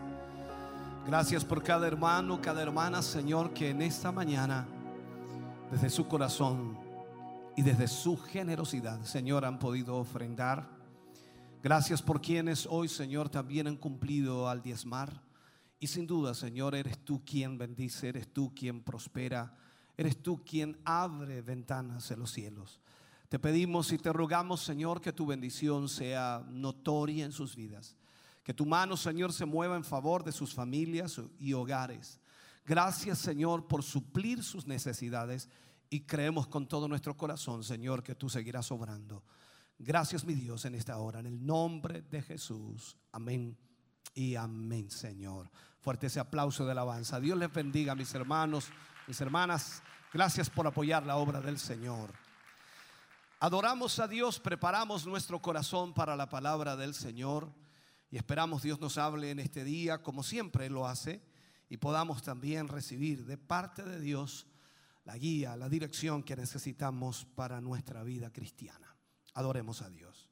Gracias 1.06 1.42
por 1.42 1.62
cada 1.62 1.86
hermano, 1.86 2.42
cada 2.42 2.60
hermana, 2.62 3.00
Señor, 3.00 3.54
que 3.54 3.70
en 3.70 3.80
esta 3.80 4.12
mañana, 4.12 4.66
desde 5.70 5.88
su 5.88 6.06
corazón 6.06 6.78
y 7.56 7.62
desde 7.62 7.88
su 7.88 8.18
generosidad, 8.18 9.02
Señor, 9.02 9.46
han 9.46 9.58
podido 9.58 9.96
ofrendar. 9.96 10.68
Gracias 11.62 12.02
por 12.02 12.20
quienes 12.20 12.66
hoy, 12.66 12.88
Señor, 12.88 13.30
también 13.30 13.66
han 13.66 13.76
cumplido 13.76 14.50
al 14.50 14.60
diezmar. 14.60 15.22
Y 15.80 15.86
sin 15.86 16.06
duda, 16.06 16.34
Señor, 16.34 16.74
eres 16.74 16.98
tú 17.02 17.24
quien 17.24 17.56
bendice, 17.56 18.10
eres 18.10 18.30
tú 18.30 18.52
quien 18.54 18.82
prospera, 18.82 19.56
eres 19.96 20.22
tú 20.22 20.44
quien 20.44 20.78
abre 20.84 21.40
ventanas 21.40 22.10
en 22.10 22.18
los 22.18 22.30
cielos. 22.30 22.83
Te 23.34 23.40
pedimos 23.40 23.90
y 23.90 23.98
te 23.98 24.12
rogamos, 24.12 24.60
Señor, 24.60 25.00
que 25.00 25.12
tu 25.12 25.26
bendición 25.26 25.88
sea 25.88 26.46
notoria 26.48 27.24
en 27.24 27.32
sus 27.32 27.56
vidas. 27.56 27.96
Que 28.44 28.54
tu 28.54 28.64
mano, 28.64 28.96
Señor, 28.96 29.32
se 29.32 29.44
mueva 29.44 29.74
en 29.74 29.82
favor 29.82 30.22
de 30.22 30.30
sus 30.30 30.54
familias 30.54 31.20
y 31.40 31.52
hogares. 31.52 32.20
Gracias, 32.64 33.18
Señor, 33.18 33.66
por 33.66 33.82
suplir 33.82 34.44
sus 34.44 34.68
necesidades 34.68 35.48
y 35.90 36.02
creemos 36.02 36.46
con 36.46 36.68
todo 36.68 36.86
nuestro 36.86 37.16
corazón, 37.16 37.64
Señor, 37.64 38.04
que 38.04 38.14
tú 38.14 38.30
seguirás 38.30 38.70
obrando. 38.70 39.24
Gracias, 39.80 40.24
mi 40.24 40.34
Dios, 40.34 40.64
en 40.64 40.76
esta 40.76 40.96
hora, 40.98 41.18
en 41.18 41.26
el 41.26 41.44
nombre 41.44 42.02
de 42.02 42.22
Jesús. 42.22 42.96
Amén 43.10 43.58
y 44.14 44.36
amén, 44.36 44.92
Señor. 44.92 45.50
Fuerte 45.80 46.06
ese 46.06 46.20
aplauso 46.20 46.64
de 46.64 46.70
alabanza. 46.70 47.18
Dios 47.18 47.36
les 47.36 47.52
bendiga, 47.52 47.96
mis 47.96 48.14
hermanos, 48.14 48.68
mis 49.08 49.20
hermanas. 49.20 49.82
Gracias 50.12 50.48
por 50.48 50.68
apoyar 50.68 51.04
la 51.04 51.16
obra 51.16 51.40
del 51.40 51.58
Señor. 51.58 52.23
Adoramos 53.44 53.98
a 53.98 54.08
Dios, 54.08 54.40
preparamos 54.40 55.04
nuestro 55.04 55.42
corazón 55.42 55.92
para 55.92 56.16
la 56.16 56.30
palabra 56.30 56.76
del 56.76 56.94
Señor 56.94 57.52
y 58.10 58.16
esperamos 58.16 58.62
Dios 58.62 58.80
nos 58.80 58.96
hable 58.96 59.30
en 59.30 59.38
este 59.38 59.64
día 59.64 60.02
como 60.02 60.22
siempre 60.22 60.70
lo 60.70 60.86
hace 60.86 61.20
y 61.68 61.76
podamos 61.76 62.22
también 62.22 62.68
recibir 62.68 63.26
de 63.26 63.36
parte 63.36 63.82
de 63.82 64.00
Dios 64.00 64.46
la 65.04 65.18
guía, 65.18 65.58
la 65.58 65.68
dirección 65.68 66.22
que 66.22 66.36
necesitamos 66.36 67.26
para 67.34 67.60
nuestra 67.60 68.02
vida 68.02 68.32
cristiana. 68.32 68.96
Adoremos 69.34 69.82
a 69.82 69.90
Dios. 69.90 70.23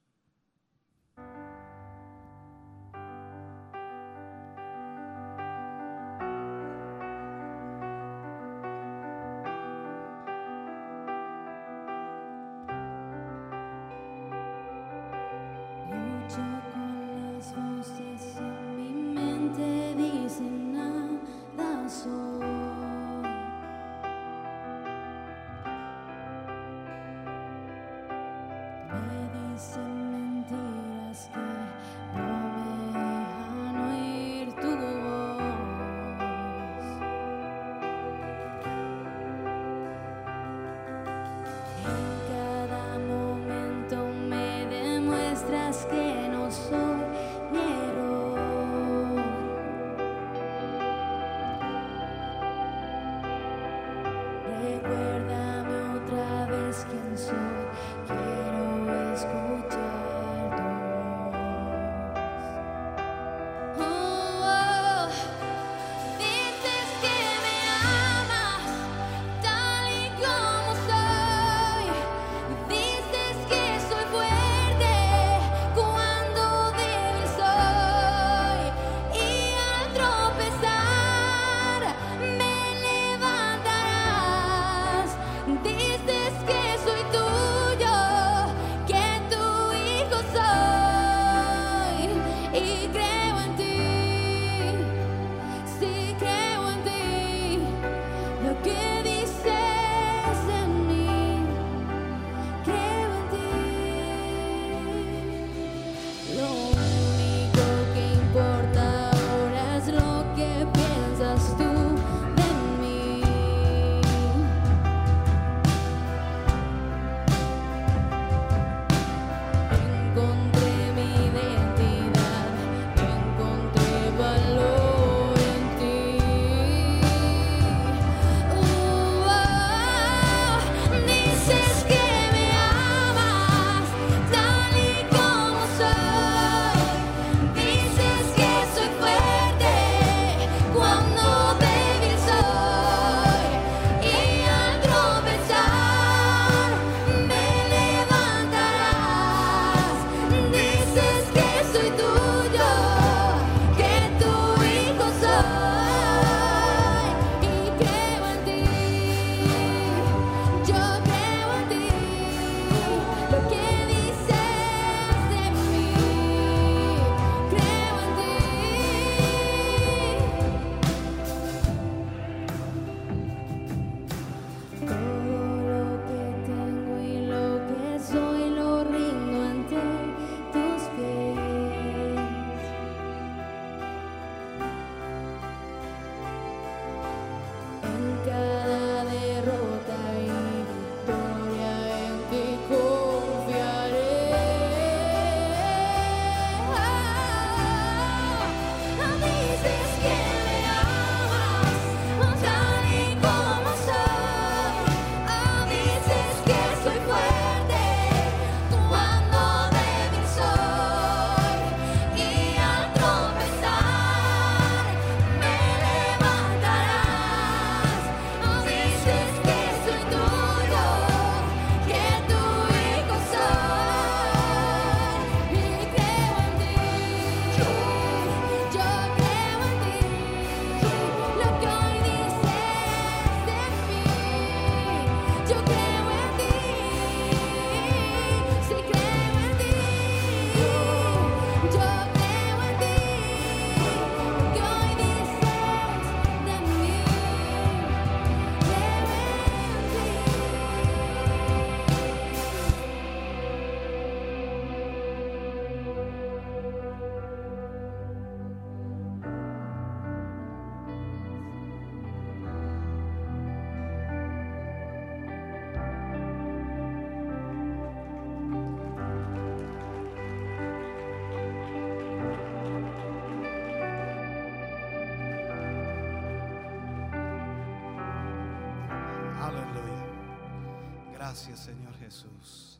Jesús. 282.13 282.79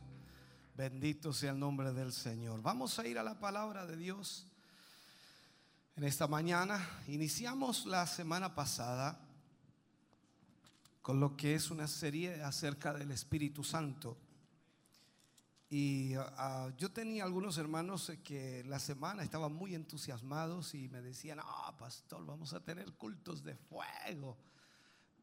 Bendito 0.77 1.33
sea 1.33 1.53
el 1.53 1.59
nombre 1.59 1.91
del 1.95 2.13
Señor. 2.13 2.61
Vamos 2.61 2.99
a 2.99 3.07
ir 3.07 3.19
a 3.19 3.23
la 3.23 3.41
palabra 3.41 3.87
de 3.87 3.97
Dios 3.97 4.47
en 5.97 6.05
esta 6.05 6.27
mañana. 6.27 6.87
Iniciamos 7.09 7.87
la 7.87 8.07
semana 8.07 8.55
pasada 8.55 9.19
con 11.01 11.19
lo 11.19 11.35
que 11.35 11.55
es 11.55 11.71
una 11.71 11.89
serie 11.89 12.43
acerca 12.43 12.93
del 12.93 13.11
Espíritu 13.11 13.65
Santo. 13.65 14.19
Y 15.71 16.13
ah, 16.15 16.71
yo 16.77 16.93
tenía 16.93 17.25
algunos 17.25 17.57
hermanos 17.57 18.11
eh, 18.11 18.21
que 18.23 18.65
la 18.65 18.79
semana 18.79 19.23
estaban 19.23 19.55
muy 19.55 19.75
entusiasmados 19.75 20.75
y 20.75 20.91
me 20.91 21.01
decían, 21.01 21.39
ah, 21.41 21.75
pastor, 21.79 22.27
vamos 22.27 22.53
a 22.53 22.63
tener 22.63 22.93
cultos 22.93 23.43
de 23.43 23.57
fuego. 23.57 24.37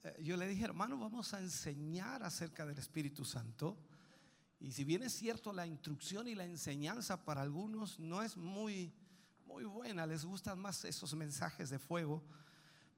Eh, 0.04 0.22
yo 0.24 0.36
le 0.36 0.48
dije, 0.48 0.64
hermano, 0.64 0.98
vamos 0.98 1.36
a 1.36 1.40
enseñar 1.42 2.24
acerca 2.24 2.66
del 2.66 2.80
Espíritu 2.80 3.24
Santo. 3.24 3.78
Y 4.60 4.72
si 4.72 4.84
bien 4.84 5.04
es 5.04 5.14
cierto, 5.14 5.54
la 5.54 5.66
instrucción 5.66 6.28
y 6.28 6.36
la 6.36 6.44
enseñanza 6.44 7.24
para 7.24 7.42
algunos 7.42 8.00
no 8.00 8.22
es 8.22 8.36
muy, 8.36 8.94
muy 9.46 9.64
buena, 9.64 10.06
les 10.06 10.26
gustan 10.26 10.60
más 10.60 10.84
esos 10.84 11.14
mensajes 11.16 11.70
de 11.70 11.80
fuego, 11.80 12.24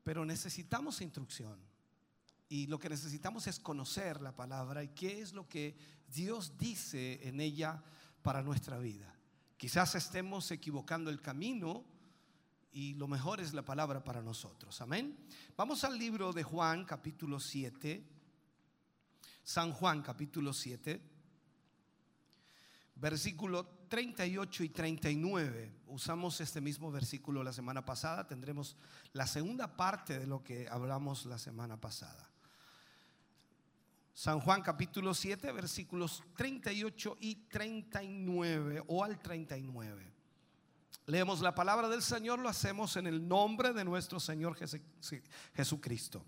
pero 0.03 0.25
necesitamos 0.25 1.01
instrucción. 1.01 1.59
Y 2.49 2.67
lo 2.67 2.79
que 2.79 2.89
necesitamos 2.89 3.47
es 3.47 3.59
conocer 3.59 4.21
la 4.21 4.35
palabra 4.35 4.83
y 4.83 4.89
qué 4.89 5.21
es 5.21 5.33
lo 5.33 5.47
que 5.47 5.77
Dios 6.11 6.57
dice 6.57 7.25
en 7.27 7.39
ella 7.39 7.81
para 8.23 8.41
nuestra 8.41 8.77
vida. 8.79 9.15
Quizás 9.55 9.93
estemos 9.95 10.49
equivocando 10.49 11.11
el 11.11 11.21
camino 11.21 11.85
y 12.73 12.95
lo 12.95 13.07
mejor 13.07 13.39
es 13.39 13.53
la 13.53 13.63
palabra 13.63 14.03
para 14.03 14.21
nosotros. 14.21 14.81
Amén. 14.81 15.15
Vamos 15.55 15.83
al 15.83 15.97
libro 15.97 16.33
de 16.33 16.43
Juan, 16.43 16.85
capítulo 16.85 17.39
7. 17.39 18.03
San 19.43 19.71
Juan, 19.71 20.01
capítulo 20.01 20.51
7. 20.53 21.10
Versículo 23.01 23.65
38 23.89 24.63
y 24.63 24.69
39. 24.69 25.73
Usamos 25.87 26.39
este 26.39 26.61
mismo 26.61 26.91
versículo 26.91 27.43
la 27.43 27.51
semana 27.51 27.83
pasada. 27.83 28.27
Tendremos 28.27 28.77
la 29.13 29.25
segunda 29.25 29.75
parte 29.75 30.19
de 30.19 30.27
lo 30.27 30.43
que 30.43 30.67
hablamos 30.69 31.25
la 31.25 31.39
semana 31.39 31.81
pasada. 31.81 32.29
San 34.13 34.39
Juan 34.39 34.61
capítulo 34.61 35.15
7, 35.15 35.51
versículos 35.51 36.21
38 36.37 37.17
y 37.21 37.35
39 37.47 38.83
o 38.85 39.03
al 39.03 39.19
39. 39.19 40.13
Leemos 41.07 41.41
la 41.41 41.55
palabra 41.55 41.89
del 41.89 42.03
Señor, 42.03 42.37
lo 42.37 42.49
hacemos 42.49 42.97
en 42.97 43.07
el 43.07 43.27
nombre 43.27 43.73
de 43.73 43.83
nuestro 43.83 44.19
Señor 44.19 44.55
Jesucristo. 45.55 46.23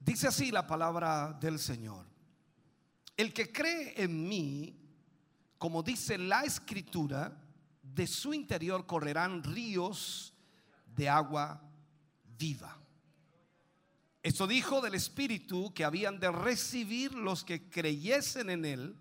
Dice 0.00 0.28
así 0.28 0.50
la 0.50 0.66
palabra 0.66 1.34
del 1.38 1.58
Señor. 1.58 2.13
El 3.16 3.32
que 3.32 3.52
cree 3.52 3.94
en 4.02 4.28
mí, 4.28 4.76
como 5.58 5.82
dice 5.82 6.18
la 6.18 6.42
escritura, 6.42 7.40
de 7.82 8.06
su 8.06 8.34
interior 8.34 8.86
correrán 8.86 9.42
ríos 9.44 10.34
de 10.96 11.08
agua 11.08 11.62
viva. 12.38 12.80
Esto 14.22 14.46
dijo 14.46 14.80
del 14.80 14.94
Espíritu 14.94 15.72
que 15.74 15.84
habían 15.84 16.18
de 16.18 16.32
recibir 16.32 17.14
los 17.14 17.44
que 17.44 17.68
creyesen 17.68 18.50
en 18.50 18.64
Él, 18.64 18.96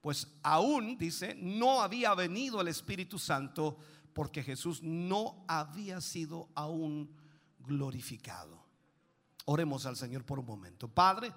pues 0.00 0.28
aún, 0.42 0.98
dice, 0.98 1.34
no 1.34 1.80
había 1.80 2.14
venido 2.14 2.60
el 2.60 2.68
Espíritu 2.68 3.18
Santo 3.18 3.78
porque 4.12 4.42
Jesús 4.42 4.82
no 4.82 5.44
había 5.48 6.00
sido 6.00 6.50
aún 6.54 7.10
glorificado. 7.58 8.64
Oremos 9.46 9.86
al 9.86 9.96
Señor 9.96 10.24
por 10.24 10.38
un 10.38 10.46
momento. 10.46 10.88
Padre, 10.88 11.32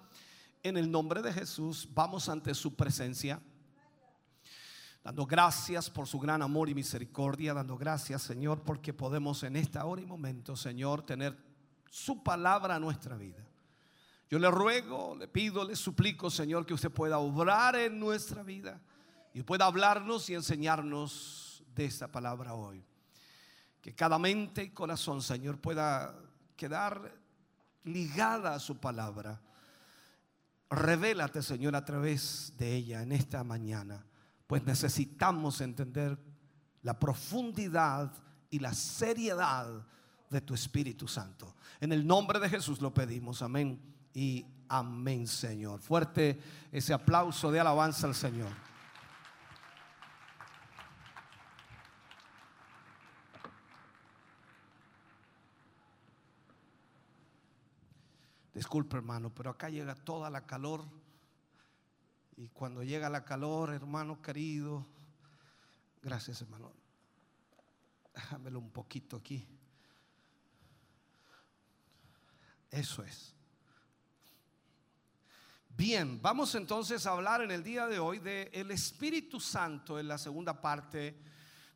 en 0.64 0.78
el 0.78 0.90
nombre 0.90 1.22
de 1.22 1.34
Jesús 1.34 1.88
vamos 1.94 2.30
ante 2.30 2.54
su 2.54 2.76
presencia 2.76 3.42
dando 5.04 5.26
gracias 5.26 5.90
por 5.90 6.08
su 6.08 6.20
gran 6.20 6.42
amor 6.42 6.70
y 6.70 6.76
misericordia, 6.76 7.54
dando 7.54 7.78
gracias, 7.78 8.22
Señor, 8.22 8.62
porque 8.64 8.94
podemos 8.94 9.42
en 9.44 9.56
esta 9.56 9.86
hora 9.86 10.02
y 10.02 10.06
momento, 10.06 10.56
Señor, 10.56 11.04
tener 11.04 11.38
su 11.90 12.24
palabra 12.24 12.76
a 12.76 12.80
nuestra 12.80 13.16
vida. 13.16 13.44
Yo 14.30 14.40
le 14.40 14.50
ruego, 14.50 15.16
le 15.16 15.28
pido, 15.28 15.66
le 15.66 15.76
suplico, 15.76 16.30
Señor, 16.30 16.66
que 16.66 16.74
usted 16.74 16.92
pueda 16.92 17.18
obrar 17.18 17.76
en 17.76 18.00
nuestra 18.00 18.44
vida 18.44 18.80
y 19.34 19.44
pueda 19.44 19.66
hablarnos 19.66 20.30
y 20.30 20.36
enseñarnos 20.36 21.64
de 21.76 21.86
esta 21.86 22.08
palabra 22.08 22.54
hoy. 22.54 22.86
Que 23.82 23.94
cada 23.94 24.20
mente 24.20 24.64
y 24.64 24.70
corazón, 24.70 25.22
Señor, 25.22 25.60
pueda 25.60 26.16
quedar 26.56 27.14
ligada 27.84 28.54
a 28.54 28.60
su 28.60 28.78
palabra. 28.78 29.42
Revélate, 30.72 31.44
Señor, 31.44 31.76
a 31.76 31.84
través 31.84 32.54
de 32.58 32.74
ella 32.74 33.02
en 33.02 33.12
esta 33.12 33.44
mañana, 33.44 34.06
pues 34.48 34.64
necesitamos 34.64 35.60
entender 35.60 36.18
la 36.82 36.98
profundidad 36.98 38.14
y 38.50 38.60
la 38.60 38.74
seriedad 38.74 39.86
de 40.30 40.40
tu 40.40 40.54
Espíritu 40.54 41.10
Santo. 41.10 41.56
En 41.82 41.92
el 41.92 42.08
nombre 42.08 42.40
de 42.40 42.50
Jesús 42.50 42.80
lo 42.80 42.94
pedimos, 42.94 43.42
amén 43.42 43.82
y 44.14 44.46
amén, 44.70 45.28
Señor. 45.28 45.82
Fuerte 45.82 46.40
ese 46.72 46.94
aplauso 46.94 47.52
de 47.52 47.60
alabanza 47.60 48.08
al 48.08 48.16
Señor. 48.16 48.71
Disculpe, 58.54 58.98
hermano, 58.98 59.34
pero 59.34 59.50
acá 59.50 59.70
llega 59.70 59.96
toda 59.96 60.30
la 60.30 60.46
calor. 60.46 60.86
Y 62.38 62.50
cuando 62.50 62.84
llega 62.84 63.10
la 63.10 63.24
calor, 63.24 63.74
hermano 63.74 64.22
querido, 64.22 64.86
gracias, 66.02 66.42
hermano. 66.42 66.74
Déjamelo 68.14 68.60
un 68.60 68.72
poquito 68.72 69.18
aquí. 69.18 69.48
Eso 72.70 73.04
es. 73.04 73.36
Bien, 75.70 76.22
vamos 76.22 76.54
entonces 76.56 77.06
a 77.06 77.12
hablar 77.12 77.42
en 77.42 77.52
el 77.52 77.64
día 77.64 77.88
de 77.88 78.00
hoy 78.00 78.20
de 78.20 78.50
el 78.54 78.72
Espíritu 78.72 79.40
Santo 79.40 79.98
en 79.98 80.08
la 80.08 80.18
segunda 80.18 80.62
parte 80.62 81.18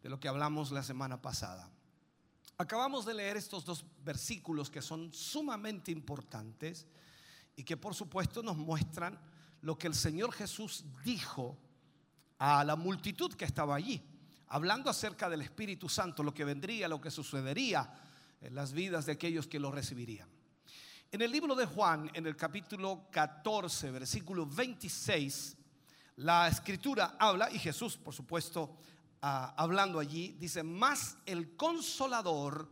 de 0.02 0.10
lo 0.10 0.20
que 0.20 0.28
hablamos 0.28 0.72
la 0.72 0.84
semana 0.84 1.22
pasada. 1.22 1.75
Acabamos 2.58 3.06
de 3.06 3.14
leer 3.14 3.36
estos 3.36 3.66
dos 3.66 3.86
versículos 4.04 4.70
que 4.70 4.82
son 4.82 5.14
sumamente 5.14 5.92
importantes 5.92 6.88
y 7.56 7.64
que 7.64 7.76
por 7.76 7.94
supuesto 7.94 8.42
nos 8.42 8.56
muestran 8.56 9.20
lo 9.62 9.78
que 9.78 9.88
el 9.88 9.94
Señor 9.94 10.32
Jesús 10.32 10.86
dijo 11.04 11.58
a 12.38 12.64
la 12.64 12.78
multitud 12.78 13.34
que 13.34 13.44
estaba 13.44 13.76
allí, 13.76 14.02
hablando 14.48 14.90
acerca 14.90 15.30
del 15.30 15.42
Espíritu 15.42 15.90
Santo, 15.90 16.24
lo 16.24 16.34
que 16.34 16.46
vendría, 16.46 16.88
lo 16.88 17.02
que 17.02 17.12
sucedería 17.12 17.94
en 18.40 18.56
las 18.56 18.72
vidas 18.72 19.06
de 19.06 19.14
aquellos 19.14 19.48
que 19.48 19.60
lo 19.60 19.72
recibirían. 19.72 20.30
En 21.12 21.22
el 21.22 21.32
libro 21.32 21.56
de 21.56 21.66
Juan, 21.66 22.10
en 22.14 22.26
el 22.26 22.38
capítulo 22.38 23.08
14, 23.12 23.92
versículo 23.92 24.46
26, 24.46 25.58
la 26.18 26.48
escritura 26.48 27.18
habla, 27.20 27.52
y 27.52 27.60
Jesús, 27.60 27.98
por 27.98 28.14
supuesto, 28.14 28.78
ah, 29.22 29.54
hablando 29.58 30.00
allí, 30.00 30.36
dice, 30.40 30.64
más 30.64 31.18
el 31.26 31.56
consolador, 31.56 32.70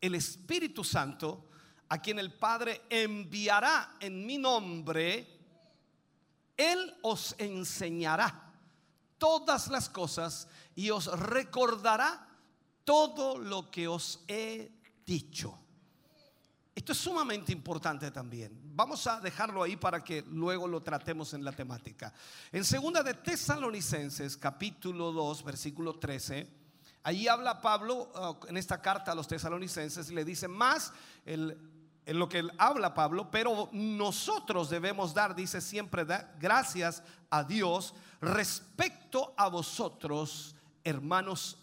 el 0.00 0.14
Espíritu 0.14 0.84
Santo, 0.84 1.48
a 1.88 2.00
quien 2.00 2.18
el 2.18 2.32
Padre 2.34 2.82
enviará 2.90 3.96
en 4.00 4.26
mi 4.26 4.38
nombre, 4.38 5.26
Él 6.56 6.94
os 7.02 7.34
enseñará 7.38 8.52
todas 9.16 9.68
las 9.68 9.88
cosas 9.88 10.48
y 10.74 10.90
os 10.90 11.06
recordará 11.06 12.28
todo 12.84 13.38
lo 13.38 13.70
que 13.70 13.88
os 13.88 14.24
he 14.28 14.70
dicho. 15.04 15.58
Esto 16.74 16.92
es 16.92 16.98
sumamente 16.98 17.52
importante 17.52 18.10
también. 18.10 18.67
Vamos 18.78 19.08
a 19.08 19.18
dejarlo 19.18 19.64
ahí 19.64 19.74
para 19.74 20.04
que 20.04 20.22
luego 20.30 20.68
lo 20.68 20.80
tratemos 20.80 21.34
en 21.34 21.42
la 21.42 21.50
temática. 21.50 22.12
En 22.52 22.64
segunda 22.64 23.02
de 23.02 23.12
Tesalonicenses, 23.12 24.36
capítulo 24.36 25.10
2, 25.10 25.42
versículo 25.42 25.98
13, 25.98 26.48
allí 27.02 27.26
habla 27.26 27.60
Pablo 27.60 28.12
uh, 28.14 28.46
en 28.46 28.56
esta 28.56 28.80
carta 28.80 29.10
a 29.10 29.14
los 29.16 29.26
tesalonicenses 29.26 30.08
y 30.12 30.14
le 30.14 30.24
dice 30.24 30.46
más 30.46 30.92
en 31.26 31.58
lo 32.06 32.28
que 32.28 32.48
habla 32.56 32.94
Pablo, 32.94 33.32
pero 33.32 33.68
nosotros 33.72 34.70
debemos 34.70 35.12
dar, 35.12 35.34
dice 35.34 35.60
siempre, 35.60 36.06
gracias 36.38 37.02
a 37.30 37.42
Dios 37.42 37.96
respecto 38.20 39.34
a 39.36 39.48
vosotros, 39.48 40.54
hermanos 40.84 41.58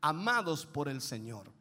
amados 0.00 0.64
por 0.64 0.88
el 0.88 1.02
Señor 1.02 1.52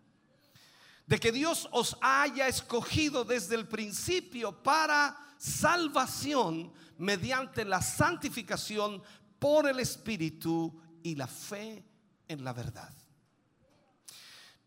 de 1.05 1.19
que 1.19 1.31
Dios 1.31 1.67
os 1.71 1.97
haya 2.01 2.47
escogido 2.47 3.25
desde 3.25 3.55
el 3.55 3.67
principio 3.67 4.63
para 4.63 5.17
salvación 5.37 6.71
mediante 6.97 7.65
la 7.65 7.81
santificación 7.81 9.03
por 9.39 9.67
el 9.67 9.79
Espíritu 9.79 10.79
y 11.03 11.15
la 11.15 11.27
fe 11.27 11.83
en 12.27 12.43
la 12.43 12.53
verdad. 12.53 12.93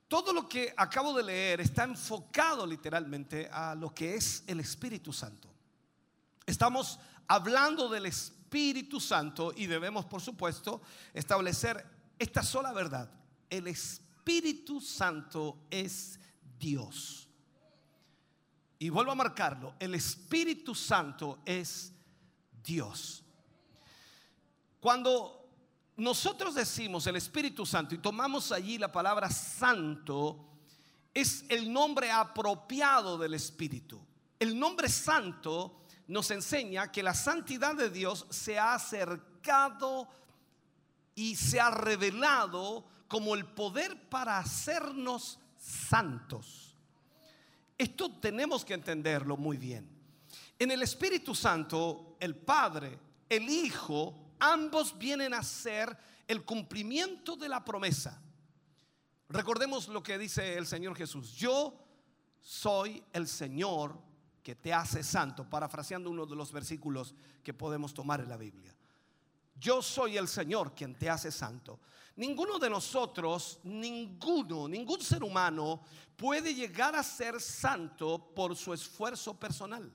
Todo 0.09 0.33
lo 0.33 0.49
que 0.49 0.73
acabo 0.77 1.15
de 1.15 1.25
leer 1.25 1.61
está 1.61 1.85
enfocado 1.85 2.67
literalmente 2.67 3.49
a 3.51 3.75
lo 3.75 3.93
que 3.93 4.15
es 4.15 4.45
el 4.47 4.61
Espíritu 4.61 5.13
Santo. 5.13 5.53
Estamos 6.45 7.01
hablando 7.27 7.89
del 7.89 8.07
Espíritu 8.07 9.01
Santo 9.01 9.53
y 9.57 9.67
debemos, 9.67 10.05
por 10.05 10.21
supuesto, 10.21 10.81
establecer 11.13 11.85
esta 12.19 12.43
sola 12.43 12.73
verdad. 12.73 13.11
El 13.51 13.67
Espíritu 13.67 14.81
Santo 14.81 15.67
es 15.71 16.21
Dios. 16.59 17.29
Y 18.79 18.89
vuelvo 18.91 19.13
a 19.13 19.17
marcarlo, 19.17 19.75
el 19.79 19.95
Espíritu 19.95 20.75
Santo 20.75 21.39
es 21.45 21.93
Dios. 22.63 23.25
Cuando 24.81 25.49
nosotros 25.97 26.55
decimos 26.55 27.07
el 27.07 27.17
Espíritu 27.17 27.65
Santo 27.65 27.95
y 27.95 27.99
tomamos 27.99 28.53
allí 28.53 28.77
la 28.77 28.93
palabra 28.93 29.31
santo, 29.31 30.47
es 31.15 31.47
el 31.49 31.73
nombre 31.73 32.11
apropiado 32.11 33.17
del 33.17 33.35
Espíritu. 33.35 34.05
El 34.39 34.59
nombre 34.59 34.91
santo 34.91 35.87
nos 36.09 36.31
enseña 36.31 36.93
que 36.93 37.03
la 37.03 37.15
santidad 37.15 37.75
de 37.75 37.89
Dios 37.89 38.27
se 38.29 38.59
ha 38.59 38.75
acercado 38.75 40.09
y 41.15 41.35
se 41.37 41.59
ha 41.59 41.71
revelado 41.71 42.87
como 43.09 43.35
el 43.35 43.47
poder 43.47 44.09
para 44.11 44.39
hacernos 44.39 45.39
santos. 45.67 46.75
Esto 47.77 48.11
tenemos 48.21 48.65
que 48.65 48.75
entenderlo 48.75 49.37
muy 49.37 49.57
bien. 49.57 49.89
En 50.59 50.71
el 50.71 50.83
Espíritu 50.83 51.35
Santo, 51.35 52.17
el 52.21 52.37
Padre, 52.37 52.99
el 53.29 53.49
Hijo, 53.49 54.33
ambos 54.39 54.97
vienen 54.97 55.35
a 55.35 55.43
ser 55.43 55.97
el 56.27 56.45
cumplimiento 56.45 57.37
de 57.37 57.49
la 57.49 57.65
promesa. 57.65 58.23
Recordemos 59.29 59.89
lo 59.89 60.03
que 60.03 60.19
dice 60.19 60.57
el 60.57 60.67
Señor 60.67 60.97
Jesús. 60.97 61.33
Yo 61.33 61.77
soy 62.41 63.03
el 63.13 63.27
Señor 63.27 63.99
que 64.43 64.55
te 64.55 64.73
hace 64.73 65.03
santo, 65.03 65.51
parafraseando 65.51 66.09
uno 66.09 66.25
de 66.25 66.37
los 66.37 66.53
versículos 66.53 67.15
que 67.43 67.53
podemos 67.53 67.93
tomar 67.93 68.21
en 68.21 68.29
la 68.29 68.37
Biblia. 68.37 68.76
Yo 69.59 69.83
soy 69.83 70.17
el 70.17 70.29
Señor 70.29 70.75
quien 70.75 70.95
te 70.95 71.09
hace 71.09 71.31
santo. 71.31 71.81
Ninguno 72.17 72.59
de 72.59 72.71
nosotros, 72.71 73.61
ninguno, 73.65 74.69
ningún 74.69 75.03
ser 75.03 75.23
humano 75.23 75.83
puede 76.17 76.55
llegar 76.55 76.95
a 76.97 77.03
ser 77.03 77.41
santo 77.41 78.33
por 78.35 78.57
su 78.57 78.73
esfuerzo 78.73 79.39
personal. 79.39 79.93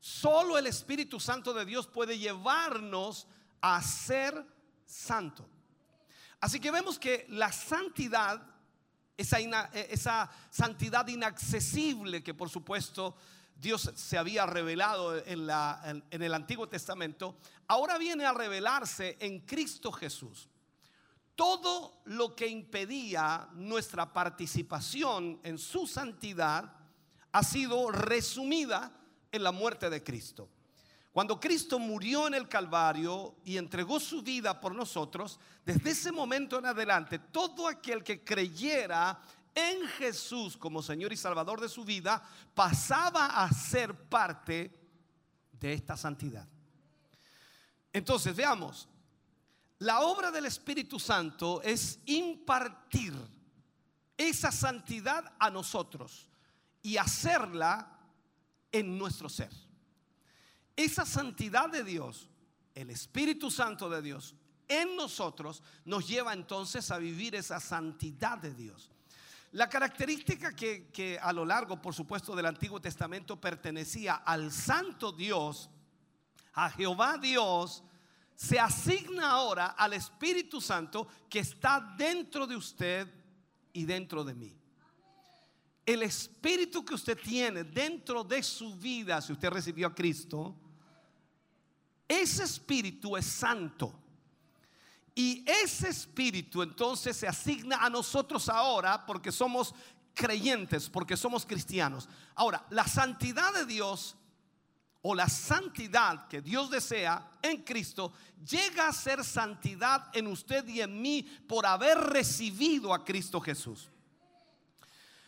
Solo 0.00 0.58
el 0.58 0.66
Espíritu 0.66 1.18
Santo 1.18 1.52
de 1.52 1.64
Dios 1.64 1.86
puede 1.86 2.18
llevarnos 2.18 3.26
a 3.60 3.82
ser 3.82 4.46
santo. 4.84 5.48
Así 6.40 6.60
que 6.60 6.70
vemos 6.70 6.98
que 6.98 7.26
la 7.30 7.50
santidad, 7.50 8.40
esa, 9.16 9.40
eh, 9.40 9.88
esa 9.90 10.30
santidad 10.50 11.06
inaccesible 11.08 12.22
que 12.22 12.34
por 12.34 12.48
supuesto 12.48 13.16
Dios 13.58 13.90
se 13.96 14.16
había 14.16 14.46
revelado 14.46 15.16
en, 15.16 16.02
el 16.10 16.34
Antiguo 16.34 16.68
Testamento, 16.68 17.36
ahora 17.66 17.98
viene 17.98 18.24
a 18.24 18.32
revelarse 18.32 19.16
en 19.20 19.40
Cristo 19.40 19.90
Jesús. 19.90 20.48
Todo 21.34 22.00
lo 22.04 22.36
que 22.36 22.46
impedía 22.46 23.48
nuestra 23.54 24.12
participación 24.12 25.40
en 25.42 25.58
su 25.58 25.86
santidad 25.88 26.72
ha 27.32 27.42
sido 27.42 27.90
resumida 27.90 28.92
en 29.32 29.42
la 29.42 29.52
muerte 29.52 29.90
de 29.90 30.04
Cristo. 30.04 30.48
Cuando 31.12 31.40
Cristo 31.40 31.80
murió 31.80 32.28
en 32.28 32.34
el 32.34 32.48
Calvario 32.48 33.38
y 33.44 33.56
entregó 33.56 33.98
su 33.98 34.22
vida 34.22 34.60
por 34.60 34.72
nosotros, 34.72 35.40
desde 35.64 35.90
ese 35.90 36.12
momento 36.12 36.60
en 36.60 36.66
adelante, 36.66 37.18
todo 37.18 37.66
aquel 37.66 38.04
que 38.04 38.22
creyera 38.22 39.20
en 39.58 39.88
Jesús 39.88 40.56
como 40.56 40.82
Señor 40.82 41.12
y 41.12 41.16
Salvador 41.16 41.60
de 41.60 41.68
su 41.68 41.84
vida, 41.84 42.22
pasaba 42.54 43.42
a 43.42 43.52
ser 43.52 44.08
parte 44.08 44.72
de 45.52 45.72
esta 45.72 45.96
santidad. 45.96 46.46
Entonces, 47.92 48.36
veamos, 48.36 48.88
la 49.80 50.00
obra 50.00 50.30
del 50.30 50.46
Espíritu 50.46 51.00
Santo 51.00 51.60
es 51.62 51.98
impartir 52.06 53.14
esa 54.16 54.52
santidad 54.52 55.32
a 55.38 55.50
nosotros 55.50 56.28
y 56.82 56.96
hacerla 56.96 57.98
en 58.70 58.96
nuestro 58.96 59.28
ser. 59.28 59.50
Esa 60.76 61.04
santidad 61.04 61.68
de 61.68 61.82
Dios, 61.82 62.28
el 62.74 62.90
Espíritu 62.90 63.50
Santo 63.50 63.90
de 63.90 64.02
Dios 64.02 64.36
en 64.68 64.94
nosotros, 64.94 65.62
nos 65.84 66.06
lleva 66.06 66.32
entonces 66.32 66.90
a 66.92 66.98
vivir 66.98 67.34
esa 67.34 67.58
santidad 67.58 68.38
de 68.38 68.54
Dios. 68.54 68.90
La 69.52 69.68
característica 69.68 70.54
que, 70.54 70.88
que 70.88 71.18
a 71.18 71.32
lo 71.32 71.44
largo, 71.44 71.80
por 71.80 71.94
supuesto, 71.94 72.36
del 72.36 72.46
Antiguo 72.46 72.80
Testamento 72.80 73.40
pertenecía 73.40 74.16
al 74.16 74.52
Santo 74.52 75.12
Dios, 75.12 75.70
a 76.52 76.70
Jehová 76.70 77.16
Dios, 77.18 77.82
se 78.34 78.60
asigna 78.60 79.30
ahora 79.30 79.66
al 79.66 79.94
Espíritu 79.94 80.60
Santo 80.60 81.08
que 81.28 81.40
está 81.40 81.94
dentro 81.98 82.46
de 82.46 82.56
usted 82.56 83.08
y 83.72 83.84
dentro 83.84 84.22
de 84.22 84.34
mí. 84.34 84.54
El 85.84 86.02
espíritu 86.02 86.84
que 86.84 86.94
usted 86.94 87.18
tiene 87.18 87.64
dentro 87.64 88.22
de 88.22 88.42
su 88.42 88.76
vida, 88.76 89.22
si 89.22 89.32
usted 89.32 89.48
recibió 89.48 89.86
a 89.86 89.94
Cristo, 89.94 90.54
ese 92.06 92.44
espíritu 92.44 93.16
es 93.16 93.24
santo. 93.24 93.92
Y 95.18 95.44
ese 95.44 95.88
espíritu 95.88 96.62
entonces 96.62 97.16
se 97.16 97.26
asigna 97.26 97.78
a 97.78 97.90
nosotros 97.90 98.48
ahora 98.48 99.04
porque 99.04 99.32
somos 99.32 99.74
creyentes, 100.14 100.88
porque 100.88 101.16
somos 101.16 101.44
cristianos. 101.44 102.08
Ahora, 102.36 102.64
la 102.70 102.86
santidad 102.86 103.52
de 103.52 103.66
Dios 103.66 104.16
o 105.02 105.16
la 105.16 105.28
santidad 105.28 106.28
que 106.28 106.40
Dios 106.40 106.70
desea 106.70 107.32
en 107.42 107.64
Cristo 107.64 108.12
llega 108.48 108.86
a 108.86 108.92
ser 108.92 109.24
santidad 109.24 110.08
en 110.12 110.28
usted 110.28 110.64
y 110.68 110.82
en 110.82 111.02
mí 111.02 111.24
por 111.48 111.66
haber 111.66 111.98
recibido 111.98 112.94
a 112.94 113.04
Cristo 113.04 113.40
Jesús. 113.40 113.90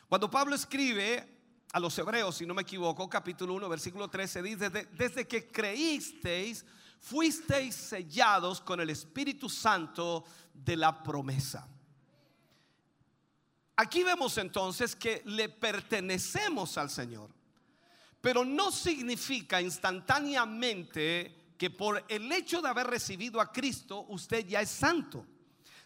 Cuando 0.08 0.30
Pablo 0.30 0.54
escribe 0.54 1.40
a 1.72 1.80
los 1.80 1.98
hebreos, 1.98 2.36
si 2.36 2.46
no 2.46 2.54
me 2.54 2.62
equivoco, 2.62 3.10
capítulo 3.10 3.54
1, 3.54 3.68
versículo 3.68 4.06
13, 4.06 4.40
dice, 4.40 4.70
desde, 4.70 5.26
que 5.26 5.50
creísteis, 5.50 6.64
fuisteis 7.00 7.74
sellados 7.74 8.60
con 8.60 8.80
el 8.80 8.90
Espíritu 8.90 9.48
Santo 9.48 10.24
de 10.52 10.76
la 10.76 11.02
promesa. 11.02 11.66
Aquí 13.76 14.02
vemos 14.02 14.36
entonces 14.36 14.94
que 14.94 15.22
le 15.24 15.48
pertenecemos 15.48 16.76
al 16.76 16.90
Señor. 16.90 17.30
Pero 18.20 18.44
no 18.44 18.70
significa 18.70 19.62
instantáneamente 19.62 21.54
que 21.56 21.70
por 21.70 22.04
el 22.08 22.30
hecho 22.30 22.60
de 22.60 22.68
haber 22.68 22.86
recibido 22.86 23.40
a 23.40 23.50
Cristo 23.50 24.04
usted 24.08 24.46
ya 24.46 24.60
es 24.60 24.68
santo, 24.68 25.24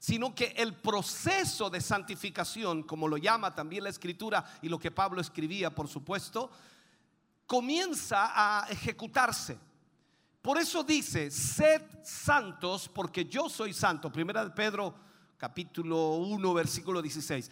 sino 0.00 0.34
que 0.34 0.54
el 0.56 0.74
proceso 0.74 1.70
de 1.70 1.80
santificación, 1.80 2.82
como 2.82 3.06
lo 3.06 3.16
llama 3.16 3.54
también 3.54 3.84
la 3.84 3.90
escritura 3.90 4.44
y 4.60 4.68
lo 4.68 4.78
que 4.78 4.90
Pablo 4.90 5.20
escribía, 5.20 5.72
por 5.72 5.88
supuesto, 5.88 6.50
comienza 7.46 8.32
a 8.34 8.66
ejecutarse. 8.68 9.56
Por 10.44 10.58
eso 10.58 10.84
dice, 10.84 11.30
sed 11.30 11.80
santos 12.02 12.90
porque 12.90 13.24
yo 13.24 13.48
soy 13.48 13.72
santo. 13.72 14.12
Primera 14.12 14.44
de 14.44 14.50
Pedro 14.50 14.94
capítulo 15.38 16.16
1 16.16 16.52
versículo 16.52 17.00
16. 17.00 17.50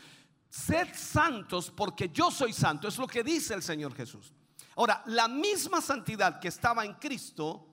Sed 0.51 0.89
santos 0.95 1.73
porque 1.75 2.11
yo 2.11 2.31
soy 2.31 2.53
santo. 2.53 2.87
Es 2.87 2.99
lo 2.99 3.07
que 3.07 3.25
dice 3.25 3.55
el 3.55 3.63
Señor 3.63 3.95
Jesús. 3.95 4.35
Ahora, 4.77 5.03
la 5.07 5.27
misma 5.27 5.81
santidad 5.81 6.39
que 6.39 6.49
estaba 6.49 6.85
en 6.85 6.93
Cristo 6.93 7.67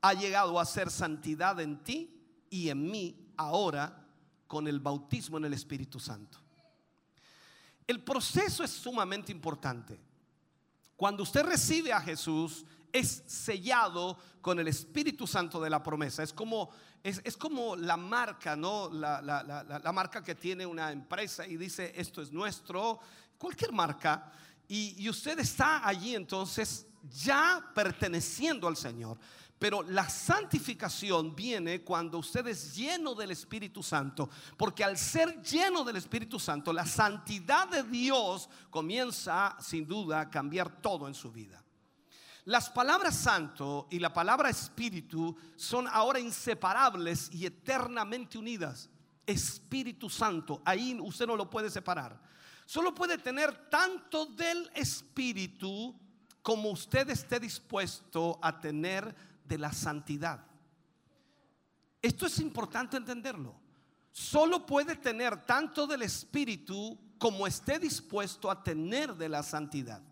ha 0.00 0.14
llegado 0.14 0.58
a 0.58 0.64
ser 0.64 0.90
santidad 0.90 1.60
en 1.60 1.84
ti 1.84 2.18
y 2.48 2.70
en 2.70 2.90
mí 2.90 3.34
ahora 3.36 4.02
con 4.46 4.66
el 4.66 4.80
bautismo 4.80 5.36
en 5.36 5.44
el 5.44 5.52
Espíritu 5.52 6.00
Santo. 6.00 6.38
El 7.86 8.02
proceso 8.02 8.64
es 8.64 8.70
sumamente 8.70 9.30
importante. 9.30 10.00
Cuando 10.96 11.22
usted 11.22 11.44
recibe 11.44 11.92
a 11.92 12.00
Jesús, 12.00 12.64
es 12.94 13.24
sellado 13.26 14.16
con 14.40 14.58
el 14.60 14.68
Espíritu 14.68 15.26
Santo 15.26 15.60
de 15.60 15.68
la 15.68 15.82
promesa. 15.82 16.22
Es 16.22 16.32
como, 16.32 16.70
es, 17.02 17.20
es 17.24 17.36
como 17.36 17.74
la 17.74 17.96
marca, 17.96 18.54
¿no? 18.54 18.88
La, 18.90 19.20
la- 19.20 19.42
la- 19.42 19.92
marca 19.92 20.22
que 20.22 20.36
tiene 20.36 20.64
una 20.64 20.92
empresa 20.92 21.44
y 21.46 21.56
dice, 21.56 21.92
esto 21.96 22.22
es 22.22 22.30
nuestro, 22.30 23.00
cualquier 23.36 23.72
marca. 23.72 24.30
Y, 24.68 24.94
y 24.96 25.10
usted 25.10 25.38
está 25.40 25.86
allí 25.86 26.14
entonces 26.14 26.86
ya 27.10 27.70
perteneciendo 27.74 28.68
al 28.68 28.76
Señor. 28.76 29.18
Pero 29.58 29.82
la 29.82 30.08
santificación 30.08 31.34
viene 31.34 31.82
cuando 31.82 32.18
usted 32.18 32.46
es 32.46 32.76
lleno 32.76 33.14
del 33.14 33.30
Espíritu 33.32 33.82
Santo, 33.82 34.28
porque 34.56 34.84
al 34.84 34.98
ser 34.98 35.42
lleno 35.42 35.82
del 35.84 35.96
Espíritu 35.96 36.38
Santo, 36.38 36.72
la 36.72 36.86
santidad 36.86 37.68
de 37.68 37.82
Dios 37.82 38.48
comienza 38.70 39.56
sin 39.60 39.86
duda 39.86 40.20
a 40.20 40.30
cambiar 40.30 40.80
todo 40.82 41.08
en 41.08 41.14
su 41.14 41.32
vida. 41.32 41.63
Las 42.44 42.68
palabras 42.68 43.16
santo 43.16 43.86
y 43.90 43.98
la 43.98 44.12
palabra 44.12 44.50
espíritu 44.50 45.36
son 45.56 45.86
ahora 45.88 46.20
inseparables 46.20 47.30
y 47.32 47.46
eternamente 47.46 48.36
unidas. 48.36 48.90
Espíritu 49.26 50.10
Santo, 50.10 50.60
ahí 50.64 50.98
usted 51.00 51.26
no 51.26 51.36
lo 51.36 51.48
puede 51.48 51.70
separar. 51.70 52.20
Solo 52.66 52.94
puede 52.94 53.16
tener 53.16 53.70
tanto 53.70 54.26
del 54.26 54.70
espíritu 54.74 55.98
como 56.42 56.70
usted 56.70 57.08
esté 57.08 57.40
dispuesto 57.40 58.38
a 58.42 58.60
tener 58.60 59.14
de 59.44 59.56
la 59.56 59.72
santidad. 59.72 60.44
Esto 62.02 62.26
es 62.26 62.38
importante 62.40 62.98
entenderlo. 62.98 63.54
Solo 64.12 64.66
puede 64.66 64.94
tener 64.94 65.44
tanto 65.46 65.86
del 65.86 66.02
Espíritu 66.02 66.98
como 67.18 67.46
esté 67.46 67.78
dispuesto 67.78 68.50
a 68.50 68.62
tener 68.62 69.14
de 69.14 69.28
la 69.28 69.42
santidad. 69.42 70.02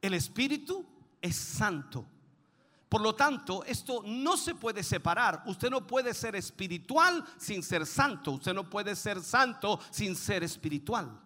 El 0.00 0.14
Espíritu 0.14 0.86
es 1.26 1.36
santo. 1.36 2.06
Por 2.88 3.00
lo 3.00 3.14
tanto, 3.14 3.64
esto 3.64 4.02
no 4.04 4.36
se 4.36 4.54
puede 4.54 4.82
separar. 4.82 5.42
Usted 5.46 5.70
no 5.70 5.86
puede 5.86 6.14
ser 6.14 6.36
espiritual 6.36 7.24
sin 7.36 7.62
ser 7.62 7.84
santo. 7.84 8.32
Usted 8.32 8.54
no 8.54 8.70
puede 8.70 8.94
ser 8.94 9.20
santo 9.20 9.80
sin 9.90 10.14
ser 10.14 10.44
espiritual. 10.44 11.20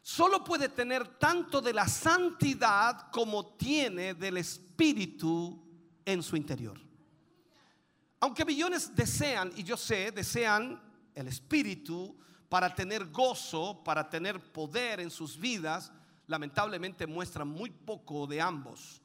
Solo 0.00 0.44
puede 0.44 0.68
tener 0.68 1.18
tanto 1.18 1.60
de 1.60 1.72
la 1.72 1.88
santidad 1.88 3.10
como 3.10 3.44
tiene 3.56 4.14
del 4.14 4.36
Espíritu 4.36 5.60
en 6.04 6.22
su 6.22 6.36
interior. 6.36 6.80
Aunque 8.20 8.44
millones 8.44 8.94
desean, 8.94 9.52
y 9.56 9.64
yo 9.64 9.76
sé, 9.76 10.12
desean 10.12 10.80
el 11.12 11.26
Espíritu 11.26 12.16
para 12.48 12.72
tener 12.72 13.06
gozo, 13.06 13.82
para 13.82 14.08
tener 14.08 14.40
poder 14.52 15.00
en 15.00 15.10
sus 15.10 15.36
vidas, 15.36 15.90
lamentablemente 16.26 17.06
muestran 17.06 17.48
muy 17.48 17.70
poco 17.70 18.26
de 18.26 18.40
ambos. 18.40 19.00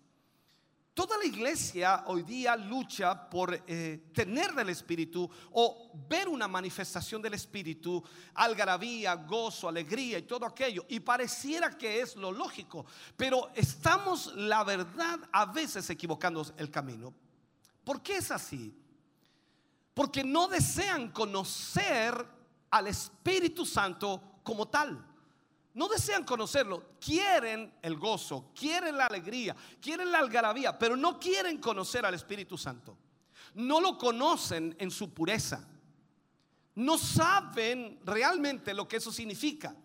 Toda 0.94 1.18
la 1.18 1.24
iglesia 1.24 2.04
hoy 2.08 2.24
día 2.24 2.56
lucha 2.58 3.30
por 3.30 3.64
eh, 3.66 4.10
tener 4.14 4.54
del 4.54 4.70
Espíritu 4.70 5.30
o 5.52 5.90
ver 6.10 6.28
una 6.28 6.50
manifestación 6.50 7.22
del 7.22 7.34
Espíritu, 7.34 8.04
algarabía, 8.34 9.16
gozo, 9.16 9.70
alegría 9.70 10.18
y 10.18 10.24
todo 10.24 10.46
aquello. 10.46 10.86
Y 10.90 11.00
pareciera 11.00 11.78
que 11.78 12.02
es 12.02 12.18
lo 12.18 12.32
lógico, 12.34 12.86
pero 13.16 13.52
estamos, 13.56 14.36
la 14.36 14.66
verdad, 14.66 15.20
a 15.32 15.46
veces 15.46 15.90
equivocando 15.90 16.46
el 16.58 16.70
camino. 16.70 17.14
¿Por 17.86 18.02
qué 18.02 18.18
es 18.18 18.30
así? 18.30 18.76
Porque 19.94 20.26
no 20.26 20.50
desean 20.50 21.12
conocer 21.12 22.14
al 22.70 22.88
Espíritu 22.88 23.66
Santo 23.66 24.40
como 24.44 24.68
tal. 24.68 25.11
No 25.74 25.88
desean 25.88 26.26
conocerlo, 26.26 26.98
quieren 27.00 27.74
el 27.82 27.96
gozo, 27.98 28.52
quieren 28.54 28.98
la 28.98 29.06
alegría, 29.06 29.56
quieren 29.80 30.12
la 30.12 30.20
algarabía, 30.20 30.78
pero 30.78 30.98
no 30.98 31.18
quieren 31.18 31.60
conocer 31.60 32.06
al 32.06 32.14
Espíritu 32.14 32.58
Santo. 32.58 32.98
No 33.54 33.80
lo 33.80 33.98
conocen 33.98 34.76
en 34.80 34.92
su 34.92 35.14
pureza. 35.14 35.68
No 36.76 36.98
saben 36.98 38.00
realmente 38.04 38.74
lo 38.74 38.88
que 38.88 38.98
eso 38.98 39.12
significa. 39.12 39.76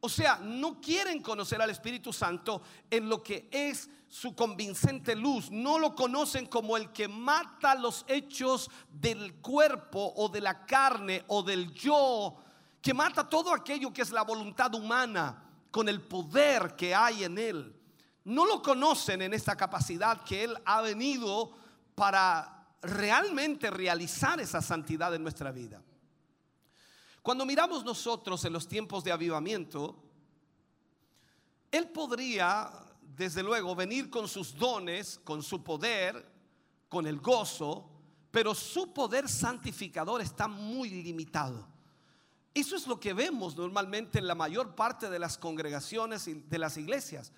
O 0.00 0.08
sea, 0.08 0.36
no 0.36 0.80
quieren 0.80 1.20
conocer 1.20 1.60
al 1.60 1.70
Espíritu 1.70 2.12
Santo 2.12 2.62
en 2.90 3.08
lo 3.08 3.22
que 3.22 3.48
es 3.50 3.90
su 4.08 4.34
convincente 4.34 5.16
luz. 5.16 5.50
No 5.50 5.78
lo 5.78 5.94
conocen 5.94 6.46
como 6.46 6.76
el 6.76 6.92
que 6.92 7.08
mata 7.08 7.74
los 7.74 8.04
hechos 8.08 8.70
del 8.88 9.34
cuerpo 9.36 10.12
o 10.16 10.28
de 10.28 10.40
la 10.40 10.64
carne 10.64 11.24
o 11.28 11.42
del 11.42 11.72
yo 11.72 12.36
que 12.86 12.94
mata 12.94 13.28
todo 13.28 13.52
aquello 13.52 13.92
que 13.92 14.02
es 14.02 14.12
la 14.12 14.22
voluntad 14.22 14.72
humana 14.72 15.42
con 15.72 15.88
el 15.88 16.00
poder 16.02 16.76
que 16.76 16.94
hay 16.94 17.24
en 17.24 17.36
él. 17.36 17.74
No 18.22 18.46
lo 18.46 18.62
conocen 18.62 19.22
en 19.22 19.34
esta 19.34 19.56
capacidad 19.56 20.22
que 20.22 20.44
él 20.44 20.56
ha 20.64 20.82
venido 20.82 21.50
para 21.96 22.68
realmente 22.82 23.72
realizar 23.72 24.38
esa 24.38 24.62
santidad 24.62 25.12
en 25.16 25.24
nuestra 25.24 25.50
vida. 25.50 25.82
Cuando 27.22 27.44
miramos 27.44 27.84
nosotros 27.84 28.44
en 28.44 28.52
los 28.52 28.68
tiempos 28.68 29.02
de 29.02 29.10
avivamiento, 29.10 30.00
él 31.72 31.88
podría, 31.88 32.70
desde 33.02 33.42
luego, 33.42 33.74
venir 33.74 34.10
con 34.10 34.28
sus 34.28 34.54
dones, 34.54 35.20
con 35.24 35.42
su 35.42 35.64
poder, 35.64 36.24
con 36.88 37.04
el 37.08 37.18
gozo, 37.18 37.90
pero 38.30 38.54
su 38.54 38.94
poder 38.94 39.28
santificador 39.28 40.20
está 40.20 40.46
muy 40.46 40.88
limitado. 40.90 41.74
Eso 42.56 42.74
es 42.74 42.86
lo 42.86 42.98
que 42.98 43.12
vemos 43.12 43.54
normalmente 43.54 44.18
en 44.18 44.26
la 44.26 44.34
mayor 44.34 44.74
parte 44.74 45.10
de 45.10 45.18
las 45.18 45.36
congregaciones 45.36 46.26
y 46.26 46.32
de 46.32 46.58
las 46.58 46.78
iglesias. 46.78 47.30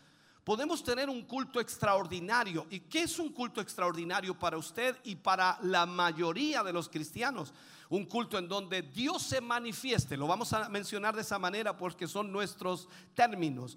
Podemos 0.45 0.85
tener 0.85 1.11
un 1.11 1.23
culto 1.23 1.59
extraordinario. 1.59 2.69
¿Y 2.71 2.79
qué 2.79 3.03
es 3.03 3.19
un 3.19 3.33
culto 3.33 3.61
extraordinario 3.61 4.39
para 4.39 4.57
usted 4.57 4.97
y 5.03 5.17
para 5.17 5.59
la 5.63 5.87
mayoría 5.87 6.63
de 6.63 6.73
los 6.73 6.89
cristianos? 6.89 7.53
Un 7.89 8.05
culto 8.05 8.39
en 8.39 8.47
donde 8.47 8.83
Dios 8.83 9.25
se 9.25 9.41
manifieste. 9.41 10.17
Lo 10.17 10.29
vamos 10.29 10.53
a 10.53 10.69
mencionar 10.69 11.17
de 11.17 11.23
esa 11.23 11.41
manera 11.41 11.77
porque 11.77 12.07
son 12.07 12.31
nuestros 12.31 12.89
términos. 13.17 13.77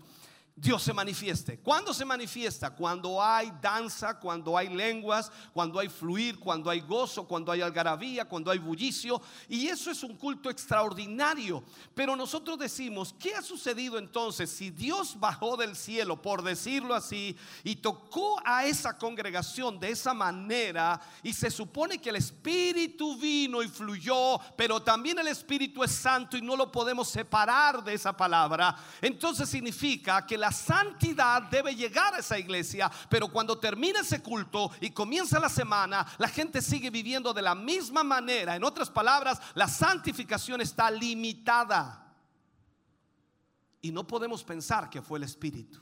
Dios 0.61 0.83
se 0.83 0.93
manifieste. 0.93 1.57
¿Cuándo 1.57 1.91
se 1.91 2.05
manifiesta? 2.05 2.69
Cuando 2.69 3.19
hay 3.19 3.51
danza, 3.59 4.19
cuando 4.19 4.55
hay 4.55 4.69
lenguas, 4.69 5.31
cuando 5.53 5.79
hay 5.79 5.89
fluir, 5.89 6.37
cuando 6.37 6.69
hay 6.69 6.81
gozo, 6.81 7.27
cuando 7.27 7.51
hay 7.51 7.61
algarabía, 7.61 8.25
cuando 8.25 8.51
hay 8.51 8.59
bullicio. 8.59 9.19
Y 9.49 9.67
eso 9.67 9.89
es 9.89 10.03
un 10.03 10.15
culto 10.15 10.51
extraordinario. 10.51 11.63
Pero 11.95 12.15
nosotros 12.15 12.59
decimos, 12.59 13.15
¿qué 13.17 13.33
ha 13.33 13.41
sucedido 13.41 13.97
entonces 13.97 14.51
si 14.51 14.69
Dios 14.69 15.19
bajó 15.19 15.57
del 15.57 15.75
cielo, 15.75 16.21
por 16.21 16.43
decirlo 16.43 16.93
así, 16.93 17.35
y 17.63 17.77
tocó 17.77 18.39
a 18.45 18.63
esa 18.63 18.95
congregación 18.95 19.79
de 19.79 19.89
esa 19.89 20.13
manera? 20.13 21.01
Y 21.23 21.33
se 21.33 21.49
supone 21.49 21.99
que 21.99 22.11
el 22.11 22.17
Espíritu 22.17 23.17
vino 23.17 23.63
y 23.63 23.67
fluyó, 23.67 24.39
pero 24.55 24.79
también 24.79 25.17
el 25.17 25.27
Espíritu 25.27 25.83
es 25.83 25.91
santo 25.91 26.37
y 26.37 26.41
no 26.43 26.55
lo 26.55 26.71
podemos 26.71 27.07
separar 27.07 27.83
de 27.83 27.95
esa 27.95 28.15
palabra. 28.15 28.75
Entonces 29.01 29.49
significa 29.49 30.23
que 30.23 30.37
la 30.37 30.50
santidad 30.51 31.43
debe 31.43 31.75
llegar 31.75 32.13
a 32.13 32.19
esa 32.19 32.37
iglesia, 32.37 32.91
pero 33.09 33.27
cuando 33.27 33.57
termina 33.57 34.01
ese 34.01 34.21
culto 34.21 34.71
y 34.79 34.91
comienza 34.91 35.39
la 35.39 35.49
semana, 35.49 36.05
la 36.17 36.27
gente 36.27 36.61
sigue 36.61 36.89
viviendo 36.89 37.33
de 37.33 37.41
la 37.41 37.55
misma 37.55 38.03
manera. 38.03 38.55
En 38.55 38.63
otras 38.63 38.89
palabras, 38.89 39.41
la 39.55 39.67
santificación 39.67 40.61
está 40.61 40.89
limitada. 40.91 42.13
Y 43.81 43.91
no 43.91 44.05
podemos 44.05 44.43
pensar 44.43 44.89
que 44.89 45.01
fue 45.01 45.17
el 45.17 45.23
Espíritu. 45.23 45.79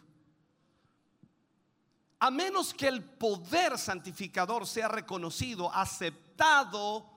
A 2.20 2.32
menos 2.32 2.74
que 2.74 2.88
el 2.88 3.04
poder 3.04 3.78
santificador 3.78 4.68
sea 4.68 4.90
reconocido, 4.90 5.74
aceptado, 5.74 7.10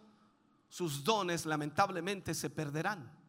sus 0.69 1.03
dones 1.05 1.45
lamentablemente 1.45 2.35
se 2.35 2.49
perderán. 2.49 3.22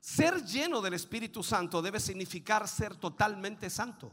Ser 0.00 0.42
lleno 0.44 0.80
del 0.80 0.94
Espíritu 0.94 1.42
Santo 1.42 1.82
debe 1.82 2.00
significar 2.00 2.66
ser 2.66 2.96
totalmente 2.96 3.68
santo. 3.68 4.10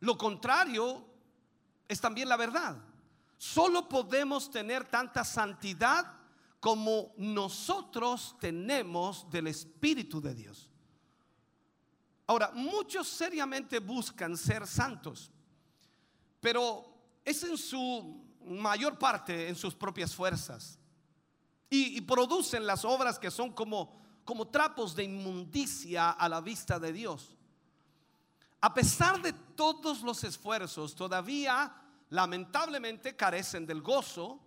Lo 0.00 0.16
contrario 0.16 1.04
es 1.88 2.00
también 2.00 2.28
la 2.28 2.36
verdad. 2.36 2.76
Solo 3.36 3.88
podemos 3.88 4.50
tener 4.50 4.84
tanta 4.84 5.24
santidad 5.24 6.06
como 6.60 7.12
nosotros 7.16 8.36
tenemos 8.38 9.28
del 9.28 9.48
Espíritu 9.48 10.20
de 10.20 10.34
Dios. 10.34 10.70
Ahora, 12.28 12.52
muchos 12.54 13.08
seriamente 13.08 13.80
buscan 13.80 14.36
ser 14.36 14.66
santos, 14.68 15.32
pero 16.40 16.84
es 17.24 17.42
en 17.42 17.58
su 17.58 18.24
mayor 18.44 18.96
parte 18.96 19.48
en 19.48 19.56
sus 19.56 19.74
propias 19.74 20.14
fuerzas. 20.14 20.78
Y, 21.68 21.96
y 21.96 22.00
producen 22.02 22.64
las 22.64 22.84
obras 22.84 23.18
que 23.18 23.30
son 23.30 23.52
como 23.52 24.01
como 24.24 24.48
trapos 24.48 24.94
de 24.94 25.04
inmundicia 25.04 26.10
a 26.10 26.28
la 26.28 26.40
vista 26.40 26.78
de 26.78 26.92
Dios. 26.92 27.36
A 28.60 28.72
pesar 28.72 29.20
de 29.20 29.32
todos 29.32 30.02
los 30.02 30.22
esfuerzos, 30.22 30.94
todavía 30.94 31.72
lamentablemente 32.10 33.16
carecen 33.16 33.66
del 33.66 33.82
gozo, 33.82 34.38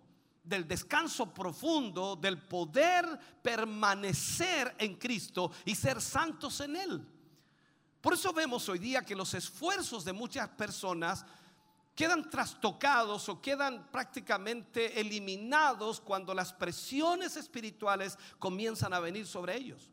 del 0.42 0.66
descanso 0.66 1.34
profundo, 1.34 2.16
del 2.16 2.38
poder 2.38 3.06
permanecer 3.42 4.74
en 4.78 4.94
Cristo 4.94 5.50
y 5.64 5.74
ser 5.74 6.00
santos 6.00 6.60
en 6.60 6.76
Él. 6.76 7.06
Por 8.00 8.14
eso 8.14 8.32
vemos 8.32 8.68
hoy 8.68 8.78
día 8.78 9.04
que 9.04 9.16
los 9.16 9.34
esfuerzos 9.34 10.04
de 10.04 10.12
muchas 10.12 10.48
personas 10.50 11.26
quedan 11.96 12.28
trastocados 12.28 13.28
o 13.30 13.40
quedan 13.40 13.90
prácticamente 13.90 15.00
eliminados 15.00 15.98
cuando 15.98 16.34
las 16.34 16.52
presiones 16.52 17.36
espirituales 17.36 18.18
comienzan 18.38 18.92
a 18.92 19.00
venir 19.00 19.26
sobre 19.26 19.56
ellos. 19.56 19.90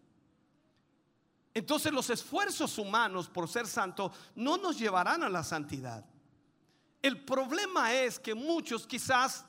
Entonces 1.53 1.93
los 1.93 2.09
esfuerzos 2.09 2.77
humanos 2.77 3.29
por 3.29 3.47
ser 3.47 3.65
santo 3.67 4.11
no 4.35 4.57
nos 4.57 4.77
llevarán 4.77 5.23
a 5.23 5.29
la 5.29 5.43
santidad. 5.43 6.05
El 7.01 7.23
problema 7.23 7.93
es 7.93 8.19
que 8.19 8.35
muchos 8.35 8.85
quizás 8.85 9.45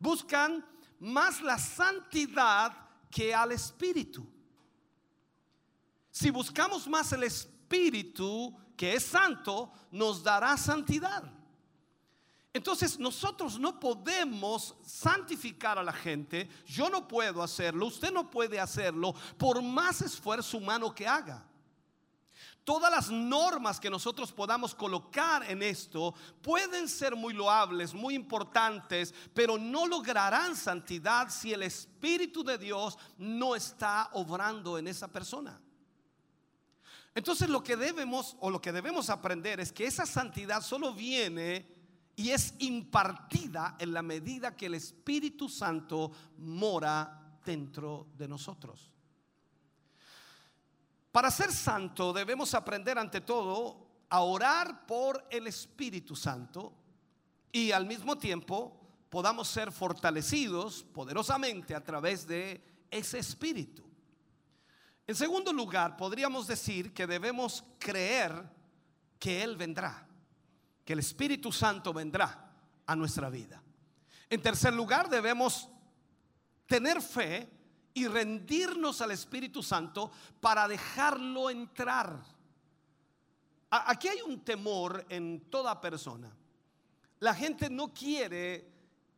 buscan 0.00 0.66
más 0.98 1.40
la 1.40 1.58
santidad 1.58 2.72
que 3.08 3.32
al 3.32 3.52
espíritu. 3.52 4.26
Si 6.10 6.30
buscamos 6.30 6.88
más 6.88 7.12
el 7.12 7.22
espíritu 7.22 8.56
que 8.76 8.94
es 8.94 9.04
santo, 9.04 9.70
nos 9.92 10.24
dará 10.24 10.56
santidad. 10.56 11.35
Entonces 12.56 12.98
nosotros 12.98 13.58
no 13.58 13.78
podemos 13.78 14.74
santificar 14.82 15.78
a 15.78 15.82
la 15.82 15.92
gente, 15.92 16.48
yo 16.66 16.88
no 16.88 17.06
puedo 17.06 17.42
hacerlo, 17.42 17.84
usted 17.84 18.10
no 18.10 18.30
puede 18.30 18.58
hacerlo 18.58 19.14
por 19.36 19.60
más 19.60 20.00
esfuerzo 20.00 20.56
humano 20.56 20.94
que 20.94 21.06
haga. 21.06 21.44
Todas 22.64 22.90
las 22.90 23.10
normas 23.10 23.78
que 23.78 23.90
nosotros 23.90 24.32
podamos 24.32 24.74
colocar 24.74 25.48
en 25.50 25.62
esto 25.62 26.14
pueden 26.40 26.88
ser 26.88 27.14
muy 27.14 27.34
loables, 27.34 27.92
muy 27.92 28.14
importantes, 28.14 29.12
pero 29.34 29.58
no 29.58 29.86
lograrán 29.86 30.56
santidad 30.56 31.28
si 31.28 31.52
el 31.52 31.62
Espíritu 31.62 32.42
de 32.42 32.56
Dios 32.56 32.96
no 33.18 33.54
está 33.54 34.08
obrando 34.14 34.78
en 34.78 34.88
esa 34.88 35.08
persona. 35.08 35.60
Entonces 37.14 37.50
lo 37.50 37.62
que 37.62 37.76
debemos 37.76 38.34
o 38.40 38.50
lo 38.50 38.62
que 38.62 38.72
debemos 38.72 39.10
aprender 39.10 39.60
es 39.60 39.72
que 39.72 39.86
esa 39.86 40.06
santidad 40.06 40.62
solo 40.62 40.94
viene 40.94 41.75
y 42.16 42.30
es 42.30 42.54
impartida 42.58 43.76
en 43.78 43.92
la 43.92 44.02
medida 44.02 44.56
que 44.56 44.66
el 44.66 44.74
Espíritu 44.74 45.48
Santo 45.48 46.10
mora 46.38 47.38
dentro 47.44 48.08
de 48.16 48.26
nosotros. 48.26 48.90
Para 51.12 51.30
ser 51.30 51.52
santo 51.52 52.12
debemos 52.12 52.54
aprender 52.54 52.98
ante 52.98 53.20
todo 53.20 53.86
a 54.08 54.20
orar 54.20 54.86
por 54.86 55.26
el 55.30 55.46
Espíritu 55.46 56.16
Santo 56.16 56.72
y 57.52 57.72
al 57.72 57.86
mismo 57.86 58.18
tiempo 58.18 58.80
podamos 59.10 59.48
ser 59.48 59.72
fortalecidos 59.72 60.84
poderosamente 60.84 61.74
a 61.74 61.82
través 61.82 62.26
de 62.26 62.62
ese 62.90 63.18
Espíritu. 63.18 63.82
En 65.06 65.14
segundo 65.14 65.52
lugar, 65.52 65.96
podríamos 65.96 66.46
decir 66.46 66.92
que 66.92 67.06
debemos 67.06 67.64
creer 67.78 68.50
que 69.18 69.42
Él 69.42 69.56
vendrá, 69.56 70.05
que 70.86 70.92
el 70.92 71.00
Espíritu 71.00 71.50
Santo 71.50 71.92
vendrá 71.92 72.48
a 72.86 72.94
nuestra 72.94 73.28
vida. 73.28 73.60
En 74.30 74.40
tercer 74.40 74.72
lugar, 74.72 75.10
debemos 75.10 75.68
tener 76.64 77.02
fe 77.02 77.50
y 77.92 78.06
rendirnos 78.06 79.00
al 79.00 79.10
Espíritu 79.10 79.64
Santo 79.64 80.12
para 80.40 80.68
dejarlo 80.68 81.50
entrar. 81.50 82.22
Aquí 83.68 84.06
hay 84.06 84.20
un 84.22 84.44
temor 84.44 85.04
en 85.08 85.50
toda 85.50 85.80
persona. 85.80 86.30
La 87.18 87.34
gente 87.34 87.68
no 87.68 87.92
quiere 87.92 88.70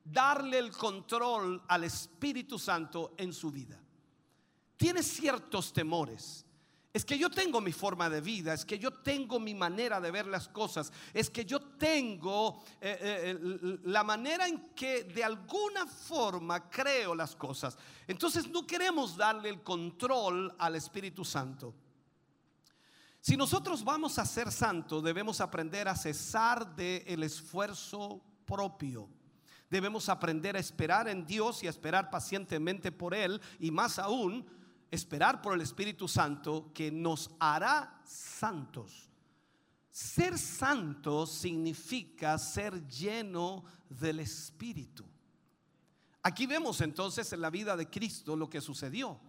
darle 0.03 0.59
el 0.59 0.73
control 0.73 1.62
al 1.69 1.85
Espíritu 1.85 2.59
Santo 2.59 3.12
en 3.19 3.35
su 3.35 3.51
vida. 3.51 3.78
Tiene 4.78 5.03
ciertos 5.03 5.70
temores. 5.70 6.47
Es 6.93 7.05
que 7.05 7.19
yo 7.19 7.31
tengo 7.31 7.60
mi 7.60 7.73
forma 7.73 8.09
de 8.09 8.20
vida, 8.20 8.55
es 8.55 8.65
que 8.65 8.78
yo 8.78 8.90
tengo 8.90 9.39
mi 9.39 9.55
manera 9.55 10.01
de 10.01 10.10
ver 10.10 10.27
las 10.27 10.48
cosas, 10.48 10.90
es 11.12 11.28
que 11.28 11.44
yo 11.44 11.60
tengo 11.60 12.62
eh, 12.81 13.36
eh, 13.40 13.78
la 13.85 14.02
manera 14.02 14.48
en 14.48 14.70
que 14.74 15.05
de 15.05 15.23
alguna 15.23 15.86
forma 15.86 16.70
creo 16.70 17.15
las 17.15 17.36
cosas. 17.36 17.77
Entonces 18.06 18.48
no 18.48 18.66
queremos 18.66 19.16
darle 19.16 19.51
el 19.51 19.62
control 19.62 20.55
al 20.59 20.77
Espíritu 20.77 21.24
Santo. 21.24 21.74
Si 23.20 23.36
nosotros 23.36 23.85
vamos 23.85 24.19
a 24.19 24.24
ser 24.24 24.51
santos, 24.51 25.02
debemos 25.02 25.43
aprender 25.43 25.89
a 25.89 25.94
cesar 25.94 26.74
del 26.74 27.23
esfuerzo 27.23 28.23
propio. 28.47 29.10
Debemos 29.69 30.09
aprender 30.09 30.56
a 30.56 30.60
esperar 30.60 31.09
en 31.09 31.27
Dios 31.27 31.62
y 31.62 31.66
a 31.66 31.70
esperar 31.70 32.09
pacientemente 32.09 32.90
por 32.90 33.15
Él 33.15 33.39
y 33.59 33.70
más 33.70 33.98
aún 33.98 34.47
esperar 34.90 35.43
por 35.43 35.55
el 35.55 35.60
Espíritu 35.60 36.09
Santo 36.09 36.70
que 36.74 36.90
nos 36.90 37.31
hará 37.39 38.01
santos. 38.05 39.10
Ser 39.90 40.39
santo 40.39 41.27
significa 41.27 42.39
ser 42.39 42.86
lleno 42.86 43.65
del 43.89 44.20
Espíritu. 44.20 45.05
Aquí 46.23 46.47
vemos 46.47 46.81
entonces 46.81 47.32
en 47.32 47.40
la 47.40 47.51
vida 47.51 47.77
de 47.77 47.89
Cristo 47.89 48.36
lo 48.36 48.48
que 48.48 48.60
sucedió. 48.60 49.20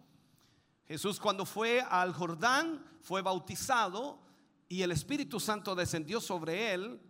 Jesús 0.88 1.20
cuando 1.20 1.46
fue 1.46 1.82
al 1.82 2.14
Jordán 2.14 2.84
fue 3.02 3.22
bautizado 3.22 4.20
y 4.68 4.82
el 4.82 4.92
Espíritu 4.92 5.40
Santo 5.40 5.76
descendió 5.76 6.20
sobre 6.20 6.74
él 6.74 7.02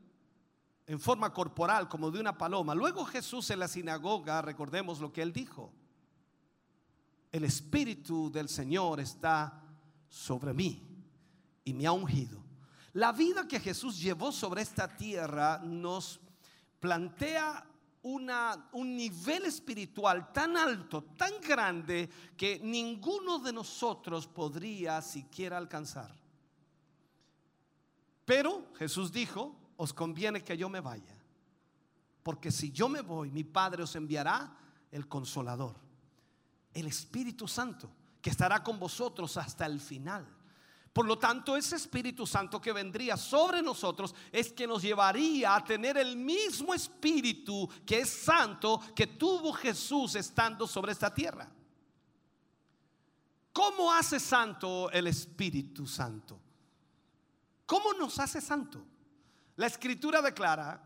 en 0.85 0.99
forma 0.99 1.34
corporal 1.34 1.88
como 1.88 2.11
de 2.11 2.19
una 2.19 2.38
paloma. 2.38 2.73
Luego 2.73 3.05
Jesús 3.05 3.49
en 3.51 3.59
la 3.59 3.67
sinagoga, 3.67 4.41
recordemos 4.41 4.99
lo 4.99 5.13
que 5.13 5.21
él 5.21 5.31
dijo. 5.31 5.73
El 7.31 7.43
Espíritu 7.43 8.31
del 8.31 8.49
Señor 8.49 8.99
está 8.99 9.61
sobre 10.07 10.53
mí 10.53 10.81
y 11.64 11.73
me 11.73 11.85
ha 11.85 11.91
ungido. 11.91 12.43
La 12.93 13.11
vida 13.11 13.47
que 13.47 13.60
Jesús 13.60 13.99
llevó 13.99 14.31
sobre 14.31 14.64
esta 14.64 14.88
tierra 14.88 15.60
nos 15.64 16.19
plantea 16.80 17.65
un 18.01 18.95
nivel 18.95 19.45
espiritual 19.45 20.31
tan 20.31 20.57
alto, 20.57 21.03
tan 21.18 21.34
grande, 21.41 22.10
que 22.35 22.60
ninguno 22.64 23.39
de 23.39 23.53
nosotros 23.53 24.26
podría 24.26 25.01
siquiera 25.01 25.57
alcanzar. 25.57 26.15
Pero 28.26 28.72
Jesús 28.76 29.11
dijo, 29.11 29.56
os 29.76 29.93
conviene 29.93 30.43
que 30.43 30.57
yo 30.57 30.69
me 30.69 30.80
vaya, 30.80 31.15
porque 32.23 32.51
si 32.51 32.72
yo 32.72 32.89
me 32.89 33.01
voy, 33.01 33.31
mi 33.31 33.43
Padre 33.43 33.84
os 33.84 33.95
enviará 33.95 34.57
el 34.91 35.07
consolador, 35.07 35.76
el 36.80 36.88
Espíritu 36.88 37.47
Santo, 37.47 37.89
que 38.22 38.30
estará 38.30 38.64
con 38.64 38.80
vosotros 38.80 39.38
hasta 39.38 39.65
el 39.65 39.80
final. 39.80 40.27
Por 40.91 41.06
lo 41.06 41.18
tanto, 41.18 41.56
ese 41.56 41.76
Espíritu 41.76 42.26
Santo 42.26 42.60
que 42.60 42.73
vendría 42.73 43.15
sobre 43.15 43.61
nosotros 43.61 44.14
es 44.31 44.51
que 44.51 44.68
nos 44.68 44.81
llevaría 44.81 45.56
a 45.56 45.64
tener 45.64 45.97
el 45.97 46.18
mismo 46.18 46.73
Espíritu 46.73 47.69
que 47.85 47.99
es 47.99 48.10
santo 48.10 48.81
que 48.95 49.07
tuvo 49.07 49.53
Jesús 49.53 50.15
estando 50.15 50.68
sobre 50.68 50.91
esta 50.91 51.14
tierra. 51.14 51.49
¿Cómo 53.53 53.93
hace 53.93 54.19
santo 54.19 54.89
el 54.91 55.07
Espíritu 55.07 55.85
Santo? 55.85 56.39
¿Cómo 57.65 57.93
nos 57.93 58.18
hace 58.19 58.41
santo? 58.41 58.84
La 59.57 59.68
escritura 59.68 60.22
declara, 60.22 60.81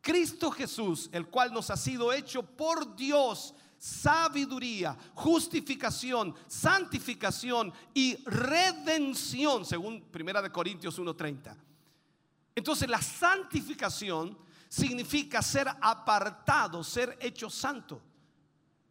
Cristo 0.00 0.50
Jesús, 0.50 1.10
el 1.12 1.28
cual 1.28 1.52
nos 1.52 1.70
ha 1.70 1.76
sido 1.76 2.12
hecho 2.12 2.42
por 2.42 2.94
Dios 2.94 3.54
sabiduría, 3.78 4.96
justificación, 5.14 6.34
santificación 6.46 7.72
y 7.94 8.16
redención, 8.24 9.64
según 9.64 10.02
Primera 10.10 10.42
de 10.42 10.50
Corintios 10.50 10.98
1:30. 10.98 11.56
Entonces, 12.54 12.88
la 12.88 13.00
santificación 13.00 14.36
significa 14.68 15.40
ser 15.42 15.68
apartado, 15.80 16.82
ser 16.82 17.16
hecho 17.20 17.48
santo. 17.48 18.02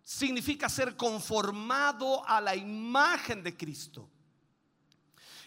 Significa 0.03 0.69
ser 0.69 0.95
conformado 0.95 2.25
a 2.27 2.39
la 2.39 2.55
imagen 2.55 3.43
de 3.43 3.57
Cristo. 3.57 4.09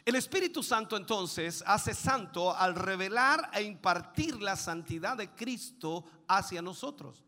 El 0.05 0.17
Espíritu 0.17 0.63
Santo 0.63 0.97
entonces 0.97 1.63
hace 1.67 1.95
santo 1.95 2.55
al 2.55 2.75
revelar 2.75 3.51
e 3.53 3.63
impartir 3.63 4.41
la 4.41 4.57
santidad 4.57 5.17
de 5.17 5.31
Cristo 5.31 6.05
hacia 6.27 6.63
nosotros. 6.63 7.23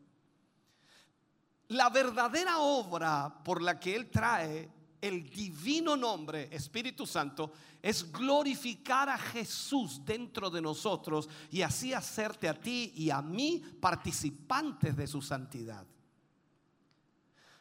La 1.73 1.89
verdadera 1.89 2.59
obra 2.59 3.33
por 3.43 3.63
la 3.63 3.81
que 3.81 3.97
Él 3.97 4.11
trae 4.11 4.71
el 5.01 5.29
divino 5.31 5.97
nombre 5.97 6.49
Espíritu 6.53 7.07
Santo 7.07 7.53
es 7.81 8.13
glorificar 8.13 9.09
a 9.09 9.17
Jesús 9.17 10.05
dentro 10.05 10.51
de 10.51 10.61
nosotros 10.61 11.31
y 11.51 11.63
así 11.63 11.95
hacerte 11.95 12.47
a 12.47 12.61
ti 12.61 12.93
y 12.95 13.09
a 13.09 13.23
mí 13.23 13.63
participantes 13.81 14.95
de 14.95 15.07
su 15.07 15.23
santidad. 15.23 15.87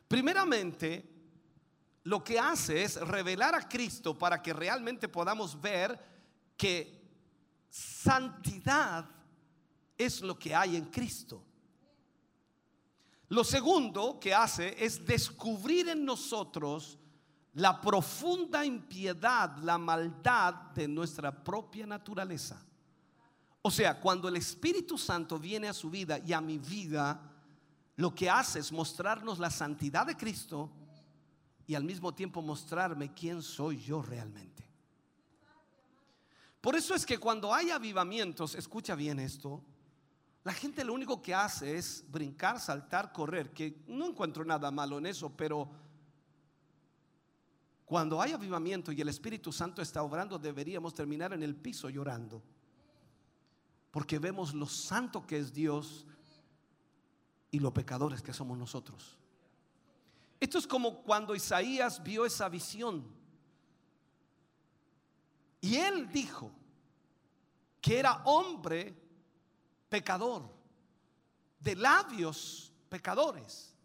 Primeramente, 0.10 1.10
lo 2.04 2.22
que 2.22 2.38
hace 2.38 2.84
es 2.84 3.00
revelar 3.00 3.56
a 3.56 3.68
Cristo 3.70 4.18
para 4.18 4.42
que 4.42 4.52
realmente 4.52 5.08
podamos 5.08 5.60
ver 5.60 5.98
que 6.58 7.02
santidad 7.70 9.10
es 9.98 10.20
lo 10.20 10.38
que 10.38 10.54
hay 10.54 10.76
en 10.76 10.86
Cristo. 10.88 11.46
Lo 13.32 13.46
segundo 13.46 14.20
que 14.20 14.34
hace 14.34 14.76
es 14.78 15.06
descubrir 15.06 15.88
en 15.88 16.04
nosotros 16.04 17.00
la 17.54 17.80
profunda 17.80 18.66
impiedad, 18.66 19.56
la 19.60 19.78
maldad 19.78 20.54
de 20.76 20.86
nuestra 20.86 21.42
propia 21.42 21.88
naturaleza. 21.88 22.62
O 23.62 23.72
sea, 23.72 24.02
cuando 24.02 24.28
el 24.28 24.36
Espíritu 24.36 24.98
Santo 24.98 25.40
viene 25.40 25.70
a 25.70 25.74
su 25.74 25.90
vida 25.90 26.20
y 26.20 26.34
a 26.34 26.42
mi 26.42 26.58
vida, 26.58 27.22
lo 27.96 28.14
que 28.14 28.30
hace 28.30 28.60
es 28.60 28.70
mostrarnos 28.70 29.40
la 29.40 29.50
santidad 29.50 30.06
de 30.06 30.18
Cristo 30.18 30.70
y 31.66 31.74
al 31.74 31.86
mismo 31.86 32.14
tiempo 32.14 32.42
mostrarme 32.42 33.14
quién 33.14 33.42
soy 33.42 33.80
yo 33.82 34.02
realmente. 34.02 34.70
Por 36.60 36.76
eso 36.76 36.94
es 36.94 37.06
que 37.06 37.18
cuando 37.18 37.54
hay 37.54 37.70
avivamientos, 37.70 38.56
escucha 38.56 38.94
bien 38.94 39.22
esto, 39.22 39.64
la 40.44 40.54
gente 40.54 40.84
lo 40.84 40.94
único 40.94 41.22
que 41.22 41.36
hace 41.36 41.78
es 41.78 42.04
brincar, 42.10 42.60
saltar, 42.60 43.12
correr, 43.12 43.52
que 43.52 43.84
no 43.88 44.08
encuentro 44.08 44.44
nada 44.44 44.72
malo 44.72 44.98
en 44.98 45.06
eso, 45.06 45.30
pero 45.36 45.70
cuando 47.86 48.22
hay 48.22 48.32
avivamiento 48.32 48.92
y 48.92 49.02
el 49.02 49.10
Espíritu 49.10 49.52
Santo 49.52 49.82
está 49.82 50.02
obrando, 50.02 50.40
deberíamos 50.40 50.94
terminar 50.94 51.34
en 51.34 51.44
el 51.44 51.56
piso 51.56 51.90
llorando. 51.90 52.42
Porque 53.92 54.18
vemos 54.18 54.54
lo 54.54 54.66
santo 54.66 55.28
que 55.28 55.38
es 55.38 55.54
Dios 55.54 56.08
y 57.52 57.60
lo 57.60 57.74
pecadores 57.74 58.22
que 58.22 58.34
somos 58.34 58.58
nosotros. 58.58 59.18
Esto 60.40 60.58
es 60.58 60.66
como 60.66 61.04
cuando 61.04 61.36
Isaías 61.36 62.02
vio 62.02 62.26
esa 62.26 62.48
visión. 62.50 63.06
Y 65.60 65.76
él 65.76 66.10
dijo 66.12 66.52
que 67.80 68.00
era 68.00 68.24
hombre 68.24 69.01
pecador, 69.92 70.50
de 71.60 71.76
labios 71.76 72.72
pecadores. 72.88 73.76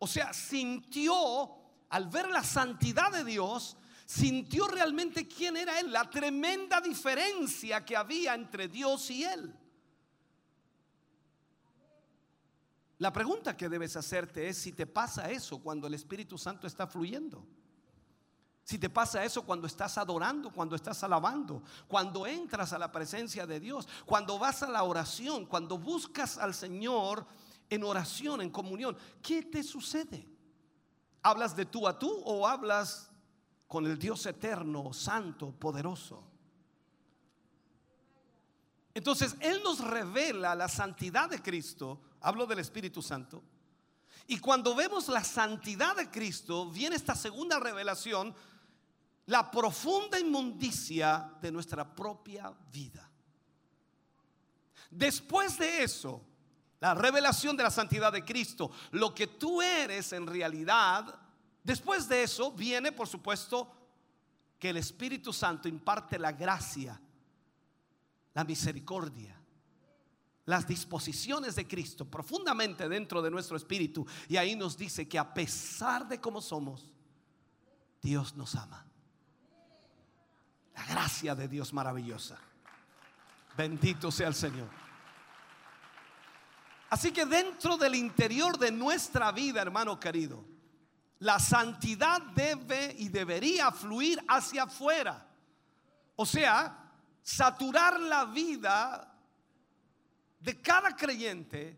O 0.00 0.06
sea, 0.08 0.32
sintió, 0.32 1.14
al 1.90 2.08
ver 2.08 2.28
la 2.28 2.42
santidad 2.42 3.12
de 3.12 3.22
Dios, 3.22 3.76
sintió 4.04 4.66
realmente 4.66 5.28
quién 5.28 5.56
era 5.56 5.78
él, 5.78 5.92
la 5.92 6.10
tremenda 6.10 6.80
diferencia 6.80 7.84
que 7.84 7.96
había 7.96 8.34
entre 8.34 8.66
Dios 8.66 9.08
y 9.10 9.22
él. 9.22 9.54
La 12.98 13.12
pregunta 13.12 13.56
que 13.56 13.68
debes 13.68 13.96
hacerte 13.96 14.48
es 14.48 14.58
si 14.58 14.72
te 14.72 14.88
pasa 14.88 15.30
eso 15.30 15.62
cuando 15.62 15.86
el 15.86 15.94
Espíritu 15.94 16.36
Santo 16.36 16.66
está 16.66 16.88
fluyendo. 16.88 17.46
Si 18.68 18.78
te 18.78 18.90
pasa 18.90 19.24
eso 19.24 19.46
cuando 19.46 19.66
estás 19.66 19.96
adorando, 19.96 20.50
cuando 20.52 20.76
estás 20.76 21.02
alabando, 21.02 21.62
cuando 21.86 22.26
entras 22.26 22.74
a 22.74 22.78
la 22.78 22.92
presencia 22.92 23.46
de 23.46 23.58
Dios, 23.58 23.88
cuando 24.04 24.38
vas 24.38 24.62
a 24.62 24.68
la 24.68 24.82
oración, 24.82 25.46
cuando 25.46 25.78
buscas 25.78 26.36
al 26.36 26.52
Señor 26.52 27.24
en 27.70 27.82
oración, 27.82 28.42
en 28.42 28.50
comunión, 28.50 28.94
¿qué 29.22 29.42
te 29.42 29.62
sucede? 29.62 30.28
¿Hablas 31.22 31.56
de 31.56 31.64
tú 31.64 31.88
a 31.88 31.98
tú 31.98 32.12
o 32.26 32.46
hablas 32.46 33.10
con 33.66 33.86
el 33.86 33.98
Dios 33.98 34.26
eterno, 34.26 34.92
santo, 34.92 35.50
poderoso? 35.50 36.22
Entonces, 38.92 39.34
Él 39.40 39.62
nos 39.64 39.80
revela 39.80 40.54
la 40.54 40.68
santidad 40.68 41.30
de 41.30 41.40
Cristo, 41.40 42.02
hablo 42.20 42.44
del 42.44 42.58
Espíritu 42.58 43.00
Santo, 43.00 43.42
y 44.30 44.40
cuando 44.40 44.74
vemos 44.74 45.08
la 45.08 45.24
santidad 45.24 45.96
de 45.96 46.10
Cristo, 46.10 46.70
viene 46.70 46.96
esta 46.96 47.14
segunda 47.14 47.58
revelación, 47.58 48.34
la 49.28 49.50
profunda 49.50 50.18
inmundicia 50.18 51.36
de 51.40 51.52
nuestra 51.52 51.94
propia 51.94 52.50
vida. 52.72 53.08
Después 54.90 55.58
de 55.58 55.82
eso, 55.82 56.24
la 56.80 56.94
revelación 56.94 57.54
de 57.54 57.62
la 57.62 57.70
santidad 57.70 58.10
de 58.10 58.24
Cristo, 58.24 58.70
lo 58.92 59.14
que 59.14 59.26
tú 59.26 59.60
eres 59.60 60.14
en 60.14 60.26
realidad, 60.26 61.14
después 61.62 62.08
de 62.08 62.22
eso 62.22 62.52
viene, 62.52 62.90
por 62.90 63.06
supuesto, 63.06 63.70
que 64.58 64.70
el 64.70 64.78
Espíritu 64.78 65.30
Santo 65.32 65.68
imparte 65.68 66.18
la 66.18 66.32
gracia, 66.32 66.98
la 68.32 68.44
misericordia, 68.44 69.36
las 70.46 70.66
disposiciones 70.66 71.54
de 71.54 71.68
Cristo 71.68 72.06
profundamente 72.06 72.88
dentro 72.88 73.20
de 73.20 73.30
nuestro 73.30 73.58
espíritu. 73.58 74.06
Y 74.26 74.38
ahí 74.38 74.56
nos 74.56 74.78
dice 74.78 75.06
que 75.06 75.18
a 75.18 75.34
pesar 75.34 76.08
de 76.08 76.18
cómo 76.18 76.40
somos, 76.40 76.90
Dios 78.00 78.34
nos 78.34 78.54
ama. 78.54 78.87
La 80.78 80.84
gracia 80.84 81.34
de 81.34 81.48
Dios 81.48 81.72
maravillosa. 81.72 82.38
Bendito 83.56 84.12
sea 84.12 84.28
el 84.28 84.34
Señor. 84.34 84.68
Así 86.90 87.10
que 87.10 87.26
dentro 87.26 87.76
del 87.76 87.96
interior 87.96 88.56
de 88.56 88.70
nuestra 88.70 89.32
vida, 89.32 89.60
hermano 89.60 89.98
querido, 89.98 90.44
la 91.18 91.40
santidad 91.40 92.22
debe 92.22 92.94
y 92.96 93.08
debería 93.08 93.72
fluir 93.72 94.24
hacia 94.28 94.62
afuera. 94.62 95.26
O 96.14 96.24
sea, 96.24 96.92
saturar 97.22 97.98
la 97.98 98.26
vida 98.26 99.12
de 100.38 100.62
cada 100.62 100.94
creyente 100.94 101.76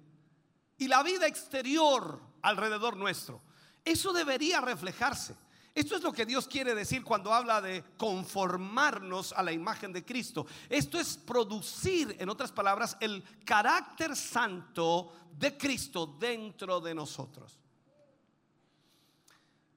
y 0.76 0.88
la 0.88 1.02
vida 1.02 1.26
exterior 1.26 2.20
alrededor 2.42 2.98
nuestro. 2.98 3.40
Eso 3.82 4.12
debería 4.12 4.60
reflejarse. 4.60 5.34
Esto 5.80 5.96
es 5.96 6.02
lo 6.02 6.12
que 6.12 6.26
Dios 6.26 6.46
quiere 6.46 6.74
decir 6.74 7.02
cuando 7.02 7.32
habla 7.32 7.62
de 7.62 7.82
conformarnos 7.96 9.32
a 9.32 9.42
la 9.42 9.50
imagen 9.50 9.94
de 9.94 10.04
Cristo. 10.04 10.46
Esto 10.68 11.00
es 11.00 11.16
producir, 11.16 12.14
en 12.18 12.28
otras 12.28 12.52
palabras, 12.52 12.98
el 13.00 13.24
carácter 13.46 14.14
santo 14.14 15.10
de 15.38 15.56
Cristo 15.56 16.18
dentro 16.20 16.82
de 16.82 16.94
nosotros. 16.94 17.58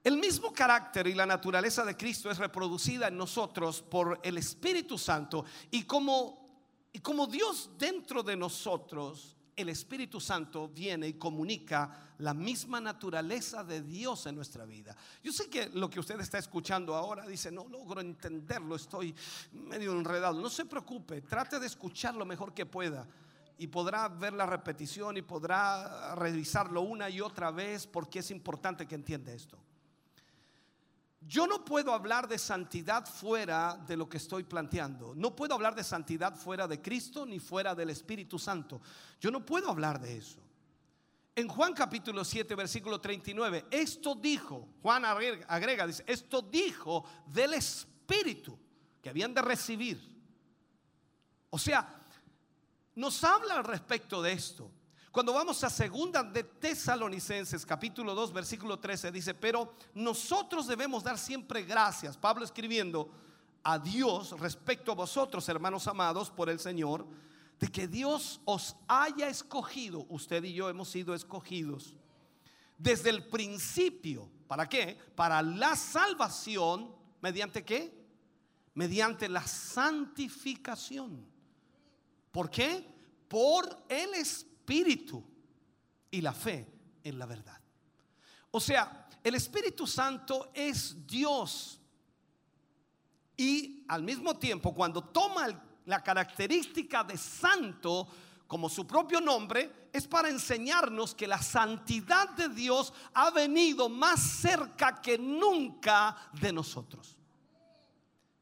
El 0.03 0.17
mismo 0.17 0.51
carácter 0.51 1.07
y 1.07 1.13
la 1.13 1.25
naturaleza 1.25 1.85
de 1.85 1.95
Cristo 1.95 2.29
es 2.29 2.37
reproducida 2.37 3.07
en 3.07 3.15
nosotros 3.15 3.81
por 3.81 4.19
el 4.23 4.37
Espíritu 4.37 4.97
Santo 4.97 5.45
y 5.71 5.83
como, 5.83 6.67
y 6.91 6.99
como 6.99 7.27
Dios 7.27 7.69
dentro 7.77 8.23
de 8.23 8.35
nosotros, 8.35 9.32
el 9.55 9.69
Espíritu 9.69 10.19
Santo 10.19 10.67
viene 10.67 11.07
y 11.07 11.13
comunica 11.13 12.13
la 12.19 12.33
misma 12.33 12.79
naturaleza 12.79 13.63
de 13.63 13.81
Dios 13.81 14.25
en 14.25 14.35
nuestra 14.35 14.65
vida. 14.65 14.95
Yo 15.23 15.31
sé 15.31 15.49
que 15.49 15.69
lo 15.69 15.89
que 15.89 15.99
usted 15.99 16.19
está 16.19 16.37
escuchando 16.37 16.95
ahora 16.95 17.27
dice, 17.27 17.51
no 17.51 17.67
logro 17.67 18.01
entenderlo, 18.01 18.75
estoy 18.75 19.13
medio 19.51 19.91
enredado. 19.91 20.39
No 20.41 20.49
se 20.49 20.65
preocupe, 20.65 21.21
trate 21.21 21.59
de 21.59 21.67
escuchar 21.67 22.15
lo 22.15 22.25
mejor 22.25 22.53
que 22.53 22.65
pueda 22.65 23.07
y 23.57 23.67
podrá 23.67 24.07
ver 24.09 24.33
la 24.33 24.45
repetición 24.45 25.17
y 25.17 25.21
podrá 25.21 26.15
revisarlo 26.15 26.81
una 26.81 27.09
y 27.09 27.21
otra 27.21 27.51
vez 27.51 27.87
porque 27.87 28.19
es 28.19 28.31
importante 28.31 28.87
que 28.87 28.95
entienda 28.95 29.31
esto. 29.31 29.57
Yo 31.27 31.47
no 31.47 31.63
puedo 31.63 31.93
hablar 31.93 32.27
de 32.27 32.37
santidad 32.37 33.05
fuera 33.05 33.77
de 33.87 33.95
lo 33.95 34.09
que 34.09 34.17
estoy 34.17 34.43
planteando. 34.43 35.13
No 35.15 35.35
puedo 35.35 35.53
hablar 35.53 35.73
de 35.75 35.83
santidad 35.83 36.35
fuera 36.35 36.67
de 36.67 36.81
Cristo 36.81 37.25
ni 37.25 37.39
fuera 37.39 37.73
del 37.73 37.89
Espíritu 37.89 38.37
Santo. 38.37 38.81
Yo 39.21 39.31
no 39.31 39.45
puedo 39.45 39.69
hablar 39.69 39.99
de 40.01 40.17
eso. 40.17 40.39
En 41.35 41.47
Juan 41.47 41.73
capítulo 41.73 42.23
7, 42.23 42.53
versículo 42.53 43.01
39, 43.01 43.65
esto 43.71 44.13
dijo, 44.13 44.67
Juan 44.81 45.03
agrega, 45.05 45.87
dice, 45.87 46.03
esto 46.05 46.41
dijo 46.43 47.03
del 47.25 47.55
Espíritu 47.55 48.57
que 49.01 49.09
habían 49.09 49.33
de 49.33 49.41
recibir. 49.41 49.99
O 51.49 51.57
sea, 51.57 52.01
nos 52.95 53.23
habla 53.23 53.55
al 53.55 53.63
respecto 53.63 54.21
de 54.21 54.33
esto. 54.33 54.69
Cuando 55.13 55.31
vamos 55.31 55.63
a 55.63 55.69
segunda 55.69 56.23
de 56.23 56.43
Tesalonicenses 56.43 57.67
capítulo 57.67 58.15
2 58.15 58.33
versículo 58.33 58.79
13 58.79 59.11
dice, 59.11 59.35
pero 59.35 59.75
nosotros 59.93 60.65
debemos 60.65 61.03
dar 61.03 61.19
siempre 61.19 61.61
gracias, 61.61 62.17
Pablo 62.17 62.43
escribiendo 62.43 63.11
a 63.61 63.77
Dios 63.77 64.31
respecto 64.39 64.91
a 64.91 64.95
vosotros, 64.95 65.47
hermanos 65.47 65.87
amados 65.87 66.31
por 66.31 66.49
el 66.49 66.59
Señor, 66.59 67.05
de 67.59 67.67
que 67.67 67.87
Dios 67.87 68.41
os 68.43 68.75
haya 68.87 69.29
escogido, 69.29 70.07
usted 70.09 70.43
y 70.45 70.53
yo 70.55 70.67
hemos 70.67 70.89
sido 70.89 71.13
escogidos 71.13 71.93
desde 72.79 73.11
el 73.11 73.23
principio, 73.27 74.27
¿para 74.47 74.67
qué? 74.67 74.97
Para 75.13 75.43
la 75.43 75.75
salvación, 75.75 76.91
¿mediante 77.21 77.63
qué? 77.63 77.93
Mediante 78.73 79.29
la 79.29 79.45
santificación. 79.45 81.23
¿Por 82.31 82.49
qué? 82.49 82.91
Por 83.27 83.85
el 83.87 84.15
Espíritu 84.15 84.52
y 86.11 86.21
la 86.21 86.33
fe 86.33 86.67
en 87.03 87.19
la 87.19 87.25
verdad. 87.25 87.59
O 88.51 88.59
sea, 88.59 89.07
el 89.23 89.35
Espíritu 89.35 89.87
Santo 89.87 90.51
es 90.53 91.07
Dios. 91.07 91.79
Y 93.37 93.83
al 93.87 94.03
mismo 94.03 94.37
tiempo, 94.37 94.73
cuando 94.73 95.03
toma 95.03 95.47
la 95.85 96.03
característica 96.03 97.03
de 97.03 97.17
santo 97.17 98.07
como 98.47 98.69
su 98.69 98.85
propio 98.85 99.19
nombre, 99.19 99.87
es 99.91 100.07
para 100.07 100.29
enseñarnos 100.29 101.15
que 101.15 101.27
la 101.27 101.41
santidad 101.41 102.29
de 102.31 102.49
Dios 102.49 102.93
ha 103.13 103.31
venido 103.31 103.89
más 103.89 104.21
cerca 104.21 105.01
que 105.01 105.17
nunca 105.17 106.15
de 106.39 106.53
nosotros. 106.53 107.17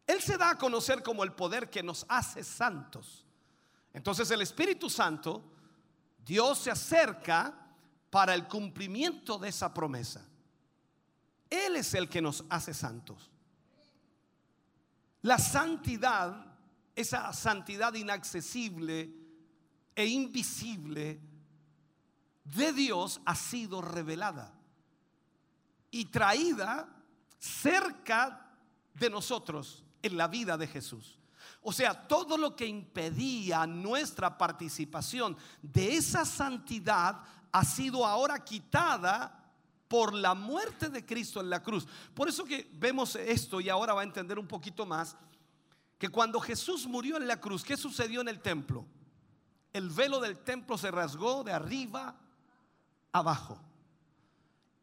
Él 0.06 0.22
se 0.22 0.38
da 0.38 0.52
a 0.52 0.58
conocer 0.58 1.02
como 1.04 1.24
el 1.24 1.32
poder 1.32 1.70
que 1.70 1.82
nos 1.82 2.06
hace 2.10 2.44
santos. 2.44 3.26
Entonces 3.94 4.30
el 4.32 4.42
Espíritu 4.42 4.90
Santo, 4.90 5.44
Dios 6.26 6.60
se 6.60 6.72
acerca 6.72 7.54
para 8.10 8.34
el 8.34 8.48
cumplimiento 8.48 9.38
de 9.38 9.50
esa 9.50 9.74
promesa. 9.74 10.28
Él 11.50 11.76
es 11.76 11.94
el 11.94 12.08
que 12.08 12.22
nos 12.22 12.44
hace 12.50 12.74
santos. 12.74 13.32
La 15.22 15.38
santidad, 15.38 16.58
esa 16.96 17.32
santidad 17.34 17.94
inaccesible 17.94 19.14
e 19.96 20.06
invisible 20.06 21.20
de 22.44 22.74
Dios 22.74 23.22
ha 23.26 23.36
sido 23.36 23.82
revelada 23.82 24.54
y 25.92 26.06
traída 26.06 26.90
cerca 27.38 28.56
de 28.94 29.10
nosotros 29.10 29.84
en 30.02 30.18
la 30.18 30.28
vida 30.28 30.58
de 30.58 30.68
Jesús. 30.68 31.21
O 31.62 31.72
sea, 31.72 32.08
todo 32.08 32.38
lo 32.38 32.56
que 32.56 32.66
impedía 32.66 33.68
nuestra 33.68 34.38
participación 34.38 35.38
de 35.62 35.96
esa 35.96 36.26
santidad 36.26 37.22
ha 37.52 37.66
sido 37.66 38.06
ahora 38.06 38.44
quitada 38.44 39.38
por 39.88 40.14
la 40.14 40.34
muerte 40.34 40.90
de 40.90 41.06
Cristo 41.06 41.40
en 41.40 41.50
la 41.50 41.62
cruz. 41.62 41.86
Por 42.14 42.30
eso 42.30 42.46
que 42.46 42.70
vemos 42.74 43.16
esto 43.16 43.62
y 43.62 43.70
ahora 43.70 43.94
va 43.94 44.02
a 44.02 44.06
entender 44.06 44.40
un 44.40 44.48
poquito 44.48 44.86
más 44.86 45.16
que 46.00 46.10
cuando 46.10 46.40
Jesús 46.40 46.88
murió 46.88 47.18
en 47.18 47.28
la 47.28 47.40
cruz, 47.40 47.64
¿qué 47.64 47.78
sucedió 47.78 48.22
en 48.22 48.30
el 48.30 48.40
templo? 48.40 48.88
El 49.72 49.90
velo 49.90 50.20
del 50.20 50.40
templo 50.40 50.78
se 50.78 50.90
rasgó 50.90 51.44
de 51.44 51.54
arriba 51.54 52.16
abajo. 53.12 53.62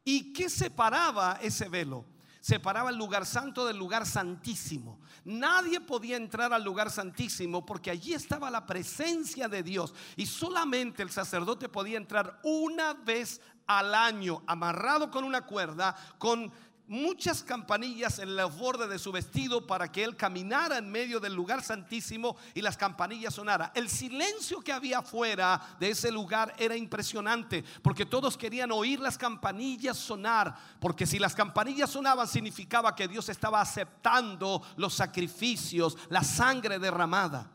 ¿Y 0.05 0.33
qué 0.33 0.49
separaba 0.49 1.39
ese 1.43 1.69
velo? 1.69 2.05
Separaba 2.41 2.91
el 2.91 2.97
lugar 2.97 3.27
santo 3.27 3.67
del 3.67 3.77
lugar 3.77 4.07
santísimo. 4.07 5.01
Nadie 5.25 5.81
podía 5.81 6.17
entrar 6.17 6.53
al 6.53 6.65
lugar 6.65 6.91
santísimo 6.91 7.65
porque 7.67 7.91
allí 7.91 8.15
estaba 8.15 8.51
la 8.51 8.67
presencia 8.67 9.49
de 9.49 9.63
Dios 9.63 9.95
y 10.17 10.27
solamente 10.27 11.03
el 11.03 11.11
sacerdote 11.11 11.69
podía 11.69 11.99
entrar 11.99 12.41
una 12.43 12.95
vez 12.95 13.41
al 13.67 13.95
año, 13.95 14.43
amarrado 14.47 15.11
con 15.11 15.25
una 15.25 15.45
cuerda, 15.45 15.95
con 16.19 16.51
muchas 16.89 17.43
campanillas 17.43 18.19
en 18.19 18.35
los 18.35 18.57
bordes 18.57 18.89
de 18.89 18.99
su 18.99 19.13
vestido 19.13 19.67
para 19.67 19.93
que 19.93 20.03
él 20.03 20.17
caminara 20.17 20.79
en 20.79 20.91
medio 20.91 21.21
del 21.21 21.35
lugar 21.35 21.63
santísimo 21.63 22.37
y 22.55 22.63
las 22.63 22.77
campanillas 22.77 23.35
sonaran. 23.35 23.71
El 23.75 23.89
silencio 23.89 24.61
que 24.61 24.73
había 24.73 25.03
fuera 25.03 25.77
de 25.79 25.91
ese 25.91 26.11
lugar 26.11 26.55
era 26.59 26.75
impresionante 26.77 27.63
porque 27.83 28.07
todos 28.07 28.37
querían 28.37 28.73
oír 28.73 29.01
las 29.01 29.19
campanillas 29.19 29.97
sonar, 29.97 30.57
porque 30.81 31.07
si 31.07 31.19
las 31.19 31.35
campanillas 31.35 31.91
sonaban 31.91 32.27
significaba 32.27 32.97
que 32.97 33.07
Dios 33.07 33.29
estaba 33.29 33.61
aceptando 33.61 34.63
los 34.77 34.95
sacrificios, 34.95 35.97
la 36.09 36.25
sangre 36.25 36.79
derramada. 36.79 37.51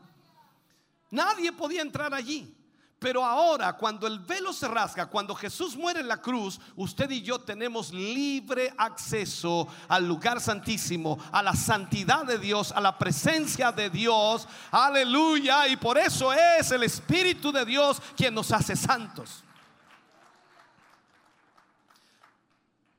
Nadie 1.10 1.52
podía 1.52 1.82
entrar 1.82 2.14
allí. 2.14 2.63
Pero 2.98 3.24
ahora, 3.24 3.74
cuando 3.74 4.06
el 4.06 4.18
velo 4.20 4.52
se 4.52 4.66
rasga, 4.66 5.06
cuando 5.06 5.34
Jesús 5.34 5.76
muere 5.76 6.00
en 6.00 6.08
la 6.08 6.22
cruz, 6.22 6.58
usted 6.74 7.10
y 7.10 7.20
yo 7.22 7.38
tenemos 7.38 7.92
libre 7.92 8.72
acceso 8.78 9.68
al 9.88 10.06
lugar 10.06 10.40
santísimo, 10.40 11.18
a 11.30 11.42
la 11.42 11.54
santidad 11.54 12.24
de 12.24 12.38
Dios, 12.38 12.72
a 12.72 12.80
la 12.80 12.96
presencia 12.96 13.72
de 13.72 13.90
Dios. 13.90 14.48
Aleluya. 14.70 15.68
Y 15.68 15.76
por 15.76 15.98
eso 15.98 16.32
es 16.32 16.70
el 16.70 16.82
Espíritu 16.84 17.52
de 17.52 17.64
Dios 17.64 18.00
quien 18.16 18.34
nos 18.34 18.50
hace 18.52 18.74
santos. 18.74 19.44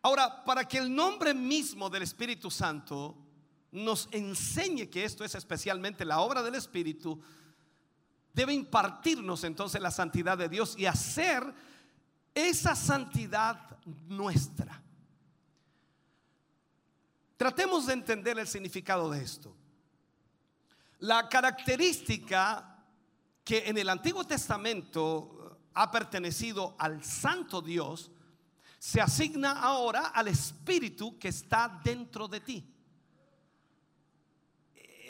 Ahora, 0.04 0.44
para 0.44 0.68
que 0.68 0.78
el 0.78 0.94
nombre 0.94 1.34
mismo 1.34 1.90
del 1.90 2.04
Espíritu 2.04 2.52
Santo 2.52 3.18
nos 3.72 4.08
enseñe 4.12 4.88
que 4.88 5.04
esto 5.04 5.26
es 5.26 5.34
especialmente 5.34 6.06
la 6.06 6.20
obra 6.20 6.44
del 6.44 6.54
Espíritu, 6.54 7.20
debe 8.36 8.54
impartirnos 8.54 9.46
entonces 9.46 9.82
la 9.82 9.92
santidad 9.92 10.38
de 10.38 10.50
Dios 10.50 10.76
y 10.78 10.86
hacer 10.86 11.42
esa 12.34 12.76
santidad 12.76 13.80
nuestra. 14.08 14.82
Tratemos 17.38 17.88
de 17.88 17.94
entender 17.94 18.38
el 18.38 18.48
significado 18.48 19.10
de 19.10 19.24
esto. 19.24 19.56
La 21.00 21.30
característica 21.30 22.84
que 23.44 23.70
en 23.70 23.78
el 23.78 23.90
Antiguo 23.90 24.26
Testamento 24.26 25.60
ha 25.74 25.90
pertenecido 25.92 26.76
al 26.78 27.04
Santo 27.04 27.62
Dios 27.62 28.12
se 28.80 29.02
asigna 29.02 29.62
ahora 29.62 30.08
al 30.08 30.28
Espíritu 30.28 31.18
que 31.18 31.30
está 31.30 31.82
dentro 31.84 32.28
de 32.28 32.42
ti. 32.42 32.75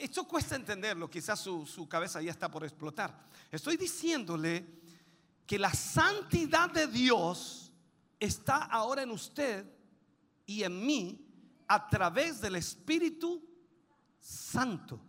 Esto 0.06 0.24
cuesta 0.28 0.56
entenderlo, 0.56 1.10
quizás 1.10 1.40
su, 1.40 1.66
su, 1.66 1.90
cabeza 1.90 2.22
ya 2.22 2.30
está 2.30 2.48
por 2.48 2.64
explotar. 2.64 3.26
Estoy 3.52 3.76
diciéndole 3.76 4.64
que 5.48 5.58
la 5.58 5.74
santidad 5.74 6.70
de 6.70 6.86
Dios 6.86 7.72
está 8.20 8.66
ahora 8.66 9.02
en 9.02 9.10
usted 9.10 9.66
y 10.46 10.62
en 10.62 10.86
mí 10.86 11.28
a 11.68 11.90
través 11.90 12.40
del 12.40 12.56
Espíritu 12.56 13.44
Santo. 14.20 15.02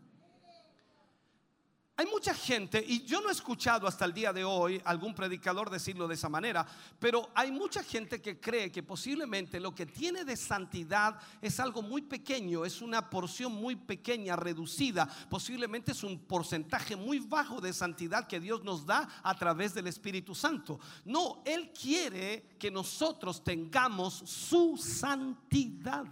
Hay 1.99 2.05
mucha 2.05 2.35
gente, 2.35 2.85
y 2.87 3.05
yo 3.07 3.23
no 3.23 3.31
he 3.31 3.33
escuchado 3.33 3.87
hasta 3.87 4.05
el 4.05 4.13
día 4.13 4.31
de 4.31 4.45
hoy 4.45 4.83
algún 4.85 5.15
predicador 5.15 5.71
decirlo 5.71 6.07
de 6.07 6.13
esa 6.13 6.29
manera, 6.29 6.67
pero 6.99 7.31
hay 7.35 7.51
mucha 7.51 7.83
gente 7.83 8.21
que 8.21 8.39
cree 8.39 8.71
que 8.71 8.83
posiblemente 8.83 9.59
lo 9.59 9.75
que 9.75 9.87
tiene 9.87 10.23
de 10.23 10.37
santidad 10.37 11.19
es 11.41 11.59
algo 11.59 11.81
muy 11.81 12.03
pequeño, 12.03 12.67
es 12.67 12.83
una 12.83 13.09
porción 13.09 13.53
muy 13.53 13.77
pequeña, 13.77 14.37
reducida, 14.37 15.09
posiblemente 15.31 15.93
es 15.93 16.05
un 16.05 16.19
porcentaje 16.19 16.97
muy 16.97 17.19
bajo 17.19 17.63
de 17.63 17.73
santidad 17.73 18.27
que 18.27 18.41
Dios 18.41 18.63
nos 18.63 18.85
da 18.85 19.09
a 19.23 19.35
través 19.35 19.73
del 19.73 19.87
Espíritu 19.87 20.35
Santo. 20.35 20.79
No, 21.07 21.43
Él 21.47 21.73
quiere 21.73 22.57
que 22.59 22.71
nosotros 22.71 23.43
tengamos 23.43 24.13
su 24.13 24.77
santidad. 24.77 26.05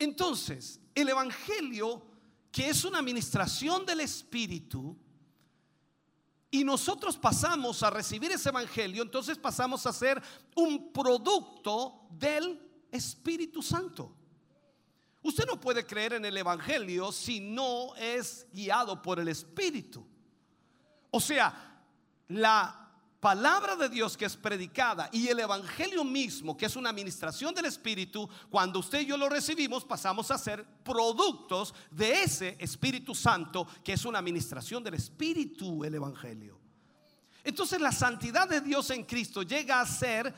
Entonces, 0.00 0.80
el 0.94 1.08
Evangelio, 1.08 2.07
que 2.50 2.68
es 2.68 2.84
una 2.84 2.98
administración 2.98 3.84
del 3.86 4.00
Espíritu, 4.00 4.96
y 6.50 6.64
nosotros 6.64 7.16
pasamos 7.16 7.82
a 7.82 7.90
recibir 7.90 8.32
ese 8.32 8.48
Evangelio, 8.48 9.02
entonces 9.02 9.36
pasamos 9.36 9.84
a 9.86 9.92
ser 9.92 10.22
un 10.56 10.92
producto 10.92 12.06
del 12.10 12.58
Espíritu 12.90 13.62
Santo. 13.62 14.14
Usted 15.22 15.44
no 15.46 15.60
puede 15.60 15.84
creer 15.84 16.14
en 16.14 16.24
el 16.24 16.36
Evangelio 16.36 17.12
si 17.12 17.40
no 17.40 17.94
es 17.96 18.46
guiado 18.52 19.02
por 19.02 19.20
el 19.20 19.28
Espíritu. 19.28 20.06
O 21.10 21.20
sea, 21.20 21.82
la 22.28 22.87
palabra 23.20 23.74
de 23.74 23.88
Dios 23.88 24.16
que 24.16 24.24
es 24.24 24.36
predicada 24.36 25.08
y 25.12 25.28
el 25.28 25.40
Evangelio 25.40 26.04
mismo, 26.04 26.56
que 26.56 26.66
es 26.66 26.76
una 26.76 26.90
administración 26.90 27.54
del 27.54 27.64
Espíritu, 27.64 28.28
cuando 28.48 28.78
usted 28.78 29.00
y 29.00 29.06
yo 29.06 29.16
lo 29.16 29.28
recibimos, 29.28 29.84
pasamos 29.84 30.30
a 30.30 30.38
ser 30.38 30.64
productos 30.84 31.74
de 31.90 32.22
ese 32.22 32.56
Espíritu 32.58 33.14
Santo, 33.14 33.66
que 33.82 33.94
es 33.94 34.04
una 34.04 34.18
administración 34.20 34.84
del 34.84 34.94
Espíritu, 34.94 35.84
el 35.84 35.94
Evangelio. 35.94 36.58
Entonces 37.42 37.80
la 37.80 37.92
santidad 37.92 38.48
de 38.48 38.60
Dios 38.60 38.90
en 38.90 39.04
Cristo 39.04 39.42
llega 39.42 39.80
a 39.80 39.86
ser 39.86 40.34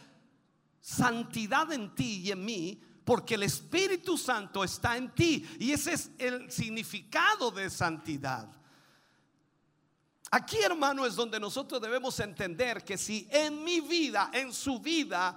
santidad 0.80 1.70
en 1.72 1.94
ti 1.94 2.22
y 2.24 2.30
en 2.30 2.44
mí, 2.44 2.80
porque 3.04 3.34
el 3.34 3.42
Espíritu 3.42 4.16
Santo 4.16 4.62
está 4.64 4.96
en 4.96 5.14
ti. 5.14 5.46
Y 5.58 5.72
ese 5.72 5.94
es 5.94 6.10
el 6.18 6.50
significado 6.50 7.50
de 7.50 7.68
santidad. 7.68 8.59
Aquí, 10.30 10.58
hermano, 10.58 11.04
es 11.04 11.16
donde 11.16 11.40
nosotros 11.40 11.80
debemos 11.80 12.20
entender 12.20 12.84
que 12.84 12.96
si 12.96 13.26
en 13.30 13.64
mi 13.64 13.80
vida, 13.80 14.30
en 14.32 14.52
su 14.52 14.78
vida, 14.78 15.36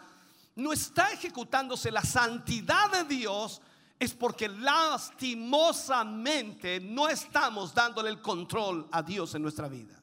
no 0.56 0.72
está 0.72 1.12
ejecutándose 1.12 1.90
la 1.92 2.04
santidad 2.04 2.92
de 2.92 3.04
Dios, 3.04 3.60
es 4.00 4.14
porque 4.14 4.48
lastimosamente 4.48 6.80
no 6.80 7.10
estamos 7.10 7.74
dándole 7.74 8.12
el 8.12 8.22
control 8.22 8.88
a 8.92 9.02
Dios 9.02 9.34
en 9.34 9.42
nuestra 9.42 9.68
vida. 9.68 10.00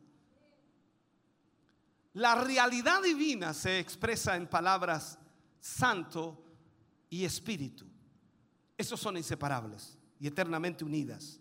La 2.14 2.34
realidad 2.34 3.00
divina 3.02 3.54
se 3.54 3.78
expresa 3.78 4.34
en 4.34 4.48
palabras 4.48 5.20
santo 5.60 6.42
y 7.08 7.24
espíritu. 7.24 7.86
Esos 8.76 8.98
son 8.98 9.16
inseparables 9.16 9.96
y 10.18 10.26
eternamente 10.26 10.84
unidas. 10.84 11.39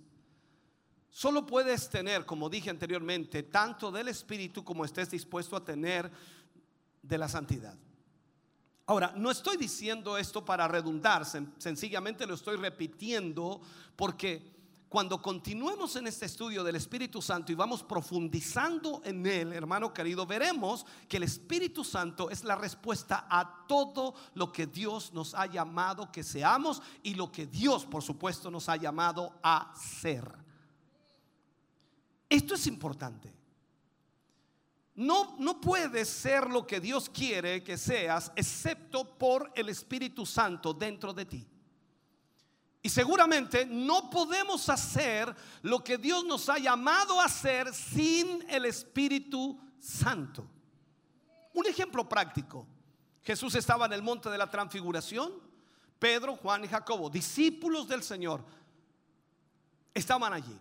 Solo 1.20 1.46
puedes 1.46 1.90
tener, 1.90 2.26
como 2.26 2.50
dije 2.50 2.70
anteriormente, 2.70 3.44
tanto 3.44 3.92
del 3.92 4.08
Espíritu 4.08 4.64
como 4.64 4.86
estés 4.86 5.12
dispuesto 5.12 5.58
a 5.58 5.66
tener 5.66 6.10
de 7.02 7.18
la 7.18 7.28
santidad. 7.28 7.78
Ahora, 8.86 9.12
no 9.18 9.30
estoy 9.30 9.58
diciendo 9.58 10.18
esto 10.18 10.46
para 10.46 10.66
redundar, 10.70 11.26
sencillamente 11.26 12.26
lo 12.26 12.36
estoy 12.36 12.56
repitiendo 12.56 13.60
porque 13.98 14.50
cuando 14.88 15.22
continuemos 15.22 15.98
en 15.98 16.08
este 16.08 16.26
estudio 16.26 16.64
del 16.64 16.78
Espíritu 16.78 17.22
Santo 17.22 17.52
y 17.52 17.56
vamos 17.56 17.84
profundizando 17.84 19.02
en 19.04 19.26
él, 19.26 19.52
hermano 19.52 19.94
querido, 19.94 20.26
veremos 20.26 20.86
que 21.10 21.18
el 21.18 21.24
Espíritu 21.24 21.84
Santo 21.84 22.30
es 22.30 22.46
la 22.46 22.56
respuesta 22.56 23.28
a 23.30 23.66
todo 23.68 24.16
lo 24.36 24.54
que 24.54 24.68
Dios 24.68 25.12
nos 25.12 25.36
ha 25.36 25.48
llamado 25.48 26.14
que 26.14 26.24
seamos 26.24 26.82
y 27.04 27.16
lo 27.16 27.30
que 27.30 27.46
Dios, 27.46 27.86
por 27.86 28.04
supuesto, 28.04 28.50
nos 28.50 28.70
ha 28.70 28.78
llamado 28.78 29.38
a 29.44 29.74
ser. 29.76 30.48
Esto 32.30 32.54
es 32.54 32.68
importante. 32.68 33.34
No, 34.96 35.36
no 35.40 35.60
puedes 35.60 36.10
ser 36.10 36.50
lo 36.50 36.68
que 36.68 36.80
Dios 36.80 37.10
quiere 37.10 37.64
que 37.64 37.78
seas, 37.78 38.32
excepto 38.36 39.18
por 39.18 39.52
el 39.56 39.70
Espíritu 39.70 40.26
Santo 40.26 40.74
dentro 40.74 41.14
de 41.14 41.26
ti. 41.26 41.48
Y 42.82 42.90
seguramente 42.90 43.66
no 43.66 44.10
podemos 44.10 44.70
hacer 44.70 45.34
lo 45.62 45.84
que 45.84 45.98
Dios 45.98 46.24
nos 46.26 46.48
ha 46.50 46.58
llamado 46.58 47.20
a 47.20 47.26
hacer 47.26 47.74
sin 47.74 48.46
el 48.50 48.66
Espíritu 48.66 49.60
Santo. 49.80 50.46
Un 51.54 51.66
ejemplo 51.66 52.08
práctico. 52.08 52.68
Jesús 53.22 53.56
estaba 53.56 53.86
en 53.86 53.94
el 53.94 54.02
monte 54.02 54.30
de 54.30 54.38
la 54.38 54.50
transfiguración. 54.50 55.32
Pedro, 55.98 56.38
Juan 56.38 56.64
y 56.64 56.68
Jacobo, 56.68 57.10
discípulos 57.10 57.88
del 57.88 58.02
Señor, 58.02 58.46
estaban 59.94 60.32
allí. 60.32 60.58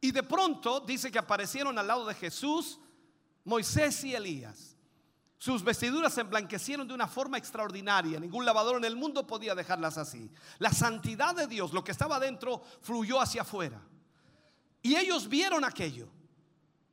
Y 0.00 0.12
de 0.12 0.22
pronto 0.22 0.80
dice 0.80 1.10
que 1.10 1.18
aparecieron 1.18 1.78
al 1.78 1.86
lado 1.86 2.06
de 2.06 2.14
Jesús 2.14 2.78
Moisés 3.44 4.04
y 4.04 4.14
Elías. 4.14 4.76
Sus 5.38 5.62
vestiduras 5.62 6.12
se 6.12 6.20
emblanquecieron 6.20 6.86
de 6.86 6.94
una 6.94 7.06
forma 7.06 7.38
extraordinaria. 7.38 8.20
Ningún 8.20 8.44
lavador 8.44 8.76
en 8.76 8.84
el 8.84 8.96
mundo 8.96 9.26
podía 9.26 9.54
dejarlas 9.54 9.96
así. 9.96 10.30
La 10.58 10.72
santidad 10.72 11.34
de 11.34 11.46
Dios, 11.46 11.72
lo 11.72 11.82
que 11.82 11.92
estaba 11.92 12.20
dentro, 12.20 12.62
fluyó 12.82 13.20
hacia 13.20 13.42
afuera. 13.42 13.80
Y 14.82 14.96
ellos 14.96 15.28
vieron 15.28 15.64
aquello. 15.64 16.08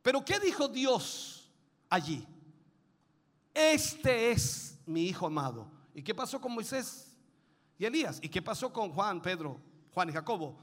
Pero 0.01 0.23
¿qué 0.23 0.39
dijo 0.39 0.67
Dios 0.67 1.51
allí? 1.89 2.25
Este 3.53 4.31
es 4.31 4.77
mi 4.85 5.07
Hijo 5.07 5.27
amado, 5.27 5.71
¿Y 5.93 6.03
qué 6.03 6.13
pasó 6.13 6.39
con 6.39 6.53
Moisés 6.53 7.17
y 7.77 7.85
Elías? 7.85 8.19
¿Y 8.21 8.29
qué 8.29 8.41
pasó 8.41 8.71
con 8.71 8.91
Juan, 8.91 9.21
Pedro, 9.21 9.59
Juan 9.93 10.09
y 10.09 10.11
Jacobo? 10.11 10.57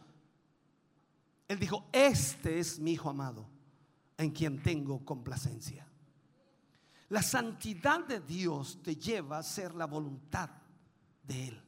Él 1.48 1.58
dijo, 1.58 1.86
este 1.92 2.58
es 2.58 2.78
mi 2.78 2.92
hijo 2.92 3.10
amado, 3.10 3.46
en 4.16 4.30
quien 4.30 4.62
tengo 4.62 5.04
complacencia. 5.04 5.86
La 7.08 7.22
santidad 7.22 8.06
de 8.06 8.20
Dios 8.20 8.80
te 8.82 8.96
lleva 8.96 9.38
a 9.38 9.42
ser 9.42 9.74
la 9.74 9.86
voluntad 9.86 10.48
de 11.22 11.48
Él. 11.48 11.62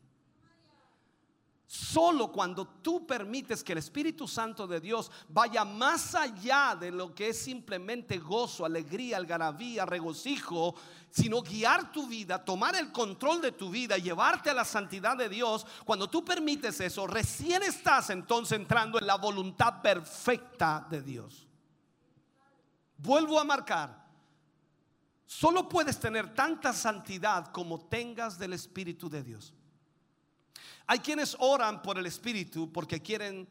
Solo 1.74 2.30
cuando 2.30 2.68
tú 2.68 3.04
permites 3.04 3.64
que 3.64 3.72
el 3.72 3.78
Espíritu 3.78 4.28
Santo 4.28 4.64
de 4.64 4.80
Dios 4.80 5.10
vaya 5.28 5.64
más 5.64 6.14
allá 6.14 6.76
de 6.78 6.92
lo 6.92 7.12
que 7.12 7.30
es 7.30 7.42
simplemente 7.42 8.18
gozo, 8.18 8.64
alegría, 8.64 9.16
algarabía, 9.16 9.84
regocijo, 9.84 10.76
sino 11.10 11.42
guiar 11.42 11.90
tu 11.90 12.06
vida, 12.06 12.44
tomar 12.44 12.76
el 12.76 12.92
control 12.92 13.40
de 13.40 13.50
tu 13.50 13.70
vida, 13.70 13.98
llevarte 13.98 14.50
a 14.50 14.54
la 14.54 14.64
santidad 14.64 15.16
de 15.16 15.28
Dios, 15.28 15.66
cuando 15.84 16.08
tú 16.08 16.24
permites 16.24 16.78
eso, 16.78 17.08
recién 17.08 17.64
estás 17.64 18.08
entonces 18.10 18.56
entrando 18.56 19.00
en 19.00 19.08
la 19.08 19.16
voluntad 19.16 19.82
perfecta 19.82 20.86
de 20.88 21.02
Dios. 21.02 21.48
Vuelvo 22.98 23.40
a 23.40 23.42
marcar, 23.42 24.06
solo 25.26 25.68
puedes 25.68 25.98
tener 25.98 26.34
tanta 26.34 26.72
santidad 26.72 27.48
como 27.48 27.80
tengas 27.80 28.38
del 28.38 28.52
Espíritu 28.52 29.10
de 29.10 29.24
Dios. 29.24 29.52
Hay 30.86 30.98
quienes 30.98 31.36
oran 31.38 31.82
por 31.82 31.98
el 31.98 32.06
Espíritu 32.06 32.70
porque 32.72 33.00
quieren 33.00 33.48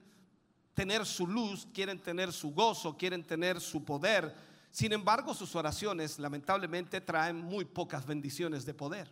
tener 0.74 1.06
su 1.06 1.28
luz, 1.28 1.68
quieren 1.74 2.00
tener 2.00 2.32
su 2.32 2.52
gozo, 2.52 2.98
quieren 2.98 3.24
tener 3.24 3.60
su 3.60 3.84
poder. 3.84 4.36
Sin 4.72 4.92
embargo, 4.92 5.34
sus 5.34 5.56
oraciones 5.56 6.20
lamentablemente 6.20 7.02
traen 7.02 7.42
muy 7.42 7.66
pocas 7.66 8.06
bendiciones 8.06 8.66
de 8.66 8.74
poder. 8.74 9.12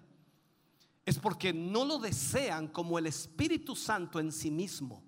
Es 1.05 1.17
porque 1.17 1.51
no 1.53 1.85
lo 1.85 1.97
desean 1.97 2.67
como 2.67 2.99
el 2.99 3.07
Espíritu 3.07 3.75
Santo 3.75 4.19
en 4.19 4.31
sí 4.31 4.51
mismo. 4.51 5.03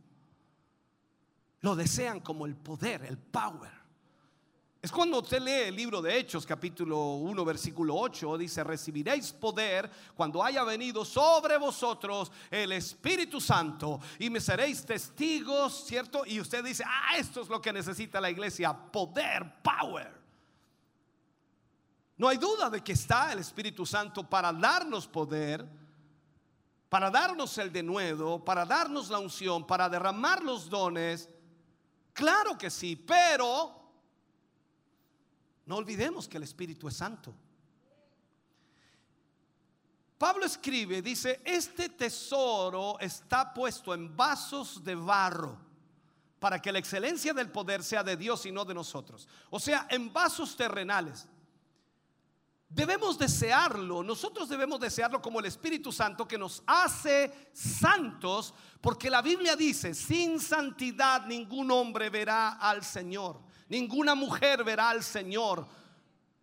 Lo 1.62 1.76
desean 1.76 2.20
como 2.20 2.46
el 2.46 2.56
poder, 2.56 3.04
el 3.06 3.18
power. 3.18 3.83
Es 4.84 4.92
cuando 4.92 5.20
usted 5.20 5.42
lee 5.42 5.70
el 5.70 5.78
libro 5.78 6.02
de 6.02 6.18
Hechos, 6.18 6.46
capítulo 6.46 7.14
1, 7.14 7.46
versículo 7.46 7.96
8, 7.96 8.38
dice, 8.38 8.66
recibiréis 8.66 9.32
poder 9.32 9.90
cuando 10.14 10.44
haya 10.44 10.62
venido 10.66 11.06
sobre 11.06 11.56
vosotros 11.58 12.30
el 12.52 12.74
Espíritu 12.74 13.40
Santo 13.40 14.02
y 14.20 14.30
me 14.30 14.42
seréis 14.42 14.86
testigos, 14.86 15.86
¿cierto? 15.86 16.24
Y 16.26 16.42
usted 16.42 16.66
dice, 16.66 16.84
ah, 16.86 17.16
esto 17.16 17.40
es 17.40 17.48
lo 17.48 17.62
que 17.62 17.72
necesita 17.72 18.20
la 18.20 18.30
iglesia, 18.30 18.74
poder, 18.74 19.62
power. 19.64 20.12
No 22.18 22.28
hay 22.28 22.36
duda 22.36 22.70
de 22.70 22.84
que 22.84 22.92
está 22.92 23.32
el 23.32 23.40
Espíritu 23.40 23.86
Santo 23.86 24.30
para 24.30 24.52
darnos 24.52 25.08
poder, 25.08 25.66
para 26.90 27.10
darnos 27.10 27.58
el 27.58 27.72
denuedo, 27.72 28.44
para 28.44 28.66
darnos 28.66 29.10
la 29.10 29.20
unción, 29.20 29.66
para 29.66 29.88
derramar 29.88 30.44
los 30.44 30.70
dones. 30.70 31.30
Claro 32.12 32.58
que 32.58 32.70
sí, 32.70 32.98
pero 32.98 33.83
no 35.66 35.78
olvidemos 35.78 36.28
que 36.28 36.38
el 36.38 36.44
Espíritu 36.44 36.88
es 36.88 36.96
santo. 36.96 37.34
Pablo 40.18 40.46
escribe, 40.46 41.02
dice, 41.02 41.42
este 41.44 41.90
tesoro 41.90 42.98
está 43.00 43.54
puesto 43.54 43.94
en 43.94 44.16
vasos 44.16 44.84
de 44.84 44.96
barro 44.96 45.58
para 46.40 46.62
que 46.62 46.72
la 46.72 46.80
excelencia 46.80 47.34
del 47.34 47.52
poder 47.52 47.84
sea 47.84 48.04
de 48.04 48.18
Dios 48.18 48.46
y 48.46 48.52
no 48.52 48.66
de 48.66 48.74
nosotros. 48.74 49.28
O 49.50 49.60
sea, 49.60 49.88
en 49.90 50.12
vasos 50.12 50.56
terrenales. 50.56 51.28
Debemos 52.68 53.20
desearlo, 53.20 54.02
nosotros 54.02 54.50
debemos 54.50 54.80
desearlo 54.80 55.22
como 55.22 55.40
el 55.40 55.46
Espíritu 55.46 55.92
Santo 55.92 56.28
que 56.28 56.38
nos 56.38 56.64
hace 56.66 57.50
santos, 57.54 58.54
porque 58.82 59.12
la 59.12 59.22
Biblia 59.22 59.56
dice, 59.56 59.94
sin 59.94 60.40
santidad 60.40 61.26
ningún 61.28 61.70
hombre 61.70 62.10
verá 62.10 62.54
al 62.54 62.84
Señor, 62.84 63.40
ninguna 63.74 64.14
mujer 64.14 64.64
verá 64.64 64.90
al 64.90 65.04
Señor. 65.04 65.66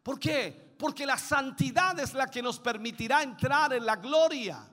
¿Por 0.03 0.19
qué? 0.19 0.75
Porque 0.77 1.07
la 1.07 1.17
santidad 1.17 1.99
es 2.01 2.13
la 2.13 2.27
que 2.27 2.43
nos 2.43 2.59
permitirá 2.59 3.23
entrar 3.23 3.73
en 3.73 3.87
la 3.87 3.97
gloria. 3.97 4.67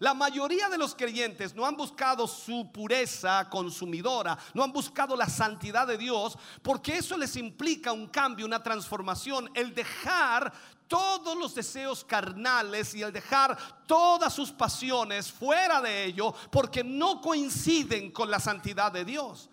La 0.00 0.12
mayoría 0.14 0.68
de 0.68 0.78
los 0.78 0.94
creyentes 0.94 1.54
no 1.54 1.64
han 1.64 1.76
buscado 1.76 2.26
su 2.26 2.70
pureza 2.72 3.48
consumidora, 3.48 4.36
no 4.54 4.64
han 4.64 4.72
buscado 4.72 5.16
la 5.16 5.28
santidad 5.28 5.86
de 5.86 5.98
Dios, 5.98 6.36
porque 6.62 6.98
eso 6.98 7.16
les 7.16 7.36
implica 7.36 7.92
un 7.92 8.08
cambio, 8.08 8.46
una 8.46 8.62
transformación, 8.62 9.50
el 9.54 9.74
dejar 9.74 10.52
todos 10.88 11.36
los 11.36 11.54
deseos 11.54 12.04
carnales 12.04 12.94
y 12.94 13.02
el 13.02 13.12
dejar 13.12 13.56
todas 13.86 14.32
sus 14.32 14.50
pasiones 14.50 15.30
fuera 15.30 15.80
de 15.80 16.06
ello, 16.06 16.34
porque 16.50 16.82
no 16.82 17.20
coinciden 17.20 18.10
con 18.10 18.30
la 18.30 18.40
santidad 18.40 18.90
de 18.90 19.04
Dios. 19.04 19.50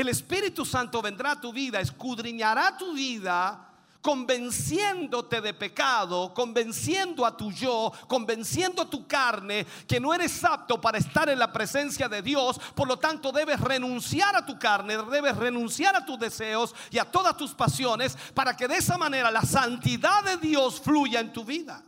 El 0.00 0.08
Espíritu 0.08 0.64
Santo 0.64 1.02
vendrá 1.02 1.32
a 1.32 1.40
tu 1.40 1.52
vida, 1.52 1.78
escudriñará 1.78 2.74
tu 2.74 2.94
vida 2.94 3.66
convenciéndote 4.00 5.42
de 5.42 5.52
pecado, 5.52 6.32
convenciendo 6.32 7.26
a 7.26 7.36
tu 7.36 7.52
yo, 7.52 7.92
convenciendo 8.08 8.80
a 8.80 8.88
tu 8.88 9.06
carne 9.06 9.66
que 9.86 10.00
no 10.00 10.14
eres 10.14 10.42
apto 10.42 10.80
para 10.80 10.96
estar 10.96 11.28
en 11.28 11.38
la 11.38 11.52
presencia 11.52 12.08
de 12.08 12.22
Dios, 12.22 12.58
por 12.74 12.88
lo 12.88 12.98
tanto 12.98 13.30
debes 13.30 13.60
renunciar 13.60 14.34
a 14.34 14.46
tu 14.46 14.58
carne, 14.58 14.96
debes 14.96 15.36
renunciar 15.36 15.94
a 15.94 16.06
tus 16.06 16.18
deseos 16.18 16.74
y 16.90 16.96
a 16.96 17.04
todas 17.04 17.36
tus 17.36 17.52
pasiones 17.52 18.16
para 18.32 18.56
que 18.56 18.68
de 18.68 18.76
esa 18.76 18.96
manera 18.96 19.30
la 19.30 19.42
santidad 19.42 20.24
de 20.24 20.38
Dios 20.38 20.80
fluya 20.80 21.20
en 21.20 21.30
tu 21.30 21.44
vida. 21.44 21.84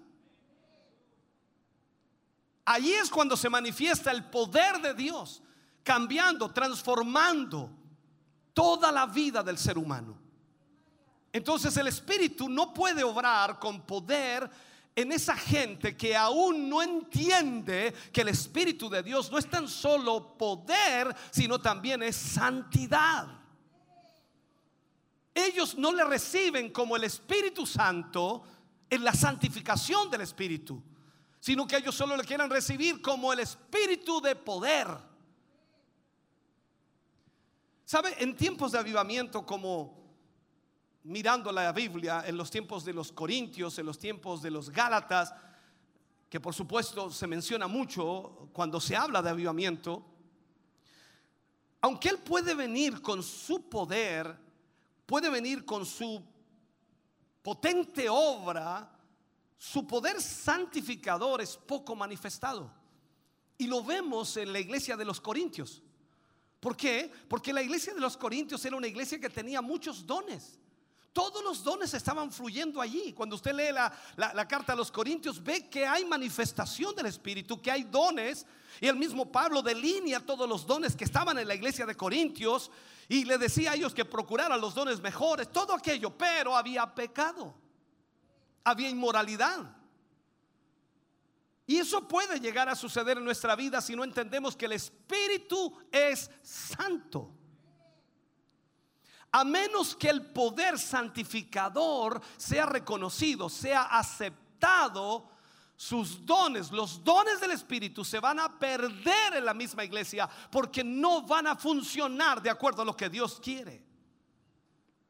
Allí 2.66 2.92
es 2.92 3.08
cuando 3.08 3.38
se 3.38 3.48
manifiesta 3.48 4.10
el 4.10 4.24
poder 4.24 4.82
de 4.82 4.92
Dios, 4.92 5.42
cambiando, 5.82 6.50
transformando 6.50 7.70
toda 8.52 8.92
la 8.92 9.06
vida 9.06 9.42
del 9.42 9.58
ser 9.58 9.78
humano. 9.78 10.18
Entonces 11.32 11.76
el 11.76 11.86
Espíritu 11.88 12.48
no 12.48 12.74
puede 12.74 13.02
obrar 13.02 13.58
con 13.58 13.82
poder 13.82 14.48
en 14.94 15.10
esa 15.12 15.34
gente 15.36 15.96
que 15.96 16.14
aún 16.14 16.68
no 16.68 16.82
entiende 16.82 17.94
que 18.12 18.20
el 18.20 18.28
Espíritu 18.28 18.90
de 18.90 19.02
Dios 19.02 19.30
no 19.30 19.38
es 19.38 19.48
tan 19.48 19.66
solo 19.66 20.36
poder, 20.36 21.14
sino 21.30 21.58
también 21.58 22.02
es 22.02 22.16
santidad. 22.16 23.26
Ellos 25.34 25.78
no 25.78 25.92
le 25.92 26.04
reciben 26.04 26.70
como 26.70 26.96
el 26.96 27.04
Espíritu 27.04 27.64
Santo 27.64 28.42
en 28.90 29.02
la 29.02 29.14
santificación 29.14 30.10
del 30.10 30.20
Espíritu, 30.20 30.82
sino 31.40 31.66
que 31.66 31.78
ellos 31.78 31.94
solo 31.94 32.14
le 32.14 32.24
quieren 32.24 32.50
recibir 32.50 33.00
como 33.00 33.32
el 33.32 33.40
Espíritu 33.40 34.20
de 34.20 34.36
poder. 34.36 34.86
¿Sabe? 37.92 38.16
En 38.22 38.34
tiempos 38.34 38.72
de 38.72 38.78
avivamiento 38.78 39.44
como 39.44 40.02
mirando 41.02 41.52
la 41.52 41.70
Biblia 41.72 42.24
en 42.26 42.38
los 42.38 42.50
tiempos 42.50 42.86
de 42.86 42.94
los 42.94 43.12
Corintios, 43.12 43.78
en 43.78 43.84
los 43.84 43.98
tiempos 43.98 44.40
de 44.40 44.50
los 44.50 44.70
Gálatas, 44.70 45.34
que 46.30 46.40
por 46.40 46.54
supuesto 46.54 47.10
se 47.10 47.26
menciona 47.26 47.66
mucho 47.66 48.48
cuando 48.54 48.80
se 48.80 48.96
habla 48.96 49.20
de 49.20 49.28
avivamiento, 49.28 50.06
aunque 51.82 52.08
Él 52.08 52.16
puede 52.20 52.54
venir 52.54 53.02
con 53.02 53.22
su 53.22 53.68
poder, 53.68 54.38
puede 55.04 55.28
venir 55.28 55.66
con 55.66 55.84
su 55.84 56.24
potente 57.42 58.08
obra, 58.08 58.90
su 59.58 59.86
poder 59.86 60.18
santificador 60.18 61.42
es 61.42 61.58
poco 61.58 61.94
manifestado. 61.94 62.72
Y 63.58 63.66
lo 63.66 63.84
vemos 63.84 64.38
en 64.38 64.50
la 64.50 64.60
iglesia 64.60 64.96
de 64.96 65.04
los 65.04 65.20
Corintios. 65.20 65.82
¿Por 66.62 66.76
qué? 66.76 67.10
Porque 67.28 67.52
la 67.52 67.60
iglesia 67.60 67.92
de 67.92 67.98
los 67.98 68.16
Corintios 68.16 68.64
era 68.64 68.76
una 68.76 68.86
iglesia 68.86 69.18
que 69.18 69.28
tenía 69.28 69.60
muchos 69.60 70.06
dones. 70.06 70.60
Todos 71.12 71.42
los 71.42 71.64
dones 71.64 71.92
estaban 71.92 72.30
fluyendo 72.30 72.80
allí. 72.80 73.12
Cuando 73.14 73.34
usted 73.34 73.52
lee 73.52 73.72
la, 73.72 73.92
la, 74.16 74.46
carta 74.46 74.72
a 74.72 74.76
los 74.76 74.92
Corintios, 74.92 75.42
ve 75.42 75.68
que 75.68 75.84
hay 75.84 76.04
manifestación 76.04 76.94
del 76.94 77.06
Espíritu, 77.06 77.60
que 77.60 77.72
hay 77.72 77.82
dones. 77.82 78.46
Y 78.80 78.86
el 78.86 78.94
mismo 78.94 79.32
Pablo 79.32 79.60
delinea 79.60 80.24
todos 80.24 80.48
los 80.48 80.64
dones 80.64 80.94
que 80.94 81.02
estaban 81.02 81.36
en 81.36 81.48
la 81.48 81.56
iglesia 81.56 81.84
de 81.84 81.96
Corintios 81.96 82.70
y 83.08 83.24
le 83.24 83.38
decía 83.38 83.72
a 83.72 83.74
ellos 83.74 83.92
que 83.92 84.04
procuraran 84.04 84.60
los 84.60 84.72
dones 84.72 85.00
mejores, 85.00 85.50
todo 85.50 85.74
aquello, 85.74 86.16
pero 86.16 86.56
había 86.56 86.94
pecado, 86.94 87.52
había 88.62 88.88
inmoralidad. 88.88 89.81
Y 91.72 91.78
eso 91.78 92.06
puede 92.06 92.38
llegar 92.38 92.68
a 92.68 92.76
suceder 92.76 93.16
en 93.16 93.24
nuestra 93.24 93.56
vida 93.56 93.80
si 93.80 93.96
no 93.96 94.04
entendemos 94.04 94.54
que 94.54 94.66
el 94.66 94.72
Espíritu 94.72 95.72
es 95.90 96.30
santo 96.42 97.32
a 99.32 99.42
menos 99.42 99.96
que 99.96 100.10
el 100.10 100.26
poder 100.26 100.78
santificador 100.78 102.20
sea 102.36 102.66
reconocido, 102.66 103.48
sea 103.48 103.84
aceptado, 103.84 105.30
sus 105.74 106.26
dones, 106.26 106.70
los 106.70 107.02
dones 107.02 107.40
del 107.40 107.52
Espíritu 107.52 108.04
se 108.04 108.20
van 108.20 108.40
a 108.40 108.58
perder 108.58 109.36
en 109.36 109.46
la 109.46 109.54
misma 109.54 109.82
iglesia 109.82 110.28
porque 110.50 110.84
no 110.84 111.22
van 111.22 111.46
a 111.46 111.56
funcionar 111.56 112.42
de 112.42 112.50
acuerdo 112.50 112.82
a 112.82 112.84
lo 112.84 112.94
que 112.94 113.08
Dios 113.08 113.40
quiere. 113.42 113.82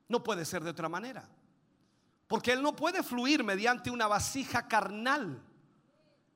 No 0.07 0.23
puede 0.23 0.45
ser 0.45 0.63
de 0.63 0.71
otra 0.71 0.89
manera. 0.89 1.29
Porque 2.29 2.53
Él 2.53 2.63
no 2.63 2.77
puede 2.77 3.03
fluir 3.03 3.43
mediante 3.43 3.91
una 3.91 4.07
vasija 4.07 4.69
carnal. 4.69 5.43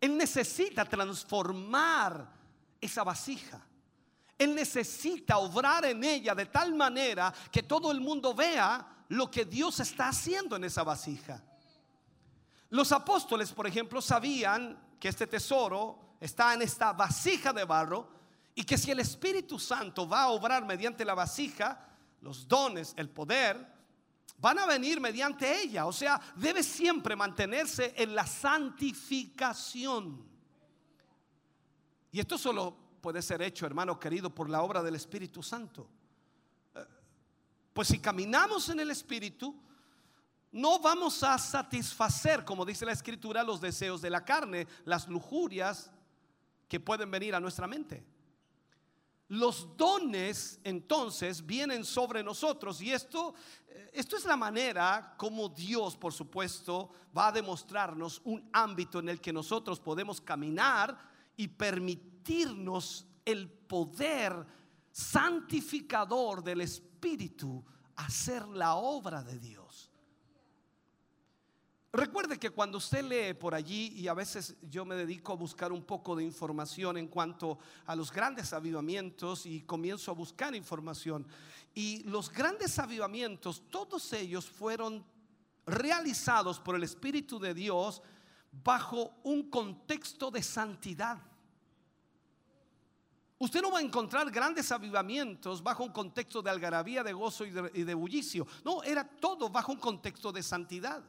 Él 0.01 0.17
necesita 0.17 0.85
transformar 0.85 2.27
esa 2.81 3.03
vasija. 3.03 3.61
Él 4.39 4.55
necesita 4.55 5.39
obrar 5.39 5.85
en 5.87 6.05
ella 6.05 6.35
de 6.35 6.47
tal 6.47 6.75
manera 6.75 7.33
que 7.51 7.63
todo 7.63 7.91
el 7.91 8.01
mundo 8.01 8.35
vea 8.35 8.87
lo 9.09 9.31
que 9.31 9.45
Dios 9.45 9.81
está 9.81 10.09
haciendo 10.09 10.57
en 10.57 10.65
esa 10.65 10.83
vasija. 10.83 11.43
Los 12.71 12.93
apóstoles, 12.93 13.53
por 13.53 13.67
ejemplo, 13.67 14.03
sabían 14.03 14.79
que 15.01 15.09
este 15.09 15.27
tesoro 15.27 16.17
está 16.21 16.53
en 16.55 16.63
esta 16.63 16.93
vasija 16.93 17.53
de 17.53 17.65
barro 17.65 18.09
y 18.55 18.65
que 18.65 18.77
si 18.77 18.91
el 18.91 19.01
Espíritu 19.01 19.59
Santo 19.59 20.09
va 20.09 20.23
a 20.23 20.29
obrar 20.29 20.65
mediante 20.65 21.05
la 21.05 21.15
vasija, 21.15 21.87
los 22.21 22.49
dones, 22.49 22.95
el 22.97 23.09
poder, 23.09 23.76
van 24.39 24.59
a 24.59 24.67
venir 24.67 25.01
mediante 25.01 25.63
ella. 25.63 25.87
O 25.87 25.93
sea, 25.93 26.21
debe 26.37 26.63
siempre 26.63 27.17
mantenerse 27.17 27.95
en 27.97 28.15
la 28.15 28.27
santificación. 28.27 30.25
Y 32.13 32.21
esto 32.21 32.39
solo 32.39 32.77
puede 33.01 33.23
ser 33.23 33.43
hecho, 33.43 33.67
hermano 33.67 33.99
querido, 33.99 34.35
por 34.35 34.49
la 34.49 34.63
obra 34.63 34.83
del 34.83 34.95
Espíritu 34.95 35.43
Santo. 35.43 35.89
Eh, 36.75 36.85
Pues 37.73 37.89
si 37.89 37.99
caminamos 37.99 38.69
en 38.69 38.81
el 38.81 38.91
Espíritu, 38.91 39.55
no 40.53 40.79
vamos 40.79 41.23
a 41.23 41.37
satisfacer, 41.39 42.45
como 42.45 42.65
dice 42.65 42.87
la 42.87 42.93
Escritura, 42.93 43.43
los 43.43 43.61
deseos 43.61 44.01
de 44.01 44.11
la 44.11 44.25
carne, 44.25 44.67
las 44.85 45.09
lujurias 45.09 45.91
que 46.69 46.81
pueden 46.81 47.11
venir 47.11 47.35
a 47.35 47.41
nuestra 47.41 47.67
mente. 47.67 48.05
Los 49.29 49.77
dones 49.77 50.61
entonces 50.63 51.45
vienen 51.45 51.85
sobre 51.85 52.23
nosotros 52.23 52.81
y 52.81 52.93
esto, 52.93 53.35
eh, 53.67 53.91
esto 53.93 54.17
es 54.17 54.25
la 54.25 54.37
manera 54.37 55.15
como 55.17 55.49
Dios, 55.49 55.97
por 55.97 56.13
supuesto, 56.13 56.91
va 57.17 57.29
a 57.29 57.33
demostrarnos 57.33 58.21
un 58.25 58.49
ámbito 58.53 59.01
en 59.01 59.09
el 59.09 59.21
que 59.21 59.33
nosotros 59.33 59.81
podemos 59.81 60.21
caminar 60.21 60.97
y 61.37 61.49
permitirnos 61.49 63.07
el 63.25 63.51
poder 63.51 64.47
santificador 64.93 66.43
del 66.45 66.61
Espíritu 66.61 67.65
hacer 67.97 68.47
la 68.49 68.77
obra 68.77 69.23
de 69.23 69.39
Dios. 69.39 69.66
Recuerde 71.97 72.39
que 72.39 72.51
cuando 72.51 72.77
usted 72.77 73.03
lee 73.05 73.33
por 73.33 73.55
allí, 73.55 73.95
y 73.97 74.07
a 74.07 74.13
veces 74.13 74.55
yo 74.69 74.85
me 74.85 74.97
dedico 74.97 75.33
a 75.33 75.37
buscar 75.37 75.73
un 75.73 75.83
poco 75.83 76.15
de 76.15 76.23
información 76.23 76.99
en 76.99 77.09
cuanto 77.09 77.59
a 77.87 77.97
los 77.97 78.13
grandes 78.13 78.53
avivamientos 78.53 79.47
y 79.47 79.63
comienzo 79.63 80.11
a 80.11 80.15
buscar 80.15 80.55
información. 80.55 81.27
Y 81.75 82.03
los 82.03 82.31
grandes 82.31 82.79
avivamientos, 82.79 83.63
todos 83.71 84.13
ellos 84.13 84.45
fueron 84.45 85.07
realizados 85.65 86.61
por 86.61 86.77
el 86.77 86.83
Espíritu 86.83 87.39
de 87.39 87.55
Dios 87.55 88.03
bajo 88.53 89.15
un 89.23 89.49
contexto 89.49 90.31
de 90.31 90.43
santidad. 90.43 91.19
Usted 93.39 93.63
no 93.63 93.71
va 93.71 93.79
a 93.79 93.83
encontrar 93.83 94.31
grandes 94.31 94.71
avivamientos 94.71 95.63
bajo 95.63 95.83
un 95.83 95.93
contexto 95.93 96.43
de 96.43 96.51
algarabía, 96.51 97.03
de 97.03 97.15
gozo 97.15 97.47
y 97.47 97.53
de, 97.53 97.95
bullicio. 97.95 98.47
No, 98.67 98.83
era 98.83 99.03
todo 99.03 99.49
bajo 99.49 99.73
un 99.73 99.79
contexto 99.79 100.31
de 100.31 100.43
santidad. 100.43 101.03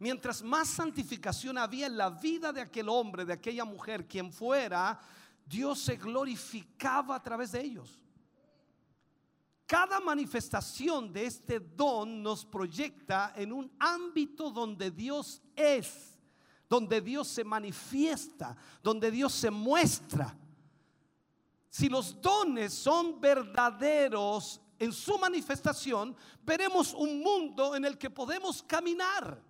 Mientras 0.00 0.42
más 0.42 0.66
santificación 0.66 1.58
había 1.58 1.86
en 1.86 1.98
la 1.98 2.08
vida 2.08 2.54
de 2.54 2.62
aquel 2.62 2.88
hombre, 2.88 3.26
de 3.26 3.34
aquella 3.34 3.66
mujer, 3.66 4.08
quien 4.08 4.32
fuera, 4.32 4.98
Dios 5.44 5.78
se 5.78 5.96
glorificaba 5.96 7.16
a 7.16 7.22
través 7.22 7.52
de 7.52 7.60
ellos. 7.60 8.00
Cada 9.66 10.00
manifestación 10.00 11.12
de 11.12 11.26
este 11.26 11.60
don 11.60 12.22
nos 12.22 12.46
proyecta 12.46 13.34
en 13.36 13.52
un 13.52 13.70
ámbito 13.78 14.50
donde 14.50 14.90
Dios 14.90 15.42
es, 15.54 16.18
donde 16.66 17.02
Dios 17.02 17.28
se 17.28 17.44
manifiesta, 17.44 18.56
donde 18.82 19.10
Dios 19.10 19.34
se 19.34 19.50
muestra. 19.50 20.34
Si 21.68 21.90
los 21.90 22.18
dones 22.22 22.72
son 22.72 23.20
verdaderos 23.20 24.62
en 24.78 24.94
su 24.94 25.18
manifestación, 25.18 26.16
veremos 26.42 26.94
un 26.94 27.20
mundo 27.20 27.76
en 27.76 27.84
el 27.84 27.98
que 27.98 28.08
podemos 28.08 28.62
caminar. 28.62 29.49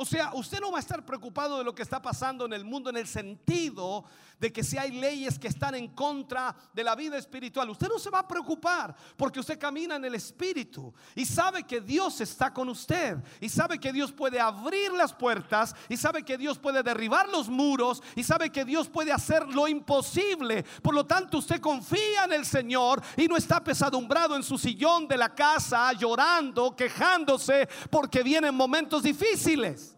O 0.00 0.04
sea, 0.04 0.30
usted 0.32 0.60
no 0.60 0.70
va 0.70 0.78
a 0.78 0.80
estar 0.80 1.04
preocupado 1.04 1.58
de 1.58 1.64
lo 1.64 1.74
que 1.74 1.82
está 1.82 2.00
pasando 2.00 2.46
en 2.46 2.52
el 2.52 2.64
mundo 2.64 2.88
en 2.88 2.96
el 2.96 3.08
sentido 3.08 4.04
de 4.38 4.52
que 4.52 4.62
si 4.62 4.78
hay 4.78 4.92
leyes 4.92 5.38
que 5.38 5.48
están 5.48 5.74
en 5.74 5.88
contra 5.88 6.54
de 6.72 6.84
la 6.84 6.94
vida 6.94 7.18
espiritual. 7.18 7.70
Usted 7.70 7.88
no 7.88 7.98
se 7.98 8.10
va 8.10 8.20
a 8.20 8.28
preocupar 8.28 8.94
porque 9.16 9.40
usted 9.40 9.58
camina 9.58 9.96
en 9.96 10.04
el 10.04 10.14
espíritu 10.14 10.92
y 11.14 11.24
sabe 11.24 11.64
que 11.64 11.80
Dios 11.80 12.20
está 12.20 12.52
con 12.52 12.68
usted 12.68 13.18
y 13.40 13.48
sabe 13.48 13.78
que 13.78 13.92
Dios 13.92 14.12
puede 14.12 14.40
abrir 14.40 14.92
las 14.92 15.12
puertas 15.12 15.74
y 15.88 15.96
sabe 15.96 16.22
que 16.22 16.38
Dios 16.38 16.58
puede 16.58 16.82
derribar 16.82 17.28
los 17.28 17.48
muros 17.48 18.02
y 18.14 18.22
sabe 18.22 18.50
que 18.50 18.64
Dios 18.64 18.88
puede 18.88 19.12
hacer 19.12 19.46
lo 19.48 19.66
imposible. 19.66 20.64
Por 20.82 20.94
lo 20.94 21.04
tanto, 21.04 21.38
usted 21.38 21.60
confía 21.60 22.24
en 22.24 22.32
el 22.32 22.46
Señor 22.46 23.02
y 23.16 23.26
no 23.26 23.36
está 23.36 23.62
pesadumbrado 23.62 24.36
en 24.36 24.42
su 24.42 24.56
sillón 24.56 25.08
de 25.08 25.16
la 25.16 25.34
casa 25.34 25.92
llorando, 25.92 26.74
quejándose 26.76 27.68
porque 27.90 28.22
vienen 28.22 28.54
momentos 28.54 29.02
difíciles. 29.02 29.97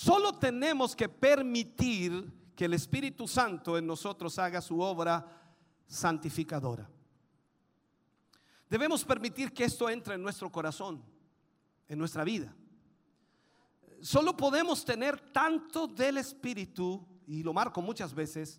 Solo 0.00 0.32
tenemos 0.32 0.96
que 0.96 1.10
permitir 1.10 2.32
que 2.56 2.64
el 2.64 2.72
Espíritu 2.72 3.28
Santo 3.28 3.76
en 3.76 3.86
nosotros 3.86 4.38
haga 4.38 4.62
su 4.62 4.80
obra 4.80 5.26
santificadora. 5.86 6.88
Debemos 8.70 9.04
permitir 9.04 9.52
que 9.52 9.64
esto 9.64 9.90
entre 9.90 10.14
en 10.14 10.22
nuestro 10.22 10.50
corazón, 10.50 11.04
en 11.86 11.98
nuestra 11.98 12.24
vida. 12.24 12.56
Solo 14.00 14.34
podemos 14.34 14.86
tener 14.86 15.20
tanto 15.32 15.86
del 15.86 16.16
Espíritu, 16.16 17.06
y 17.26 17.42
lo 17.42 17.52
marco 17.52 17.82
muchas 17.82 18.14
veces, 18.14 18.58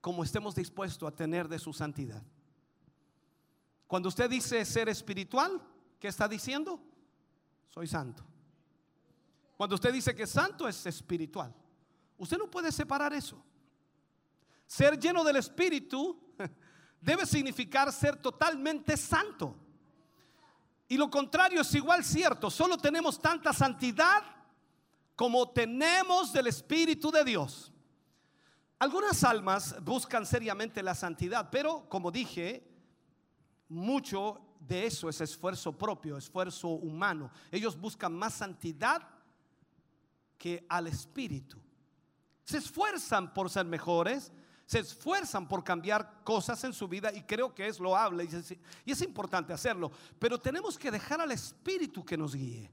como 0.00 0.24
estemos 0.24 0.54
dispuestos 0.54 1.06
a 1.06 1.14
tener 1.14 1.46
de 1.46 1.58
su 1.58 1.74
santidad. 1.74 2.22
Cuando 3.86 4.08
usted 4.08 4.30
dice 4.30 4.64
ser 4.64 4.88
espiritual, 4.88 5.60
¿qué 6.00 6.08
está 6.08 6.26
diciendo? 6.26 6.80
Soy 7.68 7.86
santo. 7.86 8.24
Cuando 9.56 9.74
usted 9.74 9.92
dice 9.92 10.14
que 10.14 10.26
santo 10.26 10.68
es 10.68 10.84
espiritual, 10.86 11.54
usted 12.18 12.38
no 12.38 12.50
puede 12.50 12.72
separar 12.72 13.12
eso. 13.12 13.42
Ser 14.66 14.98
lleno 14.98 15.22
del 15.22 15.36
Espíritu 15.36 16.20
debe 17.00 17.26
significar 17.26 17.92
ser 17.92 18.16
totalmente 18.16 18.96
santo. 18.96 19.56
Y 20.88 20.96
lo 20.96 21.10
contrario 21.10 21.60
es 21.60 21.74
igual 21.74 22.04
cierto. 22.04 22.50
Solo 22.50 22.76
tenemos 22.76 23.18
tanta 23.18 23.52
santidad 23.52 24.22
como 25.16 25.48
tenemos 25.50 26.32
del 26.32 26.48
Espíritu 26.48 27.10
de 27.10 27.24
Dios. 27.24 27.72
Algunas 28.78 29.22
almas 29.22 29.76
buscan 29.82 30.26
seriamente 30.26 30.82
la 30.82 30.94
santidad, 30.94 31.48
pero 31.50 31.88
como 31.88 32.10
dije, 32.10 32.68
mucho 33.68 34.40
de 34.60 34.86
eso 34.86 35.08
es 35.08 35.20
esfuerzo 35.20 35.76
propio, 35.76 36.16
esfuerzo 36.16 36.68
humano. 36.68 37.30
Ellos 37.50 37.80
buscan 37.80 38.12
más 38.12 38.34
santidad 38.34 39.13
que 40.38 40.64
al 40.68 40.86
Espíritu. 40.86 41.58
Se 42.44 42.58
esfuerzan 42.58 43.32
por 43.32 43.48
ser 43.48 43.64
mejores, 43.64 44.32
se 44.66 44.78
esfuerzan 44.80 45.48
por 45.48 45.64
cambiar 45.64 46.22
cosas 46.24 46.62
en 46.64 46.72
su 46.72 46.88
vida 46.88 47.12
y 47.12 47.22
creo 47.22 47.54
que 47.54 47.66
es 47.66 47.80
loable 47.80 48.24
y 48.24 48.34
es, 48.34 48.54
y 48.84 48.92
es 48.92 49.02
importante 49.02 49.52
hacerlo. 49.52 49.90
Pero 50.18 50.38
tenemos 50.38 50.78
que 50.78 50.90
dejar 50.90 51.20
al 51.20 51.32
Espíritu 51.32 52.04
que 52.04 52.16
nos 52.16 52.34
guíe, 52.34 52.70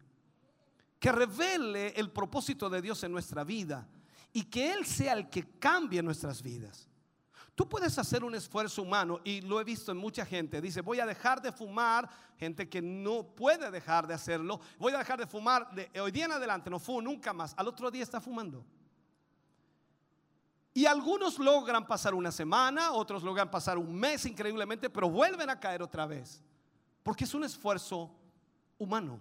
que 0.99 1.11
revele 1.11 1.89
el 1.95 2.11
propósito 2.11 2.69
de 2.69 2.81
Dios 2.81 3.03
en 3.03 3.11
nuestra 3.11 3.43
vida 3.43 3.87
y 4.33 4.43
que 4.43 4.73
Él 4.73 4.85
sea 4.85 5.13
el 5.13 5.29
que 5.29 5.57
cambie 5.57 6.01
nuestras 6.01 6.41
vidas. 6.41 6.90
Tú 7.55 7.67
puedes 7.67 7.97
hacer 7.97 8.23
un 8.23 8.33
esfuerzo 8.33 8.81
humano 8.81 9.19
y 9.23 9.41
lo 9.41 9.59
he 9.59 9.63
visto 9.63 9.91
en 9.91 9.97
mucha 9.97 10.25
gente. 10.25 10.61
Dice, 10.61 10.81
voy 10.81 10.99
a 10.99 11.05
dejar 11.05 11.41
de 11.41 11.51
fumar, 11.51 12.09
gente 12.37 12.69
que 12.69 12.81
no 12.81 13.23
puede 13.23 13.69
dejar 13.69 14.07
de 14.07 14.13
hacerlo. 14.13 14.59
Voy 14.79 14.93
a 14.93 14.99
dejar 14.99 15.19
de 15.19 15.27
fumar 15.27 15.69
de 15.75 15.99
hoy 15.99 16.11
día 16.11 16.25
en 16.25 16.31
adelante, 16.31 16.69
no 16.69 16.79
fumo 16.79 17.01
nunca 17.01 17.33
más. 17.33 17.53
Al 17.57 17.67
otro 17.67 17.91
día 17.91 18.03
está 18.03 18.21
fumando. 18.21 18.65
Y 20.73 20.85
algunos 20.85 21.37
logran 21.37 21.85
pasar 21.85 22.13
una 22.13 22.31
semana, 22.31 22.93
otros 22.93 23.23
logran 23.23 23.51
pasar 23.51 23.77
un 23.77 23.93
mes 23.93 24.25
increíblemente, 24.25 24.89
pero 24.89 25.09
vuelven 25.09 25.49
a 25.49 25.59
caer 25.59 25.81
otra 25.81 26.05
vez. 26.05 26.41
Porque 27.03 27.25
es 27.25 27.33
un 27.33 27.43
esfuerzo 27.43 28.09
humano. 28.77 29.19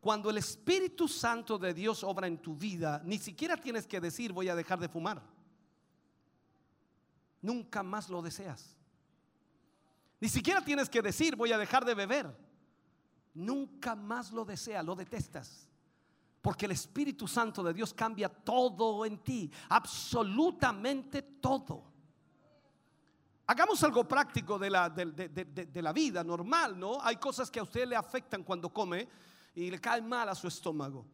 Cuando 0.00 0.30
el 0.30 0.38
Espíritu 0.38 1.08
Santo 1.08 1.58
de 1.58 1.74
Dios 1.74 2.04
obra 2.04 2.28
en 2.28 2.38
tu 2.38 2.54
vida, 2.54 3.02
ni 3.04 3.18
siquiera 3.18 3.56
tienes 3.56 3.86
que 3.86 4.00
decir 4.00 4.32
voy 4.32 4.48
a 4.48 4.54
dejar 4.54 4.78
de 4.78 4.88
fumar. 4.88 5.22
Nunca 7.42 7.82
más 7.82 8.08
lo 8.08 8.22
deseas. 8.22 8.76
Ni 10.20 10.28
siquiera 10.28 10.64
tienes 10.64 10.88
que 10.88 11.02
decir 11.02 11.34
voy 11.36 11.52
a 11.52 11.58
dejar 11.58 11.84
de 11.84 11.94
beber. 11.94 12.34
Nunca 13.34 13.94
más 13.96 14.32
lo 14.32 14.44
deseas, 14.44 14.84
lo 14.84 14.94
detestas. 14.94 15.68
Porque 16.40 16.66
el 16.66 16.72
Espíritu 16.72 17.26
Santo 17.28 17.62
de 17.62 17.72
Dios 17.74 17.92
cambia 17.94 18.28
todo 18.28 19.04
en 19.04 19.18
ti, 19.18 19.50
absolutamente 19.68 21.22
todo. 21.22 21.90
Hagamos 23.46 23.82
algo 23.82 24.06
práctico 24.06 24.58
de 24.58 24.70
la, 24.70 24.88
de- 24.88 25.06
de- 25.06 25.28
de- 25.28 25.82
la 25.82 25.92
vida 25.92 26.22
normal, 26.24 26.78
¿no? 26.78 27.00
Hay 27.02 27.16
cosas 27.16 27.50
que 27.50 27.58
a 27.60 27.62
usted 27.64 27.86
le 27.86 27.96
afectan 27.96 28.44
cuando 28.44 28.72
come 28.72 29.08
y 29.54 29.70
le 29.70 29.80
caen 29.80 30.08
mal 30.08 30.28
a 30.28 30.34
su 30.34 30.46
estómago. 30.48 31.04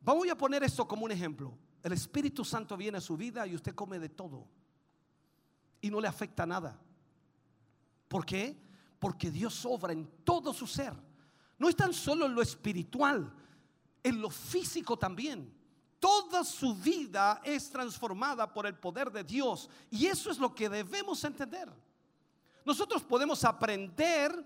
Voy 0.00 0.30
a 0.30 0.36
poner 0.38 0.62
esto 0.62 0.86
como 0.86 1.04
un 1.04 1.10
ejemplo. 1.12 1.56
El 1.82 1.92
Espíritu 1.92 2.44
Santo 2.44 2.76
viene 2.76 2.98
a 2.98 3.00
su 3.00 3.16
vida 3.16 3.46
y 3.46 3.54
usted 3.54 3.74
come 3.74 3.98
de 3.98 4.08
todo 4.08 4.46
y 5.80 5.90
no 5.90 6.00
le 6.00 6.08
afecta 6.08 6.46
nada. 6.46 6.78
¿Por 8.08 8.24
qué? 8.24 8.56
Porque 8.98 9.30
Dios 9.30 9.64
obra 9.64 9.92
en 9.92 10.06
todo 10.24 10.52
su 10.52 10.66
ser. 10.66 10.94
No 11.58 11.68
es 11.68 11.76
tan 11.76 11.92
solo 11.92 12.26
en 12.26 12.34
lo 12.34 12.42
espiritual, 12.42 13.32
en 14.02 14.20
lo 14.20 14.30
físico 14.30 14.96
también. 14.98 15.52
Toda 15.98 16.44
su 16.44 16.74
vida 16.76 17.40
es 17.44 17.70
transformada 17.70 18.52
por 18.52 18.66
el 18.66 18.76
poder 18.76 19.10
de 19.10 19.24
Dios 19.24 19.68
y 19.90 20.06
eso 20.06 20.30
es 20.30 20.38
lo 20.38 20.54
que 20.54 20.68
debemos 20.68 21.22
entender. 21.24 21.68
Nosotros 22.64 23.02
podemos 23.02 23.44
aprender 23.44 24.44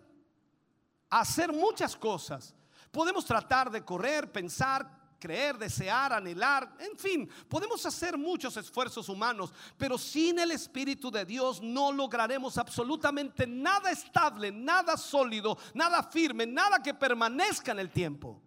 a 1.10 1.20
hacer 1.20 1.52
muchas 1.52 1.94
cosas. 1.94 2.54
Podemos 2.90 3.24
tratar 3.24 3.70
de 3.70 3.84
correr, 3.84 4.30
pensar, 4.32 5.01
creer, 5.22 5.56
desear, 5.56 6.12
anhelar, 6.12 6.74
en 6.80 6.98
fin, 6.98 7.30
podemos 7.48 7.86
hacer 7.86 8.18
muchos 8.18 8.56
esfuerzos 8.56 9.08
humanos, 9.08 9.52
pero 9.78 9.96
sin 9.96 10.40
el 10.40 10.50
Espíritu 10.50 11.12
de 11.12 11.24
Dios 11.24 11.62
no 11.62 11.92
lograremos 11.92 12.58
absolutamente 12.58 13.46
nada 13.46 13.92
estable, 13.92 14.50
nada 14.50 14.96
sólido, 14.96 15.56
nada 15.74 16.02
firme, 16.02 16.44
nada 16.44 16.82
que 16.82 16.92
permanezca 16.92 17.70
en 17.70 17.78
el 17.78 17.90
tiempo. 17.92 18.42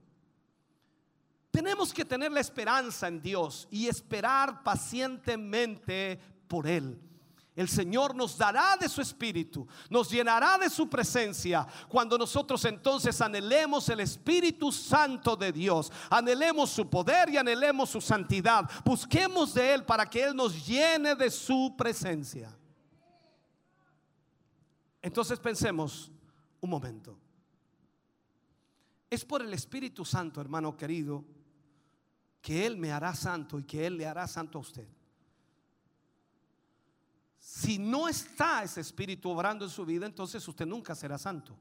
Tenemos 1.50 1.94
que 1.94 2.04
tener 2.04 2.34
la 2.34 2.42
esperanza 2.42 3.08
en 3.08 3.22
Dios 3.22 3.70
y 3.72 3.88
esperar 3.88 4.62
pacientemente 4.62 6.20
por 6.50 6.68
Él. 6.68 7.00
El 7.56 7.70
Señor 7.70 8.14
nos 8.14 8.38
dará 8.38 8.76
de 8.76 8.90
su 8.90 9.00
espíritu, 9.00 9.66
nos 9.90 10.10
llenará 10.10 10.58
de 10.58 10.70
su 10.70 10.90
presencia 10.90 11.66
cuando 11.88 12.18
nosotros 12.18 12.66
entonces 12.66 13.22
anhelemos 13.22 13.88
el 13.88 14.02
Espíritu 14.02 14.74
Santo 14.74 15.38
de 15.38 15.54
Dios, 15.54 15.90
anhelemos 16.10 16.70
su 16.70 16.90
poder 16.90 17.30
y 17.30 17.38
anhelemos 17.38 17.90
su 17.90 18.02
santidad. 18.02 18.70
Busquemos 18.84 19.54
de 19.54 19.74
Él 19.74 19.86
para 19.86 20.06
que 20.06 20.22
Él 20.22 20.36
nos 20.36 20.68
llene 20.68 21.16
de 21.16 21.32
su 21.32 21.74
presencia. 21.78 22.54
Entonces 25.02 25.40
pensemos 25.40 26.12
un 26.60 26.70
momento. 26.70 27.18
Es 29.10 29.24
por 29.24 29.42
el 29.42 29.54
Espíritu 29.54 30.04
Santo, 30.04 30.42
hermano 30.42 30.76
querido, 30.76 31.24
que 32.42 32.66
Él 32.66 32.76
me 32.76 32.92
hará 32.92 33.16
santo 33.16 33.58
y 33.60 33.64
que 33.64 33.86
Él 33.88 33.96
le 33.96 34.06
hará 34.06 34.28
santo 34.28 34.58
a 34.58 34.62
usted. 34.62 34.90
Si 37.56 37.78
no 37.78 38.10
está 38.10 38.64
ese 38.64 38.82
Espíritu 38.82 39.30
obrando 39.30 39.64
en 39.64 39.72
su 39.72 39.86
vida, 39.86 40.06
entonces 40.06 40.46
usted 40.46 40.66
nunca 40.66 40.94
será 40.94 41.18
santo. 41.18 41.58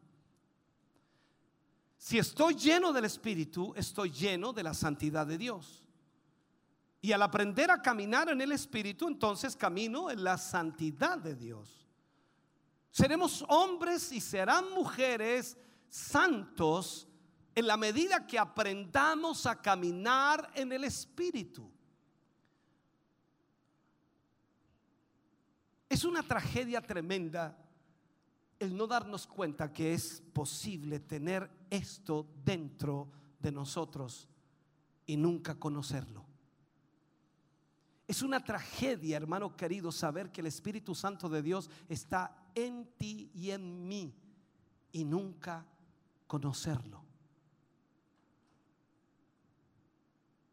Si 1.97 2.19
estoy 2.19 2.57
lleno 2.57 2.93
del 2.93 3.05
Espíritu, 3.05 3.73
estoy 3.77 4.11
lleno 4.11 4.53
de 4.53 4.65
la 4.65 4.75
santidad 4.75 5.25
de 5.25 5.39
Dios. 5.39 5.85
Y 7.01 7.13
al 7.13 7.23
aprender 7.23 7.71
a 7.71 7.81
caminar 7.81 8.29
en 8.29 8.41
el 8.41 8.51
Espíritu, 8.51 9.07
entonces 9.07 9.55
camino 9.55 10.11
en 10.11 10.25
la 10.25 10.37
santidad 10.37 11.17
de 11.17 11.37
Dios. 11.37 11.87
Seremos 12.91 13.45
hombres 13.47 14.11
y 14.11 14.21
serán 14.21 14.73
mujeres 14.73 15.57
santos 15.89 17.07
en 17.55 17.69
la 17.69 17.77
medida 17.77 18.27
que 18.27 18.37
aprendamos 18.37 19.47
a 19.47 19.63
caminar 19.63 20.51
en 20.57 20.73
el 20.73 20.83
Espíritu. 20.83 21.71
Es 25.95 26.03
una 26.03 26.25
tragedia 26.25 26.81
tremenda 26.81 27.57
el 28.59 28.77
no 28.77 28.89
darnos 28.89 29.29
cuenta 29.29 29.73
que 29.73 29.95
es 29.95 30.25
posible 30.33 30.99
tener 30.99 31.49
esto 31.71 32.27
dentro 32.45 33.13
de 33.39 33.53
nosotros 33.53 34.29
y 35.07 35.17
nunca 35.17 35.55
conocerlo. 35.55 36.27
Es 38.09 38.23
una 38.23 38.43
tragedia, 38.43 39.17
hermano 39.17 39.57
querido, 39.57 39.93
saber 39.93 40.33
que 40.33 40.41
el 40.41 40.49
Espíritu 40.49 40.97
Santo 40.97 41.29
de 41.29 41.43
Dios 41.43 41.71
está 41.89 42.45
en 42.57 42.87
ti 42.99 43.31
y 43.33 43.53
en 43.53 43.87
mí 43.87 44.13
y 44.91 45.05
nunca 45.05 45.65
conocerlo. 46.27 47.05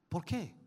¿Por 0.07 0.23
qué? 0.23 0.60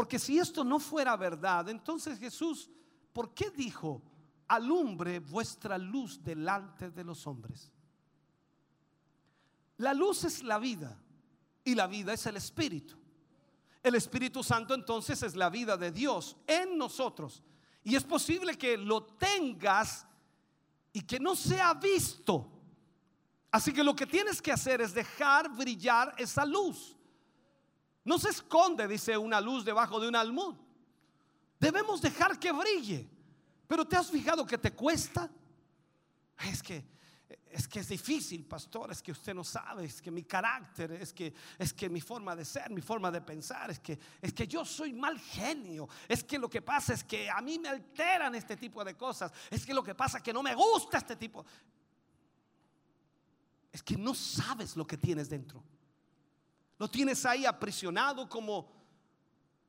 Porque 0.00 0.18
si 0.18 0.38
esto 0.38 0.64
no 0.64 0.80
fuera 0.80 1.14
verdad, 1.14 1.68
entonces 1.68 2.18
Jesús, 2.18 2.70
¿por 3.12 3.34
qué 3.34 3.50
dijo, 3.50 4.00
alumbre 4.48 5.18
vuestra 5.18 5.76
luz 5.76 6.24
delante 6.24 6.90
de 6.90 7.04
los 7.04 7.26
hombres? 7.26 7.70
La 9.76 9.92
luz 9.92 10.24
es 10.24 10.42
la 10.42 10.58
vida 10.58 10.98
y 11.62 11.74
la 11.74 11.86
vida 11.86 12.14
es 12.14 12.24
el 12.24 12.38
Espíritu. 12.38 12.96
El 13.82 13.94
Espíritu 13.94 14.42
Santo 14.42 14.72
entonces 14.72 15.22
es 15.22 15.36
la 15.36 15.50
vida 15.50 15.76
de 15.76 15.92
Dios 15.92 16.34
en 16.46 16.78
nosotros. 16.78 17.42
Y 17.84 17.94
es 17.94 18.02
posible 18.02 18.56
que 18.56 18.78
lo 18.78 19.02
tengas 19.02 20.06
y 20.94 21.02
que 21.02 21.20
no 21.20 21.36
sea 21.36 21.74
visto. 21.74 22.50
Así 23.50 23.70
que 23.70 23.84
lo 23.84 23.94
que 23.94 24.06
tienes 24.06 24.40
que 24.40 24.50
hacer 24.50 24.80
es 24.80 24.94
dejar 24.94 25.54
brillar 25.54 26.14
esa 26.16 26.46
luz. 26.46 26.96
No 28.10 28.18
se 28.18 28.30
esconde, 28.30 28.88
dice 28.88 29.16
una 29.16 29.40
luz 29.40 29.64
debajo 29.64 30.00
de 30.00 30.08
un 30.08 30.16
almud. 30.16 30.56
Debemos 31.60 32.02
dejar 32.02 32.40
que 32.40 32.50
brille. 32.50 33.08
Pero 33.68 33.86
¿te 33.86 33.96
has 33.96 34.10
fijado 34.10 34.44
que 34.44 34.58
te 34.58 34.72
cuesta? 34.72 35.30
Es 36.44 36.60
que 36.60 37.78
es 37.78 37.88
difícil, 37.88 38.44
pastor, 38.46 38.90
es 38.90 39.00
que 39.00 39.12
usted 39.12 39.32
no 39.32 39.44
sabe, 39.44 39.84
es 39.84 40.02
que 40.02 40.10
mi 40.10 40.24
carácter, 40.24 40.90
es 40.90 41.12
que 41.12 41.32
es 41.56 41.72
que 41.72 41.88
mi 41.88 42.00
forma 42.00 42.34
de 42.34 42.44
ser, 42.44 42.68
mi 42.70 42.80
forma 42.80 43.12
de 43.12 43.20
pensar, 43.20 43.70
es 43.70 43.78
que 43.78 43.96
es 44.20 44.32
que 44.32 44.48
yo 44.48 44.64
soy 44.64 44.92
mal 44.92 45.16
genio. 45.16 45.88
Es 46.08 46.24
que 46.24 46.36
lo 46.36 46.50
que 46.50 46.62
pasa 46.62 46.94
es 46.94 47.04
que 47.04 47.30
a 47.30 47.40
mí 47.40 47.60
me 47.60 47.68
alteran 47.68 48.34
este 48.34 48.56
tipo 48.56 48.82
de 48.82 48.96
cosas. 48.96 49.30
Es 49.48 49.64
que 49.64 49.72
lo 49.72 49.84
que 49.84 49.94
pasa 49.94 50.18
es 50.18 50.24
que 50.24 50.32
no 50.32 50.42
me 50.42 50.56
gusta 50.56 50.98
este 50.98 51.14
tipo. 51.14 51.46
Es 53.70 53.84
que 53.84 53.96
no 53.96 54.16
sabes 54.16 54.74
lo 54.74 54.84
que 54.84 54.96
tienes 54.96 55.30
dentro. 55.30 55.62
Lo 56.80 56.88
tienes 56.88 57.26
ahí 57.26 57.44
aprisionado 57.44 58.26
como, 58.26 58.72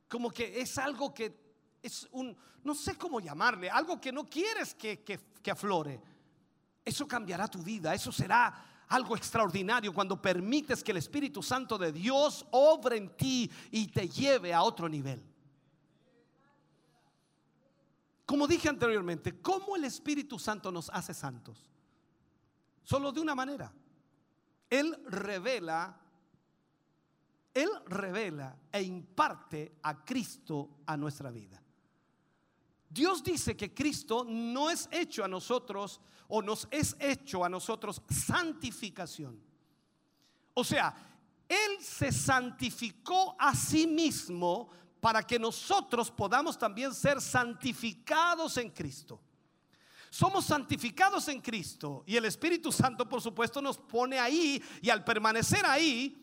como 0.08 0.30
que 0.30 0.62
es 0.62 0.78
algo 0.78 1.12
que 1.12 1.38
es 1.82 2.08
un, 2.10 2.34
no 2.64 2.74
sé 2.74 2.96
cómo 2.96 3.20
llamarle, 3.20 3.68
algo 3.68 4.00
que 4.00 4.10
no 4.10 4.30
quieres 4.30 4.74
que, 4.74 5.04
que, 5.04 5.20
que 5.42 5.50
aflore. 5.50 6.00
Eso 6.82 7.06
cambiará 7.06 7.48
tu 7.48 7.62
vida, 7.62 7.92
eso 7.94 8.10
será 8.10 8.84
algo 8.88 9.14
extraordinario 9.14 9.92
cuando 9.92 10.22
permites 10.22 10.82
que 10.82 10.92
el 10.92 10.96
Espíritu 10.96 11.42
Santo 11.42 11.76
de 11.76 11.92
Dios 11.92 12.46
obre 12.50 12.96
en 12.96 13.14
ti 13.14 13.50
y 13.70 13.88
te 13.88 14.08
lleve 14.08 14.54
a 14.54 14.62
otro 14.62 14.88
nivel. 14.88 15.22
Como 18.24 18.46
dije 18.46 18.70
anteriormente, 18.70 19.38
¿cómo 19.42 19.76
el 19.76 19.84
Espíritu 19.84 20.38
Santo 20.38 20.72
nos 20.72 20.88
hace 20.88 21.12
santos? 21.12 21.58
Solo 22.82 23.12
de 23.12 23.20
una 23.20 23.34
manera. 23.34 23.70
Él 24.70 24.98
revela 25.08 25.98
él 27.54 27.68
revela 27.86 28.56
e 28.70 28.82
imparte 28.82 29.78
a 29.82 30.04
Cristo 30.04 30.80
a 30.86 30.96
nuestra 30.96 31.30
vida. 31.30 31.62
Dios 32.88 33.22
dice 33.22 33.56
que 33.56 33.72
Cristo 33.72 34.24
no 34.28 34.68
es 34.70 34.88
hecho 34.90 35.24
a 35.24 35.28
nosotros 35.28 36.00
o 36.28 36.42
nos 36.42 36.68
es 36.70 36.96
hecho 36.98 37.44
a 37.44 37.48
nosotros 37.48 38.02
santificación. 38.08 39.42
O 40.54 40.64
sea, 40.64 40.94
Él 41.48 41.82
se 41.82 42.12
santificó 42.12 43.34
a 43.38 43.54
sí 43.54 43.86
mismo 43.86 44.70
para 45.00 45.22
que 45.26 45.38
nosotros 45.38 46.10
podamos 46.10 46.58
también 46.58 46.94
ser 46.94 47.20
santificados 47.20 48.56
en 48.58 48.70
Cristo. 48.70 49.20
Somos 50.10 50.44
santificados 50.44 51.28
en 51.28 51.40
Cristo 51.40 52.04
y 52.06 52.16
el 52.16 52.26
Espíritu 52.26 52.70
Santo, 52.70 53.08
por 53.08 53.22
supuesto, 53.22 53.62
nos 53.62 53.78
pone 53.78 54.18
ahí 54.18 54.62
y 54.82 54.90
al 54.90 55.02
permanecer 55.02 55.64
ahí, 55.64 56.21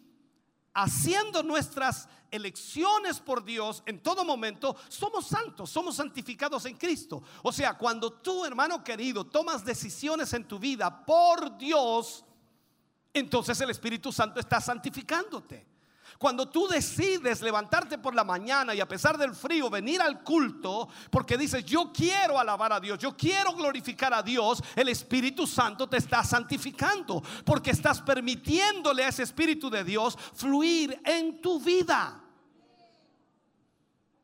haciendo 0.74 1.44
nuestras 1.44 2.08
elecciones 2.32 3.20
por 3.20 3.44
Dios 3.44 3.84
en 3.86 4.02
todo 4.02 4.24
momento, 4.24 4.76
somos 4.88 5.28
santos, 5.28 5.70
somos 5.70 5.96
santificados 5.96 6.66
en 6.66 6.78
Cristo. 6.78 7.24
O 7.44 7.52
sea, 7.52 7.78
cuando 7.78 8.12
tú, 8.14 8.46
hermano 8.46 8.84
querido, 8.84 9.26
tomas 9.26 9.66
decisiones 9.66 10.34
en 10.34 10.48
tu 10.48 10.60
vida 10.60 11.06
por 11.06 11.58
Dios, 11.58 12.24
entonces 13.14 13.60
el 13.62 13.70
Espíritu 13.70 14.12
Santo 14.12 14.40
está 14.40 14.62
santificándote. 14.62 15.69
Cuando 16.20 16.50
tú 16.50 16.68
decides 16.68 17.42
levantarte 17.42 17.98
por 17.98 18.14
la 18.14 18.26
mañana 18.26 18.76
y 18.76 18.82
a 18.82 18.88
pesar 18.90 19.18
del 19.18 19.34
frío 19.34 19.70
venir 19.70 20.02
al 20.02 20.22
culto, 20.22 20.90
porque 21.10 21.38
dices, 21.38 21.64
yo 21.64 21.94
quiero 21.94 22.38
alabar 22.38 22.74
a 22.74 22.80
Dios, 22.82 23.00
yo 23.00 23.16
quiero 23.16 23.54
glorificar 23.54 24.14
a 24.14 24.22
Dios, 24.22 24.62
el 24.76 24.90
Espíritu 24.90 25.48
Santo 25.48 25.88
te 25.88 25.96
está 25.96 26.22
santificando, 26.26 27.24
porque 27.46 27.72
estás 27.72 28.02
permitiéndole 28.02 29.06
a 29.06 29.08
ese 29.08 29.24
Espíritu 29.24 29.70
de 29.70 29.86
Dios 29.86 30.18
fluir 30.34 31.02
en 31.06 31.42
tu 31.42 31.58
vida. 31.58 32.22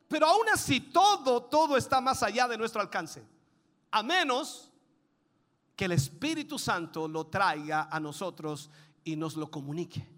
Pero 0.10 0.28
aún 0.28 0.50
así, 0.54 0.82
todo, 0.82 1.44
todo 1.44 1.78
está 1.78 2.02
más 2.02 2.22
allá 2.24 2.46
de 2.50 2.58
nuestro 2.58 2.82
alcance. 2.82 3.26
A 3.92 4.04
menos 4.04 4.70
que 5.78 5.86
el 5.86 5.94
Espíritu 5.94 6.60
Santo 6.60 7.08
lo 7.08 7.28
traiga 7.28 7.88
a 7.90 8.02
nosotros 8.02 8.70
y 9.06 9.16
nos 9.16 9.38
lo 9.38 9.50
comunique. 9.50 10.15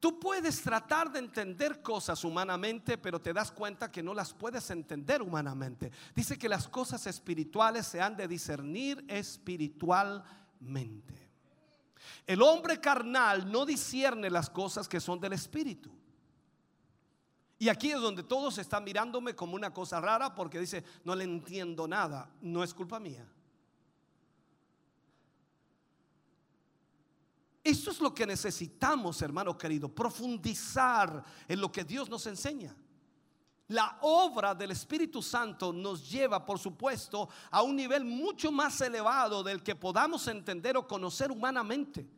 Tú 0.00 0.18
puedes 0.18 0.60
tratar 0.62 1.12
de 1.12 1.18
entender 1.18 1.82
cosas 1.82 2.24
humanamente, 2.24 2.96
pero 2.96 3.20
te 3.20 3.34
das 3.34 3.52
cuenta 3.52 3.92
que 3.92 4.02
no 4.02 4.14
las 4.14 4.32
puedes 4.32 4.70
entender 4.70 5.20
humanamente. 5.20 5.92
Dice 6.14 6.38
que 6.38 6.48
las 6.48 6.66
cosas 6.66 7.06
espirituales 7.06 7.86
se 7.86 8.00
han 8.00 8.16
de 8.16 8.26
discernir 8.26 9.04
espiritualmente. 9.06 11.28
El 12.26 12.40
hombre 12.40 12.80
carnal 12.80 13.52
no 13.52 13.66
discierne 13.66 14.30
las 14.30 14.48
cosas 14.48 14.88
que 14.88 15.00
son 15.00 15.20
del 15.20 15.34
espíritu. 15.34 15.90
Y 17.58 17.68
aquí 17.68 17.90
es 17.90 18.00
donde 18.00 18.22
todos 18.22 18.56
están 18.56 18.84
mirándome 18.84 19.36
como 19.36 19.54
una 19.54 19.74
cosa 19.74 20.00
rara 20.00 20.34
porque 20.34 20.58
dice, 20.58 20.82
no 21.04 21.14
le 21.14 21.24
entiendo 21.24 21.86
nada. 21.86 22.30
No 22.40 22.64
es 22.64 22.72
culpa 22.72 22.98
mía. 22.98 23.30
Esto 27.70 27.92
es 27.92 28.00
lo 28.00 28.12
que 28.12 28.26
necesitamos, 28.26 29.22
hermano 29.22 29.56
querido, 29.56 29.88
profundizar 29.88 31.22
en 31.46 31.60
lo 31.60 31.70
que 31.70 31.84
Dios 31.84 32.10
nos 32.10 32.26
enseña. 32.26 32.74
La 33.68 33.96
obra 34.00 34.56
del 34.56 34.72
Espíritu 34.72 35.22
Santo 35.22 35.72
nos 35.72 36.10
lleva, 36.10 36.44
por 36.44 36.58
supuesto, 36.58 37.28
a 37.48 37.62
un 37.62 37.76
nivel 37.76 38.04
mucho 38.04 38.50
más 38.50 38.80
elevado 38.80 39.44
del 39.44 39.62
que 39.62 39.76
podamos 39.76 40.26
entender 40.26 40.76
o 40.76 40.88
conocer 40.88 41.30
humanamente. 41.30 42.10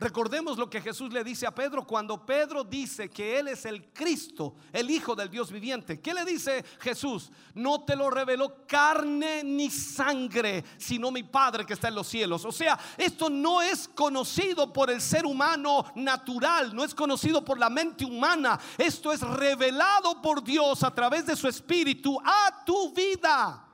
Recordemos 0.00 0.56
lo 0.56 0.70
que 0.70 0.80
Jesús 0.80 1.12
le 1.12 1.24
dice 1.24 1.44
a 1.44 1.52
Pedro 1.52 1.84
cuando 1.84 2.24
Pedro 2.24 2.62
dice 2.62 3.10
que 3.10 3.36
Él 3.36 3.48
es 3.48 3.64
el 3.64 3.92
Cristo, 3.92 4.54
el 4.72 4.88
Hijo 4.90 5.16
del 5.16 5.28
Dios 5.28 5.50
viviente. 5.50 6.00
¿Qué 6.00 6.14
le 6.14 6.24
dice 6.24 6.64
Jesús? 6.78 7.32
No 7.54 7.82
te 7.82 7.96
lo 7.96 8.08
reveló 8.08 8.64
carne 8.64 9.42
ni 9.42 9.68
sangre, 9.70 10.64
sino 10.76 11.10
mi 11.10 11.24
Padre 11.24 11.66
que 11.66 11.72
está 11.72 11.88
en 11.88 11.96
los 11.96 12.06
cielos. 12.06 12.44
O 12.44 12.52
sea, 12.52 12.78
esto 12.96 13.28
no 13.28 13.60
es 13.60 13.88
conocido 13.88 14.72
por 14.72 14.88
el 14.88 15.00
ser 15.00 15.26
humano 15.26 15.84
natural, 15.96 16.76
no 16.76 16.84
es 16.84 16.94
conocido 16.94 17.44
por 17.44 17.58
la 17.58 17.68
mente 17.68 18.04
humana. 18.04 18.56
Esto 18.78 19.12
es 19.12 19.20
revelado 19.20 20.22
por 20.22 20.44
Dios 20.44 20.84
a 20.84 20.94
través 20.94 21.26
de 21.26 21.34
su 21.34 21.48
Espíritu 21.48 22.20
a 22.24 22.64
tu 22.64 22.94
vida. 22.94 23.66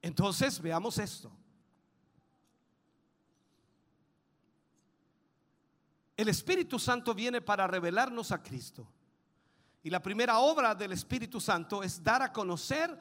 Entonces, 0.00 0.58
veamos 0.62 0.96
esto. 0.96 1.30
El 6.16 6.28
Espíritu 6.28 6.78
Santo 6.78 7.14
viene 7.14 7.40
para 7.40 7.66
revelarnos 7.66 8.30
a 8.32 8.42
Cristo. 8.42 8.86
Y 9.82 9.90
la 9.90 10.00
primera 10.00 10.38
obra 10.38 10.74
del 10.74 10.92
Espíritu 10.92 11.40
Santo 11.40 11.82
es 11.82 12.02
dar 12.02 12.22
a 12.22 12.32
conocer 12.32 12.96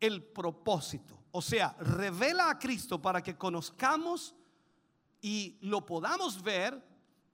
el 0.00 0.22
propósito. 0.22 1.18
O 1.30 1.42
sea, 1.42 1.76
revela 1.78 2.50
a 2.50 2.58
Cristo 2.58 3.00
para 3.00 3.22
que 3.22 3.36
conozcamos 3.36 4.34
y 5.20 5.58
lo 5.60 5.84
podamos 5.84 6.42
ver 6.42 6.82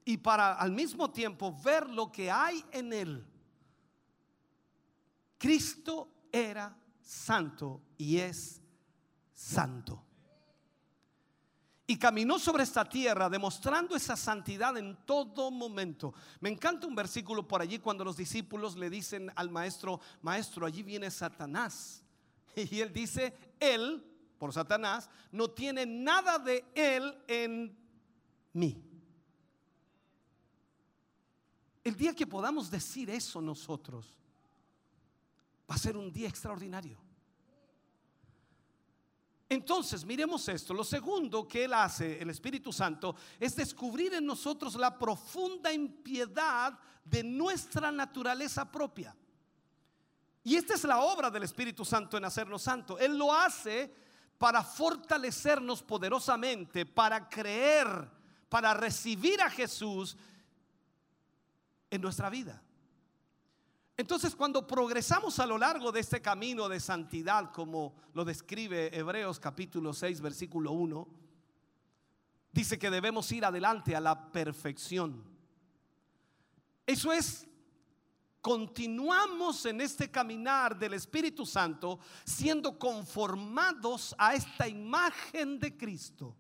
y 0.04 0.16
para 0.16 0.54
al 0.54 0.72
mismo 0.72 1.10
tiempo 1.10 1.56
ver 1.62 1.88
lo 1.88 2.10
que 2.10 2.30
hay 2.30 2.64
en 2.72 2.92
Él. 2.92 3.26
Cristo 5.38 6.26
era 6.30 6.76
santo 7.00 7.80
y 7.96 8.18
es 8.18 8.60
santo 9.32 10.04
y 11.92 11.98
caminó 11.98 12.38
sobre 12.38 12.62
esta 12.62 12.88
tierra 12.88 13.28
demostrando 13.28 13.94
esa 13.94 14.16
santidad 14.16 14.74
en 14.78 14.96
todo 15.04 15.50
momento. 15.50 16.14
Me 16.40 16.48
encanta 16.48 16.86
un 16.86 16.94
versículo 16.94 17.46
por 17.46 17.60
allí 17.60 17.80
cuando 17.80 18.02
los 18.02 18.16
discípulos 18.16 18.78
le 18.78 18.88
dicen 18.88 19.30
al 19.36 19.50
maestro, 19.50 20.00
maestro, 20.22 20.64
allí 20.64 20.82
viene 20.82 21.10
Satanás. 21.10 22.02
Y 22.56 22.80
él 22.80 22.94
dice, 22.94 23.34
él, 23.60 24.02
por 24.38 24.54
Satanás, 24.54 25.10
no 25.32 25.50
tiene 25.50 25.84
nada 25.84 26.38
de 26.38 26.64
él 26.74 27.14
en 27.28 27.76
mí. 28.54 28.82
El 31.84 31.94
día 31.94 32.14
que 32.14 32.26
podamos 32.26 32.70
decir 32.70 33.10
eso 33.10 33.42
nosotros, 33.42 34.14
va 35.70 35.74
a 35.74 35.78
ser 35.78 35.98
un 35.98 36.10
día 36.10 36.28
extraordinario. 36.28 36.98
Entonces, 39.52 40.06
miremos 40.06 40.48
esto. 40.48 40.72
Lo 40.72 40.82
segundo 40.82 41.46
que 41.46 41.64
Él 41.64 41.74
hace, 41.74 42.22
el 42.22 42.30
Espíritu 42.30 42.72
Santo, 42.72 43.14
es 43.38 43.54
descubrir 43.54 44.14
en 44.14 44.24
nosotros 44.24 44.76
la 44.76 44.98
profunda 44.98 45.70
impiedad 45.70 46.78
de 47.04 47.22
nuestra 47.22 47.92
naturaleza 47.92 48.70
propia. 48.70 49.14
Y 50.42 50.56
esta 50.56 50.72
es 50.72 50.84
la 50.84 51.00
obra 51.00 51.30
del 51.30 51.42
Espíritu 51.42 51.84
Santo 51.84 52.16
en 52.16 52.24
hacernos 52.24 52.62
santo. 52.62 52.98
Él 52.98 53.18
lo 53.18 53.30
hace 53.30 53.94
para 54.38 54.64
fortalecernos 54.64 55.82
poderosamente, 55.82 56.86
para 56.86 57.28
creer, 57.28 58.10
para 58.48 58.72
recibir 58.72 59.42
a 59.42 59.50
Jesús 59.50 60.16
en 61.90 62.00
nuestra 62.00 62.30
vida. 62.30 62.62
Entonces, 63.96 64.34
cuando 64.34 64.66
progresamos 64.66 65.38
a 65.38 65.46
lo 65.46 65.58
largo 65.58 65.92
de 65.92 66.00
este 66.00 66.22
camino 66.22 66.68
de 66.68 66.80
santidad, 66.80 67.52
como 67.52 67.94
lo 68.14 68.24
describe 68.24 68.96
Hebreos 68.96 69.38
capítulo 69.38 69.92
6, 69.92 70.20
versículo 70.20 70.72
1, 70.72 71.08
dice 72.52 72.78
que 72.78 72.90
debemos 72.90 73.30
ir 73.32 73.44
adelante 73.44 73.94
a 73.94 74.00
la 74.00 74.32
perfección. 74.32 75.22
Eso 76.86 77.12
es, 77.12 77.46
continuamos 78.40 79.66
en 79.66 79.82
este 79.82 80.10
caminar 80.10 80.78
del 80.78 80.94
Espíritu 80.94 81.44
Santo 81.44 82.00
siendo 82.24 82.78
conformados 82.78 84.14
a 84.18 84.34
esta 84.34 84.66
imagen 84.66 85.58
de 85.58 85.76
Cristo. 85.76 86.34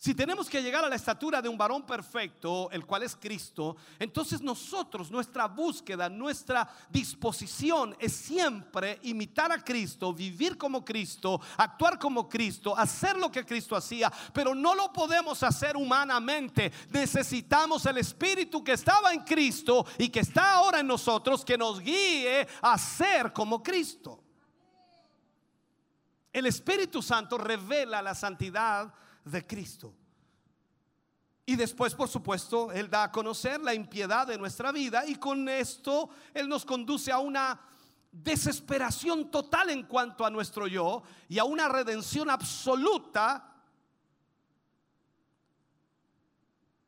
Si 0.00 0.14
tenemos 0.14 0.48
que 0.48 0.62
llegar 0.62 0.84
a 0.84 0.88
la 0.88 0.94
estatura 0.94 1.42
de 1.42 1.48
un 1.48 1.58
varón 1.58 1.84
perfecto, 1.84 2.70
el 2.70 2.86
cual 2.86 3.02
es 3.02 3.16
Cristo, 3.16 3.76
entonces 3.98 4.40
nosotros, 4.40 5.10
nuestra 5.10 5.48
búsqueda, 5.48 6.08
nuestra 6.08 6.70
disposición 6.88 7.96
es 7.98 8.14
siempre 8.14 9.00
imitar 9.02 9.50
a 9.50 9.58
Cristo, 9.58 10.14
vivir 10.14 10.56
como 10.56 10.84
Cristo, 10.84 11.40
actuar 11.56 11.98
como 11.98 12.28
Cristo, 12.28 12.78
hacer 12.78 13.16
lo 13.16 13.28
que 13.32 13.44
Cristo 13.44 13.74
hacía, 13.74 14.12
pero 14.32 14.54
no 14.54 14.72
lo 14.76 14.92
podemos 14.92 15.42
hacer 15.42 15.76
humanamente. 15.76 16.70
Necesitamos 16.90 17.84
el 17.86 17.98
Espíritu 17.98 18.62
que 18.62 18.74
estaba 18.74 19.12
en 19.12 19.24
Cristo 19.24 19.84
y 19.98 20.10
que 20.10 20.20
está 20.20 20.52
ahora 20.52 20.78
en 20.78 20.86
nosotros, 20.86 21.44
que 21.44 21.58
nos 21.58 21.80
guíe 21.80 22.46
a 22.62 22.78
ser 22.78 23.32
como 23.32 23.60
Cristo. 23.64 24.22
El 26.32 26.46
Espíritu 26.46 27.02
Santo 27.02 27.36
revela 27.36 28.00
la 28.00 28.14
santidad 28.14 28.94
de 29.30 29.46
Cristo. 29.46 29.94
Y 31.48 31.56
después, 31.56 31.94
por 31.94 32.08
supuesto, 32.08 32.70
Él 32.72 32.90
da 32.90 33.04
a 33.04 33.12
conocer 33.12 33.60
la 33.60 33.72
impiedad 33.72 34.26
de 34.26 34.36
nuestra 34.36 34.70
vida 34.70 35.06
y 35.06 35.14
con 35.14 35.48
esto 35.48 36.10
Él 36.34 36.46
nos 36.46 36.64
conduce 36.64 37.10
a 37.10 37.18
una 37.18 37.58
desesperación 38.12 39.30
total 39.30 39.70
en 39.70 39.84
cuanto 39.84 40.26
a 40.26 40.30
nuestro 40.30 40.66
yo 40.66 41.02
y 41.28 41.38
a 41.38 41.44
una 41.44 41.68
redención 41.68 42.28
absoluta 42.28 43.54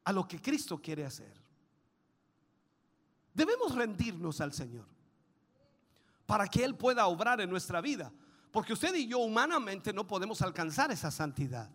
a 0.05 0.13
lo 0.13 0.29
que 0.29 0.43
Cristo 0.43 0.79
quiere 0.79 1.07
hacer. 1.07 1.41
Debemos 3.33 3.75
rendirnos 3.75 4.41
al 4.43 4.53
Señor 4.53 4.87
para 6.27 6.47
que 6.47 6.63
Él 6.63 6.77
pueda 6.77 7.07
obrar 7.07 7.41
en 7.41 7.49
nuestra 7.49 7.81
vida, 7.81 8.13
porque 8.51 8.75
usted 8.75 8.95
y 8.95 9.07
yo 9.07 9.21
humanamente 9.21 9.93
no 9.93 10.07
podemos 10.07 10.43
alcanzar 10.43 10.91
esa 10.91 11.11
santidad. 11.11 11.71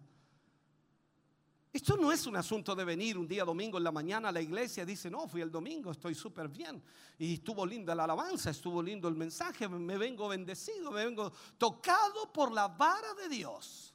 Esto 1.76 1.97
no 1.97 2.10
es 2.10 2.26
un 2.26 2.38
asunto 2.38 2.73
de 2.73 2.85
venir 2.85 3.18
un 3.18 3.27
día 3.27 3.43
domingo 3.43 3.77
en 3.77 3.84
la 3.84 3.91
mañana 3.91 4.30
a 4.30 4.31
la 4.31 4.39
iglesia 4.39 4.84
y 4.84 4.85
dice, 4.85 5.11
no, 5.11 5.27
fui 5.27 5.41
el 5.41 5.52
domingo, 5.52 5.91
estoy 5.91 6.15
súper 6.15 6.47
bien. 6.47 6.81
Y 7.19 7.34
estuvo 7.34 7.65
linda 7.65 7.93
la 7.93 8.06
alabanza, 8.06 8.52
estuvo 8.52 8.81
lindo 8.81 9.10
el 9.10 9.15
mensaje, 9.15 9.68
me 9.68 9.97
vengo 9.97 10.30
bendecido, 10.30 10.89
me 10.89 11.03
vengo 11.03 11.34
tocado 11.57 12.31
por 12.31 12.53
la 12.53 12.69
vara 12.69 13.14
de 13.15 13.27
Dios. 13.27 13.93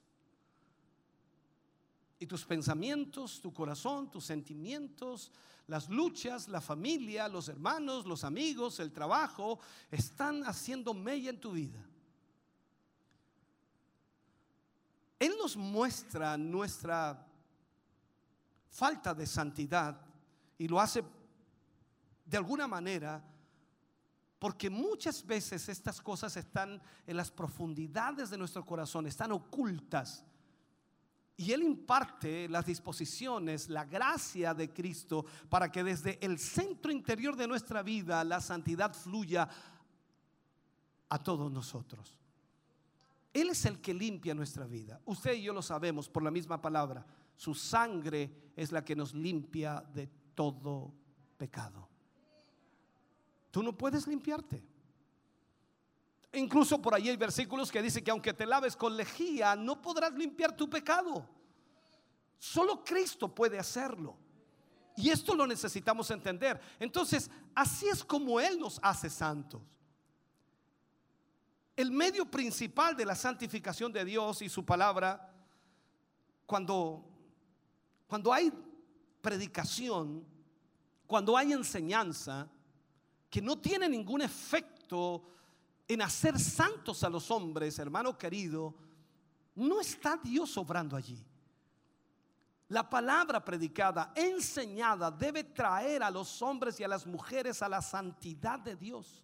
Y 2.19 2.27
tus 2.27 2.45
pensamientos, 2.45 3.41
tu 3.41 3.51
corazón, 3.51 4.11
tus 4.11 4.27
sentimientos, 4.27 5.33
las 5.67 5.89
luchas, 5.89 6.49
la 6.49 6.61
familia, 6.61 7.29
los 7.29 7.49
hermanos, 7.49 8.05
los 8.05 8.25
amigos, 8.25 8.79
el 8.79 8.93
trabajo, 8.93 9.59
están 9.91 10.45
haciendo 10.45 10.93
mella 10.93 11.31
en 11.31 11.41
tu 11.41 11.53
vida. 11.53 11.83
Él 15.19 15.33
nos 15.39 15.57
muestra 15.57 16.37
nuestra 16.37 17.27
falta 18.71 19.15
de 19.15 19.27
santidad 19.27 20.01
y 20.57 20.69
lo 20.69 20.81
hace 20.81 21.05
de 22.25 22.37
alguna 22.37 22.67
manera 22.67 23.23
porque 24.39 24.71
muchas 24.71 25.27
veces 25.27 25.69
estas 25.69 26.01
cosas 26.01 26.35
están 26.37 26.81
en 27.07 27.17
las 27.17 27.31
profundidades 27.31 28.31
de 28.31 28.39
nuestro 28.39 28.65
corazón, 28.65 29.07
están 29.07 29.33
ocultas. 29.33 30.25
Y 31.37 31.53
Él 31.53 31.63
imparte 31.63 32.49
las 32.49 32.65
disposiciones, 32.65 33.69
la 33.69 33.85
gracia 33.85 34.55
de 34.55 34.73
Cristo 34.73 35.27
para 35.51 35.71
que 35.71 35.85
desde 35.85 36.19
el 36.25 36.39
centro 36.39 36.91
interior 36.91 37.37
de 37.37 37.49
nuestra 37.49 37.83
vida 37.83 38.25
la 38.25 38.41
santidad 38.41 38.95
fluya 38.95 39.47
a 41.11 41.19
todos 41.19 41.53
nosotros. 41.53 42.17
Él 43.35 43.51
es 43.51 43.65
el 43.67 43.81
que 43.81 43.93
limpia 43.93 44.35
nuestra 44.35 44.67
vida. 44.67 45.01
Usted 45.05 45.35
y 45.35 45.43
yo 45.43 45.53
lo 45.53 45.63
sabemos 45.63 46.09
por 46.09 46.23
la 46.23 46.31
misma 46.31 46.61
palabra. 46.63 47.05
Su 47.41 47.55
sangre 47.55 48.53
es 48.55 48.71
la 48.71 48.85
que 48.85 48.95
nos 48.95 49.15
limpia 49.15 49.83
de 49.95 50.07
todo 50.35 50.93
pecado. 51.39 51.89
Tú 53.51 53.63
no 53.63 53.73
puedes 53.73 54.07
limpiarte. 54.07 54.63
Incluso 56.35 56.83
por 56.83 56.95
ahí 56.95 57.09
hay 57.09 57.17
versículos 57.17 57.73
que 57.73 57.81
dicen 57.81 58.05
que 58.05 58.11
aunque 58.11 58.35
te 58.35 58.45
laves 58.45 58.77
con 58.77 58.95
lejía, 58.95 59.57
no 59.57 59.81
podrás 59.81 60.13
limpiar 60.13 60.55
tu 60.55 60.69
pecado. 60.69 61.27
Solo 62.39 62.85
Cristo 62.85 63.35
puede 63.35 63.59
hacerlo. 63.59 64.19
Y 64.95 65.09
esto 65.09 65.35
lo 65.35 65.47
necesitamos 65.47 66.11
entender. 66.11 66.61
Entonces, 66.79 67.31
así 67.55 67.89
es 67.89 68.05
como 68.05 68.39
Él 68.39 68.61
nos 68.61 68.79
hace 68.83 69.09
santos. 69.09 69.63
El 71.75 71.91
medio 71.91 72.31
principal 72.31 72.95
de 72.95 73.07
la 73.07 73.15
santificación 73.15 73.91
de 73.95 74.05
Dios 74.05 74.43
y 74.43 74.51
su 74.51 74.63
palabra, 74.63 75.33
cuando, 76.45 77.10
cuando 78.11 78.33
hay 78.33 78.53
predicación, 79.23 80.27
cuando 81.07 81.37
hay 81.37 81.53
enseñanza, 81.53 82.49
que 83.31 83.41
no 83.41 83.57
tiene 83.57 83.89
ningún 83.89 84.21
efecto 84.21 85.23
en 85.87 86.03
hacer 86.03 86.37
santos 86.37 87.05
a 87.05 87.09
los 87.09 87.31
hombres, 87.31 87.79
hermano 87.79 88.19
querido, 88.19 88.75
no 89.55 89.81
está 89.81 90.17
Dios 90.17 90.59
obrando 90.59 90.97
allí. 90.97 91.25
La 92.67 92.91
palabra 92.91 93.45
predicada, 93.45 94.13
enseñada, 94.17 95.13
debe 95.13 95.45
traer 95.45 96.03
a 96.03 96.11
los 96.11 96.43
hombres 96.43 96.81
y 96.81 96.83
a 96.83 96.89
las 96.89 97.07
mujeres 97.07 97.63
a 97.63 97.69
la 97.69 97.81
santidad 97.81 98.59
de 98.59 98.75
Dios. 98.75 99.23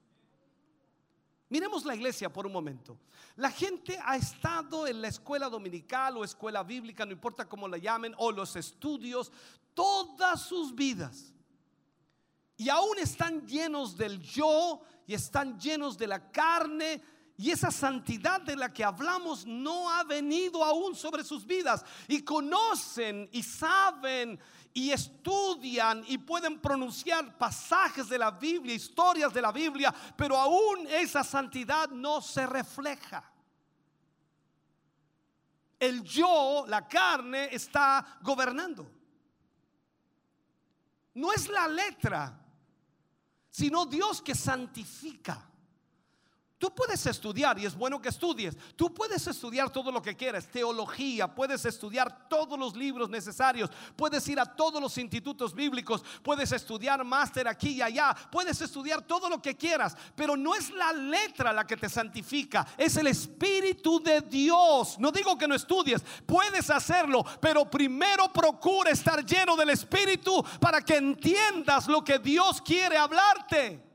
Miremos 1.49 1.85
la 1.85 1.95
iglesia 1.95 2.33
por 2.33 2.47
un 2.47 2.53
momento. 2.53 2.99
La 3.37 3.51
gente 3.51 3.99
ha 4.05 4.17
estado 4.17 4.87
en 4.87 5.01
la 5.01 5.09
escuela 5.09 5.49
dominical 5.49 6.17
o 6.17 6.25
escuela 6.25 6.65
bíblica, 6.65 7.07
no 7.07 7.13
importa 7.13 7.49
cómo 7.49 7.69
la 7.69 7.79
llamen, 7.79 8.15
o 8.19 8.33
los 8.33 8.57
estudios, 8.57 9.31
todas 9.73 10.43
sus 10.43 10.75
vidas. 10.75 11.33
Y 12.57 12.69
aún 12.69 12.99
están 12.99 13.47
llenos 13.47 13.97
del 13.97 14.21
yo 14.21 14.81
y 15.07 15.15
están 15.15 15.61
llenos 15.61 15.97
de 15.97 16.07
la 16.07 16.33
carne. 16.33 17.03
Y 17.37 17.51
esa 17.51 17.71
santidad 17.71 18.41
de 18.41 18.57
la 18.57 18.73
que 18.73 18.83
hablamos 18.83 19.47
no 19.47 19.91
ha 19.91 20.03
venido 20.05 20.65
aún 20.65 20.97
sobre 20.97 21.23
sus 21.23 21.47
vidas. 21.47 21.85
Y 22.09 22.23
conocen 22.23 23.29
y 23.31 23.43
saben 23.43 24.41
y 24.77 24.93
estudian 24.93 26.05
y 26.07 26.19
pueden 26.19 26.61
pronunciar 26.61 27.39
pasajes 27.39 28.11
de 28.11 28.19
la 28.19 28.31
Biblia, 28.31 28.75
historias 28.75 29.33
de 29.33 29.41
la 29.41 29.51
Biblia, 29.51 29.93
pero 30.15 30.37
aún 30.37 30.87
esa 30.89 31.25
santidad 31.25 31.89
no 31.89 32.21
se 32.21 32.47
refleja. 32.47 33.25
El 35.79 36.03
yo, 36.03 36.67
la 36.69 36.87
carne, 36.87 37.49
está 37.53 38.19
gobernando. 38.21 38.87
No 41.15 41.33
es 41.33 41.49
la 41.49 41.67
letra, 41.69 42.39
sino 43.49 43.87
Dios 43.87 44.21
que 44.21 44.35
santifica. 44.35 45.43
Tú 46.59 46.75
puedes 46.75 47.05
estudiar 47.05 47.59
y 47.59 47.67
es 47.67 47.77
bueno 47.77 48.01
que 48.01 48.09
estudies. 48.09 48.57
Tú 48.77 48.93
puedes 48.95 49.27
estudiar 49.27 49.69
todo 49.69 49.93
lo 49.93 50.01
que 50.01 50.17
quieras, 50.17 50.47
teología, 50.47 51.35
puedes 51.35 51.67
estudiar 51.67 52.29
todos 52.31 52.59
los 52.59 52.75
libros 52.75 53.11
necesarios, 53.11 53.69
puedes 53.95 54.27
ir 54.27 54.41
a 54.41 54.47
todos 54.47 54.81
los 54.81 54.97
institutos 54.97 55.55
bíblicos, 55.55 56.03
puedes 56.23 56.53
estudiar 56.53 57.05
máster 57.05 57.47
aquí 57.47 57.73
y 57.73 57.83
allá, 57.83 58.17
puedes 58.33 58.59
estudiar 58.63 59.03
todo 59.03 59.29
lo 59.29 59.43
que 59.43 59.55
quieras, 59.55 59.95
pero 60.15 60.35
no 60.35 60.55
es 60.55 60.71
la 60.71 60.95
letra 60.95 61.53
la 61.53 61.67
que 61.67 61.77
te 61.77 61.91
santifica, 61.91 62.67
es 62.79 62.97
el 62.97 63.09
Espíritu 63.09 64.03
de 64.03 64.23
Dios. 64.23 64.99
No 64.99 65.13
digo 65.13 65.37
que 65.37 65.47
no 65.47 65.55
estudies, 65.55 66.03
puedes 66.25 66.71
hacerlo, 66.71 67.23
pero 67.39 67.71
primero 67.71 68.33
procura 68.33 68.91
estar 68.91 69.23
lleno 69.27 69.57
del 69.57 69.71
Espíritu 69.71 70.43
para 70.59 70.81
que 70.81 70.97
entiendas 70.97 71.87
lo 71.87 72.03
que 72.03 72.19
Dios 72.19 72.63
quiere 72.63 72.97
hablarte. 72.97 73.86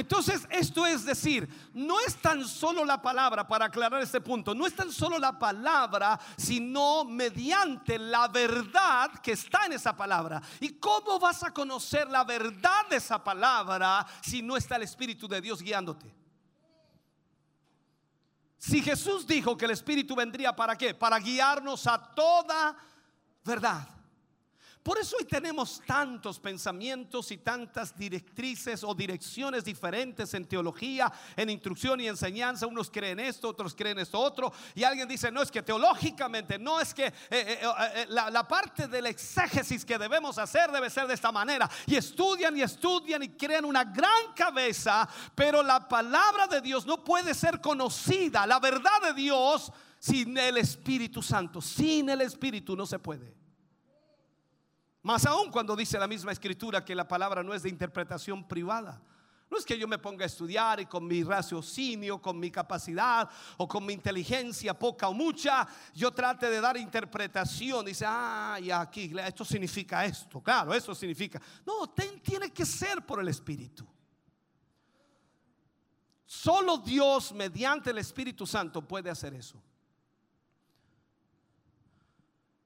Entonces, 0.00 0.46
esto 0.50 0.86
es 0.86 1.04
decir, 1.04 1.46
no 1.74 2.00
es 2.00 2.16
tan 2.16 2.46
solo 2.46 2.86
la 2.86 3.02
palabra, 3.02 3.46
para 3.46 3.66
aclarar 3.66 4.02
este 4.02 4.20
punto, 4.20 4.54
no 4.54 4.66
es 4.66 4.74
tan 4.74 4.90
solo 4.90 5.18
la 5.18 5.38
palabra, 5.38 6.18
sino 6.38 7.04
mediante 7.04 7.98
la 7.98 8.26
verdad 8.28 9.10
que 9.22 9.32
está 9.32 9.66
en 9.66 9.74
esa 9.74 9.94
palabra. 9.94 10.40
¿Y 10.58 10.70
cómo 10.78 11.18
vas 11.18 11.42
a 11.42 11.52
conocer 11.52 12.08
la 12.08 12.24
verdad 12.24 12.88
de 12.88 12.96
esa 12.96 13.22
palabra 13.22 14.06
si 14.22 14.40
no 14.40 14.56
está 14.56 14.76
el 14.76 14.84
Espíritu 14.84 15.28
de 15.28 15.42
Dios 15.42 15.60
guiándote? 15.60 16.14
Si 18.56 18.82
Jesús 18.82 19.26
dijo 19.26 19.54
que 19.54 19.66
el 19.66 19.72
Espíritu 19.72 20.16
vendría 20.16 20.56
para 20.56 20.76
qué? 20.76 20.94
Para 20.94 21.18
guiarnos 21.18 21.86
a 21.86 21.98
toda 22.14 22.74
verdad. 23.44 23.86
Por 24.82 24.96
eso 24.96 25.16
hoy 25.18 25.26
tenemos 25.26 25.82
tantos 25.86 26.40
pensamientos 26.40 27.30
y 27.30 27.36
tantas 27.36 27.94
directrices 27.94 28.82
o 28.82 28.94
direcciones 28.94 29.62
diferentes 29.62 30.32
en 30.32 30.46
teología, 30.46 31.12
en 31.36 31.50
instrucción 31.50 32.00
y 32.00 32.08
enseñanza. 32.08 32.66
Unos 32.66 32.90
creen 32.90 33.20
esto, 33.20 33.50
otros 33.50 33.74
creen 33.74 33.98
esto 33.98 34.18
otro. 34.18 34.50
Y 34.74 34.82
alguien 34.82 35.06
dice, 35.06 35.30
no 35.30 35.42
es 35.42 35.50
que 35.50 35.62
teológicamente, 35.62 36.58
no 36.58 36.80
es 36.80 36.94
que 36.94 37.08
eh, 37.08 37.12
eh, 37.30 37.60
eh, 37.94 38.06
la, 38.08 38.30
la 38.30 38.48
parte 38.48 38.88
del 38.88 39.04
exégesis 39.04 39.84
que 39.84 39.98
debemos 39.98 40.38
hacer 40.38 40.70
debe 40.70 40.88
ser 40.88 41.06
de 41.06 41.14
esta 41.14 41.30
manera. 41.30 41.70
Y 41.86 41.96
estudian 41.96 42.56
y 42.56 42.62
estudian 42.62 43.22
y 43.22 43.28
crean 43.28 43.66
una 43.66 43.84
gran 43.84 44.32
cabeza, 44.34 45.06
pero 45.34 45.62
la 45.62 45.86
palabra 45.86 46.46
de 46.46 46.62
Dios 46.62 46.86
no 46.86 47.04
puede 47.04 47.34
ser 47.34 47.60
conocida, 47.60 48.46
la 48.46 48.58
verdad 48.58 49.02
de 49.02 49.12
Dios, 49.12 49.70
sin 49.98 50.38
el 50.38 50.56
Espíritu 50.56 51.20
Santo. 51.20 51.60
Sin 51.60 52.08
el 52.08 52.22
Espíritu 52.22 52.74
no 52.74 52.86
se 52.86 52.98
puede. 52.98 53.39
Más 55.02 55.24
aún 55.24 55.50
cuando 55.50 55.74
dice 55.74 55.98
la 55.98 56.06
misma 56.06 56.32
escritura 56.32 56.84
que 56.84 56.94
la 56.94 57.08
palabra 57.08 57.42
no 57.42 57.54
es 57.54 57.62
de 57.62 57.68
interpretación 57.68 58.46
privada. 58.46 59.00
No 59.50 59.58
es 59.58 59.64
que 59.64 59.76
yo 59.76 59.88
me 59.88 59.98
ponga 59.98 60.24
a 60.24 60.26
estudiar 60.26 60.78
y 60.78 60.86
con 60.86 61.06
mi 61.06 61.24
raciocinio, 61.24 62.22
con 62.22 62.38
mi 62.38 62.52
capacidad 62.52 63.28
o 63.56 63.66
con 63.66 63.84
mi 63.84 63.94
inteligencia 63.94 64.78
poca 64.78 65.08
o 65.08 65.12
mucha, 65.12 65.66
yo 65.92 66.12
trate 66.12 66.48
de 66.48 66.60
dar 66.60 66.76
interpretación. 66.76 67.84
Dice, 67.84 68.04
ah, 68.06 68.58
ya 68.62 68.82
aquí, 68.82 69.12
esto 69.18 69.44
significa 69.44 70.04
esto. 70.04 70.40
Claro, 70.40 70.72
eso 70.72 70.94
significa. 70.94 71.42
No, 71.66 71.92
tiene 72.22 72.52
que 72.52 72.64
ser 72.64 73.04
por 73.04 73.18
el 73.20 73.26
Espíritu. 73.26 73.84
Solo 76.24 76.78
Dios 76.78 77.32
mediante 77.32 77.90
el 77.90 77.98
Espíritu 77.98 78.46
Santo 78.46 78.86
puede 78.86 79.10
hacer 79.10 79.34
eso. 79.34 79.60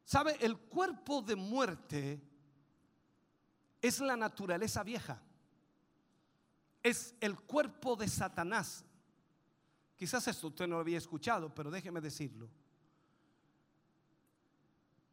¿Sabe? 0.04 0.36
El 0.40 0.58
cuerpo 0.58 1.22
de 1.22 1.34
muerte 1.34 2.20
es 3.80 4.00
la 4.00 4.16
naturaleza 4.16 4.82
vieja. 4.82 5.22
Es 6.82 7.14
el 7.20 7.40
cuerpo 7.40 7.96
de 7.96 8.08
Satanás. 8.08 8.84
Quizás 9.96 10.28
esto 10.28 10.48
usted 10.48 10.66
no 10.66 10.76
lo 10.76 10.80
había 10.80 10.98
escuchado, 10.98 11.54
pero 11.54 11.70
déjeme 11.70 12.00
decirlo. 12.00 12.50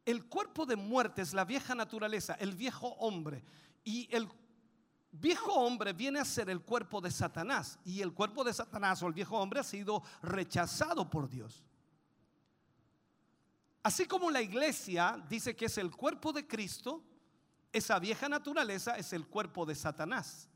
El 0.04 0.26
cuerpo 0.26 0.66
de 0.66 0.76
muerte 0.76 1.22
es 1.22 1.32
la 1.32 1.44
vieja 1.44 1.74
naturaleza, 1.74 2.34
el 2.34 2.54
viejo 2.54 2.88
hombre. 2.94 3.44
Y 3.84 4.08
el 4.14 4.28
viejo 5.12 5.52
hombre 5.52 5.92
viene 5.92 6.18
a 6.18 6.24
ser 6.24 6.50
el 6.50 6.60
cuerpo 6.60 7.00
de 7.00 7.10
Satanás. 7.10 7.78
Y 7.84 8.02
el 8.02 8.12
cuerpo 8.12 8.44
de 8.44 8.52
Satanás 8.52 9.02
o 9.02 9.06
el 9.06 9.14
viejo 9.14 9.38
hombre 9.38 9.60
ha 9.60 9.64
sido 9.64 10.02
rechazado 10.22 11.08
por 11.08 11.28
Dios. 11.28 11.64
Así 13.82 14.06
como 14.06 14.30
la 14.30 14.40
iglesia 14.40 15.22
dice 15.28 15.56
que 15.56 15.66
es 15.66 15.76
el 15.78 15.90
cuerpo 15.90 16.32
de 16.32 16.46
Cristo, 16.46 17.02
esa 17.72 17.98
vieja 17.98 18.28
naturaleza 18.28 18.96
es 18.96 19.12
el 19.12 19.26
cuerpo 19.26 19.66
de 19.66 19.74
Satanás. 19.74 20.48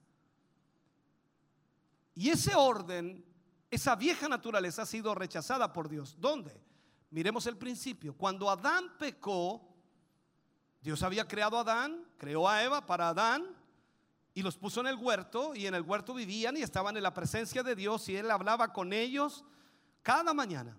Y 2.14 2.30
ese 2.30 2.54
orden, 2.54 3.24
esa 3.70 3.96
vieja 3.96 4.28
naturaleza 4.28 4.82
ha 4.82 4.86
sido 4.86 5.14
rechazada 5.14 5.72
por 5.72 5.88
Dios. 5.88 6.16
¿Dónde? 6.18 6.60
Miremos 7.10 7.46
el 7.46 7.56
principio. 7.56 8.16
Cuando 8.16 8.48
Adán 8.48 8.96
pecó, 8.98 9.66
Dios 10.80 11.02
había 11.02 11.26
creado 11.26 11.58
a 11.58 11.62
Adán, 11.62 12.04
creó 12.16 12.48
a 12.48 12.62
Eva 12.62 12.86
para 12.86 13.08
Adán 13.08 13.44
y 14.34 14.42
los 14.42 14.56
puso 14.56 14.80
en 14.80 14.86
el 14.86 14.96
huerto 14.96 15.54
y 15.54 15.66
en 15.66 15.74
el 15.74 15.82
huerto 15.82 16.14
vivían 16.14 16.56
y 16.56 16.62
estaban 16.62 16.96
en 16.96 17.02
la 17.02 17.14
presencia 17.14 17.62
de 17.62 17.74
Dios 17.74 18.08
y 18.08 18.16
él 18.16 18.30
hablaba 18.30 18.72
con 18.72 18.92
ellos 18.92 19.44
cada 20.02 20.32
mañana. 20.32 20.76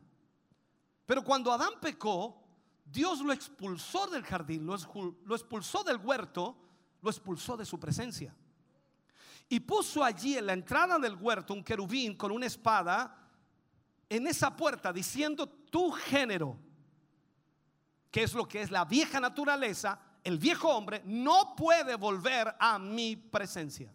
Pero 1.08 1.24
cuando 1.24 1.52
Adán 1.52 1.74
pecó, 1.82 2.44
Dios 2.86 3.22
lo 3.22 3.34
expulsó 3.34 4.08
del 4.08 4.24
jardín, 4.24 4.66
lo 4.66 4.78
expu- 4.78 5.16
lo 5.26 5.36
expulsó 5.36 5.84
del 5.84 5.98
huerto, 5.98 6.56
lo 7.02 7.10
expulsó 7.10 7.58
de 7.58 7.66
su 7.66 7.80
presencia. 7.80 8.36
Y 9.50 9.62
puso 9.62 10.04
allí 10.04 10.38
en 10.38 10.46
la 10.46 10.54
entrada 10.54 11.00
del 11.00 11.16
huerto 11.16 11.54
un 11.54 11.64
querubín 11.64 12.16
con 12.16 12.32
una 12.32 12.46
espada 12.46 13.18
en 14.10 14.28
esa 14.28 14.56
puerta 14.56 14.92
diciendo 14.92 15.48
tu 15.48 15.92
género, 15.92 16.58
que 18.12 18.24
es 18.24 18.34
lo 18.34 18.46
que 18.46 18.62
es 18.62 18.70
la 18.70 18.84
vieja 18.84 19.22
naturaleza, 19.22 20.00
el 20.26 20.38
viejo 20.38 20.68
hombre, 20.70 21.02
no 21.06 21.56
puede 21.56 21.96
volver 21.96 22.54
a 22.60 22.78
mi 22.78 23.16
presencia. 23.16 23.94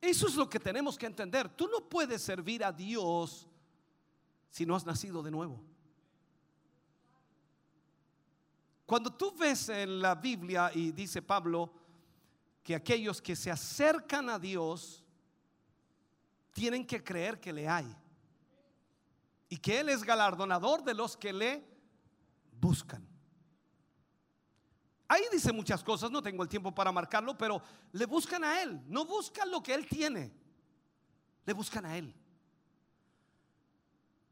Eso 0.00 0.26
es 0.26 0.34
lo 0.36 0.48
que 0.48 0.60
tenemos 0.60 0.96
que 0.96 1.06
entender. 1.06 1.50
Tú 1.50 1.68
no 1.68 1.86
puedes 1.86 2.22
servir 2.22 2.64
a 2.64 2.72
Dios 2.72 3.46
si 4.54 4.64
no 4.64 4.76
has 4.76 4.86
nacido 4.86 5.20
de 5.20 5.32
nuevo. 5.32 5.60
Cuando 8.86 9.12
tú 9.12 9.34
ves 9.36 9.68
en 9.68 10.00
la 10.00 10.14
Biblia 10.14 10.70
y 10.72 10.92
dice 10.92 11.20
Pablo 11.20 11.72
que 12.62 12.76
aquellos 12.76 13.20
que 13.20 13.34
se 13.34 13.50
acercan 13.50 14.30
a 14.30 14.38
Dios 14.38 15.02
tienen 16.52 16.86
que 16.86 17.02
creer 17.02 17.40
que 17.40 17.52
le 17.52 17.68
hay 17.68 17.96
y 19.48 19.56
que 19.56 19.80
Él 19.80 19.88
es 19.88 20.04
galardonador 20.04 20.84
de 20.84 20.94
los 20.94 21.16
que 21.16 21.32
le 21.32 21.66
buscan. 22.52 23.04
Ahí 25.08 25.22
dice 25.32 25.52
muchas 25.52 25.82
cosas, 25.82 26.12
no 26.12 26.22
tengo 26.22 26.44
el 26.44 26.48
tiempo 26.48 26.72
para 26.72 26.92
marcarlo, 26.92 27.36
pero 27.36 27.60
le 27.90 28.06
buscan 28.06 28.44
a 28.44 28.62
Él, 28.62 28.80
no 28.86 29.04
buscan 29.04 29.50
lo 29.50 29.60
que 29.60 29.74
Él 29.74 29.84
tiene, 29.88 30.32
le 31.44 31.52
buscan 31.52 31.84
a 31.86 31.98
Él. 31.98 32.14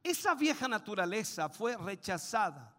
Esa 0.03 0.35
vieja 0.35 0.67
naturaleza 0.67 1.49
fue 1.49 1.77
rechazada. 1.77 2.75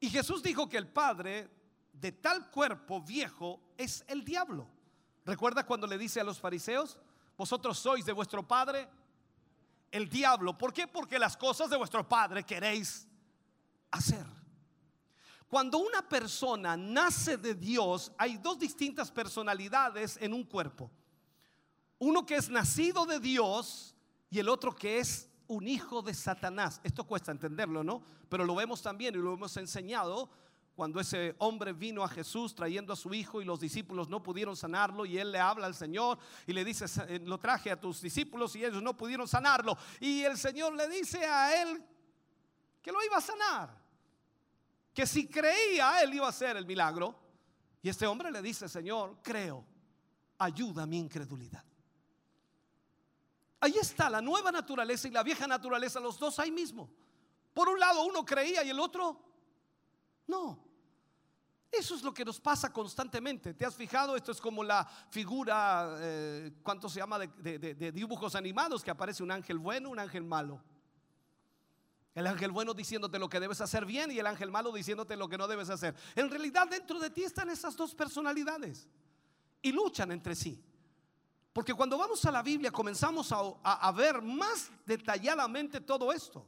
Y 0.00 0.10
Jesús 0.10 0.42
dijo 0.42 0.68
que 0.68 0.76
el 0.76 0.88
padre 0.88 1.48
de 1.92 2.12
tal 2.12 2.50
cuerpo 2.50 3.00
viejo 3.00 3.60
es 3.76 4.04
el 4.08 4.24
diablo. 4.24 4.68
¿Recuerda 5.24 5.64
cuando 5.64 5.86
le 5.86 5.98
dice 5.98 6.20
a 6.20 6.24
los 6.24 6.38
fariseos, 6.38 6.98
vosotros 7.36 7.78
sois 7.78 8.04
de 8.04 8.12
vuestro 8.12 8.46
padre 8.46 8.88
el 9.90 10.08
diablo? 10.08 10.56
¿Por 10.56 10.72
qué? 10.72 10.86
Porque 10.86 11.18
las 11.18 11.36
cosas 11.36 11.70
de 11.70 11.76
vuestro 11.76 12.08
padre 12.08 12.44
queréis 12.44 13.06
hacer. 13.90 14.26
Cuando 15.48 15.78
una 15.78 16.06
persona 16.08 16.76
nace 16.76 17.36
de 17.36 17.54
Dios, 17.54 18.12
hay 18.18 18.36
dos 18.36 18.58
distintas 18.58 19.10
personalidades 19.10 20.18
en 20.20 20.32
un 20.32 20.44
cuerpo. 20.44 20.90
Uno 21.98 22.26
que 22.26 22.34
es 22.34 22.48
nacido 22.48 23.06
de 23.06 23.20
Dios 23.20 23.94
y 24.28 24.38
el 24.38 24.48
otro 24.48 24.74
que 24.74 24.98
es 24.98 25.28
un 25.48 25.68
hijo 25.68 26.02
de 26.02 26.14
Satanás. 26.14 26.80
Esto 26.84 27.04
cuesta 27.04 27.32
entenderlo, 27.32 27.84
¿no? 27.84 28.02
Pero 28.28 28.44
lo 28.44 28.54
vemos 28.54 28.82
también 28.82 29.14
y 29.14 29.18
lo 29.18 29.34
hemos 29.34 29.56
enseñado 29.56 30.30
cuando 30.74 31.00
ese 31.00 31.34
hombre 31.38 31.72
vino 31.72 32.04
a 32.04 32.08
Jesús 32.08 32.54
trayendo 32.54 32.92
a 32.92 32.96
su 32.96 33.14
hijo 33.14 33.40
y 33.40 33.46
los 33.46 33.58
discípulos 33.58 34.10
no 34.10 34.22
pudieron 34.22 34.54
sanarlo 34.54 35.06
y 35.06 35.16
él 35.16 35.32
le 35.32 35.38
habla 35.38 35.66
al 35.66 35.74
Señor 35.74 36.18
y 36.46 36.52
le 36.52 36.64
dice, 36.64 36.84
"Eh, 37.08 37.20
lo 37.24 37.38
traje 37.38 37.70
a 37.70 37.80
tus 37.80 38.02
discípulos 38.02 38.54
y 38.56 38.64
ellos 38.64 38.82
no 38.82 38.94
pudieron 38.94 39.26
sanarlo. 39.26 39.76
Y 40.00 40.22
el 40.22 40.36
Señor 40.36 40.74
le 40.74 40.86
dice 40.88 41.24
a 41.24 41.62
él 41.62 41.82
que 42.82 42.92
lo 42.92 43.02
iba 43.02 43.16
a 43.16 43.20
sanar, 43.22 43.86
que 44.92 45.06
si 45.06 45.28
creía 45.28 46.02
él 46.02 46.14
iba 46.14 46.26
a 46.26 46.30
hacer 46.30 46.56
el 46.56 46.66
milagro. 46.66 47.14
Y 47.82 47.88
este 47.88 48.06
hombre 48.06 48.30
le 48.30 48.42
dice, 48.42 48.68
Señor, 48.68 49.18
creo, 49.22 49.64
ayuda 50.38 50.82
a 50.82 50.86
mi 50.86 50.98
incredulidad. 50.98 51.64
Ahí 53.66 53.74
está 53.80 54.08
la 54.08 54.20
nueva 54.22 54.52
naturaleza 54.52 55.08
y 55.08 55.10
la 55.10 55.24
vieja 55.24 55.44
naturaleza, 55.48 55.98
los 55.98 56.20
dos 56.20 56.38
ahí 56.38 56.52
mismo. 56.52 56.88
Por 57.52 57.68
un 57.68 57.80
lado 57.80 58.04
uno 58.04 58.24
creía 58.24 58.62
y 58.62 58.70
el 58.70 58.78
otro 58.78 59.20
no. 60.28 60.64
Eso 61.72 61.96
es 61.96 62.04
lo 62.04 62.14
que 62.14 62.24
nos 62.24 62.38
pasa 62.40 62.72
constantemente. 62.72 63.54
¿Te 63.54 63.66
has 63.66 63.74
fijado? 63.74 64.14
Esto 64.14 64.30
es 64.30 64.40
como 64.40 64.62
la 64.62 64.84
figura, 65.10 65.96
eh, 65.98 66.52
¿cuánto 66.62 66.88
se 66.88 67.00
llama? 67.00 67.18
De, 67.18 67.58
de- 67.58 67.90
dibujos 67.90 68.36
animados, 68.36 68.84
que 68.84 68.90
aparece 68.92 69.24
un 69.24 69.32
ángel 69.32 69.58
bueno, 69.58 69.90
un 69.90 69.98
ángel 69.98 70.22
malo. 70.22 70.62
El 72.14 72.28
ángel 72.28 72.52
bueno 72.52 72.72
diciéndote 72.72 73.18
lo 73.18 73.28
que 73.28 73.40
debes 73.40 73.60
hacer 73.60 73.84
bien 73.84 74.12
y 74.12 74.20
el 74.20 74.28
ángel 74.28 74.52
malo 74.52 74.70
diciéndote 74.70 75.16
lo 75.16 75.28
que 75.28 75.36
no 75.36 75.48
debes 75.48 75.70
hacer. 75.70 75.96
En 76.14 76.30
realidad 76.30 76.68
dentro 76.68 77.00
de 77.00 77.10
ti 77.10 77.24
están 77.24 77.50
esas 77.50 77.76
dos 77.76 77.96
personalidades 77.96 78.88
y 79.60 79.72
luchan 79.72 80.12
entre 80.12 80.36
sí. 80.36 80.62
Porque 81.56 81.72
cuando 81.72 81.96
vamos 81.96 82.22
a 82.26 82.30
la 82.30 82.42
Biblia 82.42 82.70
comenzamos 82.70 83.32
a, 83.32 83.90
ver 83.92 84.20
más 84.20 84.70
detalladamente 84.84 85.80
todo 85.80 86.12
esto. 86.12 86.46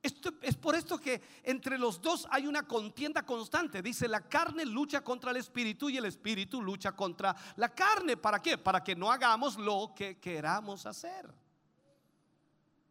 Esto 0.00 0.34
es 0.40 0.54
por 0.54 0.76
esto 0.76 1.00
que 1.00 1.20
entre 1.42 1.76
los 1.76 2.00
dos 2.00 2.28
hay 2.30 2.46
una 2.46 2.64
contienda 2.64 3.26
constante. 3.26 3.82
Dice, 3.82 4.06
la 4.06 4.20
carne 4.20 4.64
lucha 4.64 5.00
contra 5.02 5.32
el 5.32 5.38
espíritu 5.38 5.90
y 5.90 5.96
el 5.96 6.04
espíritu 6.04 6.62
lucha 6.62 6.92
contra 6.92 7.34
la 7.56 7.74
carne. 7.74 8.16
¿Para 8.16 8.40
qué? 8.40 8.56
Para 8.56 8.84
que 8.84 8.94
no 8.94 9.10
hagamos 9.10 9.58
lo 9.58 9.92
que 9.96 10.20
queramos 10.20 10.86
hacer. 10.86 11.28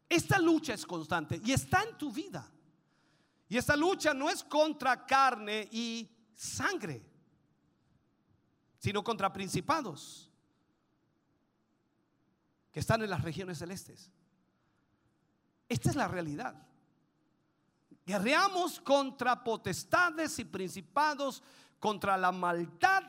Esta 0.10 0.40
lucha 0.40 0.74
es 0.74 0.86
constante 0.86 1.40
y 1.42 1.54
está 1.54 1.84
en 1.84 1.98
tu 1.98 2.12
vida. 2.12 2.52
Y 3.48 3.56
esta 3.56 3.78
lucha 3.78 4.14
no 4.14 4.30
es 4.30 4.44
contra 4.44 5.06
carne 5.06 5.70
y 5.72 6.06
sangre, 6.36 7.02
sino 8.78 9.02
contra 9.02 9.32
principados 9.32 10.29
están 12.80 13.02
en 13.04 13.10
las 13.10 13.22
regiones 13.24 13.60
celestes. 13.60 14.12
Esta 15.68 15.90
es 15.90 15.96
la 15.96 16.08
realidad. 16.08 16.56
Guerreamos 18.06 18.80
contra 18.80 19.44
potestades 19.44 20.40
y 20.40 20.46
principados, 20.46 21.44
contra 21.80 22.18
la 22.18 22.32
maldad 22.32 23.04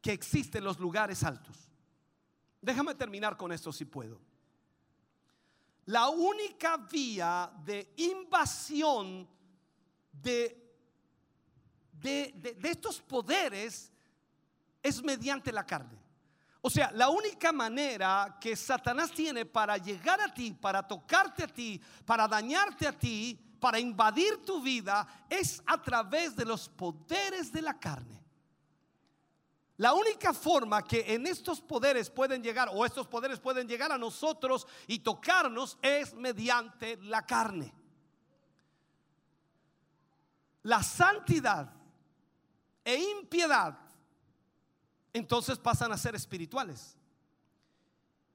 que 0.00 0.12
existe 0.12 0.58
en 0.58 0.64
los 0.64 0.78
lugares 0.80 1.22
altos. 1.22 1.68
Déjame 2.60 2.94
terminar 2.94 3.36
con 3.36 3.52
esto 3.52 3.72
si 3.72 3.84
puedo. 3.84 4.20
La 5.86 6.08
única 6.08 6.76
vía 6.76 7.52
de 7.64 7.92
invasión 7.96 9.28
de, 10.12 10.74
de- 12.00 12.56
de 12.60 12.68
estos 12.70 13.00
poderes 13.00 13.90
es 14.82 15.02
mediante 15.02 15.52
la 15.52 15.66
carne. 15.66 15.98
O 16.64 16.70
sea, 16.70 16.92
la 16.92 17.08
única 17.08 17.50
manera 17.50 18.38
que 18.40 18.54
Satanás 18.54 19.10
tiene 19.10 19.44
para 19.44 19.76
llegar 19.78 20.20
a 20.20 20.32
ti, 20.32 20.52
para 20.52 20.86
tocarte 20.86 21.42
a 21.42 21.48
ti, 21.48 21.80
para 22.06 22.28
dañarte 22.28 22.86
a 22.86 22.96
ti, 22.96 23.36
para 23.58 23.80
invadir 23.80 24.44
tu 24.44 24.62
vida, 24.62 25.06
es 25.28 25.60
a 25.66 25.82
través 25.82 26.36
de 26.36 26.44
los 26.44 26.68
poderes 26.68 27.52
de 27.52 27.62
la 27.62 27.78
carne. 27.78 28.22
La 29.78 29.92
única 29.94 30.32
forma 30.32 30.84
que 30.84 31.12
en 31.12 31.26
estos 31.26 31.60
poderes 31.60 32.08
pueden 32.08 32.40
llegar, 32.44 32.70
o 32.72 32.86
estos 32.86 33.08
poderes 33.08 33.40
pueden 33.40 33.66
llegar 33.66 33.90
a 33.90 33.98
nosotros 33.98 34.68
y 34.86 35.00
tocarnos, 35.00 35.76
es 35.82 36.14
mediante 36.14 36.96
la 36.98 37.26
carne. 37.26 37.74
La 40.62 40.80
santidad 40.80 41.72
e 42.84 42.96
impiedad 42.96 43.81
entonces 45.12 45.58
pasan 45.58 45.92
a 45.92 45.98
ser 45.98 46.14
espirituales. 46.14 46.96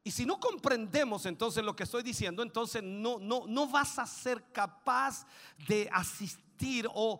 Y 0.03 0.11
si 0.11 0.25
no 0.25 0.39
comprendemos 0.39 1.25
entonces 1.25 1.63
lo 1.63 1.75
que 1.75 1.83
estoy 1.83 2.01
diciendo, 2.01 2.41
entonces 2.41 2.81
no, 2.81 3.19
no, 3.19 3.45
no 3.45 3.67
vas 3.67 3.99
a 3.99 4.05
ser 4.05 4.51
capaz 4.53 5.25
de 5.67 5.89
asistir 5.91 6.87
o, 6.93 7.19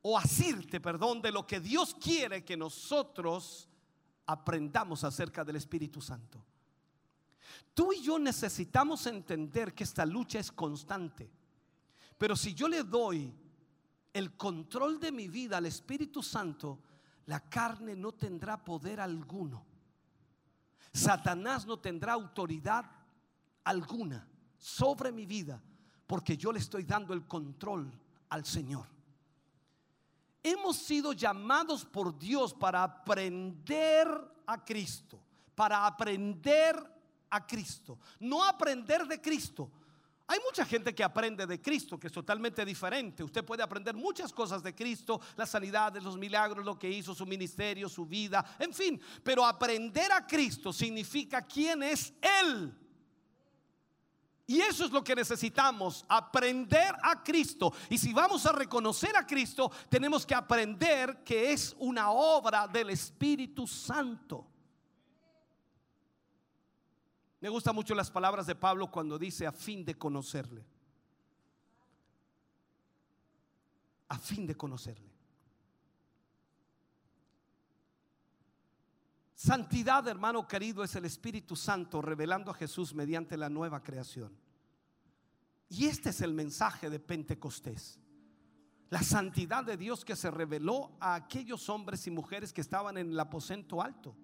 o 0.00 0.18
asirte, 0.18 0.80
perdón, 0.80 1.20
de 1.20 1.32
lo 1.32 1.46
que 1.46 1.60
Dios 1.60 1.94
quiere 1.94 2.44
que 2.44 2.56
nosotros 2.56 3.68
aprendamos 4.26 5.04
acerca 5.04 5.44
del 5.44 5.56
Espíritu 5.56 6.00
Santo. 6.00 6.42
Tú 7.74 7.92
y 7.92 8.00
yo 8.02 8.18
necesitamos 8.18 9.06
entender 9.06 9.74
que 9.74 9.84
esta 9.84 10.06
lucha 10.06 10.38
es 10.38 10.50
constante. 10.50 11.30
Pero 12.16 12.36
si 12.36 12.54
yo 12.54 12.68
le 12.68 12.84
doy 12.84 13.34
el 14.12 14.36
control 14.36 15.00
de 15.00 15.10
mi 15.12 15.28
vida 15.28 15.58
al 15.58 15.66
Espíritu 15.66 16.22
Santo, 16.22 16.78
la 17.26 17.40
carne 17.40 17.94
no 17.96 18.12
tendrá 18.12 18.62
poder 18.62 19.00
alguno. 19.00 19.64
Satanás 20.92 21.66
no 21.66 21.78
tendrá 21.78 22.12
autoridad 22.12 22.84
alguna 23.64 24.26
sobre 24.58 25.10
mi 25.10 25.26
vida 25.26 25.60
porque 26.06 26.36
yo 26.36 26.52
le 26.52 26.58
estoy 26.58 26.84
dando 26.84 27.14
el 27.14 27.26
control 27.26 27.90
al 28.28 28.44
Señor. 28.44 28.86
Hemos 30.42 30.76
sido 30.76 31.12
llamados 31.12 31.84
por 31.84 32.18
Dios 32.18 32.52
para 32.52 32.82
aprender 32.82 34.06
a 34.46 34.62
Cristo, 34.62 35.18
para 35.54 35.86
aprender 35.86 36.76
a 37.30 37.46
Cristo, 37.46 37.98
no 38.20 38.44
aprender 38.44 39.06
de 39.06 39.20
Cristo. 39.20 39.70
Hay 40.26 40.38
mucha 40.40 40.64
gente 40.64 40.94
que 40.94 41.04
aprende 41.04 41.46
de 41.46 41.60
Cristo, 41.60 41.98
que 41.98 42.06
es 42.06 42.12
totalmente 42.12 42.64
diferente. 42.64 43.22
Usted 43.22 43.44
puede 43.44 43.62
aprender 43.62 43.94
muchas 43.94 44.32
cosas 44.32 44.62
de 44.62 44.74
Cristo, 44.74 45.20
las 45.36 45.50
sanidades, 45.50 46.02
los 46.02 46.16
milagros, 46.16 46.64
lo 46.64 46.78
que 46.78 46.88
hizo, 46.88 47.14
su 47.14 47.26
ministerio, 47.26 47.90
su 47.90 48.06
vida, 48.06 48.56
en 48.58 48.72
fin. 48.72 49.00
Pero 49.22 49.44
aprender 49.44 50.10
a 50.12 50.26
Cristo 50.26 50.72
significa 50.72 51.42
quién 51.42 51.82
es 51.82 52.14
Él. 52.42 52.74
Y 54.46 54.60
eso 54.60 54.84
es 54.84 54.90
lo 54.90 55.04
que 55.04 55.14
necesitamos, 55.14 56.04
aprender 56.08 56.94
a 57.02 57.22
Cristo. 57.22 57.72
Y 57.90 57.98
si 57.98 58.12
vamos 58.12 58.46
a 58.46 58.52
reconocer 58.52 59.16
a 59.16 59.26
Cristo, 59.26 59.70
tenemos 59.90 60.24
que 60.24 60.34
aprender 60.34 61.22
que 61.22 61.52
es 61.52 61.74
una 61.78 62.10
obra 62.10 62.66
del 62.66 62.90
Espíritu 62.90 63.66
Santo. 63.66 64.53
Me 67.44 67.50
gustan 67.50 67.74
mucho 67.74 67.94
las 67.94 68.10
palabras 68.10 68.46
de 68.46 68.54
Pablo 68.54 68.90
cuando 68.90 69.18
dice 69.18 69.46
a 69.46 69.52
fin 69.52 69.84
de 69.84 69.98
conocerle. 69.98 70.64
A 74.08 74.18
fin 74.18 74.46
de 74.46 74.54
conocerle. 74.54 75.12
Santidad, 79.34 80.08
hermano 80.08 80.48
querido, 80.48 80.82
es 80.84 80.96
el 80.96 81.04
Espíritu 81.04 81.54
Santo 81.54 82.00
revelando 82.00 82.50
a 82.50 82.54
Jesús 82.54 82.94
mediante 82.94 83.36
la 83.36 83.50
nueva 83.50 83.82
creación. 83.82 84.34
Y 85.68 85.84
este 85.84 86.08
es 86.08 86.22
el 86.22 86.32
mensaje 86.32 86.88
de 86.88 86.98
Pentecostés. 86.98 88.00
La 88.88 89.02
santidad 89.02 89.64
de 89.64 89.76
Dios 89.76 90.02
que 90.06 90.16
se 90.16 90.30
reveló 90.30 90.96
a 90.98 91.14
aquellos 91.14 91.68
hombres 91.68 92.06
y 92.06 92.10
mujeres 92.10 92.54
que 92.54 92.62
estaban 92.62 92.96
en 92.96 93.10
el 93.10 93.20
aposento 93.20 93.82
alto. 93.82 94.16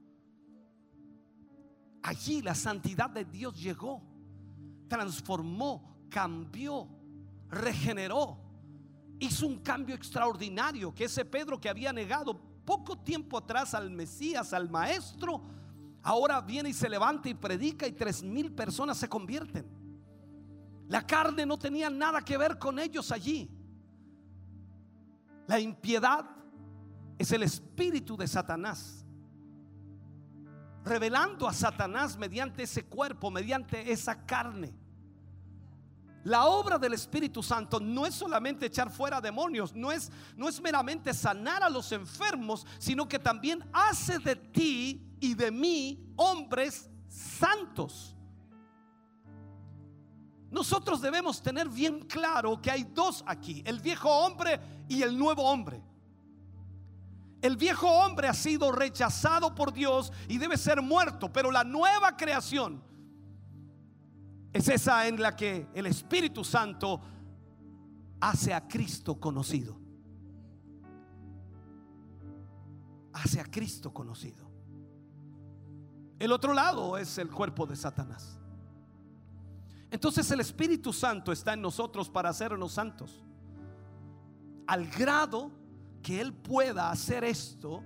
Allí 2.02 2.40
la 2.42 2.54
santidad 2.54 3.10
de 3.10 3.24
Dios 3.24 3.60
llegó, 3.60 4.02
transformó, 4.88 6.06
cambió, 6.08 6.88
regeneró. 7.48 8.38
Hizo 9.18 9.46
un 9.46 9.58
cambio 9.58 9.94
extraordinario 9.94 10.94
que 10.94 11.04
ese 11.04 11.24
Pedro 11.24 11.60
que 11.60 11.68
había 11.68 11.92
negado 11.92 12.40
poco 12.64 12.96
tiempo 12.96 13.36
atrás 13.36 13.74
al 13.74 13.90
Mesías, 13.90 14.52
al 14.52 14.70
Maestro, 14.70 15.42
ahora 16.02 16.40
viene 16.40 16.70
y 16.70 16.72
se 16.72 16.88
levanta 16.88 17.28
y 17.28 17.34
predica 17.34 17.86
y 17.86 17.92
tres 17.92 18.22
mil 18.22 18.52
personas 18.52 18.96
se 18.96 19.08
convierten. 19.08 19.66
La 20.88 21.06
carne 21.06 21.44
no 21.46 21.58
tenía 21.58 21.90
nada 21.90 22.22
que 22.22 22.36
ver 22.36 22.58
con 22.58 22.78
ellos 22.78 23.12
allí. 23.12 23.48
La 25.46 25.60
impiedad 25.60 26.24
es 27.18 27.30
el 27.32 27.42
espíritu 27.42 28.16
de 28.16 28.26
Satanás, 28.26 28.99
revelando 30.84 31.48
a 31.48 31.52
Satanás 31.52 32.16
mediante 32.16 32.62
ese 32.62 32.84
cuerpo, 32.84 33.30
mediante 33.30 33.92
esa 33.92 34.24
carne. 34.24 34.74
La 36.24 36.44
obra 36.44 36.78
del 36.78 36.92
Espíritu 36.92 37.42
Santo 37.42 37.80
no 37.80 38.04
es 38.04 38.14
solamente 38.14 38.66
echar 38.66 38.90
fuera 38.90 39.20
demonios, 39.20 39.74
no 39.74 39.90
es, 39.90 40.10
no 40.36 40.48
es 40.48 40.60
meramente 40.60 41.14
sanar 41.14 41.62
a 41.62 41.70
los 41.70 41.92
enfermos, 41.92 42.66
sino 42.78 43.08
que 43.08 43.18
también 43.18 43.64
hace 43.72 44.18
de 44.18 44.36
ti 44.36 45.02
y 45.18 45.34
de 45.34 45.50
mí 45.50 46.12
hombres 46.16 46.90
santos. 47.08 48.14
Nosotros 50.50 51.00
debemos 51.00 51.40
tener 51.40 51.68
bien 51.68 52.00
claro 52.00 52.60
que 52.60 52.70
hay 52.70 52.82
dos 52.82 53.24
aquí, 53.26 53.62
el 53.64 53.80
viejo 53.80 54.10
hombre 54.10 54.60
y 54.88 55.02
el 55.02 55.16
nuevo 55.16 55.44
hombre. 55.44 55.82
El 57.42 57.56
viejo 57.56 57.88
hombre 57.88 58.28
ha 58.28 58.34
sido 58.34 58.70
rechazado 58.70 59.54
por 59.54 59.72
Dios 59.72 60.12
y 60.28 60.38
debe 60.38 60.58
ser 60.58 60.82
muerto, 60.82 61.32
pero 61.32 61.50
la 61.50 61.64
nueva 61.64 62.16
creación 62.16 62.82
es 64.52 64.68
esa 64.68 65.06
en 65.06 65.20
la 65.22 65.36
que 65.36 65.68
el 65.74 65.86
Espíritu 65.86 66.44
Santo 66.44 67.00
hace 68.20 68.52
a 68.52 68.66
Cristo 68.66 69.18
conocido. 69.18 69.78
Hace 73.12 73.40
a 73.40 73.44
Cristo 73.44 73.92
conocido. 73.92 74.50
El 76.18 76.32
otro 76.32 76.52
lado 76.52 76.98
es 76.98 77.16
el 77.16 77.30
cuerpo 77.30 77.64
de 77.64 77.76
Satanás. 77.76 78.38
Entonces 79.90 80.30
el 80.30 80.40
Espíritu 80.40 80.92
Santo 80.92 81.32
está 81.32 81.54
en 81.54 81.62
nosotros 81.62 82.10
para 82.10 82.28
hacernos 82.28 82.72
santos. 82.72 83.24
Al 84.66 84.86
grado 84.88 85.50
que 86.02 86.20
Él 86.20 86.32
pueda 86.32 86.90
hacer 86.90 87.24
esto 87.24 87.82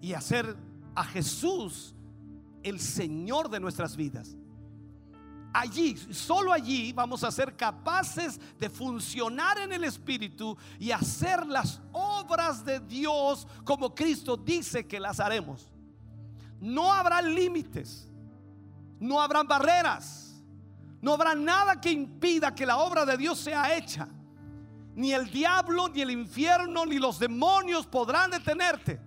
y 0.00 0.12
hacer 0.12 0.56
a 0.94 1.04
Jesús 1.04 1.94
el 2.62 2.80
Señor 2.80 3.48
de 3.48 3.60
nuestras 3.60 3.96
vidas. 3.96 4.36
Allí, 5.52 5.96
solo 6.12 6.52
allí 6.52 6.92
vamos 6.92 7.24
a 7.24 7.32
ser 7.32 7.56
capaces 7.56 8.38
de 8.58 8.68
funcionar 8.68 9.58
en 9.58 9.72
el 9.72 9.84
Espíritu 9.84 10.56
y 10.78 10.90
hacer 10.90 11.46
las 11.46 11.80
obras 11.92 12.64
de 12.64 12.80
Dios 12.80 13.46
como 13.64 13.94
Cristo 13.94 14.36
dice 14.36 14.86
que 14.86 15.00
las 15.00 15.20
haremos. 15.20 15.68
No 16.60 16.92
habrá 16.92 17.22
límites, 17.22 18.08
no 19.00 19.20
habrán 19.20 19.46
barreras. 19.46 20.28
No 21.00 21.12
habrá 21.12 21.34
nada 21.34 21.80
que 21.80 21.90
impida 21.90 22.54
que 22.54 22.66
la 22.66 22.78
obra 22.78 23.06
de 23.06 23.16
Dios 23.16 23.38
sea 23.38 23.76
hecha. 23.76 24.08
Ni 24.98 25.12
el 25.12 25.30
diablo, 25.30 25.88
ni 25.90 26.00
el 26.02 26.10
infierno, 26.10 26.84
ni 26.84 26.98
los 26.98 27.20
demonios 27.20 27.86
podrán 27.86 28.32
detenerte. 28.32 29.00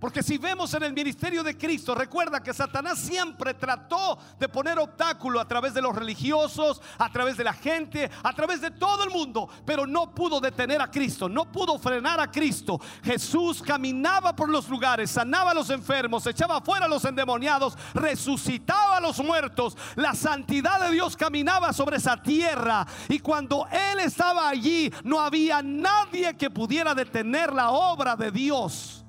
Porque 0.00 0.22
si 0.22 0.38
vemos 0.38 0.72
en 0.74 0.84
el 0.84 0.92
ministerio 0.92 1.42
de 1.42 1.56
Cristo, 1.56 1.94
recuerda 1.94 2.42
que 2.42 2.54
Satanás 2.54 3.00
siempre 3.00 3.54
trató 3.54 4.16
de 4.38 4.48
poner 4.48 4.78
obstáculo 4.78 5.40
a 5.40 5.48
través 5.48 5.74
de 5.74 5.82
los 5.82 5.94
religiosos, 5.94 6.80
a 6.98 7.10
través 7.10 7.36
de 7.36 7.44
la 7.44 7.52
gente, 7.52 8.08
a 8.22 8.32
través 8.32 8.60
de 8.60 8.70
todo 8.70 9.02
el 9.02 9.10
mundo, 9.10 9.48
pero 9.64 9.86
no 9.86 10.14
pudo 10.14 10.40
detener 10.40 10.80
a 10.80 10.90
Cristo, 10.90 11.28
no 11.28 11.50
pudo 11.50 11.78
frenar 11.78 12.20
a 12.20 12.30
Cristo. 12.30 12.80
Jesús 13.02 13.60
caminaba 13.60 14.36
por 14.36 14.48
los 14.48 14.68
lugares, 14.68 15.10
sanaba 15.10 15.50
a 15.50 15.54
los 15.54 15.70
enfermos, 15.70 16.26
echaba 16.26 16.60
fuera 16.60 16.86
a 16.86 16.88
los 16.88 17.04
endemoniados, 17.04 17.76
resucitaba 17.92 18.98
a 18.98 19.00
los 19.00 19.18
muertos. 19.18 19.76
La 19.96 20.14
santidad 20.14 20.80
de 20.80 20.92
Dios 20.92 21.16
caminaba 21.16 21.72
sobre 21.72 21.96
esa 21.96 22.16
tierra 22.16 22.86
y 23.08 23.18
cuando 23.18 23.66
Él 23.72 23.98
estaba 23.98 24.48
allí, 24.48 24.92
no 25.02 25.20
había 25.20 25.60
nadie 25.60 26.36
que 26.36 26.50
pudiera 26.50 26.94
detener 26.94 27.52
la 27.52 27.70
obra 27.70 28.14
de 28.14 28.30
Dios. 28.30 29.04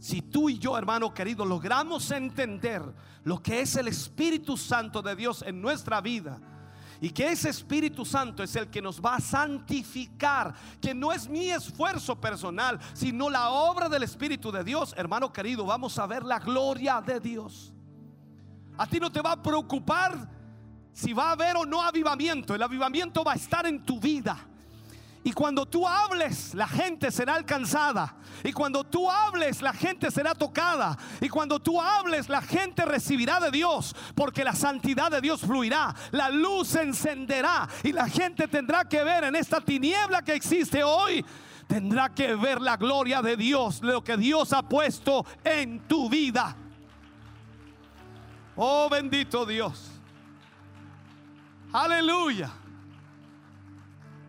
Si 0.00 0.22
tú 0.22 0.48
y 0.48 0.58
yo, 0.58 0.78
hermano 0.78 1.12
querido, 1.12 1.44
logramos 1.44 2.10
entender 2.10 2.82
lo 3.22 3.42
que 3.42 3.60
es 3.60 3.76
el 3.76 3.86
Espíritu 3.86 4.56
Santo 4.56 5.02
de 5.02 5.14
Dios 5.14 5.44
en 5.46 5.60
nuestra 5.60 6.00
vida, 6.00 6.40
y 7.02 7.10
que 7.10 7.30
ese 7.30 7.50
Espíritu 7.50 8.06
Santo 8.06 8.42
es 8.42 8.56
el 8.56 8.68
que 8.68 8.80
nos 8.80 9.00
va 9.00 9.16
a 9.16 9.20
santificar, 9.20 10.54
que 10.80 10.94
no 10.94 11.12
es 11.12 11.28
mi 11.28 11.50
esfuerzo 11.50 12.18
personal, 12.18 12.78
sino 12.94 13.28
la 13.28 13.50
obra 13.50 13.90
del 13.90 14.02
Espíritu 14.02 14.50
de 14.50 14.64
Dios, 14.64 14.94
hermano 14.96 15.30
querido, 15.32 15.66
vamos 15.66 15.98
a 15.98 16.06
ver 16.06 16.24
la 16.24 16.38
gloria 16.38 17.02
de 17.02 17.20
Dios. 17.20 17.74
A 18.78 18.86
ti 18.86 18.98
no 18.98 19.12
te 19.12 19.20
va 19.20 19.32
a 19.32 19.42
preocupar 19.42 20.30
si 20.92 21.12
va 21.12 21.28
a 21.28 21.32
haber 21.32 21.56
o 21.56 21.66
no 21.66 21.82
avivamiento, 21.82 22.54
el 22.54 22.62
avivamiento 22.62 23.22
va 23.22 23.32
a 23.32 23.36
estar 23.36 23.66
en 23.66 23.84
tu 23.84 24.00
vida. 24.00 24.49
Y 25.22 25.32
cuando 25.32 25.66
tú 25.66 25.86
hables, 25.86 26.54
la 26.54 26.66
gente 26.66 27.10
será 27.10 27.34
alcanzada. 27.34 28.14
Y 28.42 28.52
cuando 28.52 28.84
tú 28.84 29.10
hables, 29.10 29.60
la 29.60 29.74
gente 29.74 30.10
será 30.10 30.34
tocada. 30.34 30.96
Y 31.20 31.28
cuando 31.28 31.60
tú 31.60 31.78
hables, 31.78 32.30
la 32.30 32.40
gente 32.40 32.86
recibirá 32.86 33.38
de 33.38 33.50
Dios. 33.50 33.94
Porque 34.14 34.44
la 34.44 34.54
santidad 34.54 35.10
de 35.10 35.20
Dios 35.20 35.42
fluirá. 35.42 35.94
La 36.12 36.30
luz 36.30 36.68
se 36.68 36.82
encenderá. 36.82 37.68
Y 37.82 37.92
la 37.92 38.08
gente 38.08 38.48
tendrá 38.48 38.86
que 38.86 39.04
ver 39.04 39.24
en 39.24 39.36
esta 39.36 39.60
tiniebla 39.60 40.22
que 40.22 40.32
existe 40.32 40.82
hoy. 40.82 41.22
Tendrá 41.66 42.08
que 42.08 42.34
ver 42.34 42.58
la 42.62 42.78
gloria 42.78 43.20
de 43.20 43.36
Dios. 43.36 43.82
Lo 43.82 44.02
que 44.02 44.16
Dios 44.16 44.54
ha 44.54 44.62
puesto 44.62 45.26
en 45.44 45.80
tu 45.80 46.08
vida. 46.08 46.56
Oh 48.56 48.88
bendito 48.88 49.44
Dios. 49.44 49.90
Aleluya. 51.72 52.50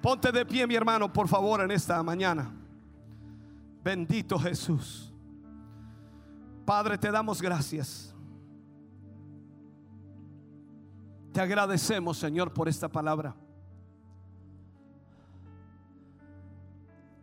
Ponte 0.02 0.32
de 0.32 0.46
pie, 0.46 0.66
mi 0.66 0.76
hermano, 0.76 1.12
por 1.12 1.28
favor, 1.28 1.62
en 1.62 1.72
esta 1.72 2.02
mañana. 2.02 2.52
Bendito 3.84 4.40
Jesús. 4.40 5.14
Padre, 6.66 6.98
te 6.98 7.12
damos 7.12 7.42
gracias. 7.42 8.16
Te 11.32 11.40
agradecemos, 11.40 12.18
Señor, 12.18 12.52
por 12.54 12.68
esta 12.68 12.90
palabra. 12.90 13.36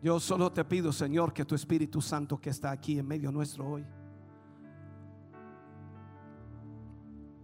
Yo 0.01 0.21
solo 0.21 0.53
te 0.53 0.65
pido, 0.65 0.93
Señor, 0.93 1.33
que 1.33 1.45
tu 1.45 1.55
Espíritu 1.55 2.01
Santo 2.01 2.41
que 2.41 2.51
está 2.51 2.71
aquí 2.71 2.99
en 2.99 3.07
medio 3.07 3.33
nuestro 3.33 3.69
hoy 3.69 3.85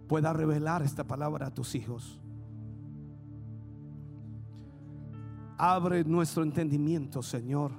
pueda 0.09 0.33
revelar 0.33 0.83
esta 0.83 1.05
palabra 1.05 1.49
a 1.49 1.51
tus 1.51 1.75
hijos. 1.75 2.21
Abre 5.57 6.05
nuestro 6.05 6.43
entendimiento, 6.43 7.23
Señor. 7.23 7.73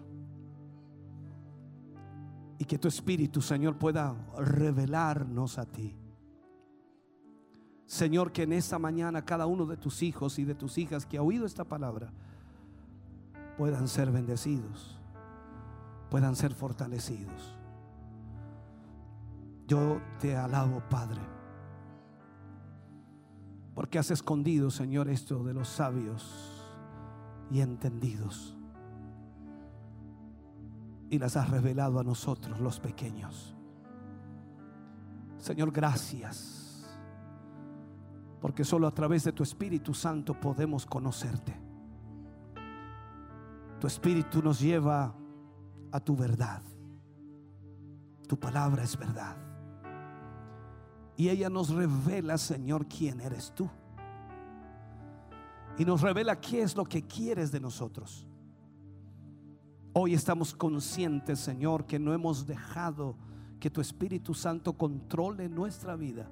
Y 2.57 2.65
que 2.65 2.77
tu 2.77 2.87
Espíritu, 2.87 3.41
Señor, 3.41 3.77
pueda 3.77 4.15
revelarnos 4.37 5.57
a 5.57 5.65
ti. 5.65 5.95
Señor, 7.85 8.31
que 8.31 8.43
en 8.43 8.53
esta 8.53 8.79
mañana 8.79 9.23
cada 9.23 9.45
uno 9.45 9.65
de 9.65 9.77
tus 9.77 10.01
hijos 10.01 10.39
y 10.39 10.45
de 10.45 10.55
tus 10.55 10.77
hijas 10.77 11.05
que 11.05 11.17
ha 11.17 11.21
oído 11.21 11.45
esta 11.45 11.63
palabra 11.63 12.11
puedan 13.57 13.87
ser 13.87 14.11
bendecidos, 14.11 14.97
puedan 16.09 16.35
ser 16.35 16.53
fortalecidos. 16.53 17.57
Yo 19.67 20.01
te 20.19 20.35
alabo, 20.35 20.81
Padre, 20.89 21.21
porque 23.75 23.99
has 23.99 24.09
escondido, 24.11 24.71
Señor, 24.71 25.09
esto 25.09 25.43
de 25.43 25.53
los 25.53 25.67
sabios 25.67 26.54
y 27.51 27.61
entendidos. 27.61 28.57
Y 31.09 31.19
las 31.19 31.37
has 31.37 31.49
revelado 31.49 31.99
a 31.99 32.03
nosotros 32.03 32.59
los 32.59 32.79
pequeños. 32.79 33.55
Señor, 35.37 35.71
gracias. 35.71 36.87
Porque 38.41 38.63
solo 38.63 38.87
a 38.87 38.93
través 38.93 39.23
de 39.23 39.31
tu 39.31 39.43
Espíritu 39.43 39.93
Santo 39.93 40.39
podemos 40.39 40.85
conocerte. 40.85 41.55
Tu 43.79 43.87
Espíritu 43.87 44.41
nos 44.41 44.59
lleva 44.59 45.13
a 45.91 45.99
tu 45.99 46.15
verdad. 46.15 46.61
Tu 48.27 48.39
palabra 48.39 48.83
es 48.83 48.97
verdad. 48.97 49.37
Y 51.17 51.29
ella 51.29 51.49
nos 51.49 51.69
revela, 51.69 52.37
Señor, 52.37 52.87
quién 52.87 53.21
eres 53.21 53.53
tú. 53.53 53.69
Y 55.77 55.85
nos 55.85 56.01
revela 56.01 56.39
qué 56.39 56.61
es 56.61 56.75
lo 56.75 56.85
que 56.85 57.03
quieres 57.03 57.51
de 57.51 57.59
nosotros. 57.59 58.25
Hoy 59.93 60.13
estamos 60.13 60.53
conscientes, 60.53 61.39
Señor, 61.39 61.85
que 61.85 61.99
no 61.99 62.13
hemos 62.13 62.45
dejado 62.45 63.15
que 63.59 63.69
tu 63.69 63.81
Espíritu 63.81 64.33
Santo 64.33 64.73
controle 64.73 65.49
nuestra 65.49 65.95
vida, 65.95 66.29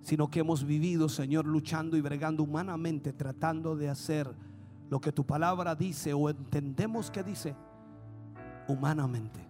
sino 0.00 0.30
que 0.30 0.40
hemos 0.40 0.64
vivido, 0.64 1.08
Señor, 1.08 1.46
luchando 1.46 1.96
y 1.96 2.00
bregando 2.00 2.42
humanamente, 2.42 3.12
tratando 3.12 3.76
de 3.76 3.88
hacer 3.88 4.32
lo 4.90 5.00
que 5.00 5.12
tu 5.12 5.24
palabra 5.24 5.74
dice 5.74 6.12
o 6.12 6.30
entendemos 6.30 7.10
que 7.10 7.22
dice 7.22 7.56
humanamente. 8.68 9.40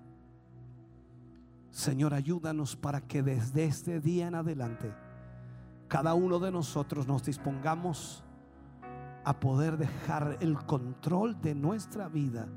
Señor, 1.70 2.14
ayúdanos 2.14 2.76
para 2.76 3.00
que 3.00 3.22
desde 3.22 3.64
este 3.64 4.00
día 4.00 4.28
en 4.28 4.36
adelante 4.36 4.94
cada 5.94 6.12
uno 6.14 6.40
de 6.40 6.50
nosotros 6.50 7.06
nos 7.06 7.22
dispongamos 7.22 8.24
a 9.24 9.32
poder 9.32 9.76
dejar 9.76 10.38
el 10.40 10.58
control 10.66 11.40
de 11.40 11.54
nuestra 11.54 12.08
vida 12.08 12.48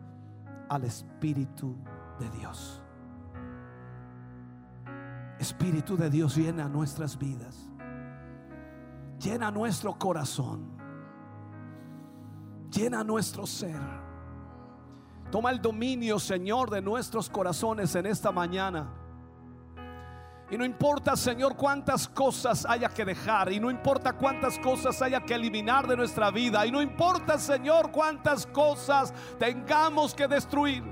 al 0.69 0.83
Espíritu 0.85 1.75
de 2.19 2.31
Dios. 2.31 2.81
Espíritu 5.37 5.95
de 5.95 6.09
Dios 6.09 6.35
llena 6.35 6.67
nuestras 6.67 7.15
vidas, 7.15 7.69
llena 9.19 9.51
nuestro 9.51 9.93
corazón, 9.99 10.71
llena 12.71 13.03
nuestro 13.03 13.45
ser. 13.45 13.79
Toma 15.29 15.51
el 15.51 15.61
dominio, 15.61 16.17
Señor, 16.17 16.71
de 16.71 16.81
nuestros 16.81 17.29
corazones 17.29 17.93
en 17.93 18.07
esta 18.07 18.31
mañana. 18.31 18.96
Y 20.49 20.57
no 20.57 20.63
importa, 20.63 21.17
Señor, 21.17 21.57
cuántas 21.57 22.07
cosas 22.07 22.65
haya 22.65 22.87
que 22.87 23.03
dejar. 23.03 23.51
Y 23.51 23.59
no 23.59 23.69
importa 23.69 24.13
cuántas 24.13 24.57
cosas 24.59 25.01
haya 25.01 25.19
que 25.21 25.35
eliminar 25.35 25.87
de 25.87 25.97
nuestra 25.97 26.31
vida. 26.31 26.65
Y 26.65 26.71
no 26.71 26.81
importa, 26.81 27.37
Señor, 27.37 27.91
cuántas 27.91 28.45
cosas 28.45 29.13
tengamos 29.37 30.13
que 30.13 30.27
destruir. 30.27 30.83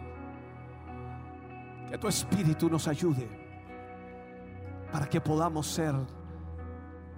Que 1.90 1.98
tu 1.98 2.08
Espíritu 2.09 2.69
nos 2.69 2.88
ayude 2.88 3.30
para 4.92 5.08
que 5.08 5.22
podamos 5.22 5.67
ser 5.67 5.95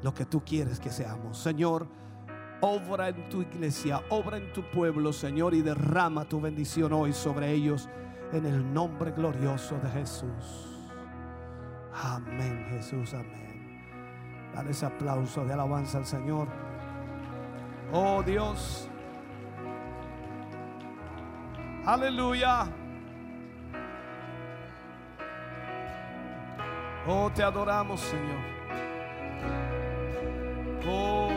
lo 0.04 0.14
que 0.14 0.26
tú 0.26 0.44
quieres 0.46 0.80
que 0.80 0.92
seamos. 0.92 1.40
Señor, 1.40 1.88
obra 2.62 3.10
en 3.10 3.30
tu 3.30 3.42
iglesia, 3.42 4.04
obra 4.10 4.38
en 4.38 4.54
tu 4.54 4.62
pueblo, 4.70 5.12
Señor, 5.12 5.56
y 5.56 5.64
derrama 5.64 6.26
tu 6.26 6.40
bendición 6.40 6.94
hoy 6.94 7.14
sobre 7.14 7.52
ellos 7.52 7.90
en 8.32 8.46
el 8.46 8.72
nombre 8.72 9.12
glorioso 9.12 9.80
de 9.80 9.90
Jesús. 9.90 10.77
Amén, 12.04 12.66
Jesús, 12.70 13.14
amén. 13.14 13.82
Dale 14.54 14.72
ese 14.72 14.86
aplauso 14.86 15.46
de 15.46 15.54
alabanza 15.54 15.98
al 15.98 16.06
Señor. 16.06 16.48
Oh 17.92 18.22
Dios. 18.24 18.90
Aleluya. 21.86 22.68
Oh, 27.08 27.32
te 27.34 27.42
adoramos, 27.42 28.02
Señor. 28.02 28.42
Oh, 30.86 31.30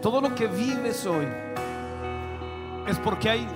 todo 0.00 0.20
lo 0.22 0.34
que 0.34 0.46
vives 0.46 1.04
hoy, 1.04 1.26
es 2.86 2.98
porque 2.98 3.28
hay 3.28 3.46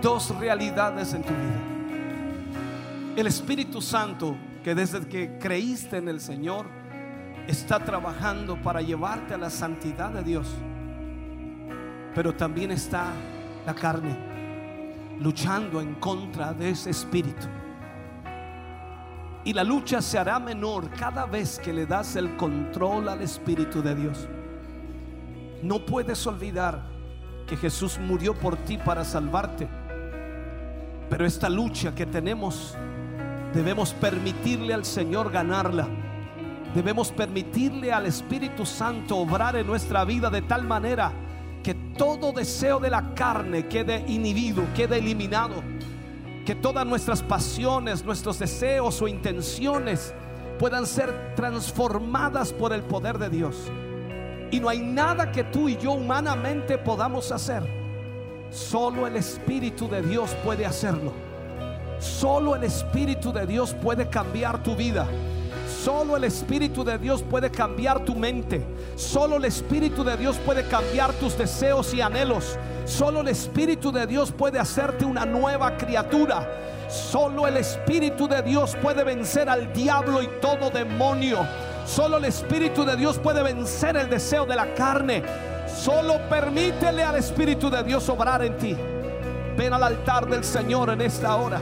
dos 0.00 0.36
realidades 0.38 1.12
en 1.14 1.22
tu 1.22 1.30
vida. 1.30 3.16
El 3.16 3.26
Espíritu 3.26 3.80
Santo, 3.80 4.36
que 4.62 4.76
desde 4.76 5.06
que 5.08 5.36
creíste 5.38 5.96
en 5.96 6.08
el 6.08 6.20
Señor, 6.20 6.66
está 7.48 7.80
trabajando 7.80 8.56
para 8.62 8.82
llevarte 8.82 9.34
a 9.34 9.38
la 9.38 9.50
santidad 9.50 10.10
de 10.10 10.22
Dios. 10.22 10.48
Pero 12.14 12.34
también 12.34 12.70
está 12.70 13.06
la 13.66 13.74
carne 13.74 14.16
luchando 15.18 15.80
en 15.80 15.94
contra 15.94 16.52
de 16.52 16.70
ese 16.70 16.90
espíritu. 16.90 17.48
Y 19.44 19.52
la 19.52 19.64
lucha 19.64 20.00
se 20.00 20.18
hará 20.18 20.38
menor 20.38 20.88
cada 20.90 21.26
vez 21.26 21.58
que 21.58 21.72
le 21.72 21.86
das 21.86 22.16
el 22.16 22.36
control 22.36 23.08
al 23.08 23.22
Espíritu 23.22 23.82
de 23.82 23.94
Dios. 23.94 24.28
No 25.62 25.84
puedes 25.84 26.26
olvidar 26.26 26.82
que 27.46 27.56
Jesús 27.56 27.98
murió 27.98 28.34
por 28.34 28.56
ti 28.56 28.78
para 28.78 29.04
salvarte. 29.04 29.68
Pero 31.10 31.26
esta 31.26 31.48
lucha 31.48 31.94
que 31.94 32.06
tenemos 32.06 32.76
debemos 33.52 33.92
permitirle 33.94 34.74
al 34.74 34.84
Señor 34.84 35.30
ganarla. 35.30 35.88
Debemos 36.74 37.10
permitirle 37.10 37.92
al 37.92 38.06
Espíritu 38.06 38.64
Santo 38.64 39.18
obrar 39.18 39.56
en 39.56 39.66
nuestra 39.66 40.04
vida 40.04 40.30
de 40.30 40.42
tal 40.42 40.64
manera 40.64 41.12
que 41.62 41.74
todo 41.74 42.32
deseo 42.32 42.80
de 42.80 42.90
la 42.90 43.14
carne 43.14 43.66
quede 43.66 44.04
inhibido, 44.08 44.64
quede 44.74 44.98
eliminado. 44.98 45.62
Que 46.44 46.54
todas 46.54 46.84
nuestras 46.86 47.22
pasiones, 47.22 48.04
nuestros 48.04 48.38
deseos 48.38 49.00
o 49.00 49.08
intenciones 49.08 50.12
puedan 50.58 50.86
ser 50.86 51.34
transformadas 51.34 52.52
por 52.52 52.72
el 52.72 52.82
poder 52.82 53.18
de 53.18 53.28
Dios. 53.28 53.70
Y 54.50 54.60
no 54.60 54.68
hay 54.68 54.80
nada 54.80 55.32
que 55.32 55.44
tú 55.44 55.68
y 55.68 55.76
yo 55.76 55.92
humanamente 55.92 56.78
podamos 56.78 57.32
hacer. 57.32 57.62
Solo 58.50 59.06
el 59.06 59.16
Espíritu 59.16 59.88
de 59.88 60.02
Dios 60.02 60.36
puede 60.44 60.66
hacerlo. 60.66 61.12
Solo 61.98 62.54
el 62.54 62.64
Espíritu 62.64 63.32
de 63.32 63.46
Dios 63.46 63.74
puede 63.74 64.08
cambiar 64.08 64.62
tu 64.62 64.76
vida. 64.76 65.06
Solo 65.82 66.16
el 66.16 66.22
Espíritu 66.22 66.84
de 66.84 66.96
Dios 66.96 67.24
puede 67.28 67.50
cambiar 67.50 68.04
tu 68.04 68.14
mente. 68.14 68.64
Solo 68.94 69.36
el 69.36 69.44
Espíritu 69.46 70.04
de 70.04 70.16
Dios 70.16 70.36
puede 70.46 70.62
cambiar 70.68 71.12
tus 71.14 71.36
deseos 71.36 71.92
y 71.92 72.00
anhelos. 72.00 72.56
Solo 72.84 73.22
el 73.22 73.26
Espíritu 73.26 73.90
de 73.90 74.06
Dios 74.06 74.30
puede 74.30 74.60
hacerte 74.60 75.04
una 75.04 75.26
nueva 75.26 75.76
criatura. 75.76 76.48
Solo 76.88 77.48
el 77.48 77.56
Espíritu 77.56 78.28
de 78.28 78.42
Dios 78.42 78.76
puede 78.80 79.02
vencer 79.02 79.48
al 79.48 79.72
diablo 79.72 80.22
y 80.22 80.28
todo 80.40 80.70
demonio. 80.70 81.44
Solo 81.84 82.18
el 82.18 82.26
Espíritu 82.26 82.84
de 82.84 82.94
Dios 82.94 83.18
puede 83.18 83.42
vencer 83.42 83.96
el 83.96 84.08
deseo 84.08 84.46
de 84.46 84.54
la 84.54 84.74
carne. 84.74 85.24
Solo 85.66 86.20
permítele 86.28 87.02
al 87.02 87.16
Espíritu 87.16 87.68
de 87.68 87.82
Dios 87.82 88.08
obrar 88.08 88.44
en 88.44 88.56
ti. 88.56 88.76
Ven 89.56 89.72
al 89.72 89.82
altar 89.82 90.28
del 90.28 90.44
Señor 90.44 90.90
en 90.90 91.00
esta 91.00 91.34
hora. 91.34 91.60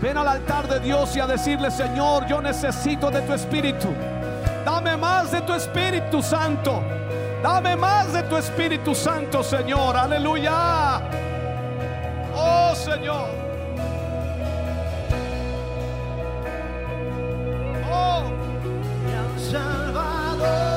Ven 0.00 0.16
al 0.16 0.28
altar 0.28 0.68
de 0.68 0.80
Dios 0.80 1.16
y 1.16 1.20
a 1.20 1.26
decirle, 1.26 1.70
Señor, 1.70 2.26
yo 2.26 2.40
necesito 2.40 3.10
de 3.10 3.22
tu 3.22 3.32
Espíritu. 3.32 3.88
Dame 4.64 4.96
más 4.96 5.30
de 5.30 5.40
tu 5.42 5.52
Espíritu 5.52 6.22
Santo. 6.22 6.82
Dame 7.42 7.76
más 7.76 8.12
de 8.12 8.22
tu 8.24 8.36
Espíritu 8.36 8.94
Santo, 8.94 9.42
Señor. 9.42 9.96
Aleluya. 9.96 11.00
Oh, 12.34 12.74
Señor. 12.74 13.28
Oh. 17.90 18.24
Salvador, 19.50 20.75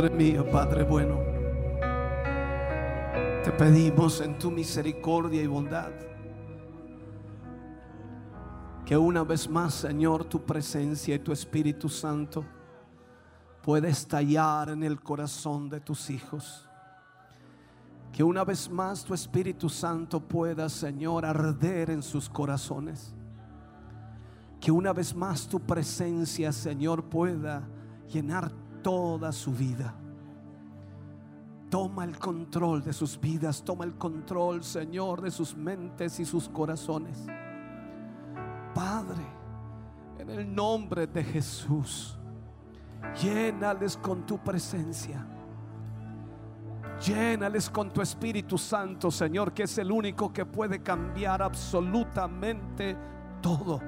Padre 0.00 0.16
mío, 0.16 0.50
Padre 0.50 0.82
bueno, 0.82 1.18
te 3.44 3.52
pedimos 3.52 4.22
en 4.22 4.38
tu 4.38 4.50
misericordia 4.50 5.42
y 5.42 5.46
bondad 5.46 5.90
que 8.86 8.96
una 8.96 9.24
vez 9.24 9.46
más, 9.46 9.74
Señor, 9.74 10.24
tu 10.24 10.42
presencia 10.42 11.14
y 11.14 11.18
tu 11.18 11.32
Espíritu 11.32 11.90
Santo 11.90 12.46
pueda 13.62 13.88
estallar 13.88 14.70
en 14.70 14.84
el 14.84 15.02
corazón 15.02 15.68
de 15.68 15.80
tus 15.80 16.08
hijos. 16.08 16.66
Que 18.10 18.24
una 18.24 18.42
vez 18.42 18.70
más 18.70 19.04
tu 19.04 19.12
Espíritu 19.12 19.68
Santo 19.68 20.18
pueda, 20.18 20.70
Señor, 20.70 21.26
arder 21.26 21.90
en 21.90 22.02
sus 22.02 22.26
corazones. 22.26 23.14
Que 24.62 24.72
una 24.72 24.94
vez 24.94 25.14
más 25.14 25.46
tu 25.46 25.60
presencia, 25.60 26.52
Señor, 26.52 27.04
pueda 27.04 27.68
llenar 28.10 28.50
toda 28.82 29.32
su 29.32 29.52
vida. 29.52 29.94
Toma 31.70 32.04
el 32.04 32.18
control 32.18 32.82
de 32.82 32.92
sus 32.92 33.20
vidas, 33.20 33.62
toma 33.62 33.84
el 33.84 33.94
control, 33.96 34.64
Señor, 34.64 35.20
de 35.20 35.30
sus 35.30 35.56
mentes 35.56 36.18
y 36.18 36.24
sus 36.24 36.48
corazones. 36.48 37.26
Padre, 38.74 39.24
en 40.18 40.30
el 40.30 40.54
nombre 40.54 41.06
de 41.06 41.22
Jesús, 41.22 42.18
llénales 43.22 43.96
con 43.96 44.26
tu 44.26 44.38
presencia. 44.38 45.26
Llénales 47.06 47.70
con 47.70 47.90
tu 47.90 48.02
Espíritu 48.02 48.58
Santo, 48.58 49.10
Señor, 49.10 49.54
que 49.54 49.62
es 49.62 49.78
el 49.78 49.90
único 49.90 50.30
que 50.32 50.44
puede 50.44 50.82
cambiar 50.82 51.40
absolutamente 51.40 52.94
todo. 53.40 53.80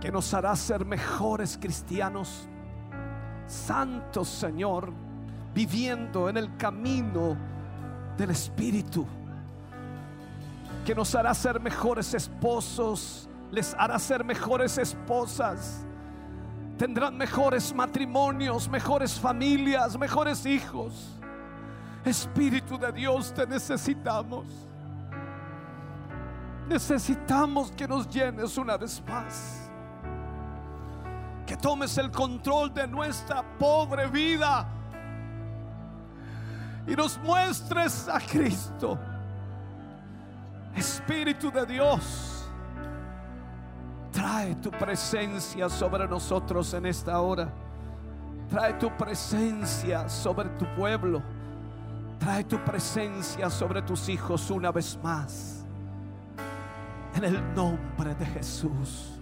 Que 0.00 0.10
nos 0.10 0.34
hará 0.34 0.56
ser 0.56 0.84
mejores 0.84 1.56
cristianos, 1.56 2.48
santos, 3.46 4.28
Señor, 4.28 4.92
viviendo 5.54 6.28
en 6.28 6.36
el 6.36 6.56
camino 6.56 7.36
del 8.16 8.30
Espíritu. 8.30 9.06
Que 10.84 10.94
nos 10.94 11.14
hará 11.14 11.32
ser 11.34 11.60
mejores 11.60 12.12
esposos, 12.14 13.28
les 13.50 13.74
hará 13.74 13.98
ser 13.98 14.24
mejores 14.24 14.78
esposas 14.78 15.84
tendrán 16.76 17.16
mejores 17.16 17.74
matrimonios, 17.74 18.68
mejores 18.68 19.18
familias, 19.18 19.98
mejores 19.98 20.44
hijos. 20.46 21.20
Espíritu 22.04 22.78
de 22.78 22.92
Dios, 22.92 23.32
te 23.32 23.46
necesitamos. 23.46 24.46
Necesitamos 26.68 27.70
que 27.72 27.86
nos 27.86 28.08
llenes 28.08 28.56
una 28.58 28.76
vez 28.76 29.02
más. 29.06 29.63
Que 31.46 31.56
tomes 31.56 31.98
el 31.98 32.10
control 32.10 32.72
de 32.72 32.86
nuestra 32.86 33.42
pobre 33.58 34.06
vida 34.06 34.66
y 36.86 36.94
nos 36.94 37.18
muestres 37.18 38.08
a 38.08 38.20
Cristo. 38.20 38.98
Espíritu 40.74 41.50
de 41.50 41.66
Dios. 41.66 42.44
Trae 44.10 44.54
tu 44.56 44.70
presencia 44.70 45.68
sobre 45.68 46.06
nosotros 46.06 46.72
en 46.74 46.86
esta 46.86 47.20
hora. 47.20 47.48
Trae 48.48 48.74
tu 48.74 48.90
presencia 48.96 50.08
sobre 50.08 50.50
tu 50.50 50.66
pueblo. 50.76 51.22
Trae 52.18 52.44
tu 52.44 52.58
presencia 52.58 53.50
sobre 53.50 53.82
tus 53.82 54.08
hijos 54.08 54.50
una 54.50 54.70
vez 54.70 54.98
más. 55.02 55.64
En 57.14 57.24
el 57.24 57.54
nombre 57.54 58.14
de 58.14 58.26
Jesús. 58.26 59.13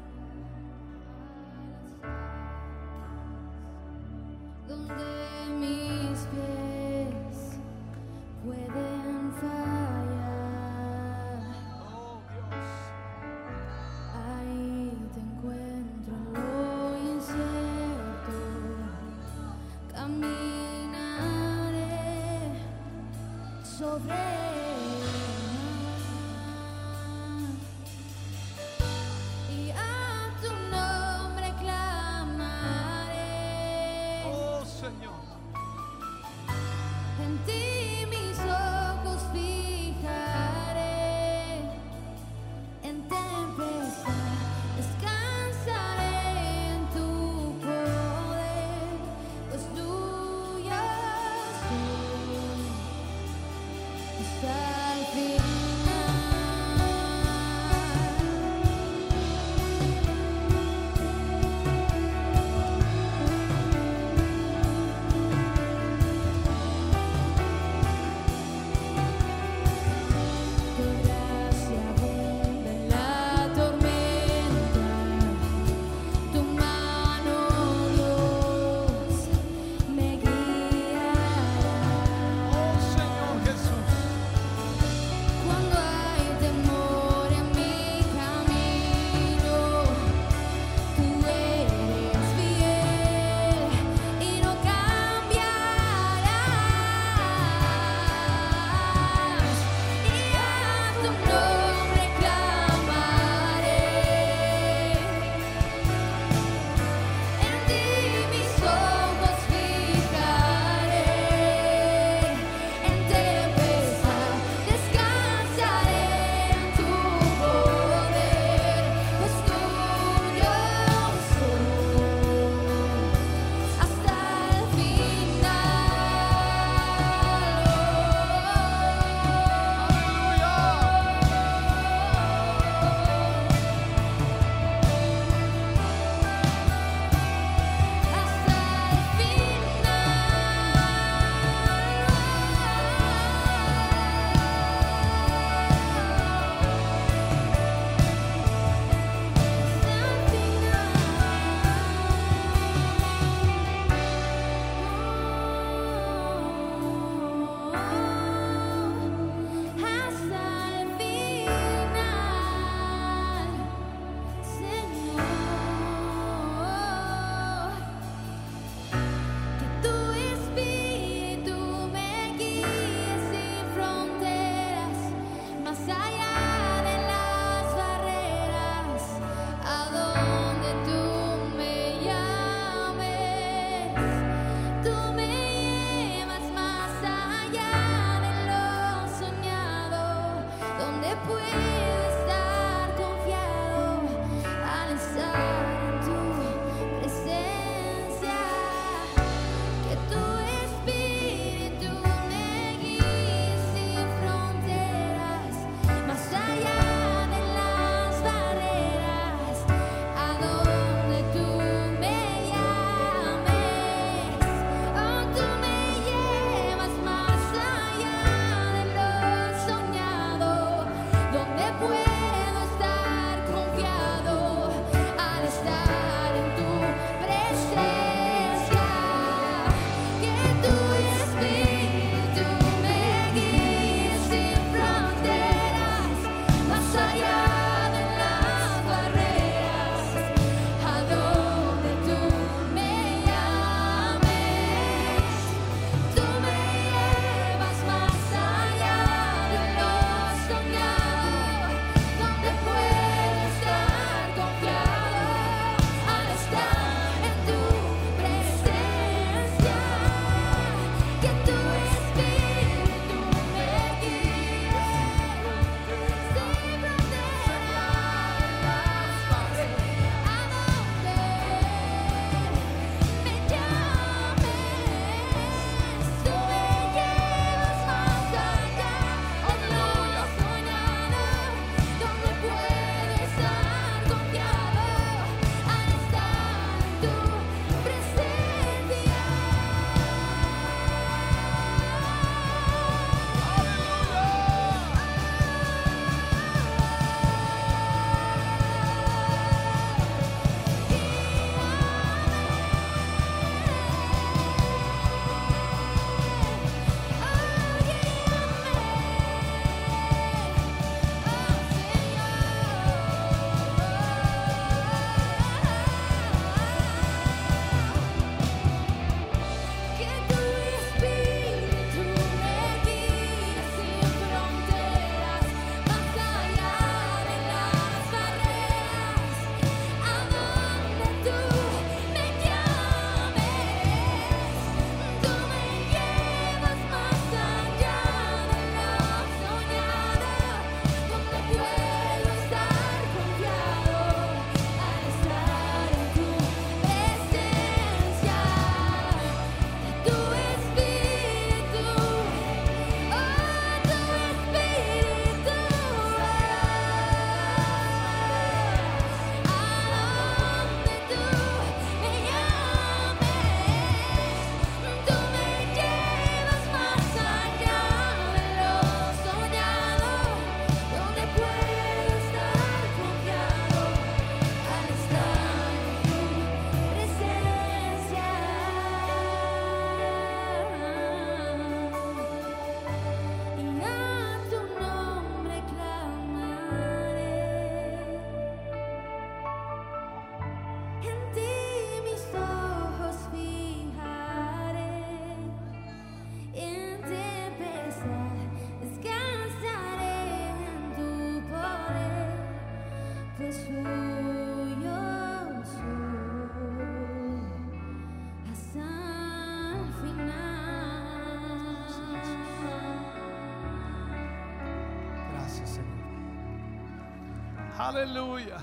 Aleluya. 417.82 418.58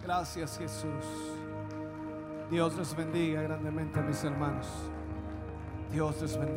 Gracias 0.00 0.56
Jesús. 0.56 1.04
Dios 2.48 2.76
les 2.76 2.94
bendiga 2.94 3.42
grandemente 3.42 3.98
a 3.98 4.02
mis 4.02 4.22
hermanos. 4.22 4.68
Dios 5.90 6.22
les 6.22 6.38
bendiga. 6.38 6.49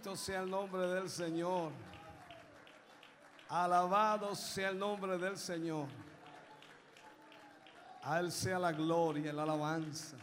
Bendito 0.00 0.16
sea 0.16 0.40
el 0.40 0.48
nombre 0.48 0.86
del 0.86 1.10
Señor. 1.10 1.72
Alabado 3.50 4.34
sea 4.34 4.70
el 4.70 4.78
nombre 4.78 5.18
del 5.18 5.36
Señor. 5.36 5.88
A 8.02 8.18
Él 8.18 8.32
sea 8.32 8.58
la 8.58 8.72
gloria, 8.72 9.30
la 9.30 9.42
alabanza. 9.42 10.16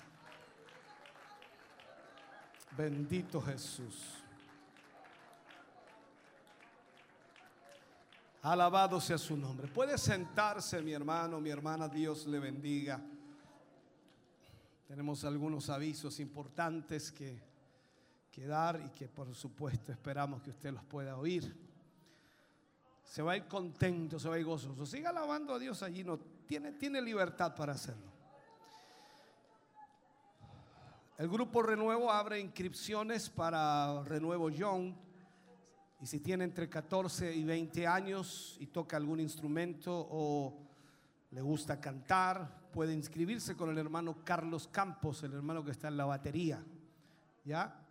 Bendito 2.76 3.40
Jesús. 3.40 4.16
Alabado 8.42 9.00
sea 9.00 9.20
su 9.20 9.38
nombre. 9.38 9.68
Puede 9.68 9.96
sentarse 10.00 10.82
mi 10.82 10.94
hermano, 10.94 11.40
mi 11.40 11.52
hermana, 11.52 11.88
Dios 11.88 12.26
le 12.26 12.40
bendiga. 12.40 13.00
Tenemos 14.88 15.24
algunos 15.24 15.70
avisos 15.70 16.20
importantes 16.20 17.12
que, 17.12 17.57
y 18.38 18.90
que 18.90 19.08
por 19.08 19.34
supuesto 19.34 19.92
esperamos 19.92 20.42
que 20.44 20.52
usted 20.52 20.72
los 20.72 20.84
pueda 20.84 21.18
oír. 21.18 21.56
Se 23.04 23.24
va 23.24 23.32
a 23.32 23.38
ir 23.38 23.48
contento, 23.48 24.20
se 24.20 24.30
va 24.30 24.36
a 24.36 24.40
ir 24.40 24.46
gozoso. 24.46 24.86
Siga 24.86 25.10
alabando 25.10 25.56
a 25.56 25.60
Dios 25.60 25.82
allí, 25.82 26.04
no, 26.04 26.20
tiene, 26.46 26.74
tiene 26.74 27.02
libertad 27.02 27.56
para 27.56 27.74
hacerlo. 27.74 28.12
El 31.18 31.28
grupo 31.30 31.64
Renuevo 31.64 32.12
abre 32.12 32.40
inscripciones 32.40 33.28
para 33.28 34.04
Renuevo 34.04 34.52
Young. 34.52 34.94
Y 36.00 36.06
si 36.06 36.20
tiene 36.20 36.44
entre 36.44 36.70
14 36.70 37.34
y 37.34 37.44
20 37.44 37.88
años 37.88 38.56
y 38.60 38.68
toca 38.68 38.98
algún 38.98 39.20
instrumento 39.20 40.08
o 40.12 40.60
le 41.32 41.42
gusta 41.42 41.82
cantar, 41.82 42.70
puede 42.72 42.94
inscribirse 42.94 43.58
con 43.58 43.72
el 43.72 43.80
hermano 43.80 44.24
Carlos 44.24 44.68
Campos, 44.68 45.24
el 45.24 45.34
hermano 45.34 45.64
que 45.64 45.72
está 45.72 45.88
en 45.88 45.98
la 45.98 46.06
batería. 46.06 46.64
¿Ya? 47.44 47.87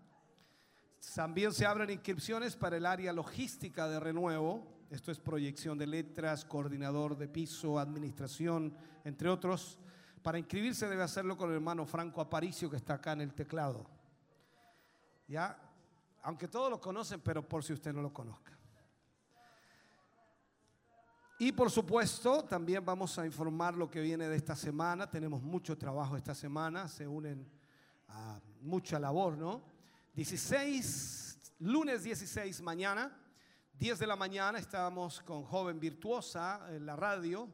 También 1.14 1.52
se 1.52 1.64
abren 1.64 1.90
inscripciones 1.90 2.56
para 2.56 2.76
el 2.76 2.84
área 2.84 3.12
logística 3.12 3.88
de 3.88 4.00
Renuevo. 4.00 4.66
Esto 4.90 5.10
es 5.10 5.18
proyección 5.18 5.78
de 5.78 5.86
letras, 5.86 6.44
coordinador 6.44 7.16
de 7.16 7.28
piso, 7.28 7.78
administración, 7.78 8.76
entre 9.04 9.28
otros. 9.28 9.78
Para 10.22 10.38
inscribirse 10.38 10.88
debe 10.88 11.02
hacerlo 11.02 11.36
con 11.36 11.50
el 11.50 11.56
hermano 11.56 11.86
Franco 11.86 12.20
Aparicio 12.20 12.68
que 12.68 12.76
está 12.76 12.94
acá 12.94 13.12
en 13.12 13.22
el 13.22 13.34
teclado. 13.34 13.86
¿Ya? 15.28 15.58
Aunque 16.22 16.48
todos 16.48 16.70
lo 16.70 16.80
conocen, 16.80 17.20
pero 17.20 17.46
por 17.46 17.64
si 17.64 17.72
usted 17.72 17.92
no 17.92 18.02
lo 18.02 18.12
conozca. 18.12 18.52
Y 21.38 21.52
por 21.52 21.70
supuesto, 21.70 22.44
también 22.44 22.84
vamos 22.84 23.18
a 23.18 23.26
informar 23.26 23.74
lo 23.74 23.90
que 23.90 24.00
viene 24.00 24.28
de 24.28 24.36
esta 24.36 24.56
semana. 24.56 25.08
Tenemos 25.08 25.42
mucho 25.42 25.76
trabajo 25.76 26.16
esta 26.16 26.34
semana, 26.34 26.88
se 26.88 27.06
unen 27.06 27.46
a 28.08 28.40
mucha 28.60 28.98
labor, 28.98 29.36
¿no? 29.36 29.75
16, 30.16 31.38
lunes 31.58 32.02
16 32.02 32.62
mañana, 32.62 33.14
10 33.74 33.98
de 33.98 34.06
la 34.06 34.16
mañana, 34.16 34.58
estamos 34.58 35.20
con 35.20 35.42
Joven 35.42 35.78
Virtuosa 35.78 36.68
en 36.70 36.86
la 36.86 36.96
radio. 36.96 37.46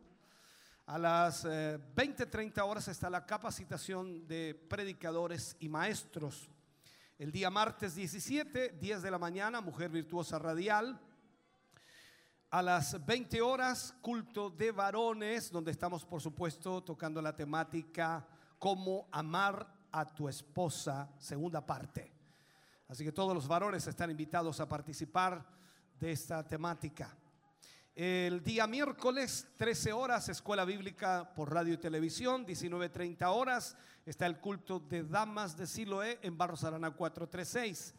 A 0.86 0.96
las 0.96 1.44
eh, 1.44 1.80
20, 1.96 2.26
30 2.26 2.64
horas 2.64 2.86
está 2.86 3.10
la 3.10 3.26
capacitación 3.26 4.28
de 4.28 4.54
predicadores 4.54 5.56
y 5.58 5.68
maestros. 5.68 6.48
El 7.18 7.32
día 7.32 7.50
martes 7.50 7.96
17, 7.96 8.76
10 8.80 9.02
de 9.02 9.10
la 9.10 9.18
mañana, 9.18 9.60
Mujer 9.60 9.90
Virtuosa 9.90 10.38
Radial. 10.38 11.00
A 12.50 12.62
las 12.62 13.04
20 13.04 13.42
horas, 13.42 13.92
culto 14.00 14.50
de 14.50 14.70
varones, 14.70 15.50
donde 15.50 15.72
estamos, 15.72 16.04
por 16.04 16.20
supuesto, 16.20 16.80
tocando 16.80 17.20
la 17.20 17.34
temática 17.34 18.24
cómo 18.60 19.08
amar 19.10 19.66
a 19.90 20.14
tu 20.14 20.28
esposa, 20.28 21.12
segunda 21.18 21.66
parte. 21.66 22.11
Así 22.92 23.04
que 23.04 23.12
todos 23.12 23.32
los 23.34 23.48
varones 23.48 23.86
están 23.86 24.10
invitados 24.10 24.60
a 24.60 24.68
participar 24.68 25.42
de 25.98 26.12
esta 26.12 26.46
temática. 26.46 27.16
El 27.94 28.44
día 28.44 28.66
miércoles, 28.66 29.48
13 29.56 29.94
horas, 29.94 30.28
Escuela 30.28 30.66
Bíblica 30.66 31.32
por 31.34 31.50
radio 31.50 31.72
y 31.72 31.78
televisión, 31.78 32.44
19.30 32.44 33.24
horas, 33.34 33.78
está 34.04 34.26
el 34.26 34.40
culto 34.40 34.78
de 34.78 35.04
Damas 35.04 35.56
de 35.56 35.66
Siloé 35.66 36.18
en 36.20 36.36
Barros 36.36 36.64
Arana 36.64 36.90
436. 36.90 37.94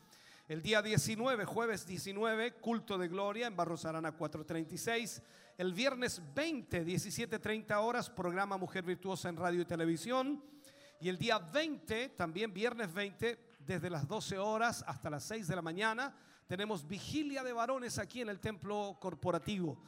El 0.47 0.61
día 0.61 0.83
19, 0.83 1.43
jueves 1.45 1.87
19, 1.87 2.53
culto 2.57 2.99
de 2.99 3.07
gloria 3.07 3.47
en 3.47 3.55
Barros 3.55 3.85
Arana 3.85 4.11
436. 4.11 5.23
El 5.57 5.73
viernes 5.73 6.21
20, 6.35 6.85
17.30 6.85 7.75
horas, 7.81 8.11
programa 8.11 8.57
Mujer 8.57 8.83
Virtuosa 8.83 9.27
en 9.27 9.37
radio 9.37 9.61
y 9.61 9.65
televisión. 9.65 10.43
Y 11.01 11.09
el 11.09 11.17
día 11.17 11.39
20, 11.39 12.09
también 12.09 12.53
viernes 12.53 12.93
20, 12.93 13.52
desde 13.65 13.89
las 13.89 14.07
12 14.07 14.37
horas 14.37 14.83
hasta 14.87 15.09
las 15.09 15.23
6 15.23 15.47
de 15.47 15.55
la 15.55 15.61
mañana, 15.61 16.15
tenemos 16.47 16.87
vigilia 16.87 17.43
de 17.43 17.53
varones 17.53 17.97
aquí 17.97 18.21
en 18.21 18.29
el 18.29 18.39
templo 18.39 18.97
corporativo, 18.99 19.81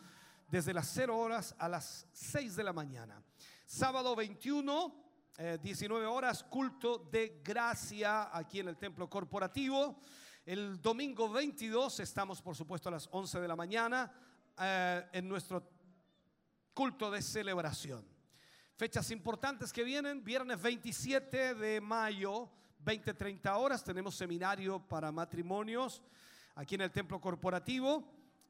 desde 0.48 0.74
las 0.74 0.88
0 0.94 1.18
horas 1.18 1.56
a 1.60 1.68
las 1.68 2.08
6 2.14 2.56
de 2.56 2.64
la 2.64 2.74
mañana. 2.74 3.22
Sábado 3.66 4.16
21, 4.16 5.06
eh, 5.38 5.58
19 5.62 6.06
horas, 6.06 6.44
culto 6.44 6.98
de 7.12 7.42
gracia 7.44 8.36
aquí 8.36 8.60
en 8.60 8.70
el 8.70 8.78
templo 8.78 9.10
corporativo. 9.10 10.00
El 10.45 10.82
domingo 10.82 11.30
22 11.30 12.00
estamos, 12.00 12.42
por 12.42 12.56
supuesto, 12.56 12.90
a 12.90 12.94
las 12.94 13.10
11 13.12 13.40
de 13.40 13.48
la 13.48 13.56
mañana 13.56 14.12
eh, 14.58 15.06
en 15.12 15.28
nuestro 15.28 15.68
culto 16.74 17.10
de 17.10 17.22
celebración. 17.22 18.06
Fechas 18.78 19.10
importantes 19.12 19.72
que 19.72 19.84
vienen, 19.84 20.24
viernes 20.24 20.62
27 20.62 21.56
de 21.56 21.82
mayo, 21.82 22.50
20-30 22.85 23.57
horas, 23.57 23.83
tenemos 23.83 24.15
seminario 24.15 24.80
para 24.80 25.11
matrimonios 25.11 26.03
aquí 26.53 26.75
en 26.75 26.81
el 26.81 26.91
templo 26.91 27.19
corporativo. 27.19 28.03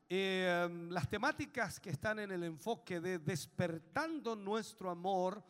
Eh, 0.09 0.87
las 0.89 1.09
temáticas 1.09 1.79
que 1.79 1.89
están 1.89 2.19
en 2.19 2.31
el 2.31 2.43
enfoque 2.43 2.99
de 2.99 3.17
despertando 3.17 4.35
nuestro 4.35 4.89
amor, 4.89 5.41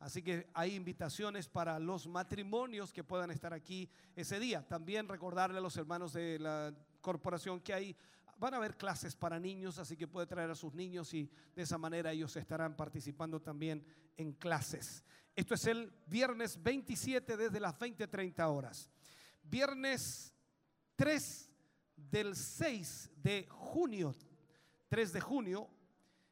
así 0.00 0.22
que 0.22 0.48
hay 0.54 0.74
invitaciones 0.74 1.46
para 1.46 1.78
los 1.78 2.08
matrimonios 2.08 2.92
que 2.92 3.04
puedan 3.04 3.30
estar 3.30 3.54
aquí 3.54 3.88
ese 4.16 4.40
día. 4.40 4.66
También 4.66 5.08
recordarle 5.08 5.58
a 5.58 5.62
los 5.62 5.76
hermanos 5.76 6.12
de 6.12 6.40
la 6.40 6.74
corporación 7.00 7.60
que 7.60 7.72
hay 7.72 7.96
van 8.42 8.54
a 8.54 8.56
haber 8.56 8.76
clases 8.76 9.14
para 9.14 9.38
niños, 9.38 9.78
así 9.78 9.96
que 9.96 10.08
puede 10.08 10.26
traer 10.26 10.50
a 10.50 10.56
sus 10.56 10.74
niños 10.74 11.14
y 11.14 11.30
de 11.54 11.62
esa 11.62 11.78
manera 11.78 12.10
ellos 12.10 12.34
estarán 12.34 12.74
participando 12.76 13.40
también 13.40 13.86
en 14.16 14.32
clases. 14.32 15.04
Esto 15.36 15.54
es 15.54 15.64
el 15.66 15.92
viernes 16.06 16.60
27 16.60 17.36
desde 17.36 17.60
las 17.60 17.78
20:30 17.78 18.44
horas. 18.48 18.90
Viernes 19.44 20.34
3 20.96 21.50
del 21.94 22.34
6 22.34 23.10
de 23.14 23.46
junio, 23.48 24.12
3 24.88 25.12
de 25.12 25.20
junio, 25.20 25.70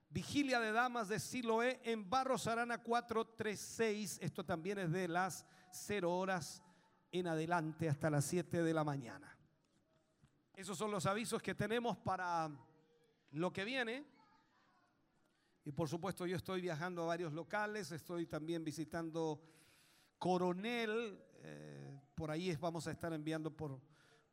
vigilia 0.09 0.59
de 0.59 0.73
damas 0.73 1.09
de 1.09 1.21
Siloé 1.21 1.81
en 1.85 2.11
Barros 2.11 2.49
Arana 2.49 2.83
436. 2.83 4.19
Esto 4.21 4.45
también 4.45 4.79
es 4.81 4.91
de 4.91 5.07
las 5.07 5.47
0 5.71 6.13
horas 6.13 6.61
en 7.13 7.29
adelante 7.29 7.89
hasta 7.89 8.11
las 8.11 8.25
7 8.25 8.65
de 8.65 8.75
la 8.75 8.83
mañana. 8.83 9.40
Esos 10.55 10.77
son 10.77 10.91
los 10.91 11.07
avisos 11.07 11.43
que 11.43 11.55
tenemos 11.55 11.97
para 11.99 12.51
lo 13.33 13.53
que 13.53 13.65
viene. 13.65 14.05
Y 15.65 15.73
por 15.73 15.89
supuesto 15.89 16.27
yo 16.27 16.37
estoy 16.37 16.61
viajando 16.61 17.03
a 17.03 17.07
varios 17.07 17.33
locales, 17.33 17.93
estoy 17.93 18.27
también 18.27 18.65
visitando 18.65 19.43
Coronel, 20.19 21.23
eh, 21.43 22.01
por 22.15 22.31
ahí 22.31 22.55
vamos 22.57 22.87
a 22.87 22.91
estar 22.91 23.13
enviando 23.13 23.51
por, 23.51 23.81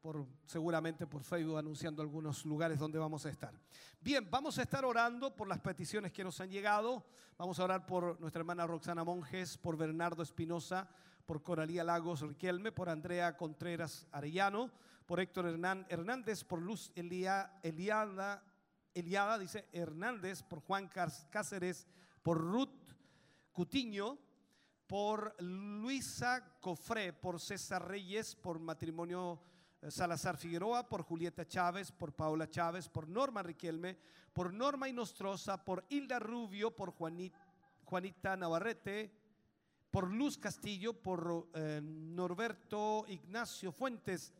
por, 0.02 0.26
seguramente 0.46 1.06
por 1.06 1.24
Facebook 1.24 1.58
anunciando 1.58 2.02
algunos 2.02 2.46
lugares 2.46 2.80
donde 2.80 3.00
vamos 3.00 3.26
a 3.26 3.30
estar. 3.30 3.54
Bien, 4.02 4.28
vamos 4.30 4.58
a 4.58 4.64
estar 4.64 4.84
orando 4.86 5.36
por 5.36 5.48
las 5.48 5.60
peticiones 5.60 6.12
que 6.12 6.24
nos 6.24 6.42
han 6.42 6.50
llegado. 6.50 7.06
Vamos 7.38 7.60
a 7.60 7.66
orar 7.66 7.86
por 7.86 8.20
nuestra 8.20 8.40
hermana 8.40 8.66
Roxana 8.66 9.04
Monjes, 9.04 9.58
por 9.58 9.78
Bernardo 9.78 10.24
Espinosa, 10.24 10.90
por 11.26 11.44
Coralía 11.44 11.84
Lagos 11.84 12.22
Riquelme, 12.22 12.72
por 12.72 12.90
Andrea 12.90 13.36
Contreras 13.38 14.08
Arellano, 14.12 14.72
por 15.08 15.22
Héctor 15.22 15.48
Hernán 15.48 15.88
Hernández, 15.90 16.44
por 16.44 16.62
Luz 16.62 16.92
Elia, 16.94 17.60
Eliada, 17.64 18.44
Eliada, 18.94 19.40
dice 19.40 19.68
Hernández, 19.72 20.44
por 20.44 20.60
Juan 20.60 20.90
Cáceres, 20.90 21.88
por 22.22 22.38
Ruth 22.38 22.94
Cutiño, 23.54 24.20
por 24.86 25.42
Luisa 25.42 26.60
Cofré, 26.60 27.14
por 27.14 27.40
César 27.40 27.88
Reyes, 27.88 28.36
por 28.36 28.60
matrimonio 28.60 29.40
eh, 29.82 29.90
Salazar 29.90 30.36
Figueroa, 30.36 30.90
por 30.90 31.04
Julieta 31.04 31.48
Chávez, 31.48 31.90
por 31.92 32.12
Paula 32.12 32.50
Chávez, 32.50 32.90
por 32.90 33.08
Norma 33.08 33.42
Riquelme, 33.42 33.98
por 34.34 34.54
Norma 34.54 34.90
Inostroza, 34.90 35.64
por 35.64 35.86
Hilda 35.88 36.20
Rubio, 36.20 36.76
por 36.76 36.92
Juanita, 36.92 37.40
Juanita 37.86 38.36
Navarrete, 38.36 39.10
por 39.90 40.12
Luz 40.12 40.38
Castillo, 40.38 40.94
por 41.02 41.50
eh, 41.54 41.80
Norberto 41.82 43.06
Ignacio 43.08 43.72
Fuentes, 43.72 44.34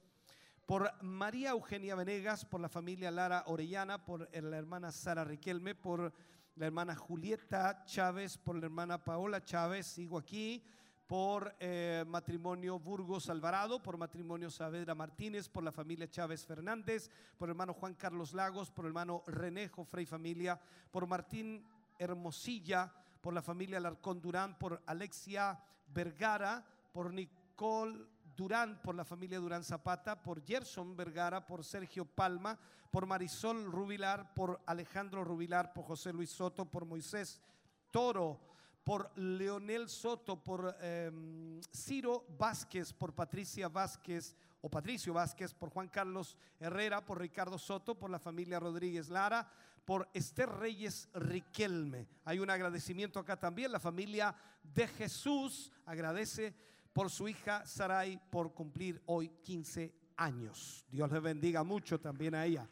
por 0.68 0.92
María 1.02 1.52
Eugenia 1.52 1.96
Venegas, 1.96 2.44
por 2.44 2.60
la 2.60 2.68
familia 2.68 3.10
Lara 3.10 3.46
Orellana, 3.48 4.04
por 4.04 4.30
la 4.36 4.58
hermana 4.58 4.92
Sara 4.92 5.24
Riquelme, 5.24 5.76
por 5.76 6.12
la 6.58 6.66
hermana 6.66 6.94
Julieta 6.94 7.86
Chávez, 7.86 8.38
por 8.38 8.58
la 8.58 8.66
hermana 8.66 9.02
Paola 9.02 9.42
Chávez, 9.46 9.88
sigo 9.88 10.18
aquí, 10.18 10.62
por 11.08 11.56
eh, 11.62 12.04
matrimonio 12.06 12.80
Burgos 12.80 13.30
Alvarado, 13.30 13.82
por 13.82 13.96
matrimonio 13.96 14.52
Saavedra 14.52 14.94
Martínez, 14.94 15.48
por 15.48 15.64
la 15.64 15.72
familia 15.72 16.10
Chávez 16.10 16.46
Fernández, 16.46 17.10
por 17.38 17.48
hermano 17.48 17.74
Juan 17.74 17.94
Carlos 17.94 18.34
Lagos, 18.34 18.70
por 18.70 18.88
hermano 18.88 19.24
Renejo 19.26 19.86
Frey 19.86 20.06
Familia, 20.06 20.60
por 20.92 21.08
Martín 21.08 21.66
Hermosilla, 21.98 22.94
por 23.22 23.34
la 23.34 23.42
familia 23.42 23.78
Alarcón 23.78 24.20
Durán, 24.20 24.60
por 24.60 24.84
Alexia 24.86 25.58
Vergara, 25.94 26.66
por 26.92 27.14
Nicole 27.14 28.17
Durán, 28.38 28.80
por 28.84 28.94
la 28.94 29.04
familia 29.04 29.40
Durán 29.40 29.64
Zapata, 29.64 30.22
por 30.22 30.46
Gerson 30.46 30.96
Vergara, 30.96 31.46
por 31.46 31.66
Sergio 31.66 32.06
Palma, 32.06 32.58
por 32.92 33.08
Marisol 33.08 33.66
Rubilar, 33.66 34.34
por 34.36 34.62
Alejandro 34.68 35.24
Rubilar, 35.24 35.74
por 35.74 35.86
José 35.86 36.14
Luis 36.14 36.30
Soto, 36.30 36.66
por 36.66 36.86
Moisés 36.86 37.42
Toro, 37.90 38.40
por 38.84 39.12
Leonel 39.18 39.90
Soto, 39.90 40.42
por 40.42 40.78
em, 40.80 41.60
Ciro 41.74 42.26
Vázquez, 42.38 42.94
por 42.94 43.14
Patricia 43.14 43.68
Vázquez 43.68 44.36
o 44.62 44.70
Patricio 44.70 45.14
Vázquez, 45.14 45.54
por 45.54 45.72
Juan 45.72 45.88
Carlos 45.88 46.38
Herrera, 46.60 47.04
por 47.04 47.20
Ricardo 47.20 47.58
Soto, 47.58 47.96
por 47.96 48.10
la 48.10 48.20
familia 48.20 48.60
Rodríguez 48.60 49.10
Lara, 49.10 49.50
por 49.84 50.08
Esther 50.14 50.50
Reyes 50.50 51.10
Riquelme. 51.14 52.08
Hay 52.24 52.40
un 52.40 52.50
agradecimiento 52.50 53.20
acá 53.20 53.40
también. 53.40 53.72
La 53.72 53.80
familia 53.80 54.36
de 54.62 54.88
Jesús 54.88 55.72
agradece 55.86 56.54
por 56.98 57.12
su 57.12 57.28
hija 57.28 57.64
Sarai 57.64 58.20
por 58.32 58.56
cumplir 58.56 59.00
hoy 59.06 59.30
15 59.44 59.94
años. 60.16 60.84
Dios 60.90 61.12
le 61.12 61.20
bendiga 61.20 61.64
mucho 61.64 62.00
también 62.00 62.34
a 62.34 62.44
ella. 62.44 62.68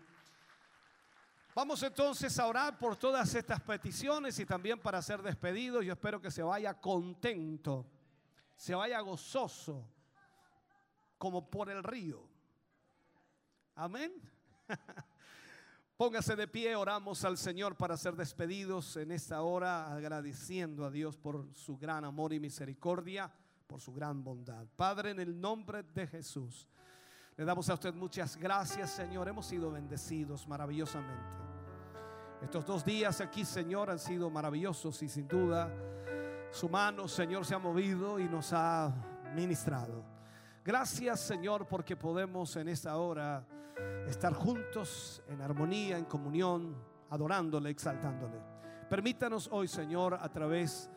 Vamos 1.54 1.84
entonces 1.84 2.40
a 2.40 2.48
orar 2.48 2.80
por 2.80 2.96
todas 2.96 3.36
estas 3.36 3.62
peticiones 3.62 4.40
y 4.40 4.46
también 4.48 4.80
para 4.80 5.00
ser 5.04 5.22
despedidos. 5.22 5.86
Yo 5.86 5.94
espero 5.94 6.20
que 6.20 6.32
se 6.32 6.42
vaya 6.42 6.74
contento, 6.74 7.86
se 8.56 8.74
vaya 8.74 9.00
gozoso, 9.02 9.88
como 11.20 11.48
por 11.48 11.70
el 11.70 11.84
río. 11.84 12.28
Amén. 13.76 14.12
Póngase 15.98 16.36
de 16.36 16.48
pie, 16.48 16.76
oramos 16.76 17.24
al 17.26 17.38
Señor 17.38 17.78
para 17.78 17.96
ser 17.96 18.16
despedidos 18.16 18.98
en 18.98 19.12
esta 19.12 19.44
hora, 19.44 19.94
agradeciendo 19.94 20.84
a 20.84 20.90
Dios 20.90 21.16
por 21.16 21.54
su 21.54 21.78
gran 21.78 22.04
amor 22.04 22.34
y 22.34 22.40
misericordia, 22.40 23.32
por 23.68 23.82
su 23.82 23.94
gran 23.94 24.24
bondad. 24.24 24.66
Padre, 24.76 25.12
en 25.12 25.20
el 25.20 25.40
nombre 25.40 25.84
de 25.84 26.08
Jesús, 26.08 26.68
le 27.36 27.44
damos 27.44 27.70
a 27.70 27.74
usted 27.74 27.94
muchas 27.94 28.38
gracias, 28.38 28.92
Señor. 28.92 29.28
Hemos 29.28 29.46
sido 29.46 29.72
bendecidos 29.72 30.48
maravillosamente. 30.48 31.44
Estos 32.42 32.66
dos 32.66 32.86
días 32.86 33.22
aquí, 33.22 33.44
Señor, 33.44 33.90
han 33.90 34.00
sido 34.00 34.30
maravillosos 34.30 35.02
y 35.04 35.10
sin 35.10 35.28
duda 35.28 35.72
su 36.52 36.70
mano, 36.70 37.08
Señor, 37.08 37.46
se 37.46 37.56
ha 37.56 37.60
movido 37.60 38.20
y 38.20 38.30
nos 38.30 38.54
ha 38.54 38.94
ministrado. 39.36 40.06
Gracias, 40.64 41.20
Señor, 41.20 41.68
porque 41.68 41.98
podemos 41.98 42.56
en 42.56 42.70
esta 42.70 42.98
hora 42.98 43.46
estar 44.08 44.34
juntos 44.34 45.22
en 45.28 45.42
armonía, 45.42 45.98
en 45.98 46.06
comunión, 46.06 46.76
adorándole, 47.10 47.70
exaltándole. 47.70 48.40
Permítanos 48.90 49.50
hoy, 49.52 49.68
Señor, 49.68 50.14
a 50.14 50.30
través 50.30 50.90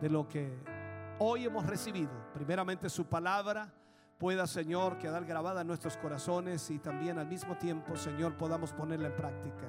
de 0.00 0.08
lo 0.08 0.26
que 0.26 0.73
hoy 1.18 1.44
hemos 1.44 1.66
recibido, 1.66 2.10
primeramente 2.32 2.88
su 2.88 3.06
palabra, 3.06 3.72
pueda, 4.18 4.46
Señor, 4.46 4.98
quedar 4.98 5.24
grabada 5.24 5.60
en 5.60 5.66
nuestros 5.66 5.96
corazones 5.96 6.70
y 6.70 6.78
también 6.78 7.18
al 7.18 7.26
mismo 7.26 7.56
tiempo, 7.56 7.96
Señor, 7.96 8.36
podamos 8.36 8.72
ponerla 8.72 9.08
en 9.08 9.16
práctica. 9.16 9.66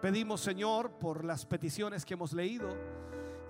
Pedimos, 0.00 0.40
Señor, 0.40 0.92
por 0.92 1.24
las 1.24 1.44
peticiones 1.44 2.04
que 2.04 2.14
hemos 2.14 2.32
leído. 2.32 2.68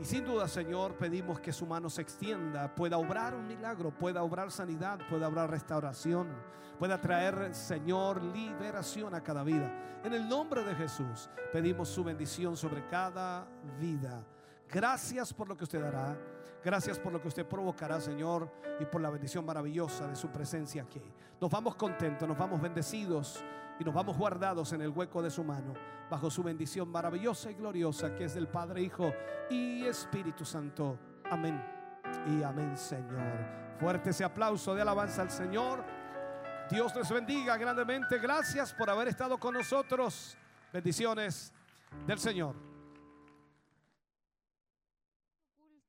Y 0.01 0.05
sin 0.05 0.25
duda, 0.25 0.49
Señor, 0.49 0.97
pedimos 0.97 1.39
que 1.41 1.53
su 1.53 1.67
mano 1.67 1.91
se 1.91 2.03
extienda, 2.03 2.75
pueda 2.75 2.97
obrar 2.97 3.35
un 3.35 3.47
milagro, 3.47 3.91
pueda 3.91 4.23
obrar 4.23 4.51
sanidad, 4.51 4.99
pueda 5.11 5.29
obrar 5.29 5.51
restauración, 5.51 6.29
pueda 6.79 7.01
traer, 7.01 7.55
Señor, 7.55 8.23
liberación 8.23 9.15
a 9.15 9.23
cada 9.23 9.45
vida. 9.45 9.71
En 10.03 10.15
el 10.15 10.27
nombre 10.27 10.65
de 10.65 10.75
Jesús, 10.75 11.29
pedimos 11.53 11.89
su 11.89 12.03
bendición 12.03 12.57
sobre 12.57 12.87
cada 12.89 13.47
vida. 13.79 14.25
Gracias 14.69 15.35
por 15.35 15.49
lo 15.49 15.57
que 15.57 15.65
usted 15.65 15.83
hará. 15.83 16.17
Gracias 16.63 16.99
por 16.99 17.13
lo 17.13 17.21
que 17.21 17.29
usted 17.29 17.47
provocará, 17.47 18.01
Señor, 18.01 18.51
y 18.79 18.85
por 18.85 19.01
la 19.01 19.11
bendición 19.11 19.47
maravillosa 19.47 20.07
de 20.07 20.17
su 20.17 20.29
presencia 20.29 20.83
aquí. 20.83 21.03
Nos 21.41 21.51
vamos 21.51 21.75
contentos, 21.75 22.29
nos 22.29 22.37
vamos 22.37 22.61
bendecidos 22.61 23.43
y 23.79 23.85
nos 23.85 23.95
vamos 23.95 24.19
guardados 24.19 24.73
en 24.75 24.83
el 24.83 24.91
hueco 24.91 25.23
de 25.23 25.31
su 25.31 25.43
mano, 25.43 25.73
bajo 26.11 26.31
su 26.31 26.43
bendición 26.43 26.91
maravillosa 26.91 27.51
y 27.51 27.55
gloriosa 27.55 28.15
que 28.15 28.25
es 28.25 28.35
del 28.35 28.49
Padre, 28.49 28.83
Hijo 28.83 29.13
y 29.49 29.87
Espíritu 29.87 30.45
Santo. 30.45 30.99
Amén. 31.31 31.63
Y 32.27 32.43
amén, 32.43 32.77
Señor. 32.77 33.79
Fuerte 33.79 34.11
ese 34.11 34.25
aplauso 34.25 34.75
de 34.75 34.83
alabanza 34.83 35.23
al 35.23 35.31
Señor. 35.31 35.83
Dios 36.71 36.95
les 36.95 37.11
bendiga 37.11 37.57
grandemente. 37.57 38.19
Gracias 38.19 38.75
por 38.75 38.91
haber 38.91 39.09
estado 39.09 39.39
con 39.39 39.55
nosotros. 39.55 40.37
Bendiciones 40.73 41.53
del 42.07 42.19
Señor. 42.19 42.70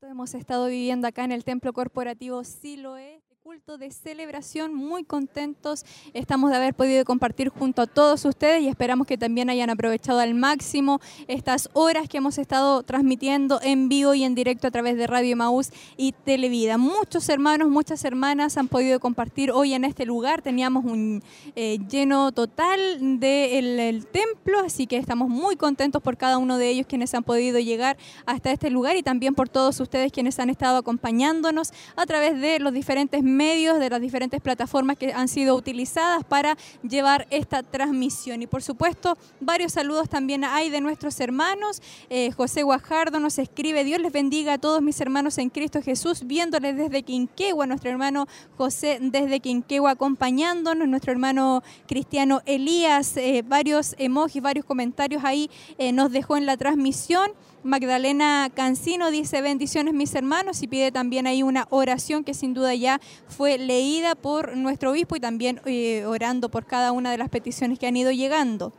Hemos 0.04 0.34
estado 0.34 0.66
viviendo 0.66 1.08
acá 1.08 1.24
en 1.24 1.32
el 1.32 1.44
Templo 1.44 1.74
Corporativo 1.74 2.44
Siloé, 2.44 3.22
culto 3.44 3.80
de 3.80 3.90
celebración, 3.90 4.72
muy 4.76 5.04
contentos. 5.04 5.84
Estamos 6.14 6.52
de 6.52 6.58
haber 6.58 6.76
podido 6.76 7.04
compartir 7.06 7.50
junto 7.50 7.82
a 7.82 7.88
todos 7.88 8.24
ustedes 8.26 8.62
y 8.62 8.68
esperamos 8.68 9.08
que 9.08 9.18
también 9.18 9.50
hayan 9.50 9.72
aprovechado 9.72 10.20
al 10.20 10.36
máximo 10.36 11.02
estas 11.28 11.68
horas 11.74 12.08
que 12.08 12.18
hemos 12.18 12.38
estado 12.38 12.84
transmitiendo 12.84 13.60
en 13.64 13.90
vivo 13.90 14.14
y 14.14 14.26
en 14.26 14.36
directo 14.36 14.68
a 14.68 14.72
través 14.72 14.96
de 14.96 15.08
Radio 15.08 15.36
Maús 15.36 15.72
y 15.98 16.12
Televida. 16.12 16.78
Muchos 16.78 17.30
hermanos, 17.30 17.70
muchas 17.70 18.06
hermanas 18.06 18.58
han 18.58 18.68
podido 18.68 19.00
compartir 19.00 19.50
hoy 19.50 19.74
en 19.74 19.86
este 19.86 20.06
lugar. 20.06 20.44
Teníamos 20.44 20.86
un 20.86 21.24
eh, 21.56 21.80
lleno 21.90 22.32
total 22.32 23.20
del 23.20 23.80
el 23.80 24.06
templo, 24.06 24.60
así 24.60 24.86
que 24.86 24.98
estamos 24.98 25.30
muy 25.30 25.56
contentos 25.56 26.04
por 26.04 26.16
cada 26.16 26.38
uno 26.38 26.60
de 26.60 26.70
ellos 26.70 26.86
quienes 26.86 27.16
han 27.16 27.24
podido 27.24 27.58
llegar 27.58 27.98
hasta 28.28 28.52
este 28.52 28.70
lugar 28.70 28.98
y 28.98 29.02
también 29.02 29.34
por 29.34 29.50
todos 29.50 29.80
ustedes 29.80 30.12
quienes 30.12 30.38
han 30.38 30.52
estado 30.52 30.78
acompañándonos 30.78 31.72
a 31.96 32.06
través 32.06 32.40
de 32.40 32.60
los 32.60 32.72
diferentes 32.72 33.24
de 33.32 33.90
las 33.90 34.02
diferentes 34.02 34.42
plataformas 34.42 34.98
que 34.98 35.14
han 35.14 35.28
sido 35.28 35.56
utilizadas 35.56 36.24
para 36.24 36.58
llevar 36.84 37.28
esta 37.30 37.64
transmisión. 37.64 38.42
Y 38.42 38.48
por 38.48 38.62
supuesto, 38.62 39.18
varios 39.40 39.74
saludos 39.74 40.10
también 40.10 40.44
hay 40.44 40.70
de 40.70 40.82
nuestros 40.82 41.20
hermanos. 41.20 41.82
Eh, 42.10 42.32
José 42.32 42.64
Guajardo 42.64 43.20
nos 43.20 43.40
escribe, 43.40 43.84
Dios 43.84 44.00
les 44.02 44.12
bendiga 44.12 44.54
a 44.54 44.58
todos 44.58 44.82
mis 44.82 45.00
hermanos 45.02 45.38
en 45.38 45.50
Cristo 45.50 45.82
Jesús, 45.82 46.28
viéndoles 46.28 46.78
desde 46.78 47.04
Quinquegua, 47.04 47.66
nuestro 47.66 47.90
hermano 47.90 48.28
José 48.58 49.00
desde 49.02 49.40
Quinquegua 49.40 49.92
acompañándonos, 49.92 50.88
nuestro 50.88 51.12
hermano 51.12 51.64
cristiano 51.88 52.42
Elías, 52.46 53.18
eh, 53.18 53.44
varios 53.48 53.96
emojis, 53.98 54.42
varios 54.42 54.66
comentarios 54.66 55.24
ahí 55.24 55.50
eh, 55.78 55.92
nos 55.92 56.12
dejó 56.12 56.38
en 56.38 56.46
la 56.46 56.58
transmisión. 56.58 57.32
Magdalena 57.64 58.50
Cancino 58.54 59.12
dice 59.12 59.42
bendiciones 59.42 59.94
mis 59.94 60.16
hermanos 60.16 60.64
y 60.64 60.68
pide 60.68 60.92
también 60.92 61.28
ahí 61.28 61.44
una 61.44 61.68
oración 61.70 62.24
que 62.24 62.34
sin 62.34 62.56
duda 62.56 62.74
ya 62.74 63.00
fue 63.28 63.60
leída 63.60 64.16
por 64.16 64.58
nuestro 64.58 64.92
obispo 64.92 65.16
y 65.16 65.20
también 65.20 65.62
eh, 65.66 66.04
orando 66.06 66.50
por 66.50 66.66
cada 66.66 66.92
una 66.92 67.12
de 67.12 67.20
las 67.20 67.30
peticiones 67.30 67.78
que 67.78 67.86
han 67.86 67.96
ido 67.96 68.12
llegando. 68.12 68.74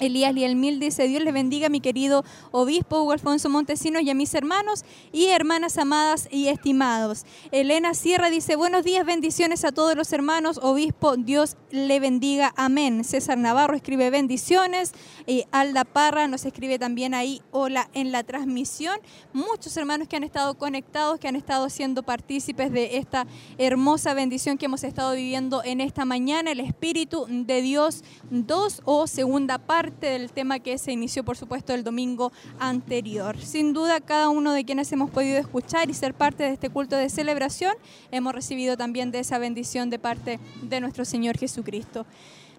Elías 0.00 0.34
Lielmil 0.34 0.80
dice, 0.80 1.06
Dios 1.06 1.22
les 1.22 1.34
bendiga 1.34 1.68
mi 1.68 1.80
querido 1.80 2.24
obispo 2.50 3.02
Hugo 3.02 3.12
Alfonso 3.12 3.50
Montesinos 3.50 4.02
y 4.02 4.10
a 4.10 4.14
mis 4.14 4.32
hermanos 4.34 4.84
y 5.12 5.26
hermanas 5.26 5.76
amadas 5.76 6.26
y 6.30 6.48
estimados. 6.48 7.26
Elena 7.52 7.92
Sierra 7.92 8.30
dice, 8.30 8.56
buenos 8.56 8.82
días, 8.82 9.04
bendiciones 9.04 9.64
a 9.64 9.72
todos 9.72 9.94
los 9.94 10.12
hermanos, 10.12 10.58
obispo, 10.62 11.16
Dios 11.16 11.56
le 11.70 12.00
bendiga, 12.00 12.54
amén. 12.56 13.04
César 13.04 13.36
Navarro 13.36 13.76
escribe 13.76 14.08
bendiciones, 14.10 14.92
y 15.26 15.44
Alda 15.52 15.84
Parra 15.84 16.26
nos 16.28 16.46
escribe 16.46 16.78
también 16.78 17.12
ahí, 17.12 17.42
hola 17.50 17.90
en 17.92 18.10
la 18.10 18.24
transmisión. 18.24 18.98
Muchos 19.34 19.76
hermanos 19.76 20.08
que 20.08 20.16
han 20.16 20.24
estado 20.24 20.56
conectados, 20.56 21.20
que 21.20 21.28
han 21.28 21.36
estado 21.36 21.68
siendo 21.68 22.02
partícipes 22.02 22.72
de 22.72 22.96
esta 22.96 23.26
hermosa 23.58 24.14
bendición 24.14 24.56
que 24.56 24.64
hemos 24.64 24.82
estado 24.82 25.14
viviendo 25.14 25.62
en 25.62 25.82
esta 25.82 26.06
mañana, 26.06 26.50
el 26.50 26.60
Espíritu 26.60 27.26
de 27.28 27.60
Dios 27.60 28.02
2 28.30 28.82
o 28.86 29.06
segunda 29.06 29.58
parte 29.58 29.89
del 30.00 30.32
tema 30.32 30.58
que 30.58 30.78
se 30.78 30.92
inició, 30.92 31.24
por 31.24 31.36
supuesto, 31.36 31.74
el 31.74 31.84
domingo 31.84 32.32
anterior. 32.58 33.38
Sin 33.38 33.72
duda, 33.72 34.00
cada 34.00 34.28
uno 34.28 34.52
de 34.52 34.64
quienes 34.64 34.90
hemos 34.92 35.10
podido 35.10 35.38
escuchar 35.38 35.90
y 35.90 35.94
ser 35.94 36.14
parte 36.14 36.44
de 36.44 36.52
este 36.52 36.70
culto 36.70 36.96
de 36.96 37.08
celebración, 37.08 37.74
hemos 38.10 38.34
recibido 38.34 38.76
también 38.76 39.10
de 39.10 39.20
esa 39.20 39.38
bendición 39.38 39.90
de 39.90 39.98
parte 39.98 40.38
de 40.62 40.80
nuestro 40.80 41.04
Señor 41.04 41.38
Jesucristo. 41.38 42.06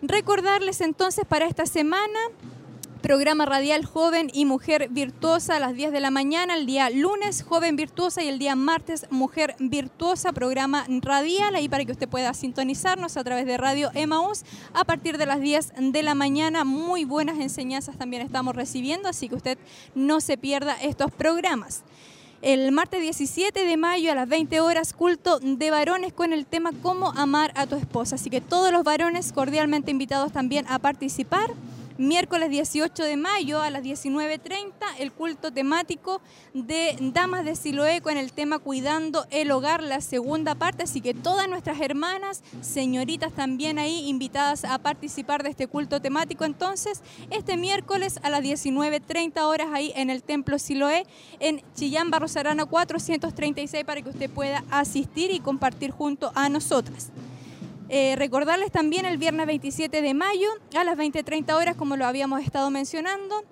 Recordarles 0.02 0.82
entonces 0.82 1.26
para 1.26 1.46
esta 1.46 1.66
semana 1.66 2.20
programa 3.02 3.46
radial 3.46 3.84
Joven 3.84 4.30
y 4.32 4.46
Mujer 4.46 4.88
Virtuosa 4.90 5.56
a 5.56 5.60
las 5.60 5.76
10 5.76 5.92
de 5.92 6.00
la 6.00 6.12
mañana, 6.12 6.56
el 6.56 6.66
día 6.66 6.90
lunes 6.90 7.44
Joven 7.44 7.76
Virtuosa 7.76 8.24
y 8.24 8.28
el 8.28 8.38
día 8.38 8.56
martes 8.56 9.08
Mujer 9.10 9.56
Virtuosa, 9.60 10.32
programa 10.32 10.86
radial, 10.88 11.56
ahí 11.56 11.68
para 11.68 11.84
que 11.84 11.92
usted 11.92 12.08
pueda 12.08 12.34
sintonizarnos 12.34 13.18
a 13.18 13.24
través 13.24 13.48
de 13.48 13.58
Radio 13.58 13.90
Emaús 13.96 14.44
a 14.74 14.86
partir 14.86 15.18
de 15.18 15.26
las 15.26 15.42
10 15.42 15.74
de 15.80 16.04
la 16.04 16.14
mañana. 16.14 16.64
Muy 16.64 17.04
buenas 17.04 17.40
enseñanzas 17.40 17.98
también 17.98 18.22
estamos 18.22 18.56
recibiendo, 18.56 19.10
así 19.10 19.28
que 19.28 19.36
usted 19.36 19.58
no 19.96 20.22
se 20.22 20.38
pierda 20.38 20.76
estos 20.82 21.12
programas. 21.12 21.84
El 22.44 22.72
martes 22.72 23.02
17 23.02 23.66
de 23.66 23.78
mayo 23.78 24.12
a 24.12 24.16
las 24.16 24.28
20 24.28 24.62
horas, 24.62 24.94
culto 24.94 25.40
de 25.40 25.72
varones 25.72 26.14
con 26.14 26.34
el 26.34 26.46
tema 26.46 26.72
Cómo 26.82 27.12
amar 27.12 27.52
a 27.56 27.68
tu 27.68 27.76
esposa. 27.76 28.16
Así 28.16 28.30
que 28.30 28.42
todos 28.42 28.72
los 28.72 28.84
varones 28.84 29.32
cordialmente 29.32 29.92
invitados 29.92 30.32
también 30.32 30.66
a 30.68 30.80
participar. 30.80 31.52
Miércoles 32.02 32.50
18 32.50 33.04
de 33.04 33.16
mayo 33.16 33.62
a 33.62 33.70
las 33.70 33.84
19.30, 33.84 34.72
el 34.98 35.12
culto 35.12 35.54
temático 35.54 36.20
de 36.52 36.98
Damas 37.00 37.46
de 37.46 37.56
Siloé 37.56 38.02
con 38.02 38.18
el 38.18 38.34
tema 38.34 38.58
Cuidando 38.58 39.28
el 39.30 39.52
Hogar, 39.52 39.84
la 39.84 40.02
segunda 40.02 40.56
parte. 40.56 40.82
Así 40.82 41.00
que 41.00 41.14
todas 41.14 41.48
nuestras 41.48 41.80
hermanas, 41.80 42.42
señoritas 42.62 43.34
también 43.34 43.78
ahí 43.78 44.10
invitadas 44.10 44.66
a 44.66 44.80
participar 44.80 45.44
de 45.44 45.52
este 45.52 45.68
culto 45.68 46.02
temático. 46.02 46.44
Entonces, 46.44 47.04
este 47.30 47.56
miércoles 47.56 48.20
a 48.24 48.32
las 48.32 48.42
19.30 48.42 49.40
horas 49.42 49.68
ahí 49.72 49.94
en 49.96 50.10
el 50.10 50.24
Templo 50.24 50.58
Siloé, 50.58 51.06
en 51.40 51.62
Chillán 51.76 52.10
Barros 52.10 52.36
Arana 52.36 52.66
436, 52.66 53.84
para 53.84 54.02
que 54.02 54.10
usted 54.10 54.28
pueda 54.28 54.64
asistir 54.72 55.30
y 55.30 55.40
compartir 55.40 55.92
junto 55.92 56.32
a 56.34 56.50
nosotras. 56.50 57.12
Eh, 57.94 58.16
recordarles 58.16 58.72
también 58.72 59.06
el 59.06 59.18
viernes 59.18 59.46
27 59.48 60.02
de 60.02 60.14
mayo 60.14 60.48
a 60.78 60.86
las 60.86 60.98
20.30 60.98 61.54
horas, 61.54 61.76
como 61.76 61.98
lo 61.98 62.06
habíamos 62.06 62.42
estado 62.42 62.70
mencionando, 62.70 63.44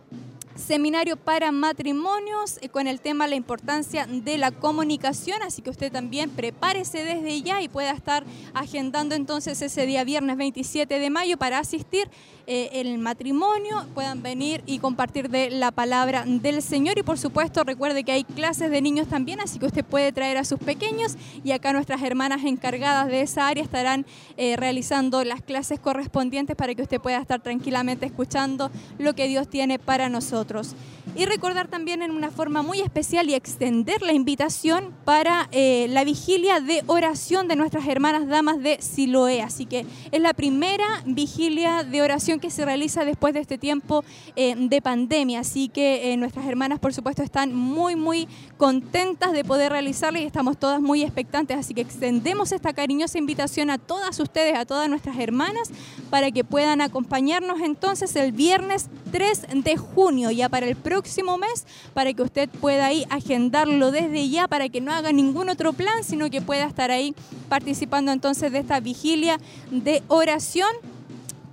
seminario 0.55 1.17
para 1.17 1.51
matrimonios 1.51 2.57
eh, 2.61 2.69
con 2.69 2.87
el 2.87 3.01
tema 3.01 3.27
la 3.27 3.35
importancia 3.35 4.07
de 4.07 4.37
la 4.37 4.51
comunicación, 4.51 5.43
así 5.43 5.61
que 5.61 5.69
usted 5.69 5.91
también 5.91 6.29
prepárese 6.29 7.03
desde 7.03 7.41
ya 7.41 7.61
y 7.61 7.67
pueda 7.67 7.91
estar 7.91 8.23
agendando 8.53 9.13
entonces 9.13 9.61
ese 9.61 9.85
día 9.85 10.05
viernes 10.05 10.37
27 10.37 10.99
de 10.99 11.09
mayo 11.09 11.35
para 11.35 11.59
asistir 11.59 12.09
eh, 12.51 12.81
el 12.81 12.97
matrimonio, 12.97 13.85
puedan 13.93 14.23
venir 14.23 14.63
y 14.65 14.79
compartir 14.79 15.29
de 15.29 15.51
la 15.51 15.69
palabra 15.69 16.23
del 16.25 16.63
Señor 16.63 16.97
y 16.97 17.03
por 17.03 17.19
supuesto 17.19 17.63
recuerde 17.63 18.03
que 18.03 18.11
hay 18.11 18.23
clases 18.23 18.71
de 18.71 18.81
niños 18.81 19.07
también, 19.07 19.39
así 19.39 19.59
que 19.59 19.67
usted 19.67 19.85
puede 19.85 20.11
traer 20.11 20.35
a 20.37 20.43
sus 20.43 20.57
pequeños 20.57 21.15
y 21.43 21.51
acá 21.51 21.73
nuestras 21.73 22.01
hermanas 22.01 22.43
encargadas 22.43 23.05
de 23.05 23.21
esa 23.21 23.47
área 23.47 23.63
estarán 23.63 24.03
eh, 24.35 24.55
realizando 24.57 25.23
las 25.23 25.43
clases 25.43 25.79
correspondientes 25.79 26.55
para 26.55 26.73
que 26.73 26.81
usted 26.81 26.99
pueda 26.99 27.19
estar 27.19 27.39
tranquilamente 27.39 28.07
escuchando 28.07 28.71
lo 28.97 29.13
que 29.13 29.27
Dios 29.27 29.47
tiene 29.47 29.77
para 29.77 30.09
nosotros. 30.09 30.73
Y 31.15 31.25
recordar 31.25 31.67
también 31.67 32.01
en 32.01 32.11
una 32.11 32.29
forma 32.29 32.61
muy 32.61 32.81
especial 32.81 33.29
y 33.29 33.33
extender 33.33 34.01
la 34.01 34.13
invitación 34.13 34.93
para 35.05 35.49
eh, 35.51 35.87
la 35.89 36.03
vigilia 36.03 36.59
de 36.59 36.83
oración 36.85 37.47
de 37.47 37.55
nuestras 37.55 37.87
hermanas 37.87 38.27
damas 38.27 38.59
de 38.59 38.79
Siloé. 38.81 39.41
Así 39.41 39.65
que 39.65 39.85
es 40.11 40.21
la 40.21 40.33
primera 40.33 40.85
vigilia 41.05 41.83
de 41.83 42.01
oración 42.01 42.38
que 42.39 42.49
se 42.49 42.65
realiza 42.65 43.05
después 43.05 43.33
de 43.33 43.39
este 43.39 43.57
tiempo 43.57 44.03
eh, 44.35 44.55
de 44.57 44.81
pandemia. 44.81 45.41
Así 45.41 45.69
que 45.69 46.11
eh, 46.11 46.17
nuestras 46.17 46.45
hermanas, 46.45 46.79
por 46.79 46.93
supuesto, 46.93 47.23
están 47.23 47.53
muy, 47.53 47.95
muy 47.95 48.27
contentas 48.57 49.31
de 49.33 49.43
poder 49.43 49.71
realizarla 49.71 50.19
y 50.19 50.25
estamos 50.25 50.57
todas 50.57 50.81
muy 50.81 51.03
expectantes. 51.03 51.57
Así 51.57 51.73
que 51.73 51.81
extendemos 51.81 52.51
esta 52.51 52.73
cariñosa 52.73 53.17
invitación 53.17 53.69
a 53.69 53.77
todas 53.77 54.19
ustedes, 54.19 54.57
a 54.57 54.65
todas 54.65 54.89
nuestras 54.89 55.17
hermanas, 55.17 55.71
para 56.09 56.31
que 56.31 56.43
puedan 56.43 56.81
acompañarnos 56.81 57.61
entonces 57.61 58.15
el 58.15 58.31
viernes 58.31 58.89
3 59.11 59.63
de 59.63 59.77
junio, 59.77 60.31
ya 60.31 60.49
para 60.49 60.67
el 60.67 60.75
próximo 60.75 61.37
mes, 61.37 61.65
para 61.93 62.13
que 62.13 62.21
usted 62.21 62.49
pueda 62.49 62.87
ahí 62.87 63.05
agendarlo 63.09 63.91
desde 63.91 64.29
ya, 64.29 64.47
para 64.47 64.69
que 64.69 64.81
no 64.81 64.91
haga 64.91 65.11
ningún 65.11 65.49
otro 65.49 65.73
plan, 65.73 66.03
sino 66.03 66.29
que 66.29 66.41
pueda 66.41 66.65
estar 66.65 66.91
ahí 66.91 67.15
participando 67.47 68.11
entonces 68.11 68.51
de 68.51 68.59
esta 68.59 68.79
vigilia 68.79 69.39
de 69.71 70.03
oración 70.07 70.69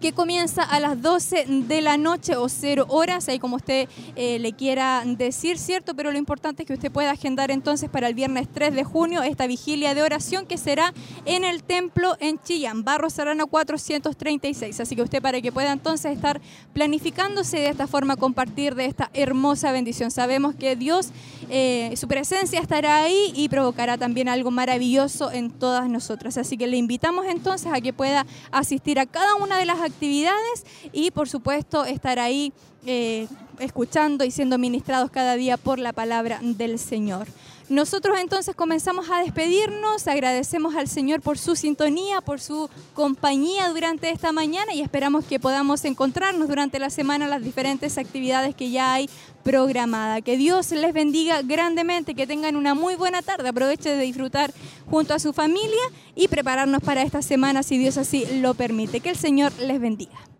que 0.01 0.13
comienza 0.13 0.63
a 0.63 0.81
las 0.81 1.01
12 1.01 1.47
de 1.47 1.81
la 1.81 1.97
noche 1.97 2.37
o 2.37 2.49
0 2.49 2.87
horas, 2.89 3.29
ahí 3.29 3.39
como 3.39 3.57
usted 3.57 3.89
eh, 4.15 4.39
le 4.39 4.53
quiera 4.53 5.03
decir, 5.05 5.59
¿cierto? 5.59 5.95
Pero 5.95 6.13
lo 6.13 6.19
importante 6.19 6.63
es 6.63 6.67
que 6.67 6.75
usted 6.75 6.91
pueda 6.91 7.11
agendar 7.11 7.51
entonces 7.51 7.89
para 7.89 8.09
el 8.09 8.15
viernes 8.15 8.49
3 8.53 8.75
de 8.75 8.85
junio 8.85 9.23
esta 9.23 9.47
vigilia 9.47 9.95
de 9.95 10.03
oración 10.03 10.47
que 10.47 10.59
será 10.59 10.93
en 11.25 11.45
el 11.45 11.63
templo 11.63 12.17
en 12.21 12.39
Chillán, 12.41 12.85
Barros 12.85 13.19
Arana 13.19 13.47
436. 13.47 14.81
Así 14.81 14.97
que 14.97 15.03
usted 15.03 15.23
para 15.23 15.41
que 15.41 15.53
pueda 15.53 15.73
entonces 15.73 16.13
estar 16.13 16.41
planificándose 16.73 17.59
de 17.59 17.69
esta 17.69 17.87
forma 17.87 18.17
compartir 18.17 18.75
de 18.75 18.87
esta 18.87 19.11
hermosa 19.15 19.73
bendición. 19.73 20.11
Sabemos 20.11 20.55
que 20.55 20.77
Dios, 20.77 21.09
eh, 21.49 21.95
su 21.97 22.09
presencia 22.09 22.61
estará 22.61 22.99
ahí 22.99 23.33
y 23.35 23.49
provocará 23.49 23.97
también 23.99 24.29
algo 24.29 24.51
maravilloso 24.51 25.31
en 25.31 25.51
todas 25.51 25.89
nosotras. 25.89 26.37
Así 26.37 26.57
que 26.57 26.67
le 26.67 26.77
invitamos 26.77 27.27
entonces 27.27 27.73
a 27.73 27.81
que 27.81 27.93
pueda 27.93 28.27
asistir 28.51 28.99
a 28.99 29.07
cada 29.07 29.35
una 29.37 29.59
de 29.59 29.65
las 29.65 29.81
actividades 29.87 30.65
y 30.93 31.11
por 31.11 31.29
supuesto 31.29 31.85
estar 31.85 32.19
ahí 32.19 32.53
eh, 32.85 33.27
escuchando 33.59 34.25
y 34.25 34.31
siendo 34.31 34.59
ministrados 34.59 35.11
cada 35.11 35.35
día 35.35 35.57
por 35.57 35.79
la 35.79 35.93
palabra 35.93 36.39
del 36.43 36.79
Señor. 36.79 37.27
Nosotros 37.69 38.17
entonces 38.21 38.55
comenzamos 38.55 39.11
a 39.11 39.19
despedirnos, 39.19 40.07
agradecemos 40.07 40.77
al 40.77 40.87
Señor 40.87 41.21
por 41.21 41.37
su 41.37 41.57
sintonía, 41.57 42.21
por 42.21 42.41
su 42.41 42.71
compañía 42.95 43.69
durante 43.71 44.11
esta 44.11 44.31
mañana 44.31 44.73
y 44.73 44.83
esperamos 44.83 45.25
que 45.25 45.41
podamos 45.41 45.85
encontrarnos 45.85 46.47
durante 46.47 46.79
la 46.79 46.91
semana 46.91 47.27
las 47.27 47.43
diferentes 47.43 47.99
actividades 47.99 48.55
que 48.55 48.71
ya 48.71 48.95
hay 48.95 49.11
programada. 49.47 50.21
Que 50.23 50.37
Dios 50.37 50.73
les 50.73 50.93
bendiga 50.93 51.41
grandemente, 51.43 52.17
que 52.17 52.27
tengan 52.27 52.57
una 52.57 52.75
muy 52.75 52.97
buena 52.97 53.23
tarde, 53.23 53.49
aproveche 53.49 53.91
de 53.91 54.03
disfrutar 54.03 54.53
junto 54.91 55.15
a 55.15 55.21
su 55.21 55.33
familia 55.33 55.85
y 56.17 56.27
prepararnos 56.27 56.83
para 56.83 57.03
esta 57.03 57.23
semana 57.23 57.63
si 57.63 57.79
Dios 57.79 57.97
así 57.97 58.27
lo 58.41 58.55
permite. 58.55 58.99
Que 58.99 59.11
el 59.11 59.17
Señor 59.17 59.53
les 59.61 59.81
bendiga. 59.81 60.36